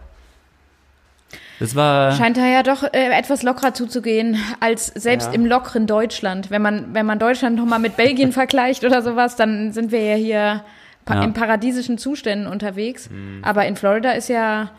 Das 1.61 1.76
war 1.76 2.12
Scheint 2.12 2.36
da 2.36 2.46
ja 2.46 2.62
doch 2.62 2.82
äh, 2.82 3.11
etwas 3.12 3.42
lockerer 3.42 3.74
zuzugehen 3.74 4.36
als 4.61 4.86
selbst 4.86 5.28
ja. 5.28 5.32
im 5.32 5.46
lockeren 5.46 5.86
Deutschland. 5.86 6.50
Wenn 6.50 6.62
man, 6.62 6.94
wenn 6.94 7.07
man 7.07 7.18
Deutschland 7.18 7.57
nochmal 7.57 7.78
mit 7.78 7.96
Belgien 7.96 8.32
vergleicht 8.32 8.84
oder 8.84 9.03
sowas, 9.03 9.36
dann 9.36 9.72
sind 9.72 9.92
wir 9.92 10.05
ja 10.05 10.16
hier 10.16 10.64
pa 11.05 11.16
ja. 11.16 11.22
in 11.22 11.32
paradiesischen 11.32 11.98
Zuständen 11.98 12.46
unterwegs. 12.46 13.11
Mhm. 13.11 13.40
Aber 13.42 13.66
in 13.66 13.76
Florida 13.76 14.12
ist 14.12 14.28
ja 14.28 14.70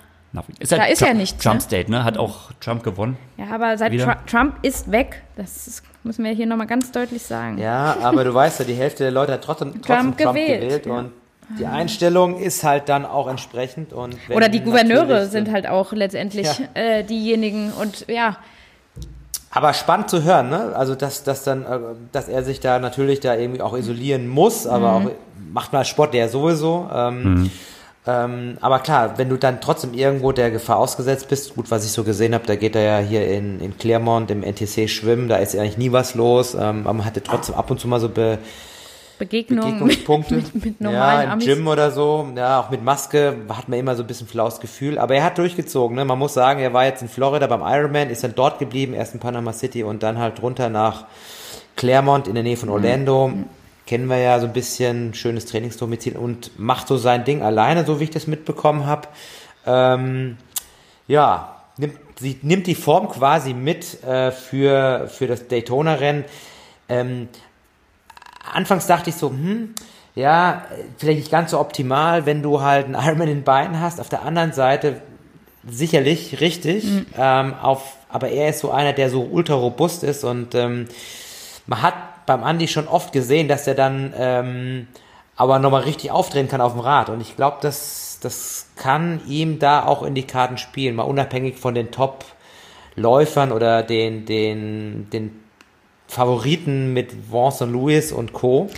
ist 0.60 0.72
halt 0.72 0.82
da 0.82 0.86
ist 0.86 1.00
Trump, 1.00 1.12
ja 1.12 1.18
nichts. 1.18 1.44
Trump 1.44 1.56
ne? 1.56 1.62
State, 1.62 1.92
ne? 1.92 2.04
Hat 2.04 2.18
auch 2.18 2.52
Trump 2.60 2.84
gewonnen. 2.84 3.18
Ja, 3.38 3.46
aber 3.52 3.78
seit 3.78 3.98
Tr 4.00 4.18
Trump 4.26 4.56
ist 4.64 4.92
weg. 4.92 5.22
Das 5.36 5.68
ist, 5.68 5.84
müssen 6.04 6.26
wir 6.26 6.32
hier 6.32 6.48
nochmal 6.48 6.66
ganz 6.66 6.92
deutlich 6.92 7.22
sagen. 7.22 7.60
Ja, 7.60 7.98
aber 8.02 8.24
du 8.24 8.34
weißt 8.34 8.60
ja, 8.60 8.66
die 8.66 8.74
Hälfte 8.74 9.04
der 9.04 9.12
Leute 9.12 9.34
hat 9.34 9.44
trotzdem, 9.44 9.74
trotzdem 9.74 9.96
Trump, 9.96 10.18
Trump 10.18 10.36
gewählt. 10.36 10.62
gewählt 10.62 10.86
ja. 10.88 10.94
und 10.94 11.12
die 11.60 11.66
Einstellung 11.66 12.40
ist 12.40 12.64
halt 12.64 12.90
dann 12.90 13.06
auch 13.06 13.28
entsprechend. 13.28 13.94
Und 13.94 14.16
Oder 14.30 14.50
die 14.50 14.62
Gouverneure 14.62 15.28
sind 15.28 15.52
halt 15.52 15.68
auch 15.68 15.94
letztendlich 15.94 16.48
ja. 16.60 16.66
äh, 16.74 17.04
diejenigen 17.04 17.72
und 17.74 18.06
ja. 18.08 18.38
Aber 19.52 19.74
spannend 19.74 20.10
zu 20.10 20.24
hören, 20.24 20.50
ne? 20.50 20.74
Also 20.76 20.96
dass, 20.96 21.24
dass 21.24 21.44
dann, 21.44 21.64
äh, 21.64 21.80
dass 22.12 22.28
er 22.28 22.44
sich 22.44 22.60
da 22.60 22.80
natürlich 22.80 23.20
da 23.20 23.36
irgendwie 23.36 23.62
auch 23.62 23.78
isolieren 23.78 24.28
muss, 24.28 24.66
aber 24.66 25.00
mhm. 25.00 25.08
auch 25.08 25.12
macht 25.54 25.74
mal 25.74 25.86
Sport 25.86 26.14
der 26.14 26.28
sowieso. 26.28 26.90
Ähm, 26.92 27.24
mhm. 27.24 27.52
ähm, 28.08 28.58
aber 28.62 28.80
klar, 28.80 29.18
wenn 29.18 29.30
du 29.30 29.38
dann 29.38 29.62
trotzdem 29.62 29.94
irgendwo 29.94 30.32
der 30.32 30.50
Gefahr 30.50 30.78
ausgesetzt 30.78 31.30
bist, 31.30 31.54
gut, 31.56 31.70
was 31.70 31.86
ich 31.86 31.92
so 31.92 32.04
gesehen 32.04 32.34
habe, 32.34 32.48
da 32.48 32.56
geht 32.56 32.76
er 32.76 32.82
ja 32.82 33.08
hier 33.08 33.28
in, 33.28 33.60
in 33.60 33.78
Clermont 33.78 34.32
im 34.32 34.42
NTC 34.42 34.90
schwimmen, 34.90 35.30
da 35.30 35.36
ist 35.36 35.56
eigentlich 35.56 35.78
nie 35.78 35.92
was 35.92 36.16
los. 36.16 36.56
Ähm, 36.56 36.82
aber 36.86 36.94
man 36.94 37.06
hatte 37.06 37.22
trotzdem 37.22 37.54
ab 37.54 37.70
und 37.70 37.80
zu 37.80 37.88
mal 37.88 38.00
so 38.00 38.10
be, 38.10 38.40
Begegnungen 39.26 39.80
Begegnungspunkte. 39.80 40.36
Mit, 40.36 40.56
mit, 40.56 40.66
mit 40.66 40.82
normalen 40.82 41.28
ja, 41.28 41.34
im. 41.34 41.40
Gym 41.40 41.68
oder 41.68 41.92
so. 41.92 42.28
Ja, 42.36 42.60
auch 42.60 42.70
mit 42.70 42.84
Maske 42.84 43.38
hat 43.50 43.70
man 43.70 43.80
immer 43.80 43.96
so 43.96 44.04
ein 44.04 44.08
bisschen 44.08 44.28
flaues 44.28 44.60
Gefühl. 44.60 44.98
Aber 44.98 45.16
er 45.16 45.24
hat 45.24 45.38
durchgezogen. 45.38 45.96
Ne? 45.96 46.06
Man 46.06 46.20
muss 46.20 46.34
sagen, 46.34 46.60
er 46.60 46.74
war 46.74 46.86
jetzt 46.86 47.02
in 47.02 47.10
Florida 47.10 47.48
beim 47.48 47.62
Ironman, 47.62 48.10
ist 48.10 48.24
dann 48.24 48.36
dort 48.36 48.60
geblieben, 48.60 48.94
erst 48.94 49.14
in 49.14 49.20
Panama 49.20 49.54
City 49.54 49.84
und 49.84 50.04
dann 50.04 50.18
halt 50.18 50.42
runter 50.42 50.70
nach 50.70 51.06
Claremont 51.76 52.28
in 52.28 52.34
der 52.34 52.44
Nähe 52.44 52.58
von 52.58 52.70
mhm. 52.70 52.76
Orlando. 52.76 53.30
Mhm. 53.30 53.46
Kennen 53.86 54.08
wir 54.08 54.18
ja 54.18 54.40
so 54.40 54.48
ein 54.48 54.54
bisschen, 54.54 55.14
schönes 55.14 55.46
Trainingsdomizil 55.46 56.16
und 56.16 56.58
macht 56.58 56.88
so 56.88 56.98
sein 56.98 57.26
Ding 57.26 57.42
alleine, 57.42 57.86
so 57.86 58.00
wie 58.00 58.06
ich 58.06 58.12
das 58.12 58.28
mitbekommen 58.28 58.86
habe. 58.86 59.08
Ähm, 59.66 60.38
ja, 61.08 61.56
nimmt, 61.78 61.98
sie 62.20 62.38
nimmt 62.42 62.68
die 62.68 62.76
Form 62.76 63.10
quasi 63.10 63.54
mit 63.54 64.04
äh, 64.04 64.32
für, 64.32 65.08
für 65.08 65.28
das 65.28 65.48
Daytona-Rennen. 65.48 66.26
Ähm, 66.90 67.28
anfangs 68.52 68.88
dachte 68.88 69.10
ich 69.10 69.16
so, 69.16 69.30
hm, 69.30 69.74
ja, 70.16 70.66
vielleicht 70.98 71.20
nicht 71.20 71.32
ganz 71.32 71.52
so 71.52 71.60
optimal, 71.60 72.26
wenn 72.26 72.44
du 72.44 72.62
halt 72.62 72.86
einen 72.86 72.96
Ironman 72.96 73.28
in 73.28 73.44
Beinen 73.44 73.80
hast. 73.80 74.00
Auf 74.00 74.10
der 74.10 74.24
anderen 74.24 74.54
Seite 74.54 75.02
sicherlich 75.68 76.40
richtig, 76.42 76.84
mhm. 76.84 77.06
ähm, 77.18 77.54
auf, 77.62 77.98
aber 78.10 78.30
er 78.30 78.50
ist 78.50 78.60
so 78.60 78.72
einer, 78.72 78.94
der 78.94 79.10
so 79.10 79.24
ultra 79.24 79.56
robust 79.56 80.04
ist 80.04 80.24
und 80.24 80.56
ähm, 80.56 80.88
man 81.66 81.82
hat 81.82 82.26
beim 82.26 82.44
Andi 82.44 82.68
schon 82.68 82.88
oft 82.88 83.14
gesehen, 83.14 83.48
dass 83.48 83.66
er 83.66 83.76
dann 83.76 84.14
ähm, 84.18 84.88
aber 85.36 85.60
nochmal 85.60 85.84
richtig 85.84 86.12
aufdrehen 86.12 86.48
kann 86.48 86.62
auf 86.62 86.74
dem 86.74 86.82
Rad 86.82 87.10
und 87.10 87.22
ich 87.22 87.36
glaube, 87.36 87.58
das, 87.62 88.20
das 88.22 88.68
kann 88.76 89.22
ihm 89.28 89.60
da 89.60 89.86
auch 89.86 90.04
in 90.04 90.16
die 90.16 90.28
Karten 90.28 90.58
spielen, 90.58 90.96
mal 90.96 91.04
unabhängig 91.04 91.58
von 91.58 91.74
den 91.74 91.92
Top-Läufern 91.92 93.52
oder 93.52 93.84
den, 93.84 94.26
den, 94.26 95.10
den 95.12 95.43
Favoriten 96.14 96.94
mit 96.94 97.32
Vincent 97.32 97.72
Lewis 97.74 98.12
und 98.12 98.34
Co. 98.34 98.70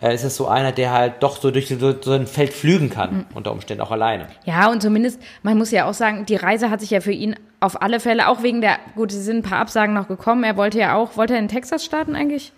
Äh, 0.00 0.14
ist 0.14 0.22
es 0.24 0.36
so 0.36 0.46
einer, 0.46 0.70
der 0.72 0.92
halt 0.92 1.14
doch 1.20 1.40
so 1.40 1.50
durch 1.50 1.68
so, 1.68 1.94
so 2.00 2.12
ein 2.12 2.26
Feld 2.28 2.52
flügen 2.52 2.88
kann, 2.88 3.14
mhm. 3.14 3.26
unter 3.34 3.50
Umständen 3.50 3.82
auch 3.82 3.90
alleine. 3.90 4.28
Ja, 4.44 4.70
und 4.70 4.80
zumindest, 4.80 5.20
man 5.42 5.58
muss 5.58 5.70
ja 5.72 5.86
auch 5.86 5.94
sagen, 5.94 6.24
die 6.24 6.36
Reise 6.36 6.70
hat 6.70 6.80
sich 6.80 6.90
ja 6.90 7.00
für 7.00 7.12
ihn 7.12 7.34
auf 7.60 7.82
alle 7.82 7.98
Fälle, 7.98 8.28
auch 8.28 8.42
wegen 8.44 8.60
der, 8.60 8.78
gut, 8.94 9.10
es 9.12 9.24
sind 9.24 9.38
ein 9.38 9.42
paar 9.42 9.58
Absagen 9.58 9.94
noch 9.94 10.06
gekommen, 10.06 10.44
er 10.44 10.56
wollte 10.56 10.78
ja 10.78 10.94
auch, 10.94 11.16
wollte 11.16 11.32
er 11.32 11.40
in 11.40 11.48
Texas 11.48 11.84
starten 11.84 12.14
eigentlich? 12.14 12.52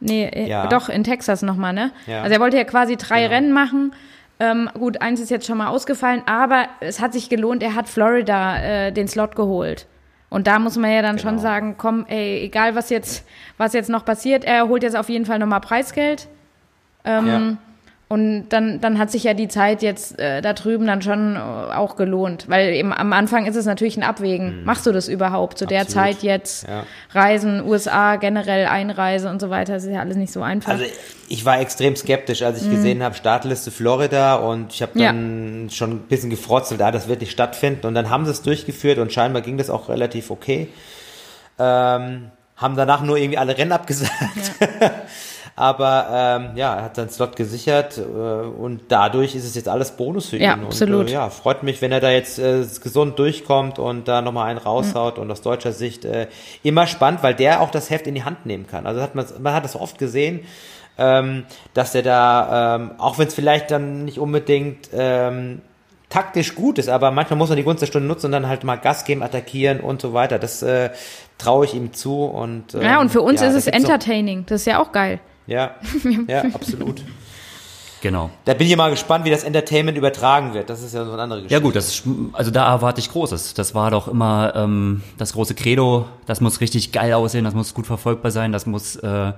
Nee, 0.00 0.24
äh, 0.24 0.48
Ja. 0.48 0.66
doch, 0.66 0.88
in 0.88 1.04
Texas 1.04 1.42
nochmal, 1.42 1.72
ne? 1.72 1.92
Ja. 2.08 2.22
Also 2.22 2.34
er 2.34 2.40
wollte 2.40 2.56
ja 2.56 2.64
quasi 2.64 2.96
drei 2.96 3.20
Genau. 3.22 3.34
Rennen 3.34 3.52
machen. 3.52 3.92
Ähm, 4.40 4.68
gut, 4.74 5.00
eins 5.02 5.20
ist 5.20 5.30
jetzt 5.30 5.46
schon 5.46 5.58
mal 5.58 5.68
ausgefallen, 5.68 6.22
aber 6.26 6.64
es 6.80 6.98
hat 7.00 7.12
sich 7.12 7.28
gelohnt, 7.28 7.62
er 7.62 7.74
hat 7.76 7.88
Florida 7.88 8.56
äh, 8.62 8.92
den 8.92 9.06
Slot 9.06 9.36
geholt. 9.36 9.86
Und 10.30 10.46
da 10.46 10.58
muss 10.60 10.76
man 10.78 10.90
ja 10.92 11.02
dann 11.02 11.18
schon 11.18 11.30
Genau. 11.32 11.42
sagen, 11.42 11.74
komm, 11.76 12.06
ey, 12.08 12.40
egal 12.44 12.74
was 12.76 12.88
jetzt, 12.88 13.24
was 13.58 13.72
jetzt 13.72 13.90
noch 13.90 14.04
passiert, 14.04 14.44
er 14.44 14.68
holt 14.68 14.82
jetzt 14.84 14.96
auf 14.96 15.08
jeden 15.08 15.26
Fall 15.26 15.38
nochmal 15.40 15.60
Preisgeld. 15.60 16.28
Ähm, 17.04 17.26
Ja. 17.26 17.56
Und 18.12 18.48
dann, 18.48 18.80
dann 18.80 18.98
hat 18.98 19.12
sich 19.12 19.22
ja 19.22 19.34
die 19.34 19.46
Zeit 19.46 19.82
jetzt 19.82 20.18
äh, 20.18 20.42
da 20.42 20.52
drüben 20.52 20.84
dann 20.84 21.00
schon 21.00 21.36
äh, 21.36 21.38
auch 21.38 21.94
gelohnt. 21.94 22.46
Weil 22.48 22.70
eben 22.74 22.92
am 22.92 23.12
Anfang 23.12 23.46
ist 23.46 23.54
es 23.54 23.66
natürlich 23.66 23.96
ein 23.96 24.02
Abwägen. 24.02 24.64
Machst 24.64 24.84
du 24.84 24.90
das 24.90 25.06
überhaupt 25.06 25.58
zu 25.58 25.64
der 25.64 25.84
Mhm. 25.84 25.88
Zeit 25.88 26.22
jetzt? 26.24 26.66
Ja. 26.66 26.82
Reisen, 27.12 27.64
USA, 27.64 28.16
generell 28.16 28.66
Einreise 28.66 29.30
und 29.30 29.40
so 29.40 29.48
weiter, 29.48 29.74
das 29.74 29.84
ist 29.84 29.92
ja 29.92 30.00
alles 30.00 30.16
nicht 30.16 30.32
so 30.32 30.42
einfach. 30.42 30.72
Also 30.72 30.82
ich 31.28 31.44
war 31.44 31.60
extrem 31.60 31.94
skeptisch, 31.94 32.42
als 32.42 32.60
ich 32.60 32.68
gesehen 32.68 33.00
habe, 33.04 33.14
Startliste 33.14 33.70
Florida 33.70 34.34
und 34.34 34.72
ich 34.74 34.82
habe 34.82 34.90
Mhm. 34.96 35.00
Ja. 35.00 35.12
dann 35.12 35.68
schon 35.70 35.90
ein 35.92 35.98
bisschen 36.00 36.30
gefrotzelt, 36.30 36.82
ah, 36.82 36.90
das 36.90 37.06
wird 37.06 37.20
nicht 37.20 37.30
stattfinden 37.30 37.86
und 37.86 37.94
dann 37.94 38.10
haben 38.10 38.24
sie 38.24 38.32
es 38.32 38.42
durchgeführt 38.42 38.98
und 38.98 39.12
scheinbar 39.12 39.40
ging 39.42 39.56
das 39.56 39.70
auch 39.70 39.88
relativ 39.88 40.32
okay. 40.32 40.66
Ähm, 41.60 42.30
haben 42.56 42.76
danach 42.76 43.02
nur 43.02 43.16
irgendwie 43.16 43.38
alle 43.38 43.56
Rennen 43.56 43.72
abgesagt. 43.72 44.10
Aber 45.56 46.06
ähm, 46.10 46.56
ja, 46.56 46.74
er 46.76 46.84
hat 46.84 46.96
seinen 46.96 47.10
Slot 47.10 47.36
gesichert 47.36 47.98
äh, 47.98 48.00
und 48.02 48.82
dadurch 48.88 49.34
ist 49.34 49.44
es 49.44 49.54
jetzt 49.54 49.68
alles 49.68 49.90
Bonus 49.92 50.30
für 50.30 50.38
Ja, 50.38 50.54
ihn. 50.54 50.64
absolut. 50.64 51.00
Und, 51.02 51.08
äh, 51.08 51.12
ja, 51.12 51.28
freut 51.28 51.62
mich, 51.62 51.82
wenn 51.82 51.92
er 51.92 52.00
da 52.00 52.10
jetzt 52.10 52.38
äh, 52.38 52.64
gesund 52.82 53.18
durchkommt 53.18 53.78
und 53.78 54.08
da 54.08 54.22
nochmal 54.22 54.48
einen 54.48 54.58
raushaut 54.58 55.18
und 55.18 55.30
aus 55.30 55.42
deutscher 55.42 55.72
Sicht 55.72 56.04
äh, 56.04 56.28
immer 56.62 56.86
spannend, 56.86 57.22
weil 57.22 57.34
der 57.34 57.60
auch 57.60 57.70
das 57.70 57.90
Heft 57.90 58.06
in 58.06 58.14
die 58.14 58.24
Hand 58.24 58.46
nehmen 58.46 58.66
kann. 58.66 58.86
Also 58.86 59.02
hat 59.02 59.14
man, 59.14 59.26
man 59.40 59.52
hat 59.52 59.64
das 59.64 59.76
oft 59.76 59.98
gesehen, 59.98 60.40
ähm, 60.98 61.44
dass 61.74 61.92
der 61.92 62.02
da, 62.02 62.76
ähm, 62.76 62.92
auch 62.98 63.18
wenn 63.18 63.28
es 63.28 63.34
vielleicht 63.34 63.70
dann 63.70 64.04
nicht 64.04 64.18
unbedingt 64.18 64.88
ähm, 64.94 65.62
taktisch 66.08 66.54
gut 66.54 66.78
ist, 66.78 66.88
aber 66.88 67.10
manchmal 67.10 67.38
muss 67.38 67.48
man 67.48 67.56
die 67.56 67.62
Gunst 67.62 67.82
der 67.82 67.86
Stunde 67.86 68.08
nutzen 68.08 68.26
und 68.26 68.32
dann 68.32 68.48
halt 68.48 68.64
mal 68.64 68.76
Gas 68.76 69.04
geben, 69.04 69.22
attackieren 69.22 69.80
und 69.80 70.00
so 70.00 70.12
weiter. 70.12 70.38
Das 70.38 70.62
äh, 70.62 70.90
traue 71.38 71.64
ich 71.64 71.74
ihm 71.74 71.92
zu 71.92 72.24
und 72.24 72.74
ähm, 72.74 72.82
ja, 72.82 73.00
und 73.00 73.10
für 73.10 73.22
uns 73.22 73.40
ja, 73.40 73.48
ist 73.48 73.54
es 73.54 73.66
entertaining. 73.66 74.44
Das 74.46 74.62
ist 74.62 74.66
ja 74.66 74.80
auch 74.82 74.92
geil. 74.92 75.20
Ja, 75.50 75.74
ja, 76.28 76.42
absolut. 76.54 77.02
Genau. 78.00 78.30
Da 78.46 78.54
bin 78.54 78.66
ich 78.66 78.76
mal 78.76 78.88
gespannt, 78.88 79.24
wie 79.26 79.30
das 79.30 79.44
Entertainment 79.44 79.98
übertragen 79.98 80.54
wird. 80.54 80.70
Das 80.70 80.82
ist 80.82 80.94
ja 80.94 81.04
so 81.04 81.12
eine 81.12 81.22
andere 81.22 81.40
Geschichte. 81.42 81.54
Ja 81.54 81.60
gut, 81.60 81.76
das 81.76 81.88
ist, 81.88 82.04
also 82.32 82.50
da 82.50 82.66
erwarte 82.72 83.00
ich 83.00 83.10
Großes. 83.10 83.52
Das 83.54 83.74
war 83.74 83.90
doch 83.90 84.08
immer 84.08 84.54
ähm, 84.56 85.02
das 85.18 85.34
große 85.34 85.54
Credo. 85.54 86.06
Das 86.24 86.40
muss 86.40 86.60
richtig 86.60 86.92
geil 86.92 87.12
aussehen, 87.12 87.44
das 87.44 87.52
muss 87.52 87.74
gut 87.74 87.86
verfolgbar 87.86 88.30
sein, 88.30 88.52
das 88.52 88.64
muss, 88.64 88.96
äh, 88.96 89.32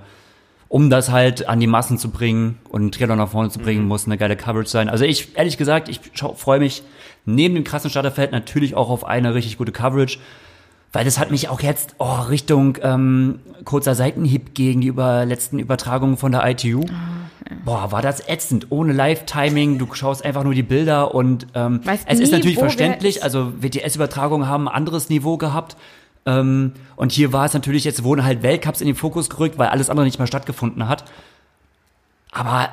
um 0.69 0.89
das 0.89 1.11
halt 1.11 1.49
an 1.49 1.59
die 1.59 1.67
Massen 1.67 1.97
zu 1.97 2.09
bringen 2.09 2.59
und 2.69 2.81
einen 2.81 2.91
Triathlon 2.91 3.17
nach 3.17 3.29
vorne 3.29 3.49
zu 3.49 3.59
bringen, 3.59 3.85
muss 3.85 4.05
eine 4.05 4.17
geile 4.17 4.37
Coverage 4.37 4.69
sein. 4.69 4.89
Also 4.89 5.03
ich, 5.03 5.35
ehrlich 5.35 5.57
gesagt, 5.57 5.89
ich 5.89 5.99
freue 6.35 6.59
mich 6.59 6.83
neben 7.25 7.55
dem 7.55 7.63
krassen 7.65 7.89
Starterfeld 7.89 8.31
natürlich 8.31 8.75
auch 8.75 8.89
auf 8.89 9.03
eine 9.03 9.33
richtig 9.33 9.57
gute 9.57 9.71
Coverage. 9.73 10.19
Weil 10.93 11.05
das 11.05 11.17
hat 11.17 11.31
mich 11.31 11.49
auch 11.49 11.59
jetzt 11.61 11.95
oh, 11.97 12.21
Richtung 12.29 12.77
ähm, 12.83 13.39
kurzer 13.65 13.95
Seitenhieb 13.95 14.53
gegen 14.53 14.81
die 14.81 14.87
über, 14.87 15.25
letzten 15.25 15.57
Übertragungen 15.57 16.17
von 16.17 16.31
der 16.31 16.47
ITU. 16.47 16.85
Boah, 17.65 17.91
war 17.91 18.01
das 18.01 18.27
ätzend. 18.29 18.67
Ohne 18.69 18.93
Live-Timing, 18.93 19.79
du 19.79 19.91
schaust 19.93 20.23
einfach 20.23 20.43
nur 20.43 20.53
die 20.53 20.63
Bilder 20.63 21.13
und 21.13 21.47
ähm, 21.55 21.81
Weißt 21.83 22.05
es 22.07 22.19
ist 22.19 22.29
nie, 22.29 22.37
natürlich 22.37 22.57
wo 22.57 22.61
wer 22.61 22.69
verständlich. 22.69 23.17
ist. 23.17 23.23
Also 23.23 23.53
WTS-Übertragungen 23.59 24.47
haben 24.47 24.67
ein 24.69 24.75
anderes 24.75 25.09
Niveau 25.09 25.37
gehabt. 25.37 25.75
Ähm, 26.25 26.73
und 26.95 27.11
hier 27.11 27.33
war 27.33 27.45
es 27.45 27.53
natürlich, 27.53 27.83
jetzt 27.83 28.03
wurden 28.03 28.23
halt 28.23 28.43
Weltcups 28.43 28.79
in 28.79 28.87
den 28.87 28.95
Fokus 28.95 29.29
gerückt, 29.29 29.57
weil 29.57 29.69
alles 29.69 29.89
andere 29.89 30.05
nicht 30.05 30.19
mehr 30.19 30.27
stattgefunden 30.27 30.87
hat. 30.87 31.05
Aber 32.31 32.69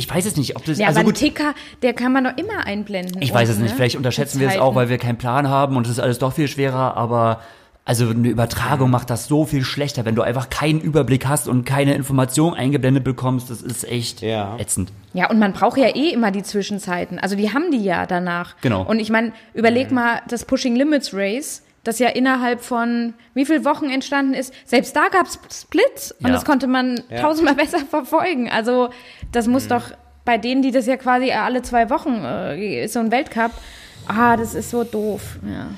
ich 0.00 0.10
weiß 0.12 0.26
es 0.26 0.36
nicht, 0.36 0.56
ob 0.56 0.64
das, 0.64 0.78
Ja, 0.78 0.88
also 0.88 0.98
aber 1.00 1.04
ein 1.08 1.12
gut, 1.12 1.20
Ticker, 1.20 1.54
der 1.82 1.92
kann 1.92 2.12
man 2.12 2.24
doch 2.24 2.36
immer 2.36 2.66
einblenden. 2.66 3.20
ich 3.22 3.32
weiß 3.32 3.48
es 3.50 3.58
nicht, 3.58 3.70
ne? 3.70 3.76
vielleicht 3.76 3.96
unterschätzen 3.96 4.40
wir 4.40 4.48
es 4.48 4.58
auch, 4.58 4.74
weil 4.74 4.88
wir 4.88 4.98
keinen 4.98 5.18
Plan 5.18 5.48
haben 5.48 5.76
und 5.76 5.86
es 5.86 5.92
ist 5.92 6.00
alles 6.00 6.18
doch 6.18 6.32
viel 6.32 6.48
schwerer, 6.48 6.96
aber 6.96 7.40
also 7.84 8.08
eine 8.08 8.28
Übertragung 8.28 8.90
macht 8.90 9.10
das 9.10 9.26
so 9.26 9.46
viel 9.46 9.64
schlechter, 9.64 10.04
wenn 10.04 10.14
du 10.14 10.22
einfach 10.22 10.48
keinen 10.50 10.80
Überblick 10.80 11.26
hast 11.26 11.48
und 11.48 11.64
keine 11.64 11.94
Information 11.94 12.54
eingeblendet 12.54 13.04
bekommst, 13.04 13.50
das 13.50 13.62
ist 13.62 13.84
echt 13.88 14.20
Ja. 14.22 14.56
ätzend. 14.58 14.92
Ja, 15.12 15.28
und 15.30 15.38
man 15.38 15.52
braucht 15.52 15.76
ja 15.78 15.88
eh 15.88 16.10
immer 16.10 16.30
die 16.30 16.42
Zwischenzeiten. 16.42 17.18
Also 17.18 17.36
die 17.36 17.52
haben 17.52 17.70
die 17.72 17.82
ja 17.82 18.06
danach. 18.06 18.54
Genau. 18.60 18.82
Und 18.82 19.00
ich 19.00 19.10
meine, 19.10 19.32
überleg 19.54 19.90
mal 19.90 20.20
das 20.28 20.44
Pushing 20.44 20.76
Limits 20.76 21.12
Race, 21.14 21.62
das 21.84 21.98
ja 21.98 22.08
innerhalb 22.08 22.60
von 22.62 23.14
wie 23.34 23.46
viel 23.46 23.64
Wochen 23.64 23.88
entstanden 23.90 24.34
ist. 24.34 24.52
Selbst 24.66 24.94
da 24.94 25.08
gab 25.08 25.26
es 25.26 25.38
Splits 25.62 26.12
und 26.12 26.26
Ja. 26.28 26.32
das 26.34 26.44
konnte 26.44 26.66
man 26.66 27.00
Ja. 27.08 27.20
tausendmal 27.22 27.54
besser 27.56 27.78
verfolgen. 27.88 28.50
Also 28.50 28.90
das 29.32 29.46
muss 29.46 29.66
doch 29.68 29.84
bei 30.24 30.36
denen, 30.38 30.60
die 30.62 30.70
das 30.70 30.86
ja 30.86 30.96
quasi 30.96 31.32
alle 31.32 31.62
zwei 31.62 31.88
Wochen 31.90 32.22
äh, 32.24 32.84
ist 32.84 32.92
so 32.92 33.00
ein 33.00 33.10
Weltcup. 33.10 33.52
Ah, 34.06 34.36
das 34.36 34.54
ist 34.54 34.70
so 34.70 34.84
doof. 34.84 35.38
Ja. 35.46 35.68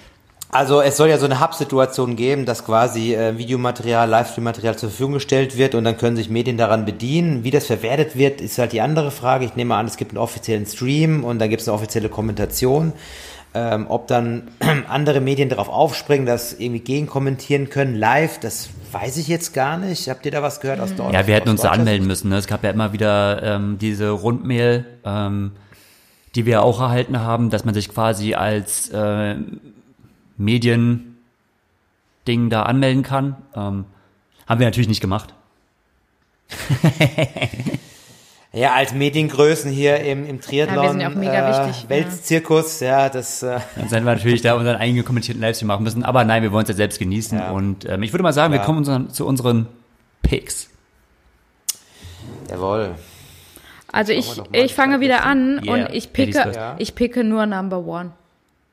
Also 0.55 0.83
es 0.83 0.99
soll 0.99 1.09
ja 1.09 1.17
so 1.17 1.25
eine 1.25 1.41
Hub-Situation 1.41 2.15
geben, 2.15 2.45
dass 2.45 2.65
quasi 2.67 3.15
äh, 3.15 3.39
Videomaterial, 3.39 4.07
Livestream-Material 4.11 4.77
zur 4.77 4.91
Verfügung 4.91 5.15
gestellt 5.15 5.57
wird 5.57 5.75
und 5.75 5.85
dann 5.85 5.97
können 5.97 6.15
sich 6.17 6.29
Medien 6.29 6.59
daran 6.59 6.85
bedienen. 6.85 7.43
Wie 7.43 7.51
das 7.51 7.65
verwertet 7.67 8.17
wird, 8.19 8.43
ist 8.43 8.59
halt 8.59 8.73
die 8.73 8.83
andere 8.83 9.11
Frage. 9.11 9.47
Ich 9.47 9.57
nehme 9.57 9.77
an, 9.77 9.87
es 9.87 9.97
gibt 9.97 10.11
einen 10.11 10.19
offiziellen 10.19 10.67
Stream 10.67 11.25
und 11.25 11.39
dann 11.39 11.49
gibt 11.49 11.63
es 11.63 11.69
eine 11.69 11.75
offizielle 11.75 12.11
Kommentation. 12.11 12.93
Ähm, 13.55 13.87
ob 13.89 14.07
dann 14.07 14.49
andere 14.89 15.21
Medien 15.21 15.51
darauf 15.51 15.69
aufspringen, 15.69 16.25
das 16.27 16.55
irgendwie 16.55 16.81
gegenkommentieren 16.81 17.69
können, 17.69 17.95
live, 17.95 18.41
das 18.41 18.71
weiß 18.93 19.19
ich 19.19 19.29
jetzt 19.29 19.53
gar 19.53 19.77
nicht. 19.77 20.09
Habt 20.09 20.25
ihr 20.25 20.33
da 20.33 20.43
was 20.43 20.61
gehört 20.61 20.81
aus 20.81 20.91
Deutschland? 20.91 21.13
Ja, 21.15 21.27
wir 21.27 21.35
hätten 21.35 21.51
uns 21.51 21.61
da 21.61 21.71
anmelden 21.71 22.07
müssen. 22.07 22.31
Ne? 22.31 22.37
Es 22.37 22.47
gab 22.47 22.65
ja 22.65 22.71
immer 22.71 22.95
wieder 22.95 23.43
ähm, 23.43 23.77
diese 23.79 24.11
Rundmail, 24.11 24.87
ähm, 25.05 25.53
die 26.35 26.47
wir 26.47 26.63
auch 26.63 26.81
erhalten 26.81 27.21
haben, 27.21 27.51
dass 27.51 27.67
man 27.67 27.75
sich 27.75 27.91
quasi 27.91 28.33
als 28.35 28.89
äh, 28.89 29.37
Medien-Ding 30.39 31.11
da 32.49 32.63
anmelden 32.63 33.03
kann. 33.03 33.37
Ähm, 33.55 33.85
haben 34.47 34.61
wir 34.61 34.67
natürlich 34.67 34.89
nicht 34.89 35.03
gemacht. 35.03 35.35
Ja, 38.55 38.75
als 38.75 38.93
Mediengrößen 38.93 39.71
hier 39.71 40.01
im, 40.01 40.27
im 40.27 40.41
Triathlon, 40.43 40.77
Ja, 40.77 40.83
wir 40.83 40.91
sind 40.91 41.01
ja 41.01 41.09
auch 41.09 41.15
mega 41.15 41.49
äh, 41.49 41.67
wichtig, 41.69 41.83
ja. 41.85 41.89
Weltzirkus, 41.89 42.81
ja, 42.81 43.09
das 43.09 43.43
äh, 43.43 43.59
Dann 43.77 43.89
sind 43.89 44.05
wir 44.05 44.15
natürlich 44.15 44.43
da 44.43 44.55
unseren 44.55 44.77
eigenen 44.77 45.07
kommentierten 45.07 45.41
Livestream 45.41 45.69
machen 45.69 45.85
müssen. 45.85 46.05
Aber 46.05 46.25
nein, 46.25 46.43
wir 46.43 46.53
wollen 46.53 46.65
es 46.65 46.69
ja 46.69 46.75
selbst 46.75 46.99
genießen. 46.99 47.39
Ja. 47.39 47.51
Und 47.51 47.89
ähm, 47.89 48.03
ich 48.03 48.13
würde 48.13 48.23
mal 48.23 48.33
sagen, 48.35 48.53
wir 48.53 48.61
kommen 48.61 48.79
unseren, 48.79 49.09
zu 49.09 49.27
unseren 49.27 49.69
Picks. 50.23 50.69
jawohl. 52.51 52.95
Also 53.91 54.13
ich, 54.13 54.41
ich 54.53 54.75
fange 54.75 55.01
wieder 55.01 55.25
an 55.25 55.61
Yeah. 55.65 55.75
und 55.75 55.95
ich 55.95 56.13
picke, 56.13 56.75
ich 56.79 56.95
picke 56.95 57.25
nur 57.25 57.45
Number 57.47 57.79
One. 57.87 58.13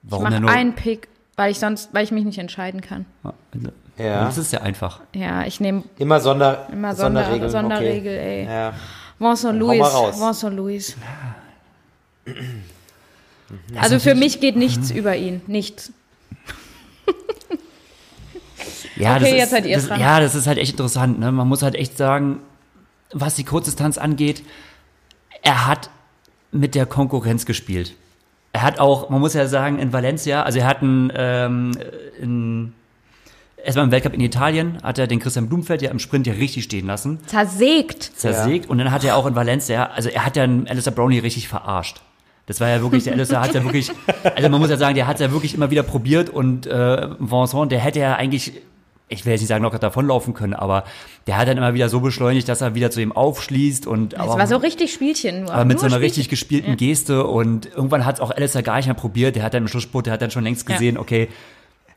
Ich 0.04 0.12
Warum 0.12 0.24
mache 0.24 0.34
denn 0.36 0.42
nur? 0.44 0.52
einen 0.52 0.76
Pick, 0.76 1.10
weil 1.36 1.52
ich 1.52 1.60
sonst, 1.60 1.94
weil 1.94 2.04
ich 2.06 2.12
mich 2.12 2.24
nicht 2.24 2.38
entscheiden 2.38 2.80
kann. 2.82 3.06
Ja. 3.98 4.26
Das 4.26 4.38
ist 4.38 4.54
ja 4.54 4.62
einfach. 4.62 5.02
Ja, 5.14 5.44
ich 5.46 5.60
nehme 5.60 5.84
Immer 5.98 6.22
Sonder, 6.22 6.68
immer 6.72 6.96
Sonder, 6.96 7.24
Sonderregeln. 7.26 7.52
Sonderregel, 7.52 8.18
okay. 8.18 8.40
ey. 8.42 8.46
Ja. 8.46 8.74
Vincent 9.20 9.60
Louis. 9.60 9.80
Vincent 9.80 10.56
Louis. 10.56 10.96
Also 13.76 14.00
für 14.00 14.16
mich 14.16 14.40
geht 14.40 14.56
nichts 14.56 14.92
über 14.92 15.16
ihn, 15.16 15.42
nichts. 15.48 15.92
Ja, 18.96 19.16
Okay, 19.16 19.38
das 19.40 19.52
jetzt 19.52 19.66
ist, 19.66 19.76
das, 19.76 19.88
dran. 19.88 20.00
Ja, 20.00 20.20
das 20.20 20.36
ist 20.36 20.46
halt 20.46 20.58
echt 20.58 20.72
interessant. 20.72 21.20
Ne? 21.20 21.32
Man 21.32 21.48
muss 21.48 21.64
halt 21.64 21.76
echt 21.76 21.98
sagen, 21.98 22.42
was 23.14 23.36
die 23.36 23.46
Kurzdistanz 23.46 23.98
angeht, 23.98 24.44
er 25.42 25.68
hat 25.68 25.90
mit 26.52 26.76
der 26.76 26.86
Konkurrenz 26.86 27.46
gespielt. 27.46 27.96
Er 28.52 28.64
hat 28.64 28.80
auch, 28.80 29.10
man 29.10 29.22
muss 29.22 29.34
ja 29.36 29.48
sagen, 29.48 29.80
in 29.80 29.94
Valencia, 29.94 30.44
also 30.44 30.60
er 30.60 30.68
hat 30.68 30.82
einen, 30.82 31.12
ähm, 31.16 31.72
in, 32.20 32.74
erstmal 33.64 33.86
im 33.86 33.92
Weltcup 33.92 34.14
in 34.14 34.22
Italien, 34.22 34.78
hat 34.84 34.98
er 35.00 35.08
den 35.08 35.20
Christian 35.20 35.48
Blumfeld 35.50 35.82
ja 35.82 35.92
im 35.92 36.00
Sprint 36.00 36.28
ja 36.28 36.34
richtig 36.34 36.64
stehen 36.64 36.88
lassen, 36.88 37.20
Zersägt. 37.28 38.12
zersägt. 38.16 38.70
Und 38.70 38.78
dann 38.78 38.92
hat 38.92 39.04
er 39.04 39.16
auch 39.16 39.26
in 39.26 39.36
Valencia, 39.36 39.86
also 39.96 40.10
er 40.10 40.26
hat 40.26 40.36
ja 40.36 40.44
einen 40.44 40.68
Alistair 40.68 40.92
Brownie 40.94 41.20
richtig 41.20 41.48
verarscht. 41.48 42.02
Das 42.46 42.60
war 42.60 42.68
ja 42.70 42.82
wirklich, 42.82 43.04
der 43.04 43.14
Alistair 43.14 43.42
hat 43.42 43.54
ja 43.54 43.64
wirklich, 43.64 43.92
also 44.36 44.50
man 44.50 44.60
muss 44.60 44.70
ja 44.72 44.78
sagen, 44.78 44.96
der 44.96 45.06
hat 45.08 45.20
ja 45.20 45.32
wirklich 45.32 45.54
immer 45.54 45.70
wieder 45.70 45.84
probiert 45.84 46.30
und 46.32 46.66
äh, 46.66 47.08
Vincent, 47.20 47.72
der 47.72 47.80
hätte 47.80 48.00
ja 48.00 48.16
eigentlich, 48.16 48.54
ich 49.08 49.24
will 49.26 49.34
jetzt 49.34 49.42
nicht 49.42 49.50
sagen, 49.50 49.64
locker 49.64 49.78
davonlaufen 49.78 50.34
können, 50.34 50.56
aber 50.56 50.84
der 51.28 51.38
hat 51.38 51.48
dann 51.48 51.58
immer 51.58 51.76
wieder 51.76 51.90
so 51.90 52.00
beschleunigt, 52.00 52.50
dass 52.50 52.62
er 52.62 52.74
wieder 52.74 52.90
zu 52.90 53.02
ihm 53.02 53.12
aufschließt 53.12 53.86
und 53.86 54.14
Es 54.14 54.20
war 54.20 54.48
so 54.48 54.58
richtig 54.58 54.92
Spielchen 54.92 55.44
nur. 55.44 55.54
aber 55.54 55.66
mit 55.66 55.76
nur 55.76 55.82
so 55.82 55.86
einer 55.86 55.96
Spielchen. 55.98 56.04
richtig 56.06 56.30
gespielten 56.30 56.76
Geste 56.78 57.28
und 57.28 57.68
irgendwann 57.68 58.04
hat 58.04 58.16
es 58.16 58.22
auch 58.22 58.32
Alistair 58.32 58.64
gar 58.64 58.78
nicht 58.78 58.88
mehr 58.88 58.96
probiert, 58.96 59.36
der 59.36 59.44
hat 59.44 59.54
dann 59.54 59.64
im 59.64 59.68
Schlussspurt, 59.68 60.08
der 60.08 60.14
hat 60.14 60.22
dann 60.24 60.32
schon 60.32 60.44
längst 60.44 60.68
Ja. 60.68 60.74
gesehen, 60.76 60.98
okay, 60.98 61.28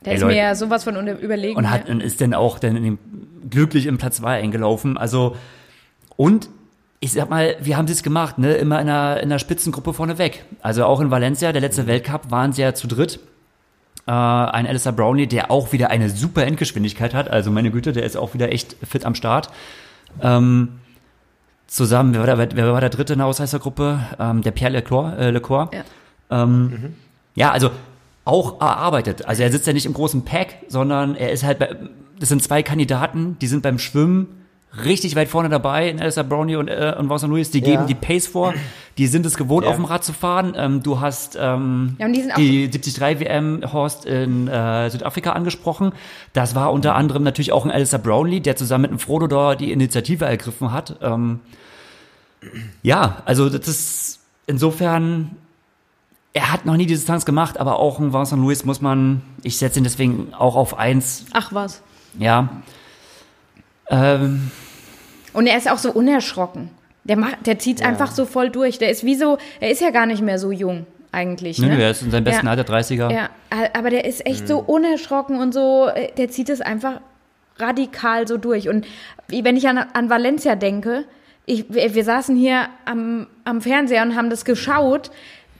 Der 0.05 0.13
Ey, 0.13 0.17
ist 0.17 0.23
Leute. 0.23 0.35
mir 0.35 0.43
ja 0.43 0.55
sowas 0.55 0.85
von 0.85 1.07
überlegen. 1.09 1.57
und 1.57 1.71
hat 1.71 1.89
ja. 1.89 1.95
und 1.95 2.03
ist 2.03 2.21
dann 2.21 2.35
auch 2.35 2.59
dann 2.59 2.77
in 2.77 2.85
dem, 2.85 2.99
glücklich 3.49 3.87
im 3.87 3.99
Platz 3.99 4.17
2 4.17 4.41
eingelaufen. 4.41 4.97
Also 4.97 5.37
und 6.17 6.49
ich 7.01 7.13
sag 7.13 7.31
mal, 7.31 7.57
wir 7.61 7.77
haben 7.77 7.87
es 7.87 8.05
gemacht, 8.05 8.39
ne, 8.39 8.55
immer 8.55 8.81
in 8.81 8.89
einer, 8.89 9.17
in 9.19 9.25
einer 9.25 9.41
Spitzengruppe 9.41 9.93
vorneweg. 9.93 10.45
Also 10.61 10.85
auch 10.85 11.01
in 11.01 11.11
Valencia, 11.11 11.51
der 11.51 11.61
letzte 11.61 11.89
Weltcup, 11.89 12.31
waren 12.31 12.53
sie 12.53 12.63
ja 12.63 12.75
zu 12.75 12.87
dritt. 12.87 13.19
Äh, 14.07 14.13
ein 14.13 14.69
Alistair 14.69 14.93
Brownlee, 14.93 15.27
der 15.27 15.51
auch 15.51 15.73
wieder 15.73 15.91
eine 15.91 16.11
super 16.11 16.47
Endgeschwindigkeit 16.47 17.13
hat. 17.13 17.29
Also 17.29 17.51
meine 17.51 17.73
Güte, 17.73 17.93
der 17.93 18.05
ist 18.05 18.17
auch 18.17 18.35
wieder 18.35 18.53
echt 18.53 18.77
fit 18.89 19.05
am 19.05 19.17
Start. 19.17 19.51
Ähm, 20.21 20.81
zusammen, 21.67 22.15
wer 22.15 22.25
war, 22.25 22.47
der, 22.47 22.57
wer 22.57 22.73
war 22.73 22.81
der 22.81 22.91
dritte 22.91 23.15
in 23.15 23.19
der 23.19 23.27
Ausreißergruppe? 23.27 23.99
Ähm, 24.21 24.43
der 24.43 24.53
Pierre 24.53 24.73
Leclerc. 24.73 25.19
Äh, 25.19 25.31
Leclerc. 25.31 25.75
Ja. 25.75 25.83
Ähm, 26.45 26.95
ja, 27.35 27.51
also 27.51 27.73
auch 28.25 28.61
erarbeitet. 28.61 29.27
Also 29.27 29.43
er 29.43 29.51
sitzt 29.51 29.67
ja 29.67 29.73
nicht 29.73 29.87
im 29.87 29.95
großen 29.95 30.25
Pack, 30.25 30.57
sondern 30.69 31.15
er 31.17 31.33
ist 31.33 31.43
halt 31.45 31.59
bei, 31.59 31.75
das 32.21 32.29
sind 32.29 32.43
zwei 32.43 32.63
Kandidaten, 32.63 33.37
die 33.41 33.47
sind 33.49 33.63
beim 33.63 33.79
Schwimmen 33.79 34.29
richtig 34.85 35.17
weit 35.17 35.29
vorne 35.29 35.51
dabei, 35.51 35.91
in 35.91 36.01
Alistair 36.01 36.25
Brownie 36.25 36.57
und, 36.57 36.69
äh, 36.69 36.95
und 36.99 37.11
Vincent 37.11 37.31
Lewis, 37.31 37.51
die 37.51 37.59
Ja. 37.59 37.65
geben 37.67 37.87
die 37.89 37.95
Pace 37.95 38.27
vor, 38.27 38.55
die 38.97 39.07
sind 39.07 39.27
es 39.27 39.37
gewohnt, 39.37 39.65
Ja. 39.65 39.71
auf 39.71 39.77
dem 39.77 39.85
Rad 39.85 40.03
zu 40.03 40.15
fahren. 40.15 40.55
Ähm, 40.57 40.83
du 40.83 40.99
hast 40.99 41.37
ähm, 41.39 41.97
Ja, 41.99 42.07
und 42.07 42.15
die 42.15 42.69
die 42.69 42.81
73 42.81 43.21
WM 43.21 43.61
Horst 43.71 44.07
in 44.07 44.49
äh, 44.49 44.89
Südafrika 44.89 45.33
angesprochen. 45.33 45.93
Das 46.33 46.55
war 46.55 46.73
unter 46.73 46.95
anderem 46.95 47.23
natürlich 47.23 47.53
auch 47.53 47.67
ein 47.67 47.71
Alistair 47.71 47.99
Brownlee, 47.99 48.41
der 48.41 48.57
zusammen 48.57 48.83
mit 48.83 48.91
einem 48.93 48.99
Frodo 48.99 49.27
da 49.27 49.55
die 49.57 49.73
Initiative 49.73 50.25
ergriffen 50.25 50.73
hat. 50.73 50.97
Ähm, 51.03 51.41
ja, 52.83 53.23
also 53.25 53.49
das 53.51 53.69
ist 53.69 54.21
insofern, 54.47 55.33
er 56.35 56.53
hat 56.53 56.65
noch 56.67 56.77
nie 56.77 56.87
die 56.87 56.95
Distanz 56.95 57.25
gemacht, 57.25 57.59
aber 57.59 57.79
auch 57.79 57.99
ein 57.99 58.13
Vincent 58.13 58.43
Lewis 58.43 58.65
muss 58.65 58.81
man, 58.81 59.23
ich 59.43 59.59
setze 59.59 59.79
ihn 59.81 59.85
deswegen 59.85 60.33
auch 60.35 60.57
auf 60.57 60.79
eins, 60.79 61.27
Ach 61.33 61.53
was. 61.53 61.83
ja. 62.19 62.49
Ähm, 63.89 64.51
Und 65.33 65.47
er 65.47 65.57
ist 65.59 65.71
auch 65.71 65.79
so 65.79 65.91
unerschrocken. 65.93 66.71
Der 67.05 67.17
macht, 67.17 67.47
der 67.47 67.59
zieht 67.59 67.83
einfach 67.85 68.13
so 68.13 68.25
voll 68.25 68.51
durch. 68.51 68.79
Der 68.79 68.91
ist 68.91 69.05
wie 69.05 69.17
so, 69.17 69.39
er 69.61 69.71
ist 69.71 69.81
ja 69.81 69.91
gar 69.91 70.07
nicht 70.07 70.23
mehr 70.23 70.39
so 70.39 70.53
jung 70.53 70.87
eigentlich. 71.11 71.59
nö, 71.59 71.67
Ne? 71.69 71.83
er 71.83 71.91
ist 71.91 72.03
in 72.03 72.11
seinem 72.11 72.25
besten 72.25 72.47
Ja. 72.47 72.53
Alter 72.53 72.65
30er. 72.73 73.11
Ja, 73.13 73.29
aber 73.75 73.91
der 73.91 74.05
ist 74.05 74.25
echt 74.25 74.47
so 74.49 74.59
unerschrocken 74.59 75.39
und 75.41 75.53
so, 75.53 75.89
äh, 75.89 76.13
der 76.17 76.31
zieht 76.31 76.49
es 76.49 76.61
einfach 76.61 77.01
radikal 77.59 78.27
so 78.29 78.39
durch. 78.39 78.69
Und 78.69 78.87
wie- 79.29 79.45
wenn 79.45 79.57
ich 79.57 79.69
an, 79.69 79.79
an 79.79 80.09
Valencia 80.11 80.55
denke, 80.55 81.05
ich, 81.45 81.67
wir, 81.69 81.93
wir 81.95 82.05
saßen 82.05 82.37
hier 82.37 82.69
am, 82.85 83.27
am 83.45 83.61
Fernseher 83.61 84.03
und 84.05 84.17
haben 84.17 84.31
das 84.31 84.45
geschaut, 84.45 85.11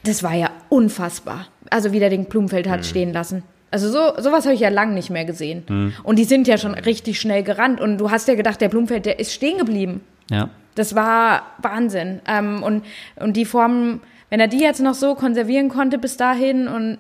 das 0.05 0.23
war 0.23 0.35
ja 0.35 0.51
unfassbar. 0.69 1.47
Also 1.71 1.93
wie 1.93 1.99
der 2.01 2.11
den 2.11 2.27
Blumenfeld 2.27 2.69
hat 2.69 2.85
stehen 2.85 3.13
lassen. 3.13 3.43
Also 3.71 3.91
so 3.91 4.21
sowas 4.21 4.45
habe 4.45 4.55
ich 4.55 4.61
ja 4.61 4.69
lang 4.69 4.93
nicht 4.95 5.09
mehr 5.11 5.25
gesehen. 5.25 5.95
Und 6.03 6.19
die 6.19 6.25
sind 6.25 6.47
ja 6.47 6.59
schon 6.59 6.75
richtig 6.75 7.19
schnell 7.21 7.43
gerannt. 7.43 7.81
Und 7.81 7.99
du 7.99 8.11
hast 8.11 8.29
ja 8.29 8.35
gedacht, 8.35 8.61
der 8.61 8.69
Blumenfeld, 8.69 9.07
der 9.07 9.19
ist 9.19 9.33
stehen 9.33 9.59
geblieben. 9.59 10.01
ja. 10.31 10.49
Das 10.75 10.95
war 10.95 11.43
Wahnsinn. 11.61 12.23
Ähm, 12.27 12.63
und, 12.63 12.87
und 13.17 13.37
die 13.37 13.45
Form, 13.45 14.01
wenn 14.31 14.41
er 14.41 14.49
die 14.49 14.61
jetzt 14.61 14.81
noch 14.81 14.95
so 14.95 15.15
konservieren 15.15 15.69
konnte 15.69 15.99
bis 15.99 16.17
dahin 16.17 16.67
und 16.67 16.97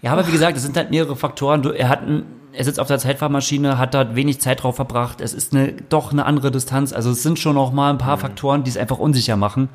Ja, 0.00 0.12
aber 0.12 0.26
wie 0.26 0.32
gesagt, 0.32 0.56
es 0.56 0.64
sind 0.64 0.76
halt 0.76 0.90
mehrere 0.90 1.14
Faktoren. 1.14 1.62
Du, 1.62 1.70
er 1.70 1.88
hat 1.88 2.02
ein, 2.02 2.24
er 2.52 2.64
sitzt 2.64 2.80
auf 2.80 2.88
der 2.88 2.98
Zeitfahrmaschine, 2.98 3.78
hat 3.78 3.94
dort 3.94 4.16
wenig 4.16 4.40
Zeit 4.40 4.64
drauf 4.64 4.74
verbracht. 4.74 5.20
Es 5.20 5.32
ist 5.32 5.54
eine, 5.54 5.74
doch 5.90 6.10
eine 6.10 6.26
andere 6.26 6.50
Distanz. 6.50 6.92
Also 6.92 7.12
es 7.12 7.22
sind 7.22 7.38
schon 7.38 7.54
noch 7.54 7.72
mal 7.72 7.90
ein 7.90 7.98
paar 7.98 8.18
Faktoren, 8.18 8.64
die 8.64 8.70
es 8.70 8.76
einfach 8.76 8.98
unsicher 8.98 9.36
machen. 9.36 9.68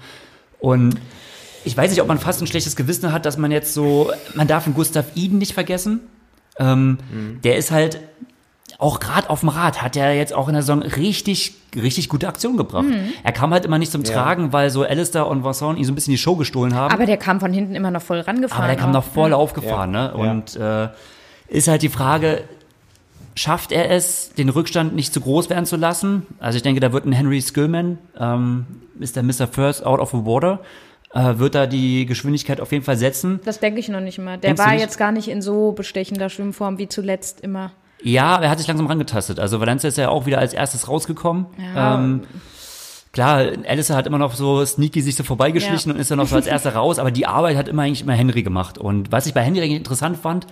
Und 0.60 0.98
ich 1.68 1.78
weiß 1.78 1.92
nicht, 1.92 2.02
ob 2.02 2.08
man 2.08 2.18
fast 2.18 2.42
ein 2.42 2.48
schlechtes 2.48 2.76
Gewissen 2.76 3.12
hat, 3.12 3.26
dass 3.26 3.38
man 3.38 3.52
jetzt 3.52 3.74
so, 3.74 4.12
man 4.36 4.48
darf 4.48 4.66
einen 4.66 4.74
Gustav 4.76 5.06
Iden 5.16 5.38
nicht 5.38 5.54
vergessen. 5.54 6.00
Ähm, 6.58 6.98
Der 7.44 7.58
ist 7.58 7.70
halt 7.72 8.00
auch 8.80 9.00
gerade 9.00 9.30
auf 9.32 9.40
dem 9.40 9.50
Rad 9.50 9.82
hat 9.82 9.96
er 9.96 10.14
jetzt 10.16 10.34
auch 10.34 10.48
in 10.48 10.54
der 10.54 10.62
Saison 10.62 10.84
richtig, 10.84 11.56
richtig 11.76 12.10
gute 12.10 12.28
Aktionen 12.28 12.58
gebracht. 12.58 12.86
Er 13.24 13.32
kam 13.32 13.52
halt 13.52 13.66
immer 13.66 13.80
nicht 13.80 13.92
zum 13.92 14.04
Tragen, 14.04 14.54
weil 14.54 14.70
so 14.70 14.84
Alistair 14.84 15.26
und 15.28 15.44
Vincent 15.44 15.80
ihm 15.80 15.84
so 15.86 15.92
ein 15.92 15.96
bisschen 15.96 16.12
die 16.12 16.18
Show 16.20 16.36
gestohlen 16.36 16.76
haben. 16.76 16.94
Aber 16.94 17.06
der 17.08 17.18
kam 17.18 17.40
von 17.40 17.52
hinten 17.54 17.74
immer 17.76 17.90
noch 17.92 18.04
voll 18.04 18.20
rangefahren. 18.20 18.64
Aber 18.64 18.72
der 18.72 18.80
kam 18.80 18.90
auch. 18.92 18.94
noch 18.94 19.04
voll 19.04 19.34
aufgefahren, 19.34 19.94
Ja. 19.96 20.08
ne? 20.10 20.14
Und 20.14 20.56
äh, 20.58 20.90
ist 21.48 21.68
halt 21.68 21.82
die 21.82 21.90
Frage, 21.90 22.44
schafft 23.36 23.72
er 23.72 23.90
es, 23.90 24.32
den 24.38 24.50
Rückstand 24.50 24.96
nicht 24.96 25.12
zu 25.14 25.22
groß 25.22 25.50
werden 25.50 25.66
zu 25.66 25.76
lassen? 25.76 26.28
Also 26.40 26.58
ich 26.58 26.64
denke, 26.64 26.80
da 26.80 26.92
wird 26.94 27.06
ein 27.06 27.14
Henry 27.14 27.42
Skillman, 27.42 27.98
ähm, 28.20 28.66
ist 29.00 29.16
der 29.16 29.24
Mr. 29.24 29.48
First 29.52 29.86
out 29.86 30.00
of 30.00 30.12
the 30.12 30.18
water, 30.24 30.60
äh, 31.18 31.40
wird 31.40 31.56
da 31.56 31.66
die 31.66 32.06
Geschwindigkeit 32.06 32.62
auf 32.62 32.72
jeden 32.72 32.84
Fall 32.84 32.96
setzen. 32.98 33.40
Das 33.44 33.60
denke 33.60 33.80
ich 33.80 33.90
noch 33.90 34.00
nicht 34.00 34.20
mal. 34.20 34.38
Der 34.38 34.54
Denkst 34.54 34.64
war 34.64 34.76
jetzt 34.76 34.98
gar 34.98 35.12
nicht 35.12 35.28
in 35.28 35.42
so 35.42 35.72
bestechender 35.72 36.30
Schwimmform 36.30 36.78
wie 36.78 36.88
zuletzt 36.88 37.42
immer. 37.42 37.72
Ja, 38.04 38.40
er 38.40 38.52
hat 38.52 38.60
sich 38.60 38.68
langsam 38.68 38.86
rangetastet. 38.86 39.40
Also 39.40 39.60
Valencia 39.60 39.88
ist 39.88 39.98
ja 39.98 40.10
auch 40.10 40.28
wieder 40.28 40.38
als 40.38 40.54
erstes 40.54 40.88
rausgekommen. 40.88 41.48
Ja. 41.74 41.96
Ähm, 41.96 42.22
klar, 43.12 43.44
Alistair 43.68 43.96
hat 43.96 44.06
immer 44.06 44.20
noch 44.20 44.36
so 44.36 44.64
sneaky 44.64 45.02
sich 45.02 45.16
so 45.16 45.24
vorbeigeschlichen 45.24 45.90
Ja. 45.90 45.96
und 45.96 46.00
ist 46.02 46.12
dann 46.12 46.20
noch 46.20 46.28
so 46.28 46.36
als 46.36 46.46
erster 46.56 46.76
raus, 46.76 47.00
aber 47.00 47.10
die 47.10 47.26
Arbeit 47.26 47.58
hat 47.58 47.68
immer 47.68 47.82
eigentlich 47.82 48.04
immer 48.04 48.14
Henry 48.14 48.44
gemacht. 48.44 48.78
Und 48.78 49.12
was 49.12 49.26
ich 49.26 49.34
bei 49.34 49.42
Henry 49.42 49.62
eigentlich 49.62 49.78
interessant 49.78 50.18
fand, 50.18 50.46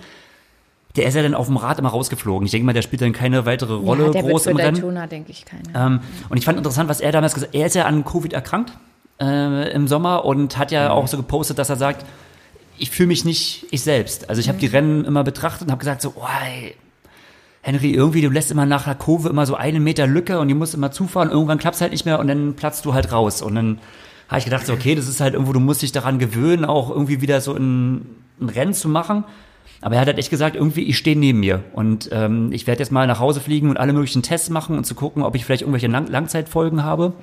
der 0.96 1.06
ist 1.06 1.14
ja 1.14 1.22
dann 1.22 1.34
auf 1.34 1.46
dem 1.46 1.58
Rad 1.58 1.78
immer 1.78 1.90
rausgeflogen. 1.90 2.46
Ich 2.46 2.50
denke 2.50 2.66
mal, 2.66 2.72
der 2.72 2.82
spielt 2.82 3.02
dann 3.02 3.12
keine 3.12 3.46
weitere 3.46 3.74
Rolle 3.74 4.06
ja, 4.06 4.10
der 4.10 4.22
groß 4.22 4.46
wird 4.46 4.52
im 4.52 4.56
für 4.58 4.64
Rennen. 4.64 4.74
Daytona, 4.76 5.06
denke 5.06 5.30
ich, 5.30 5.44
keine. 5.44 5.62
Ähm, 5.74 6.00
und 6.28 6.38
ich 6.38 6.44
fand 6.44 6.58
interessant, 6.58 6.88
was 6.88 7.00
er 7.00 7.12
damals 7.12 7.34
gesagt 7.34 7.52
hat. 7.54 7.60
Er 7.60 7.66
ist 7.66 7.74
ja 7.74 7.84
an 7.84 8.04
Covid 8.04 8.32
erkrankt 8.32 8.72
äh, 9.20 9.70
im 9.72 9.88
Sommer 9.88 10.24
und 10.24 10.58
hat 10.58 10.72
ja 10.72 10.90
auch 10.90 11.08
so 11.08 11.16
gepostet, 11.16 11.58
dass 11.58 11.70
er 11.70 11.76
sagt, 11.76 12.04
ich 12.78 12.90
fühle 12.90 13.08
mich 13.08 13.24
nicht 13.24 13.66
ich 13.70 13.82
selbst. 13.82 14.28
Also 14.28 14.40
ich 14.40 14.48
habe 14.48 14.58
die 14.58 14.66
Rennen 14.66 15.04
immer 15.04 15.24
betrachtet 15.24 15.68
und 15.68 15.70
habe 15.70 15.78
gesagt 15.78 16.02
so, 16.02 16.12
oh, 16.16 16.26
ey, 16.44 16.74
Henry, 17.62 17.90
irgendwie, 17.90 18.20
du 18.20 18.30
lässt 18.30 18.50
immer 18.50 18.64
nach 18.64 18.84
der 18.84 18.94
Kurve 18.94 19.28
immer 19.28 19.44
so 19.44 19.56
einen 19.56 19.82
Meter 19.82 20.06
Lücke 20.06 20.38
und 20.38 20.48
die 20.48 20.54
musst 20.54 20.74
immer 20.74 20.92
zufahren. 20.92 21.30
Irgendwann 21.30 21.58
klappt's 21.58 21.80
halt 21.80 21.92
nicht 21.92 22.04
mehr 22.04 22.20
und 22.20 22.28
dann 22.28 22.54
platzt 22.54 22.84
du 22.84 22.94
halt 22.94 23.10
raus. 23.10 23.42
Und 23.42 23.56
dann 23.56 23.80
habe 24.28 24.38
ich 24.38 24.44
gedacht, 24.44 24.66
so, 24.66 24.72
okay, 24.72 24.94
das 24.94 25.08
ist 25.08 25.20
halt 25.20 25.34
irgendwo, 25.34 25.52
du 25.52 25.60
musst 25.60 25.82
dich 25.82 25.92
daran 25.92 26.18
gewöhnen, 26.18 26.64
auch 26.64 26.90
irgendwie 26.90 27.20
wieder 27.20 27.40
so 27.40 27.54
ein, 27.54 28.06
ein 28.40 28.50
Rennen 28.50 28.72
zu 28.72 28.88
machen. 28.88 29.24
Aber 29.80 29.96
er 29.96 30.00
hat 30.00 30.06
halt 30.06 30.18
echt 30.18 30.30
gesagt, 30.30 30.56
irgendwie, 30.56 30.82
ich 30.82 30.96
stehe 30.96 31.18
neben 31.18 31.40
mir. 31.40 31.64
Und 31.72 32.08
ähm, 32.12 32.52
ich 32.52 32.66
werde 32.66 32.80
jetzt 32.80 32.92
mal 32.92 33.06
nach 33.06 33.18
Hause 33.18 33.40
fliegen 33.40 33.68
und 33.68 33.78
alle 33.78 33.92
möglichen 33.92 34.22
Tests 34.22 34.48
machen 34.48 34.76
und 34.76 34.84
zu 34.84 34.94
gucken, 34.94 35.22
ob 35.22 35.34
ich 35.34 35.44
vielleicht 35.44 35.62
irgendwelche 35.62 35.88
Lang 35.88 36.06
Langzeitfolgen 36.06 36.84
habe. 36.84 37.14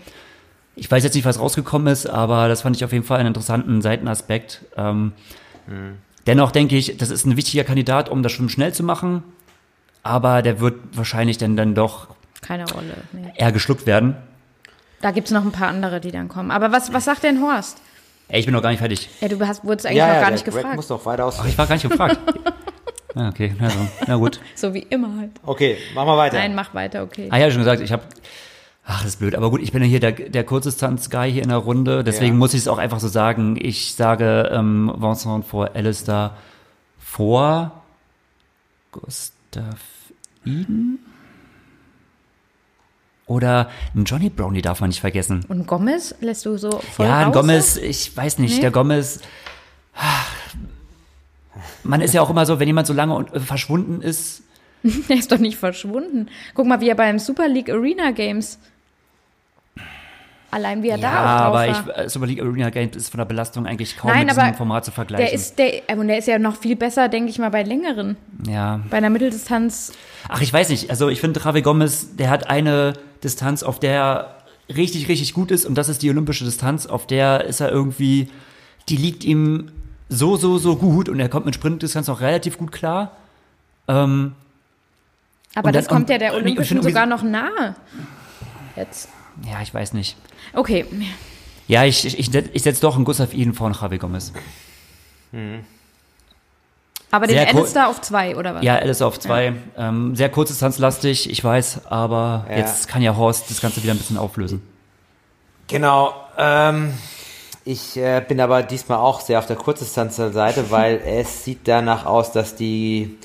Ich 0.76 0.90
weiß 0.90 1.04
jetzt 1.04 1.14
nicht, 1.14 1.26
was 1.26 1.40
rausgekommen 1.40 1.88
ist, 1.92 2.08
aber 2.08 2.48
das 2.48 2.62
fand 2.64 2.76
ich 2.76 2.84
auf 2.84 2.92
jeden 2.92 3.06
Fall 3.06 3.20
einen 3.20 3.28
interessanten 3.28 3.82
Seitenaspekt. 3.82 4.62
Ähm, 4.76 5.14
Dennoch 6.26 6.52
denke 6.52 6.78
ich, 6.78 6.98
das 6.98 7.10
ist 7.10 7.26
ein 7.26 7.36
wichtiger 7.38 7.64
Kandidat, 7.64 8.10
um 8.10 8.24
das 8.24 8.32
Schwimmen 8.32 8.50
schnell 8.50 8.74
zu 8.74 8.84
machen. 8.84 9.24
Aber 10.04 10.42
der 10.42 10.60
wird 10.60 10.76
wahrscheinlich 10.94 11.38
dann, 11.38 11.56
dann 11.56 11.76
doch 11.76 12.08
Keine 12.42 12.66
Rolle. 12.70 12.96
Nee. 13.12 13.32
eher 13.36 13.52
geschluckt 13.52 13.86
werden. 13.86 14.16
Da 15.02 15.12
gibt 15.12 15.28
es 15.28 15.34
noch 15.34 15.44
ein 15.44 15.52
paar 15.52 15.68
andere, 15.68 16.00
die 16.00 16.12
dann 16.12 16.30
kommen. 16.30 16.52
Aber 16.52 16.72
was, 16.72 16.94
was 16.94 17.06
sagt 17.06 17.24
denn 17.24 17.42
Horst? 17.42 17.78
Ey, 18.30 18.40
ich 18.40 18.46
bin 18.46 18.54
noch 18.54 18.62
gar 18.62 18.70
nicht 18.70 18.80
fertig. 18.80 19.10
Ja, 19.20 19.28
du 19.28 19.40
hast, 19.46 19.66
wurdest 19.66 19.86
eigentlich 19.86 20.00
noch 20.00 20.08
gar 20.08 20.22
der 20.22 20.32
nicht 20.32 20.46
Greg 20.46 20.56
gefragt. 20.56 20.76
muss 20.78 20.90
noch 20.90 21.06
weiter 21.06 21.26
aus. 21.26 21.38
Ach, 21.40 21.46
ich 21.46 21.58
war 21.58 21.68
gar 21.68 21.76
nicht 21.76 21.90
gefragt. 21.90 22.18
ah, 23.16 23.28
okay, 23.28 23.54
na, 23.60 23.70
so. 23.70 23.78
na 24.08 24.16
gut. 24.16 24.40
So 24.56 24.74
wie 24.74 24.80
immer 24.80 25.10
halt. 25.18 25.32
Okay, 25.46 25.78
machen 25.94 26.08
wir 26.08 26.18
weiter. 26.18 26.38
Nein, 26.38 26.56
mach 26.56 26.74
weiter, 26.74 27.04
okay. 27.04 27.28
Ah 27.32 27.38
ja, 27.38 27.50
schon 27.52 27.60
gesagt, 27.60 27.82
ich 27.82 27.92
habe. 27.92 28.04
Ach, 28.86 29.00
das 29.02 29.12
ist 29.14 29.20
blöd. 29.20 29.36
Aber 29.36 29.50
gut, 29.50 29.62
ich 29.62 29.72
bin 29.72 29.82
ja 29.82 29.88
hier 29.88 30.00
der, 30.02 30.12
der 30.12 30.44
Kurzdistanz-Guy 30.44 31.32
hier 31.32 31.44
in 31.44 31.50
der 31.50 31.58
Runde. 31.60 32.04
Deswegen 32.04 32.34
Ja. 32.34 32.40
muss 32.40 32.54
ich 32.54 32.62
es 32.62 32.68
auch 32.68 32.78
einfach 32.80 33.00
so 33.00 33.08
sagen. 33.08 33.58
Ich 33.60 33.96
sage 33.96 34.50
ähm, 34.52 34.92
Vincent 34.98 35.46
vor 35.46 35.72
Alistair 35.74 36.36
vor 37.00 37.82
Gustav 38.92 39.80
Eden. 40.46 41.00
Oder 43.26 43.70
ein 43.96 44.04
Johnny 44.04 44.30
Brownie 44.30 44.62
darf 44.62 44.82
man 44.82 44.90
nicht 44.90 45.00
vergessen. 45.00 45.46
Und 45.48 45.66
Gomez 45.66 46.14
lässt 46.20 46.46
du 46.46 46.58
so 46.58 46.72
voll 46.80 47.06
ja, 47.06 47.20
ein 47.20 47.28
raus? 47.28 47.36
Gomez, 47.36 47.78
ich 47.78 48.16
weiß 48.16 48.40
nicht, 48.40 48.56
Nee? 48.56 48.62
der 48.62 48.72
Gomez. 48.72 49.22
Man 51.84 52.02
ist 52.02 52.14
ja 52.14 52.22
auch 52.22 52.30
immer 52.30 52.46
so, 52.46 52.60
wenn 52.60 52.68
jemand 52.68 52.88
so 52.88 52.94
lange 52.94 53.26
äh, 53.34 53.40
verschwunden 53.40 54.02
ist, 54.02 54.42
Der 55.08 55.16
ist 55.16 55.32
doch 55.32 55.38
nicht 55.38 55.58
verschwunden. 55.58 56.28
Guck 56.56 56.68
mal, 56.68 56.82
wie 56.82 56.90
er 56.90 56.96
beim 56.96 57.18
Super 57.18 57.48
League 57.48 57.70
Arena 57.70 58.12
Games. 58.12 58.60
Allein 60.54 60.84
wie 60.84 60.90
er 60.90 60.98
Ja, 60.98 61.12
da 61.12 61.18
auch 61.18 61.38
drauf 61.40 61.48
aber 61.48 61.56
war. 61.88 61.98
ich, 61.98 62.06
äh, 62.06 62.10
Super 62.10 62.28
League 62.28 62.42
Arena 62.42 62.70
Games 62.70 62.96
ist 62.96 63.10
von 63.10 63.18
der 63.18 63.26
Belastung 63.26 63.66
eigentlich 63.66 63.98
kaum 63.98 64.12
Nein, 64.12 64.28
mit 64.28 64.36
diesem 64.38 64.54
Format 64.54 64.86
zu 64.86 64.92
vergleichen. 64.92 65.26
der 65.26 65.34
ist, 65.34 65.58
der, 65.58 65.98
und 65.98 66.08
der 66.08 66.20
ist 66.20 66.28
ja 66.28 66.38
noch 66.38 66.56
viel 66.58 66.76
besser, 66.76 67.10
denke 67.10 67.30
ich 67.32 67.40
mal, 67.40 67.50
bei 67.50 67.64
längeren. 67.64 68.18
ja. 68.48 68.80
Bei 68.90 68.98
einer 68.98 69.10
Mitteldistanz. 69.10 69.94
Ach, 70.30 70.42
ich 70.42 70.54
weiß 70.54 70.70
nicht. 70.70 70.90
Also 70.92 71.10
ich 71.10 71.20
finde, 71.22 71.40
Javi 71.44 71.62
Gomez, 71.64 72.16
der 72.16 72.30
hat 72.30 72.50
eine 72.50 72.94
Distanz, 73.24 73.64
auf 73.64 73.80
der 73.80 73.92
er 73.94 74.36
richtig, 74.76 75.08
richtig 75.08 75.34
gut 75.34 75.50
ist 75.52 75.66
und 75.66 75.76
das 75.76 75.90
ist 75.90 76.02
die 76.04 76.10
olympische 76.10 76.46
Distanz, 76.46 76.86
auf 76.86 77.08
der 77.08 77.46
ist 77.46 77.60
er 77.60 77.70
irgendwie, 77.72 78.30
die 78.90 78.98
liegt 78.98 79.24
ihm 79.24 79.72
so, 80.10 80.36
so, 80.38 80.58
so 80.60 80.76
gut 80.76 81.10
und 81.10 81.20
er 81.20 81.30
kommt 81.30 81.46
mit 81.48 81.56
Sprintdistanz 81.56 82.08
auch 82.10 82.22
relativ 82.22 82.58
gut 82.60 82.72
klar. 82.72 83.12
Ähm, 83.88 84.34
Aber 85.56 85.72
das 85.72 85.88
dann- 85.88 85.96
kommt 85.98 86.10
ja 86.10 86.18
der 86.20 86.34
und- 86.36 86.44
Olympischen 86.44 86.78
und- 86.78 86.84
sogar 86.84 87.06
noch 87.06 87.24
nahe. 87.24 87.76
Jetzt. 88.76 89.10
Ja, 89.46 89.62
ich 89.62 89.74
weiß 89.74 89.94
nicht. 89.94 90.18
Okay. 90.54 90.86
Ja, 91.68 91.86
ich, 91.86 92.06
ich, 92.06 92.34
ich, 92.36 92.64
setze 92.64 92.82
doch 92.82 92.96
einen 92.96 93.06
Gustav 93.06 93.34
Iden 93.34 93.54
vor 93.54 93.72
Javi 93.72 93.98
Gomez. 93.98 94.34
Aber 97.12 97.28
den. 97.28 97.38
Alistair 97.38 97.90
auf 97.90 98.02
zwei, 98.02 98.36
oder 98.36 98.56
was? 98.56 98.64
Ja, 98.64 98.76
Alice 98.76 99.02
auf 99.02 99.20
zwei. 99.20 99.54
Ähm, 99.78 100.16
sehr 100.16 100.30
kurzdistanzlastig, 100.30 101.30
ich 101.30 101.44
weiß, 101.44 101.86
aber 101.88 102.46
Ja. 102.50 102.58
jetzt 102.58 102.88
kann 102.88 103.02
ja 103.02 103.16
Horst 103.16 103.50
das 103.50 103.62
Ganze 103.62 103.84
wieder 103.84 103.94
ein 103.94 104.00
bisschen 104.00 104.18
auflösen. 104.18 104.62
Genau. 105.68 106.14
Ähm, 106.38 106.94
ich 107.66 107.98
äh, 107.98 108.24
bin 108.28 108.42
aber 108.42 108.64
diesmal 108.64 108.98
auch 108.98 109.22
sehr 109.22 109.40
auf 109.40 109.46
der 109.46 109.56
Kurzdistanzseite, 109.56 110.72
weil 110.72 111.02
es 111.06 111.46
sieht 111.46 111.68
danach 111.68 112.06
aus, 112.06 112.32
dass 112.32 112.56
die 112.56 113.18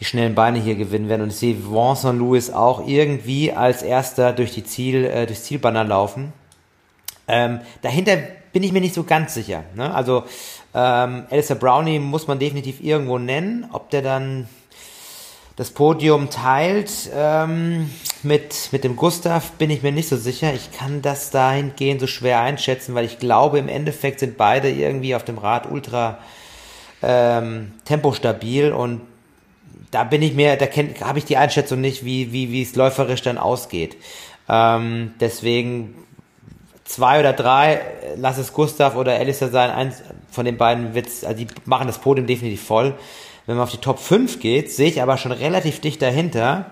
die 0.00 0.04
schnellen 0.04 0.34
Beine 0.34 0.58
hier 0.58 0.74
gewinnen 0.74 1.08
werden. 1.08 1.22
Und 1.22 1.30
ich 1.30 1.36
sehe 1.36 1.56
Vincent 1.56 2.18
Lewis 2.18 2.50
auch 2.50 2.86
irgendwie 2.86 3.52
als 3.52 3.82
erster 3.82 4.32
durch 4.32 4.52
die 4.52 4.64
Ziel, 4.64 5.04
äh, 5.04 5.26
durchs 5.26 5.44
Zielbanner 5.44 5.84
laufen. 5.84 6.32
Ähm, 7.28 7.60
dahinter 7.82 8.18
bin 8.52 8.62
ich 8.62 8.72
mir 8.72 8.80
nicht 8.80 8.94
so 8.94 9.04
ganz 9.04 9.34
sicher. 9.34 9.64
Ne? 9.74 9.92
Also 9.92 10.24
ähm, 10.74 11.24
Alistair 11.30 11.56
Brownie 11.56 11.98
muss 11.98 12.26
man 12.26 12.38
definitiv 12.38 12.82
irgendwo 12.82 13.18
nennen. 13.18 13.66
Ob 13.72 13.90
der 13.90 14.02
dann 14.02 14.48
das 15.56 15.70
Podium 15.70 16.28
teilt 16.28 17.10
ähm, 17.14 17.90
mit, 18.22 18.68
mit 18.72 18.84
dem 18.84 18.94
Gustav, 18.94 19.52
bin 19.52 19.70
ich 19.70 19.82
mir 19.82 19.92
nicht 19.92 20.08
so 20.08 20.16
sicher. 20.16 20.52
Ich 20.52 20.70
kann 20.70 21.00
das 21.00 21.30
dahingehend 21.30 22.00
so 22.00 22.06
schwer 22.06 22.40
einschätzen, 22.40 22.94
weil 22.94 23.06
ich 23.06 23.18
glaube, 23.18 23.58
im 23.58 23.68
Endeffekt 23.68 24.20
sind 24.20 24.36
beide 24.36 24.70
irgendwie 24.70 25.14
auf 25.14 25.24
dem 25.24 25.38
Rad 25.38 25.70
ultra 25.70 26.18
ähm, 27.02 27.72
tempostabil 27.86 28.72
und 28.72 29.00
da 29.90 30.04
bin 30.04 30.22
ich 30.22 30.34
mir, 30.34 30.56
da 30.56 30.66
habe 31.06 31.18
ich 31.18 31.24
die 31.24 31.36
Einschätzung 31.36 31.80
nicht, 31.80 32.04
wie, 32.04 32.32
wie, 32.32 32.50
wie 32.52 32.62
es 32.62 32.74
läuferisch 32.74 33.22
dann 33.22 33.38
ausgeht. 33.38 33.96
Ähm, 34.48 35.14
deswegen 35.20 35.94
zwei 36.84 37.20
oder 37.20 37.32
drei, 37.32 37.80
lass 38.16 38.38
es 38.38 38.52
Gustav 38.52 38.96
oder 38.96 39.14
Alistair 39.14 39.48
sein, 39.48 39.70
eins 39.70 40.02
von 40.30 40.44
den 40.44 40.56
beiden 40.56 40.94
wird's, 40.94 41.24
also 41.24 41.38
die 41.38 41.46
machen 41.64 41.86
das 41.86 41.98
Podium 41.98 42.26
definitiv 42.26 42.62
voll. 42.62 42.94
Wenn 43.46 43.56
man 43.56 43.64
auf 43.64 43.70
die 43.70 43.78
Top 43.78 43.98
5 43.98 44.40
geht, 44.40 44.72
sehe 44.72 44.88
ich 44.88 45.00
aber 45.02 45.18
schon 45.18 45.32
relativ 45.32 45.80
dicht 45.80 46.02
dahinter. 46.02 46.66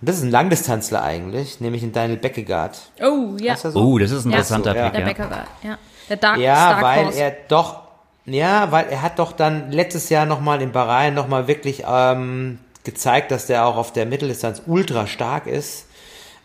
Und 0.00 0.08
das 0.08 0.16
ist 0.16 0.22
ein 0.22 0.30
Langdistanzler 0.30 1.02
eigentlich, 1.02 1.60
nämlich 1.60 1.82
den 1.82 1.92
Daniel 1.92 2.18
Beckegaard. 2.18 2.78
Oh, 3.00 3.36
ja. 3.40 3.56
So? 3.56 3.70
Oh, 3.74 3.98
das 3.98 4.10
ist 4.10 4.24
ein 4.24 4.30
interessanter 4.30 4.74
ja. 4.76 4.84
Pick, 4.84 4.92
Der 4.92 5.00
ja. 5.00 5.06
Beckegaard, 5.06 5.48
ja. 5.62 5.78
Der 6.08 6.16
Dark, 6.16 6.38
Ja, 6.38 6.54
Stark 6.56 6.82
weil 6.82 7.04
Horse. 7.06 7.20
er 7.20 7.36
doch, 7.48 7.81
ja, 8.24 8.70
weil 8.70 8.86
er 8.88 9.02
hat 9.02 9.18
doch 9.18 9.32
dann 9.32 9.72
letztes 9.72 10.08
Jahr 10.08 10.26
nochmal 10.26 10.62
in 10.62 10.72
Bahrain 10.72 11.14
nochmal 11.14 11.48
wirklich 11.48 11.82
ähm, 11.86 12.58
gezeigt, 12.84 13.30
dass 13.30 13.46
der 13.46 13.66
auch 13.66 13.76
auf 13.76 13.92
der 13.92 14.06
Mitteldistanz 14.06 14.62
ultra 14.66 15.06
stark 15.06 15.46
ist. 15.46 15.86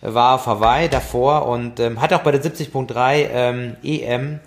War 0.01 0.35
auf 0.35 0.45
Hawaii 0.45 0.89
davor 0.89 1.47
und 1.47 1.79
ähm, 1.79 2.01
hat 2.01 2.13
auch 2.13 2.21
bei 2.21 2.31
der 2.31 2.43
70.3 2.43 3.29
ähm, 3.31 3.77
EM 3.83 4.39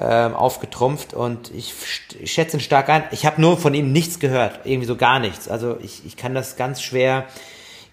ähm, 0.00 0.34
aufgetrumpft 0.34 1.12
und 1.12 1.54
ich, 1.54 1.74
ich 2.18 2.32
schätze 2.32 2.56
ihn 2.56 2.60
stark 2.60 2.88
ein. 2.88 3.04
Ich 3.10 3.26
habe 3.26 3.40
nur 3.40 3.58
von 3.58 3.74
ihm 3.74 3.92
nichts 3.92 4.18
gehört, 4.18 4.60
irgendwie 4.64 4.86
so 4.86 4.96
gar 4.96 5.18
nichts. 5.18 5.48
Also 5.48 5.76
ich, 5.82 6.06
ich 6.06 6.16
kann 6.16 6.34
das 6.34 6.56
ganz 6.56 6.80
schwer 6.80 7.26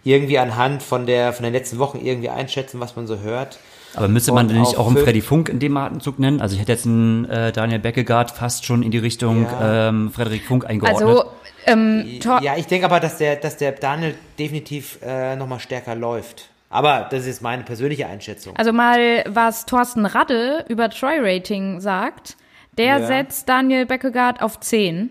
irgendwie 0.06 0.39
anhand 0.39 0.84
von 0.84 1.06
der 1.06 1.34
von 1.34 1.44
den 1.44 1.52
letzten 1.52 1.80
Wochen 1.80 1.99
irgendwie 2.02 2.30
einschätzen, 2.30 2.80
was 2.80 2.95
man 2.95 3.07
so 3.07 3.19
hört. 3.19 3.60
Aber 3.98 4.07
müsste 4.07 4.32
man 4.32 4.48
denn 4.48 4.60
nicht 4.60 4.78
auch 4.78 4.88
einen 4.88 4.98
Freddy 4.98 5.22
Funk 5.22 5.49
in 5.49 5.60
dem 5.60 5.76
Atemzug 5.78 6.19
nennen? 6.19 6.40
Also 6.41 6.56
ich 6.56 6.61
hätte 6.61 6.72
jetzt 6.72 6.86
einen 6.86 7.26
äh, 7.26 7.52
Daniel 7.52 7.80
Beckegaard 7.80 8.32
fast 8.32 8.65
schon 8.65 8.84
in 8.84 8.91
die 8.91 8.98
Richtung 8.98 9.44
Ja. 9.44 9.90
ähm, 9.90 10.11
Frederik 10.11 10.45
Funk 10.45 10.65
eingeordnet. 10.65 11.02
Also, 11.07 11.24
ähm, 11.65 12.06
Ja, 12.41 12.56
ich 12.57 12.68
denke 12.68 12.86
aber, 12.86 12.99
dass 12.99 13.18
der, 13.18 13.36
dass 13.36 13.57
der 13.57 13.74
Daniel 13.74 14.15
definitiv 14.40 14.99
äh, 15.03 15.36
nochmal 15.36 15.60
stärker 15.60 15.95
läuft. 15.95 16.49
Aber 16.69 17.07
das 17.10 17.26
ist 17.26 17.41
meine 17.41 17.64
persönliche 17.64 18.07
Einschätzung. 18.07 18.56
also 18.57 18.74
mal, 18.74 19.24
was 19.28 19.65
Thorsten 19.65 20.06
Radde 20.06 20.65
über 20.68 20.90
Troy 20.90 21.18
Rating 21.19 21.80
sagt, 21.80 22.36
der 22.78 22.99
Ja. 22.99 23.07
setzt 23.07 23.48
Daniel 23.49 23.86
Beckegaard 23.86 24.41
auf 24.41 24.60
10. 24.60 25.10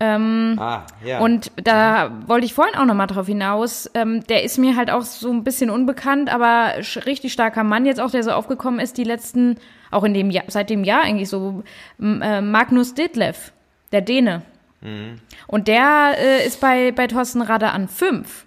ah, 0.00 0.82
ja. 1.04 1.18
Und 1.20 1.52
da 1.62 2.10
wollte 2.26 2.46
ich 2.46 2.54
vorhin 2.54 2.74
auch 2.74 2.86
nochmal 2.86 3.06
drauf 3.06 3.26
hinaus. 3.26 3.90
Ähm, 3.94 4.24
der 4.28 4.42
ist 4.44 4.56
mir 4.58 4.74
halt 4.76 4.90
auch 4.90 5.02
so 5.02 5.30
ein 5.30 5.44
bisschen 5.44 5.68
unbekannt, 5.70 6.32
aber 6.32 6.72
richtig 7.06 7.32
starker 7.32 7.64
Mann 7.64 7.84
jetzt 7.84 8.00
auch, 8.00 8.10
der 8.10 8.22
so 8.22 8.30
aufgekommen 8.32 8.80
ist, 8.80 8.96
die 8.96 9.04
letzten, 9.04 9.58
auch 9.90 10.04
in 10.04 10.14
dem 10.14 10.30
Jahr, 10.30 10.44
seit 10.48 10.70
dem 10.70 10.84
Jahr 10.84 11.02
eigentlich 11.02 11.28
so, 11.28 11.62
äh, 12.00 12.40
Magnus 12.40 12.94
Ditlev, 12.94 13.52
der 13.92 14.00
Däne. 14.00 14.42
Und 15.46 15.68
der 15.68 16.14
äh, 16.18 16.46
ist 16.46 16.58
bei, 16.60 16.90
bei 16.92 17.06
Thorsten 17.06 17.42
Radde 17.42 17.68
an 17.70 17.86
5. 17.86 18.46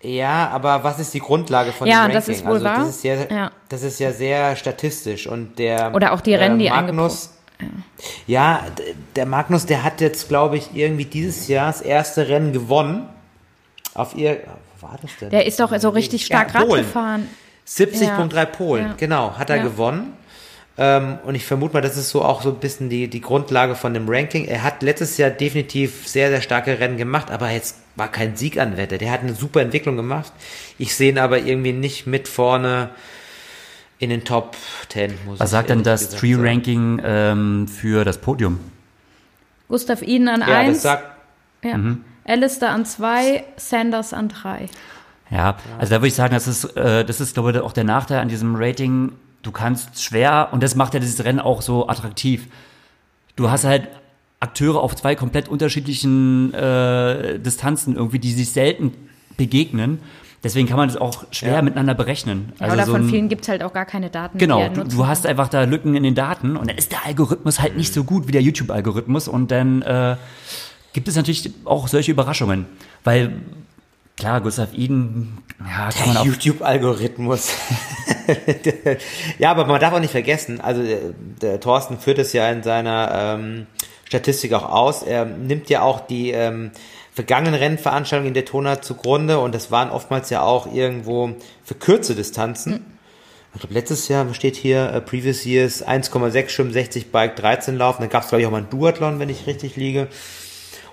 ja, 0.00 0.48
aber 0.48 0.82
was 0.84 0.98
ist 0.98 1.12
die 1.12 1.18
Grundlage 1.20 1.72
von 1.72 1.86
Ja, 1.86 1.96
dem 2.06 2.12
Ranking? 2.12 2.14
das 2.14 2.28
ist 2.28 2.44
wohl 2.46 2.52
also, 2.54 2.64
wahr. 2.64 2.78
Das 2.78 2.88
ist 2.88 3.04
ja, 3.04 3.14
Ja. 3.30 3.50
das 3.68 3.82
ist 3.82 3.98
ja 4.00 4.12
sehr 4.12 4.56
statistisch 4.56 5.26
und 5.26 5.58
der 5.58 5.94
Oder 5.94 6.12
auch 6.12 6.22
die 6.22 6.34
Rennen, 6.34 6.58
die 6.58 6.70
Magnus, 6.70 7.34
ja, 8.26 8.64
der 9.16 9.26
Magnus, 9.26 9.66
der 9.66 9.82
hat 9.84 10.00
jetzt, 10.00 10.28
glaube 10.28 10.56
ich, 10.56 10.74
irgendwie 10.74 11.04
dieses 11.04 11.48
Jahr 11.48 11.66
das 11.68 11.80
erste 11.80 12.28
Rennen 12.28 12.52
gewonnen. 12.52 13.08
Auf 13.94 14.14
ihr, 14.16 14.40
wo 14.80 14.88
war 14.88 14.98
das 15.00 15.10
denn? 15.20 15.30
Der 15.30 15.46
ist 15.46 15.60
doch 15.60 15.76
so 15.78 15.88
richtig 15.90 16.24
stark 16.26 16.52
Ja, 16.52 16.60
Rad 16.60 16.68
Polen. 16.68 16.84
gefahren. 16.84 17.28
70.3 17.66 18.44
Polen, 18.46 18.86
Ja. 18.88 18.94
genau, 18.96 19.38
hat 19.38 19.50
er 19.50 19.56
Ja. 19.56 19.62
gewonnen. 19.62 20.12
Ähm, 20.76 21.18
und 21.24 21.36
ich 21.36 21.46
vermute 21.46 21.72
mal, 21.74 21.80
das 21.80 21.96
ist 21.96 22.10
so 22.10 22.22
auch 22.22 22.42
so 22.42 22.48
ein 22.50 22.56
bisschen 22.56 22.88
die, 22.90 23.06
die 23.06 23.20
Grundlage 23.20 23.76
von 23.76 23.94
dem 23.94 24.08
Ranking. 24.08 24.44
Er 24.46 24.64
hat 24.64 24.82
letztes 24.82 25.16
Jahr 25.18 25.30
definitiv 25.30 26.08
sehr, 26.08 26.30
sehr 26.30 26.40
starke 26.40 26.80
Rennen 26.80 26.96
gemacht, 26.96 27.30
aber 27.30 27.48
jetzt 27.50 27.76
war 27.94 28.08
kein 28.10 28.36
Sieg 28.36 28.58
an 28.58 28.76
Wette. 28.76 28.98
Der 28.98 29.12
hat 29.12 29.20
eine 29.20 29.34
super 29.34 29.60
Entwicklung 29.62 29.94
gemacht. 29.96 30.32
Ich 30.76 30.96
sehe 30.96 31.10
ihn 31.10 31.18
aber 31.18 31.38
irgendwie 31.38 31.72
nicht 31.72 32.08
mit 32.08 32.26
vorne 32.26 32.90
in 34.04 34.10
den 34.10 34.24
Top 34.24 34.56
10. 34.88 35.14
Muss 35.26 35.40
Was 35.40 35.48
ich 35.48 35.52
sagt 35.52 35.70
denn 35.70 35.82
das 35.82 36.02
gesagt 36.02 36.20
Tree 36.20 36.34
sagen. 36.34 36.46
Ranking 36.46 37.02
ähm, 37.04 37.68
für 37.68 38.04
das 38.04 38.18
Podium? 38.18 38.60
Gustav 39.68 40.02
Iden 40.02 40.28
an 40.28 40.40
Ja, 40.40 40.46
das 40.46 40.56
1, 40.56 40.82
sagt, 40.82 41.04
ja. 41.64 41.78
Alistair 42.24 42.70
an 42.70 42.84
2, 42.84 43.44
Sanders 43.56 44.12
an 44.12 44.28
3. 44.28 44.68
Ja, 45.30 45.56
also 45.78 45.90
da 45.90 46.00
würde 46.00 46.08
ich 46.08 46.14
sagen, 46.14 46.34
das 46.34 46.46
ist, 46.46 46.64
äh, 46.76 47.04
das 47.04 47.20
ist, 47.20 47.34
glaube 47.34 47.50
ich, 47.50 47.58
auch 47.58 47.72
der 47.72 47.84
Nachteil 47.84 48.20
an 48.20 48.28
diesem 48.28 48.54
Rating. 48.56 49.12
Du 49.42 49.52
kannst 49.52 50.02
schwer, 50.02 50.48
und 50.52 50.62
das 50.62 50.74
macht 50.74 50.94
ja 50.94 51.00
dieses 51.00 51.24
Rennen 51.24 51.40
auch 51.40 51.62
so 51.62 51.88
attraktiv. 51.88 52.46
Du 53.36 53.50
hast 53.50 53.64
halt 53.64 53.88
Akteure 54.40 54.80
auf 54.80 54.94
zwei 54.94 55.14
komplett 55.14 55.48
unterschiedlichen 55.48 56.52
äh, 56.54 57.38
Distanzen 57.38 57.96
irgendwie, 57.96 58.18
die 58.18 58.32
sich 58.32 58.52
selten 58.52 58.92
begegnen. 59.36 59.98
Deswegen 60.44 60.68
kann 60.68 60.76
man 60.76 60.88
das 60.88 60.96
auch 60.98 61.24
schwer 61.30 61.54
Ja. 61.54 61.62
miteinander 61.62 61.94
berechnen. 61.94 62.52
Ja, 62.60 62.72
oder 62.72 62.84
so 62.84 62.92
von 62.92 63.02
ein- 63.02 63.08
vielen 63.08 63.28
gibt's 63.28 63.48
halt 63.48 63.62
auch 63.62 63.72
gar 63.72 63.86
keine 63.86 64.10
Daten. 64.10 64.38
Genau, 64.38 64.68
du, 64.68 64.84
du 64.84 65.06
hast 65.06 65.26
einfach 65.26 65.48
da 65.48 65.64
Lücken 65.64 65.96
in 65.96 66.02
den 66.02 66.14
Daten 66.14 66.56
und 66.56 66.68
dann 66.70 66.76
ist 66.76 66.92
der 66.92 67.04
Algorithmus 67.06 67.60
halt 67.60 67.76
nicht 67.76 67.92
so 67.94 68.04
gut 68.04 68.28
wie 68.28 68.32
der 68.32 68.42
YouTube-Algorithmus 68.42 69.26
und 69.26 69.50
dann 69.50 69.82
äh, 69.82 70.16
gibt 70.92 71.08
es 71.08 71.16
natürlich 71.16 71.50
auch 71.64 71.88
solche 71.88 72.12
Überraschungen, 72.12 72.66
weil 73.02 73.32
klar, 74.16 74.40
Gustav 74.42 74.68
Iden, 74.74 75.38
ja, 75.60 75.88
kann 75.90 76.08
man 76.08 76.16
auch, 76.18 76.24
YouTube-Algorithmus. 76.26 77.48
ja, 79.38 79.50
aber 79.50 79.64
man 79.66 79.80
darf 79.80 79.92
auch 79.94 80.00
nicht 80.00 80.10
vergessen, 80.12 80.60
also 80.60 80.82
der, 80.82 80.98
der 81.42 81.60
Thorsten 81.60 81.98
führt 81.98 82.18
es 82.18 82.32
ja 82.32 82.48
in 82.50 82.62
seiner 82.62 83.10
ähm, 83.38 83.66
Statistik 84.06 84.52
auch 84.52 84.68
aus. 84.68 85.02
Er 85.02 85.24
nimmt 85.24 85.68
ja 85.70 85.82
auch 85.82 86.00
die 86.00 86.30
ähm, 86.30 86.70
vergangenen 87.14 87.54
Rennveranstaltungen 87.54 88.28
in 88.28 88.34
Daytona 88.34 88.82
zugrunde 88.82 89.38
und 89.38 89.54
das 89.54 89.70
waren 89.70 89.90
oftmals 89.90 90.30
ja 90.30 90.42
auch 90.42 90.72
irgendwo 90.72 91.30
verkürzte 91.62 92.16
Distanzen. 92.16 92.84
Ich 93.54 93.60
glaube, 93.60 93.74
letztes 93.74 94.08
Jahr 94.08 94.34
steht 94.34 94.56
hier 94.56 94.92
äh, 94.92 95.00
Previous 95.00 95.44
Years 95.44 95.86
1,6 95.86 96.48
Schwimmen, 96.48 96.72
60 96.72 97.12
Bike, 97.12 97.36
13 97.36 97.78
Laufen. 97.78 98.02
Dann 98.02 98.10
gab 98.10 98.24
es, 98.24 98.30
glaube 98.30 98.42
ich, 98.42 98.48
auch 98.48 98.50
mal 98.50 98.62
ein 98.62 98.68
Duathlon, 98.68 99.20
wenn 99.20 99.28
ich 99.28 99.46
richtig 99.46 99.76
liege. 99.76 100.08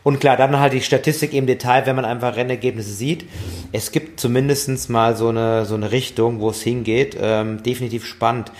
Und 0.03 0.19
klar, 0.19 0.37
dann 0.37 0.59
halt 0.59 0.73
die 0.73 0.81
Statistik 0.81 1.33
im 1.33 1.47
Detail, 1.47 1.87
wenn 1.87 1.95
man 1.95 2.05
einfach 2.05 2.35
Rennergebnisse 2.35 2.93
sieht. 2.93 3.25
Es 3.71 3.91
gibt 3.91 4.19
zumindestens 4.19 4.89
mal 4.89 5.15
so 5.15 5.29
eine, 5.29 5.65
so 5.65 5.73
eine 5.73 5.91
Richtung, 5.91 6.39
wo 6.39 6.51
es 6.51 6.61
hingeht. 6.61 7.17
Ähm, 7.19 7.63
definitiv 7.63 8.05
spannend. 8.05 8.51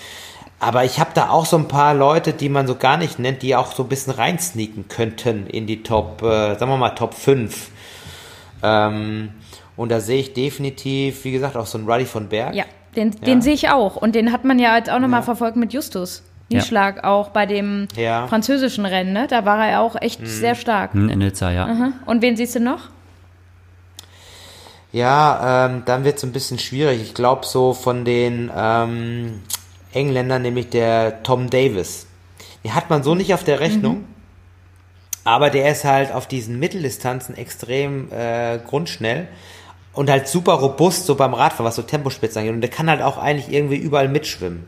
Aber 0.64 0.86
ich 0.86 1.00
habe 1.00 1.10
da 1.16 1.30
auch 1.32 1.48
so 1.48 1.58
ein 1.58 1.68
paar 1.68 1.96
Leute, 1.96 2.34
die 2.34 2.48
man 2.48 2.68
so 2.68 2.76
gar 2.76 2.96
nicht 2.98 3.18
nennt, 3.18 3.42
die 3.42 3.56
auch 3.56 3.74
so 3.74 3.82
ein 3.82 3.90
bisschen 3.90 4.14
reinsneaken 4.14 4.88
könnten 4.90 5.48
in 5.48 5.66
die 5.66 5.82
Top, 5.82 6.22
äh, 6.22 6.54
sagen 6.56 6.70
wir 6.72 6.78
mal 6.78 6.92
Top 6.92 7.16
5. 7.16 7.72
Ähm, 8.62 9.30
und 9.76 9.90
da 9.90 10.00
sehe 10.00 10.20
ich 10.20 10.34
definitiv, 10.34 11.24
wie 11.24 11.32
gesagt, 11.32 11.58
auch 11.58 11.66
so 11.66 11.80
einen 11.80 11.90
Ruddy 11.90 12.06
von 12.06 12.30
Berg. 12.30 12.54
Ja, 12.54 12.66
den, 12.96 13.10
den 13.22 13.42
sehe 13.42 13.54
ich 13.56 13.70
auch. 13.70 13.96
Und 13.96 14.14
den 14.14 14.32
hat 14.32 14.46
man 14.46 14.60
ja 14.60 14.78
jetzt 14.78 14.92
auch 14.92 15.00
nochmal 15.00 15.24
verfolgt 15.24 15.58
mit 15.58 15.74
Justus. 15.74 16.22
Nieschlag 16.50 17.04
auch 17.06 17.30
bei 17.30 17.46
dem 17.48 17.88
Ja. 17.96 18.28
französischen 18.28 18.86
Rennen, 18.86 19.14
ne? 19.14 19.26
Da 19.28 19.46
war 19.46 19.66
er 19.68 19.82
auch 19.82 19.96
echt 20.00 20.20
sehr 20.28 20.54
stark. 20.54 20.94
in 20.94 21.08
Nizza, 21.08 21.50
ja. 21.50 21.94
Und 22.06 22.22
wen 22.22 22.38
siehst 22.38 22.54
du 22.56 22.60
noch? 22.60 22.90
Ja, 24.92 25.66
ähm, 25.68 25.84
dann 25.86 26.04
wird 26.04 26.18
es 26.18 26.24
ein 26.24 26.34
bisschen 26.34 26.60
schwierig. 26.60 27.02
Ich 27.02 27.14
glaube 27.14 27.46
so 27.46 27.74
von 27.74 28.04
den 28.04 28.52
ähm, 28.56 29.42
Engländern, 29.94 30.42
nämlich 30.42 30.70
der 30.70 31.24
Tom 31.24 31.50
Davis. 31.50 32.08
Den 32.64 32.76
hat 32.76 32.90
man 32.90 33.04
so 33.04 33.16
nicht 33.16 33.34
auf 33.34 33.44
der 33.44 33.60
Rechnung, 33.60 34.06
aber 35.24 35.50
der 35.50 35.72
ist 35.72 35.84
halt 35.84 36.12
auf 36.12 36.28
diesen 36.28 36.60
Mitteldistanzen 36.60 37.36
extrem 37.36 38.12
äh, 38.12 38.60
grundschnell 38.60 39.28
und 39.94 40.10
halt 40.10 40.28
super 40.28 40.54
robust 40.54 41.06
so 41.06 41.16
beim 41.16 41.34
Radfahren, 41.34 41.66
was 41.66 41.76
so 41.76 41.82
Tempospitzen 41.82 42.40
angeht. 42.40 42.56
Und 42.56 42.62
der 42.62 42.70
kann 42.70 42.90
halt 42.90 43.02
auch 43.02 43.18
eigentlich 43.18 43.54
irgendwie 43.54 43.78
überall 43.78 44.08
mitschwimmen. 44.08 44.68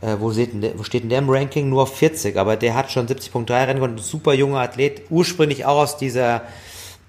Äh, 0.00 0.16
wo, 0.18 0.32
steht 0.32 0.52
denn 0.52 0.60
der, 0.60 0.78
wo 0.78 0.82
steht 0.82 1.02
denn 1.02 1.10
der 1.10 1.18
im 1.18 1.30
Ranking? 1.30 1.68
Nur 1.68 1.82
auf 1.82 1.96
40, 1.96 2.36
aber 2.36 2.56
der 2.56 2.74
hat 2.74 2.90
schon 2.90 3.06
70.3 3.06 3.50
Rennen 3.50 3.76
gewonnen, 3.76 3.96
ein 3.96 4.02
super 4.02 4.34
junger 4.34 4.60
Athlet, 4.60 5.02
ursprünglich 5.10 5.64
auch 5.64 5.78
aus 5.78 5.96
dieser 5.96 6.42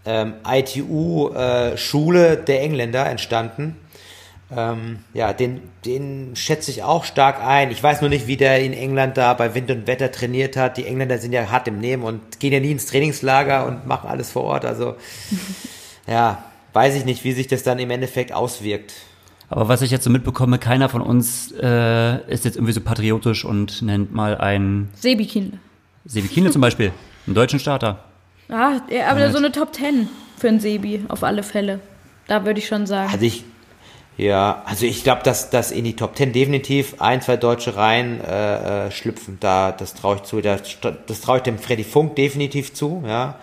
ähm, 0.05 0.35
ITU-Schule 0.45 2.38
der 2.38 2.61
Engländer 2.61 3.05
entstanden. 3.05 3.77
Ähm, 4.55 4.99
ja, 5.13 5.34
den, 5.34 5.61
den 5.85 6.35
schätze 6.35 6.71
ich 6.71 6.84
auch 6.84 7.03
stark 7.05 7.43
ein. 7.43 7.71
Ich 7.71 7.81
weiß 7.81 8.01
nur 8.01 8.09
nicht, 8.09 8.27
wie 8.27 8.38
der 8.38 8.61
in 8.61 8.73
England 8.73 9.17
da 9.17 9.34
bei 9.34 9.55
Wind 9.55 9.71
und 9.71 9.88
Wetter 9.88 10.11
trainiert 10.11 10.57
hat. 10.57 10.77
Die 10.77 10.85
Engländer 10.85 11.17
sind 11.17 11.34
ja 11.34 11.49
hart 11.49 11.67
im 11.67 11.80
Nehmen 11.80 12.03
und 12.03 12.39
gehen 12.39 12.53
ja 12.53 12.59
nie 12.59 12.71
ins 12.71 12.85
Trainingslager 12.85 13.65
und 13.65 13.88
machen 13.88 14.09
alles 14.09 14.31
vor 14.31 14.43
Ort. 14.43 14.65
Also, 14.65 14.95
ja, 16.07 16.43
weiß 16.73 16.95
ich 16.95 17.05
nicht, 17.05 17.23
wie 17.23 17.31
sich 17.31 17.47
das 17.47 17.63
dann 17.63 17.80
im 17.80 17.91
Endeffekt 17.91 18.34
auswirkt. 18.34 18.93
Aber 19.49 19.67
was 19.67 19.81
ich 19.81 19.91
jetzt 19.91 20.03
so 20.03 20.09
mitbekomme, 20.09 20.57
keiner 20.57 20.89
von 20.89 21.01
uns 21.01 21.51
äh, 21.51 22.31
ist 22.31 22.45
jetzt 22.45 22.55
irgendwie 22.55 22.73
so 22.73 22.81
patriotisch 22.81 23.45
und 23.45 23.81
nennt 23.81 24.13
mal 24.13 24.38
einen 24.38 24.89
Sebi 24.95 25.25
Kienle. 25.25 25.59
Sebi 26.05 26.27
Kienle 26.27 26.51
zum 26.51 26.61
Beispiel, 26.61 26.91
einen 27.27 27.35
deutschen 27.35 27.59
Starter. 27.59 28.03
Ah, 28.49 28.81
ja, 28.89 29.09
aber 29.09 29.31
so 29.31 29.38
eine 29.38 29.51
Top 29.51 29.73
10 29.75 30.09
für 30.38 30.47
einen 30.47 30.59
Sebi, 30.59 31.05
auf 31.07 31.23
alle 31.23 31.43
Fälle. 31.43 31.80
Da 32.27 32.45
würde 32.45 32.59
ich 32.59 32.67
schon 32.67 32.85
sagen. 32.85 33.11
Also 33.11 33.25
ich, 33.25 33.43
ja, 34.18 34.61
also 34.65 34.85
ich 34.85 35.03
glaube, 35.03 35.23
dass, 35.23 35.49
dass 35.49 35.72
in 35.72 35.84
die 35.85 35.95
Top 35.95 36.15
10 36.15 36.34
definitiv 36.34 37.02
ein, 37.02 37.22
zwei 37.22 37.38
Deutsche 37.38 37.76
rein 37.76 38.22
äh, 38.22 38.88
äh, 38.88 38.91
schlüpfen. 38.91 39.38
Da, 39.40 39.72
das 39.72 39.95
traue 39.95 40.18
ich 40.18 40.23
zu. 40.23 40.40
Das, 40.41 40.61
das 41.07 41.22
traue 41.22 41.38
ich 41.38 41.44
dem 41.44 41.57
Freddy 41.57 41.84
Funk 41.84 42.15
definitiv 42.15 42.73
zu, 42.73 43.03
ja. 43.07 43.35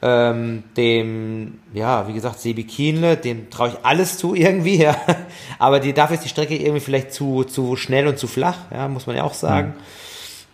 Ähm, 0.00 0.62
dem, 0.76 1.58
ja, 1.74 2.06
wie 2.06 2.12
gesagt, 2.12 2.38
Sebi 2.38 2.62
Kienle, 2.64 3.16
dem 3.16 3.50
traue 3.50 3.70
ich 3.70 3.74
alles 3.82 4.16
zu 4.16 4.34
irgendwie, 4.34 4.76
ja. 4.82 4.96
Aber 5.58 5.80
die, 5.80 5.92
dafür 5.92 6.14
ist 6.14 6.24
die 6.24 6.28
Strecke 6.28 6.56
irgendwie 6.56 6.80
vielleicht 6.80 7.12
zu, 7.12 7.44
zu 7.44 7.76
schnell 7.76 8.06
und 8.06 8.18
zu 8.18 8.28
flach, 8.28 8.58
ja, 8.72 8.86
muss 8.88 9.06
man 9.06 9.16
ja 9.16 9.24
auch 9.24 9.34
sagen. 9.34 9.74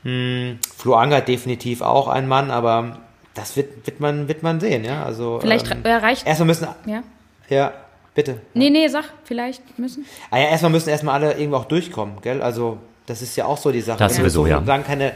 Mhm. 0.03 0.09
Hm, 0.11 0.59
Flo 0.77 0.95
Anger 0.95 1.21
definitiv 1.21 1.81
auch 1.81 2.09
ein 2.09 2.27
Mann, 2.27 2.51
aber 2.51 2.99
das 3.35 3.57
wird, 3.57 3.87
wird 3.87 4.01
man, 4.01 4.29
wird 4.29 4.43
man 4.43 4.61
sehen, 4.61 4.85
ja. 4.85 5.05
Also, 5.05 5.39
Vielleicht 5.41 5.71
ähm, 5.71 5.85
erreicht. 5.85 6.27
erstmal 6.27 6.47
müssen, 6.47 6.69
Ja. 6.87 7.03
ja, 7.49 7.73
bitte. 8.15 8.41
Nee, 8.55 8.71
nee, 8.71 8.89
sag, 8.89 9.05
vielleicht 9.25 9.79
müssen. 9.79 10.07
Ah 10.31 10.39
ja, 10.39 10.49
erstmal 10.49 10.73
müssen 10.73 10.89
erstmal 10.89 11.15
alle 11.15 11.35
irgendwo 11.35 11.59
auch 11.59 11.65
durchkommen, 11.65 12.21
gell? 12.23 12.43
Also, 12.43 12.79
das 13.07 13.23
ist 13.23 13.37
ja 13.37 13.47
auch 13.47 13.59
so 13.59 13.71
die 13.71 13.81
Sache. 13.81 13.99
Das 13.99 14.17
Wenn 14.17 14.25
du 14.25 14.31
sowieso, 14.31 14.47
ja. 14.47 14.57
sozusagen 14.57 14.85
keine, 14.85 15.13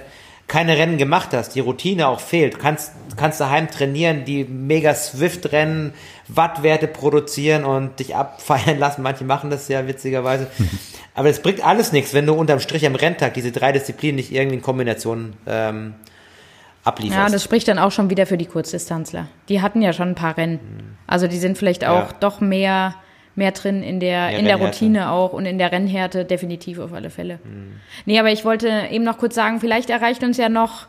keine 0.47 0.77
Rennen 0.77 0.99
gemacht 0.99 1.31
hast, 1.33 1.55
die 1.55 1.61
Routine 1.61 2.09
auch 2.09 2.21
fehlt, 2.21 2.55
du 2.55 2.59
kannst, 2.59 2.93
kannst 3.17 3.41
daheim 3.41 3.71
trainieren, 3.71 4.25
die 4.25 4.45
mega 4.45 4.95
Swift-Rennen, 4.95 5.95
Wattwerte 6.29 6.89
produzieren 6.89 7.65
und 7.65 7.99
dich 7.99 8.17
abfeiern 8.17 8.79
lassen. 8.79 9.03
Manche 9.03 9.25
machen 9.25 9.51
das 9.51 9.69
ja 9.69 9.87
witzigerweise. 9.87 10.49
Aber 11.15 11.29
es 11.29 11.41
bringt 11.41 11.65
alles 11.65 11.93
nichts, 11.93 12.15
wenn 12.15 12.27
du 12.27 12.35
unterm 12.35 12.61
Strich 12.61 12.87
am 12.87 12.95
Renntag 12.95 13.35
diese 13.35 13.51
drei 13.51 13.73
Disziplinen 13.73 14.17
nicht 14.17 14.33
irgendwie 14.33 14.57
in 14.57 14.63
Kombination 14.63 15.35
ähm, 15.47 15.95
ablieferst. 16.89 17.19
Ja, 17.19 17.29
das 17.31 17.45
spricht 17.45 17.69
dann 17.69 17.79
auch 17.79 17.93
schon 17.93 18.11
wieder 18.11 18.27
für 18.27 18.37
die 18.37 18.47
Kurzdistanzler. 18.47 19.29
Die 19.49 19.63
hatten 19.63 19.81
ja 19.83 19.93
schon 19.93 20.09
ein 20.09 20.15
paar 20.15 20.37
Rennen. 20.37 20.97
Also 21.07 21.27
die 21.29 21.39
sind 21.39 21.57
vielleicht 21.57 21.85
auch 21.87 22.09
Ja. 22.11 22.15
doch 22.21 22.41
mehr, 22.41 22.95
mehr 23.37 23.53
drin 23.53 23.83
in 23.83 24.01
der, 24.01 24.29
Mehr 24.29 24.39
in 24.39 24.45
der 24.45 24.55
Rennhärte. 24.57 24.65
Routine 24.79 25.11
auch 25.11 25.33
und 25.33 25.47
in 25.47 25.59
der 25.59 25.71
Rennhärte 25.73 26.25
definitiv 26.25 26.79
auf 26.81 26.93
alle 26.93 27.11
Fälle. 27.11 27.39
Nee, 28.05 28.19
aber 28.19 28.31
ich 28.33 28.45
wollte 28.45 28.89
eben 28.91 29.05
noch 29.05 29.19
kurz 29.19 29.35
sagen, 29.35 29.61
vielleicht 29.61 29.91
erreicht 29.91 30.23
uns 30.25 30.37
ja 30.37 30.49
noch 30.49 30.87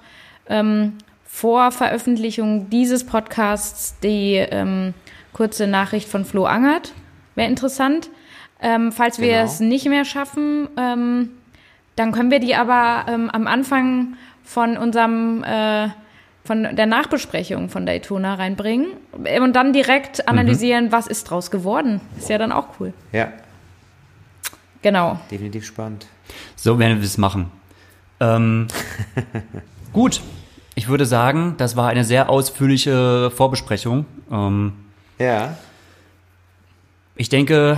ähm, 0.49 0.93
vor 1.25 1.71
Veröffentlichung 1.71 2.69
dieses 2.71 3.05
Podcasts 3.05 3.99
die 4.01 4.35
ähm, 4.35 4.93
kurze 5.31 5.67
Nachricht 5.67 6.09
von 6.09 6.25
Flo 6.25 6.45
Angert. 6.45 6.93
Wäre 7.35 7.47
interessant. 7.49 8.09
Ähm, 8.61 8.91
falls 8.91 9.19
wir 9.19 9.27
Genau. 9.33 9.43
es 9.45 9.59
nicht 9.61 9.85
mehr 9.87 10.03
schaffen, 10.03 10.67
ähm, 10.77 11.29
dann 11.95 12.11
können 12.11 12.31
wir 12.31 12.39
die 12.39 12.55
aber 12.55 13.05
ähm, 13.09 13.29
am 13.29 13.47
Anfang 13.47 14.17
von 14.49 14.77
unserem 14.77 15.43
äh, 15.43 15.89
von 16.43 16.75
der 16.75 16.87
Nachbesprechung 16.87 17.69
von 17.69 17.85
Daytona 17.85 18.33
reinbringen 18.33 18.87
und 19.11 19.53
dann 19.53 19.73
direkt 19.73 20.27
analysieren, 20.27 20.91
was 20.91 21.05
ist 21.05 21.25
draus 21.25 21.51
geworden. 21.51 22.01
Ist 22.17 22.29
ja 22.29 22.39
dann 22.39 22.51
auch 22.51 22.79
cool. 22.79 22.93
Ja, 23.11 23.31
Genau. 24.81 25.19
definitiv 25.29 25.65
spannend. 25.67 26.07
So 26.55 26.79
werden 26.79 26.97
wir 26.97 27.05
es 27.05 27.19
machen. 27.19 27.51
Ähm, 28.19 28.67
gut, 29.93 30.21
ich 30.73 30.87
würde 30.87 31.05
sagen, 31.05 31.53
das 31.57 31.75
war 31.75 31.89
eine 31.89 32.03
sehr 32.03 32.29
ausführliche 32.29 33.29
Vorbesprechung. 33.29 34.05
Ähm, 34.31 34.73
Ja, 35.19 35.57
ich 37.15 37.29
denke, 37.29 37.77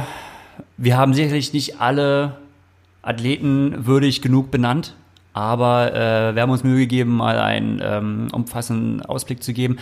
wir 0.78 0.96
haben 0.96 1.14
sicherlich 1.14 1.52
nicht 1.52 1.82
alle 1.82 2.38
Athleten 3.02 3.86
würdig 3.88 4.22
genug 4.22 4.52
benannt, 4.52 4.96
aber 5.34 5.94
äh, 5.94 6.36
wir 6.36 6.42
haben 6.42 6.50
uns 6.50 6.64
Mühe 6.64 6.80
gegeben, 6.80 7.16
mal 7.18 7.40
einen 7.40 7.82
ähm, 7.84 8.28
umfassenden 8.32 9.06
Ausblick 9.06 9.44
zu 9.44 9.54
geben. 9.54 9.78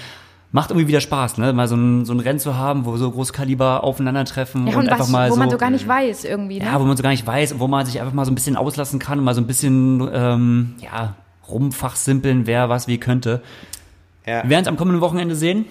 Macht 0.52 0.72
irgendwie 0.72 0.88
wieder 0.88 1.00
Spaß, 1.02 1.38
ne? 1.38 1.54
Mal 1.54 1.68
so 1.68 1.76
ein, 1.76 2.06
so 2.06 2.14
ein 2.14 2.20
Rennen 2.20 2.40
zu 2.40 2.56
haben, 2.58 2.86
wo 2.86 2.98
so 2.98 3.12
Großkaliber 3.12 3.84
aufeinandertreffen 3.84 4.66
Ja, 4.66 4.74
und, 4.74 4.80
und 4.86 4.90
einfach 4.90 5.06
was, 5.06 5.10
mal 5.12 5.30
wo 5.30 5.36
so. 5.36 5.40
man 5.40 5.50
so 5.52 5.58
gar 5.58 5.70
nicht 5.70 5.88
weiß 5.88 6.26
irgendwie. 6.26 6.60
Ne? 6.60 6.66
Ja, 6.66 6.80
wo 6.80 6.86
man 6.86 6.98
so 6.98 7.04
gar 7.04 7.12
nicht 7.12 7.28
weiß, 7.28 7.60
wo 7.60 7.68
man 7.68 7.86
sich 7.86 8.00
einfach 8.02 8.14
mal 8.14 8.26
so 8.26 8.32
ein 8.32 8.36
bisschen 8.36 8.56
auslassen 8.56 8.98
kann 8.98 9.20
und 9.20 9.26
mal 9.26 9.36
so 9.36 9.42
ein 9.42 9.48
bisschen, 9.48 10.10
ähm, 10.12 10.76
ja, 10.82 11.14
rumfachsimpeln, 11.48 12.48
wer 12.48 12.70
was 12.70 12.88
wie 12.88 12.98
könnte. 12.98 13.42
ja. 14.26 14.44
Wir 14.44 14.50
werden 14.50 14.64
es 14.64 14.68
am 14.68 14.78
kommenden 14.78 15.02
Wochenende 15.02 15.36
sehen. 15.36 15.66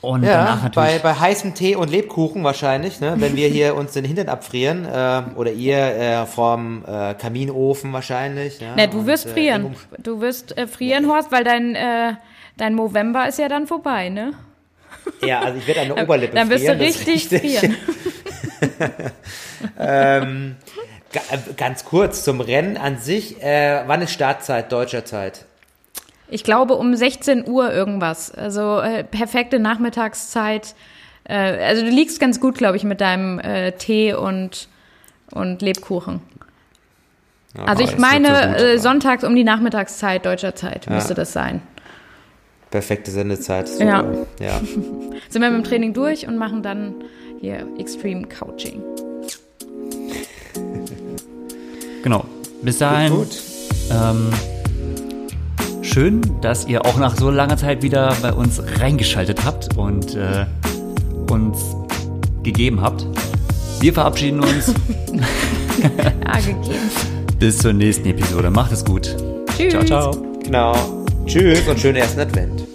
Und 0.00 0.22
Ja, 0.22 0.44
danach 0.44 0.70
bei, 0.70 0.82
natürlich. 0.84 1.02
bei 1.02 1.14
heißem 1.14 1.54
Tee 1.54 1.74
und 1.74 1.90
Lebkuchen 1.90 2.44
wahrscheinlich, 2.44 3.00
ne? 3.00 3.14
wenn 3.18 3.34
wir 3.34 3.48
hier 3.48 3.74
uns 3.74 3.92
den 3.92 4.04
Hintern 4.04 4.28
abfrieren 4.28 4.84
äh, 4.84 5.22
oder 5.34 5.50
ihr 5.50 5.76
äh, 5.76 6.26
vorm 6.26 6.84
äh, 6.86 7.14
Kaminofen 7.14 7.92
wahrscheinlich. 7.92 8.60
Ja? 8.60 8.76
Ne, 8.76 8.86
du 8.88 9.00
Und, 9.00 9.06
wirst 9.06 9.26
äh, 9.26 9.30
frieren. 9.30 9.74
Du 9.98 10.20
wirst 10.20 10.56
äh, 10.56 10.68
frieren, 10.68 11.08
Horst, 11.08 11.32
weil 11.32 11.42
dein, 11.42 11.74
äh, 11.74 12.12
dein 12.56 12.76
November 12.76 13.26
ist 13.26 13.38
ja 13.40 13.48
dann 13.48 13.66
vorbei, 13.66 14.08
ne? 14.08 14.32
Ja, 15.20 15.40
also 15.40 15.58
ich 15.58 15.66
werde 15.66 15.80
eine 15.80 15.96
Oberlippe 15.96 16.34
Dann 16.34 16.48
wirst 16.50 16.64
du 16.68 16.76
frieren. 16.76 16.78
das 16.78 16.96
ist 17.00 17.06
richtig 17.08 17.40
frieren. 17.40 17.76
ähm, 19.78 20.56
äh, 21.12 21.38
ganz 21.56 21.84
kurz 21.84 22.22
zum 22.24 22.40
Rennen 22.40 22.76
an 22.76 22.98
sich. 22.98 23.42
Äh, 23.42 23.82
wann 23.86 24.02
ist 24.02 24.12
Startzeit 24.12 24.70
deutscher 24.70 25.04
Zeit? 25.04 25.46
Ich 26.30 26.44
glaube 26.44 26.74
um 26.74 26.94
16 26.94 27.48
Uhr 27.48 27.72
irgendwas. 27.72 28.30
Also 28.30 28.80
äh, 28.80 29.04
perfekte 29.04 29.58
Nachmittagszeit. 29.58 30.74
Äh, 31.24 31.34
also 31.34 31.82
du 31.82 31.90
liegst 31.90 32.20
ganz 32.20 32.40
gut, 32.40 32.56
glaube 32.56 32.76
ich, 32.76 32.84
mit 32.84 33.00
deinem 33.00 33.38
äh, 33.38 33.72
Tee 33.72 34.14
und, 34.14 34.68
und 35.30 35.62
Lebkuchen. 35.62 36.20
Also 37.66 37.82
ich 37.82 37.98
meine, 37.98 38.28
so 38.28 38.34
gut, 38.34 38.60
äh, 38.60 38.78
sonntags 38.78 39.24
um 39.24 39.34
die 39.34 39.42
Nachmittagszeit 39.42 40.24
deutscher 40.24 40.54
Zeit 40.54 40.88
müsste 40.88 41.14
das 41.14 41.32
sein. 41.32 41.62
Perfekte 42.70 43.10
Sendezeit. 43.10 43.68
Super. 43.68 43.84
Ja. 44.38 44.46
ja. 44.46 44.60
Sind 45.28 45.42
wir 45.42 45.50
mit 45.50 45.64
dem 45.64 45.64
Training 45.64 45.94
durch 45.94 46.28
und 46.28 46.36
machen 46.36 46.62
dann 46.62 46.94
hier 47.40 47.66
Extreme 47.78 48.26
Couching. 48.26 48.82
Genau. 52.02 52.24
Bis 52.62 52.78
dahin. 52.78 53.12
Gut. 53.12 53.42
Ähm, 53.90 54.30
schön, 55.82 56.20
dass 56.40 56.66
ihr 56.66 56.84
auch 56.84 56.98
nach 56.98 57.16
so 57.16 57.30
langer 57.30 57.56
Zeit 57.56 57.82
wieder 57.82 58.14
bei 58.22 58.32
uns 58.32 58.62
reingeschaltet 58.80 59.44
habt 59.44 59.76
und 59.76 60.14
äh, 60.14 60.46
uns 61.30 61.58
gegeben 62.42 62.80
habt. 62.80 63.06
Wir 63.80 63.92
verabschieden 63.92 64.40
uns. 64.40 64.74
Ah, 66.24 66.38
gegeben. 66.40 66.90
Bis 67.38 67.58
zur 67.58 67.72
nächsten 67.72 68.06
Episode. 68.08 68.50
Macht 68.50 68.72
es 68.72 68.84
gut. 68.84 69.16
Tschüss. 69.56 69.70
Ciao, 69.70 69.84
ciao. 69.84 70.16
Genau. 70.42 70.74
Tschüss 71.26 71.66
und 71.68 71.78
schönen 71.78 71.96
ersten 71.96 72.20
Advent. 72.20 72.67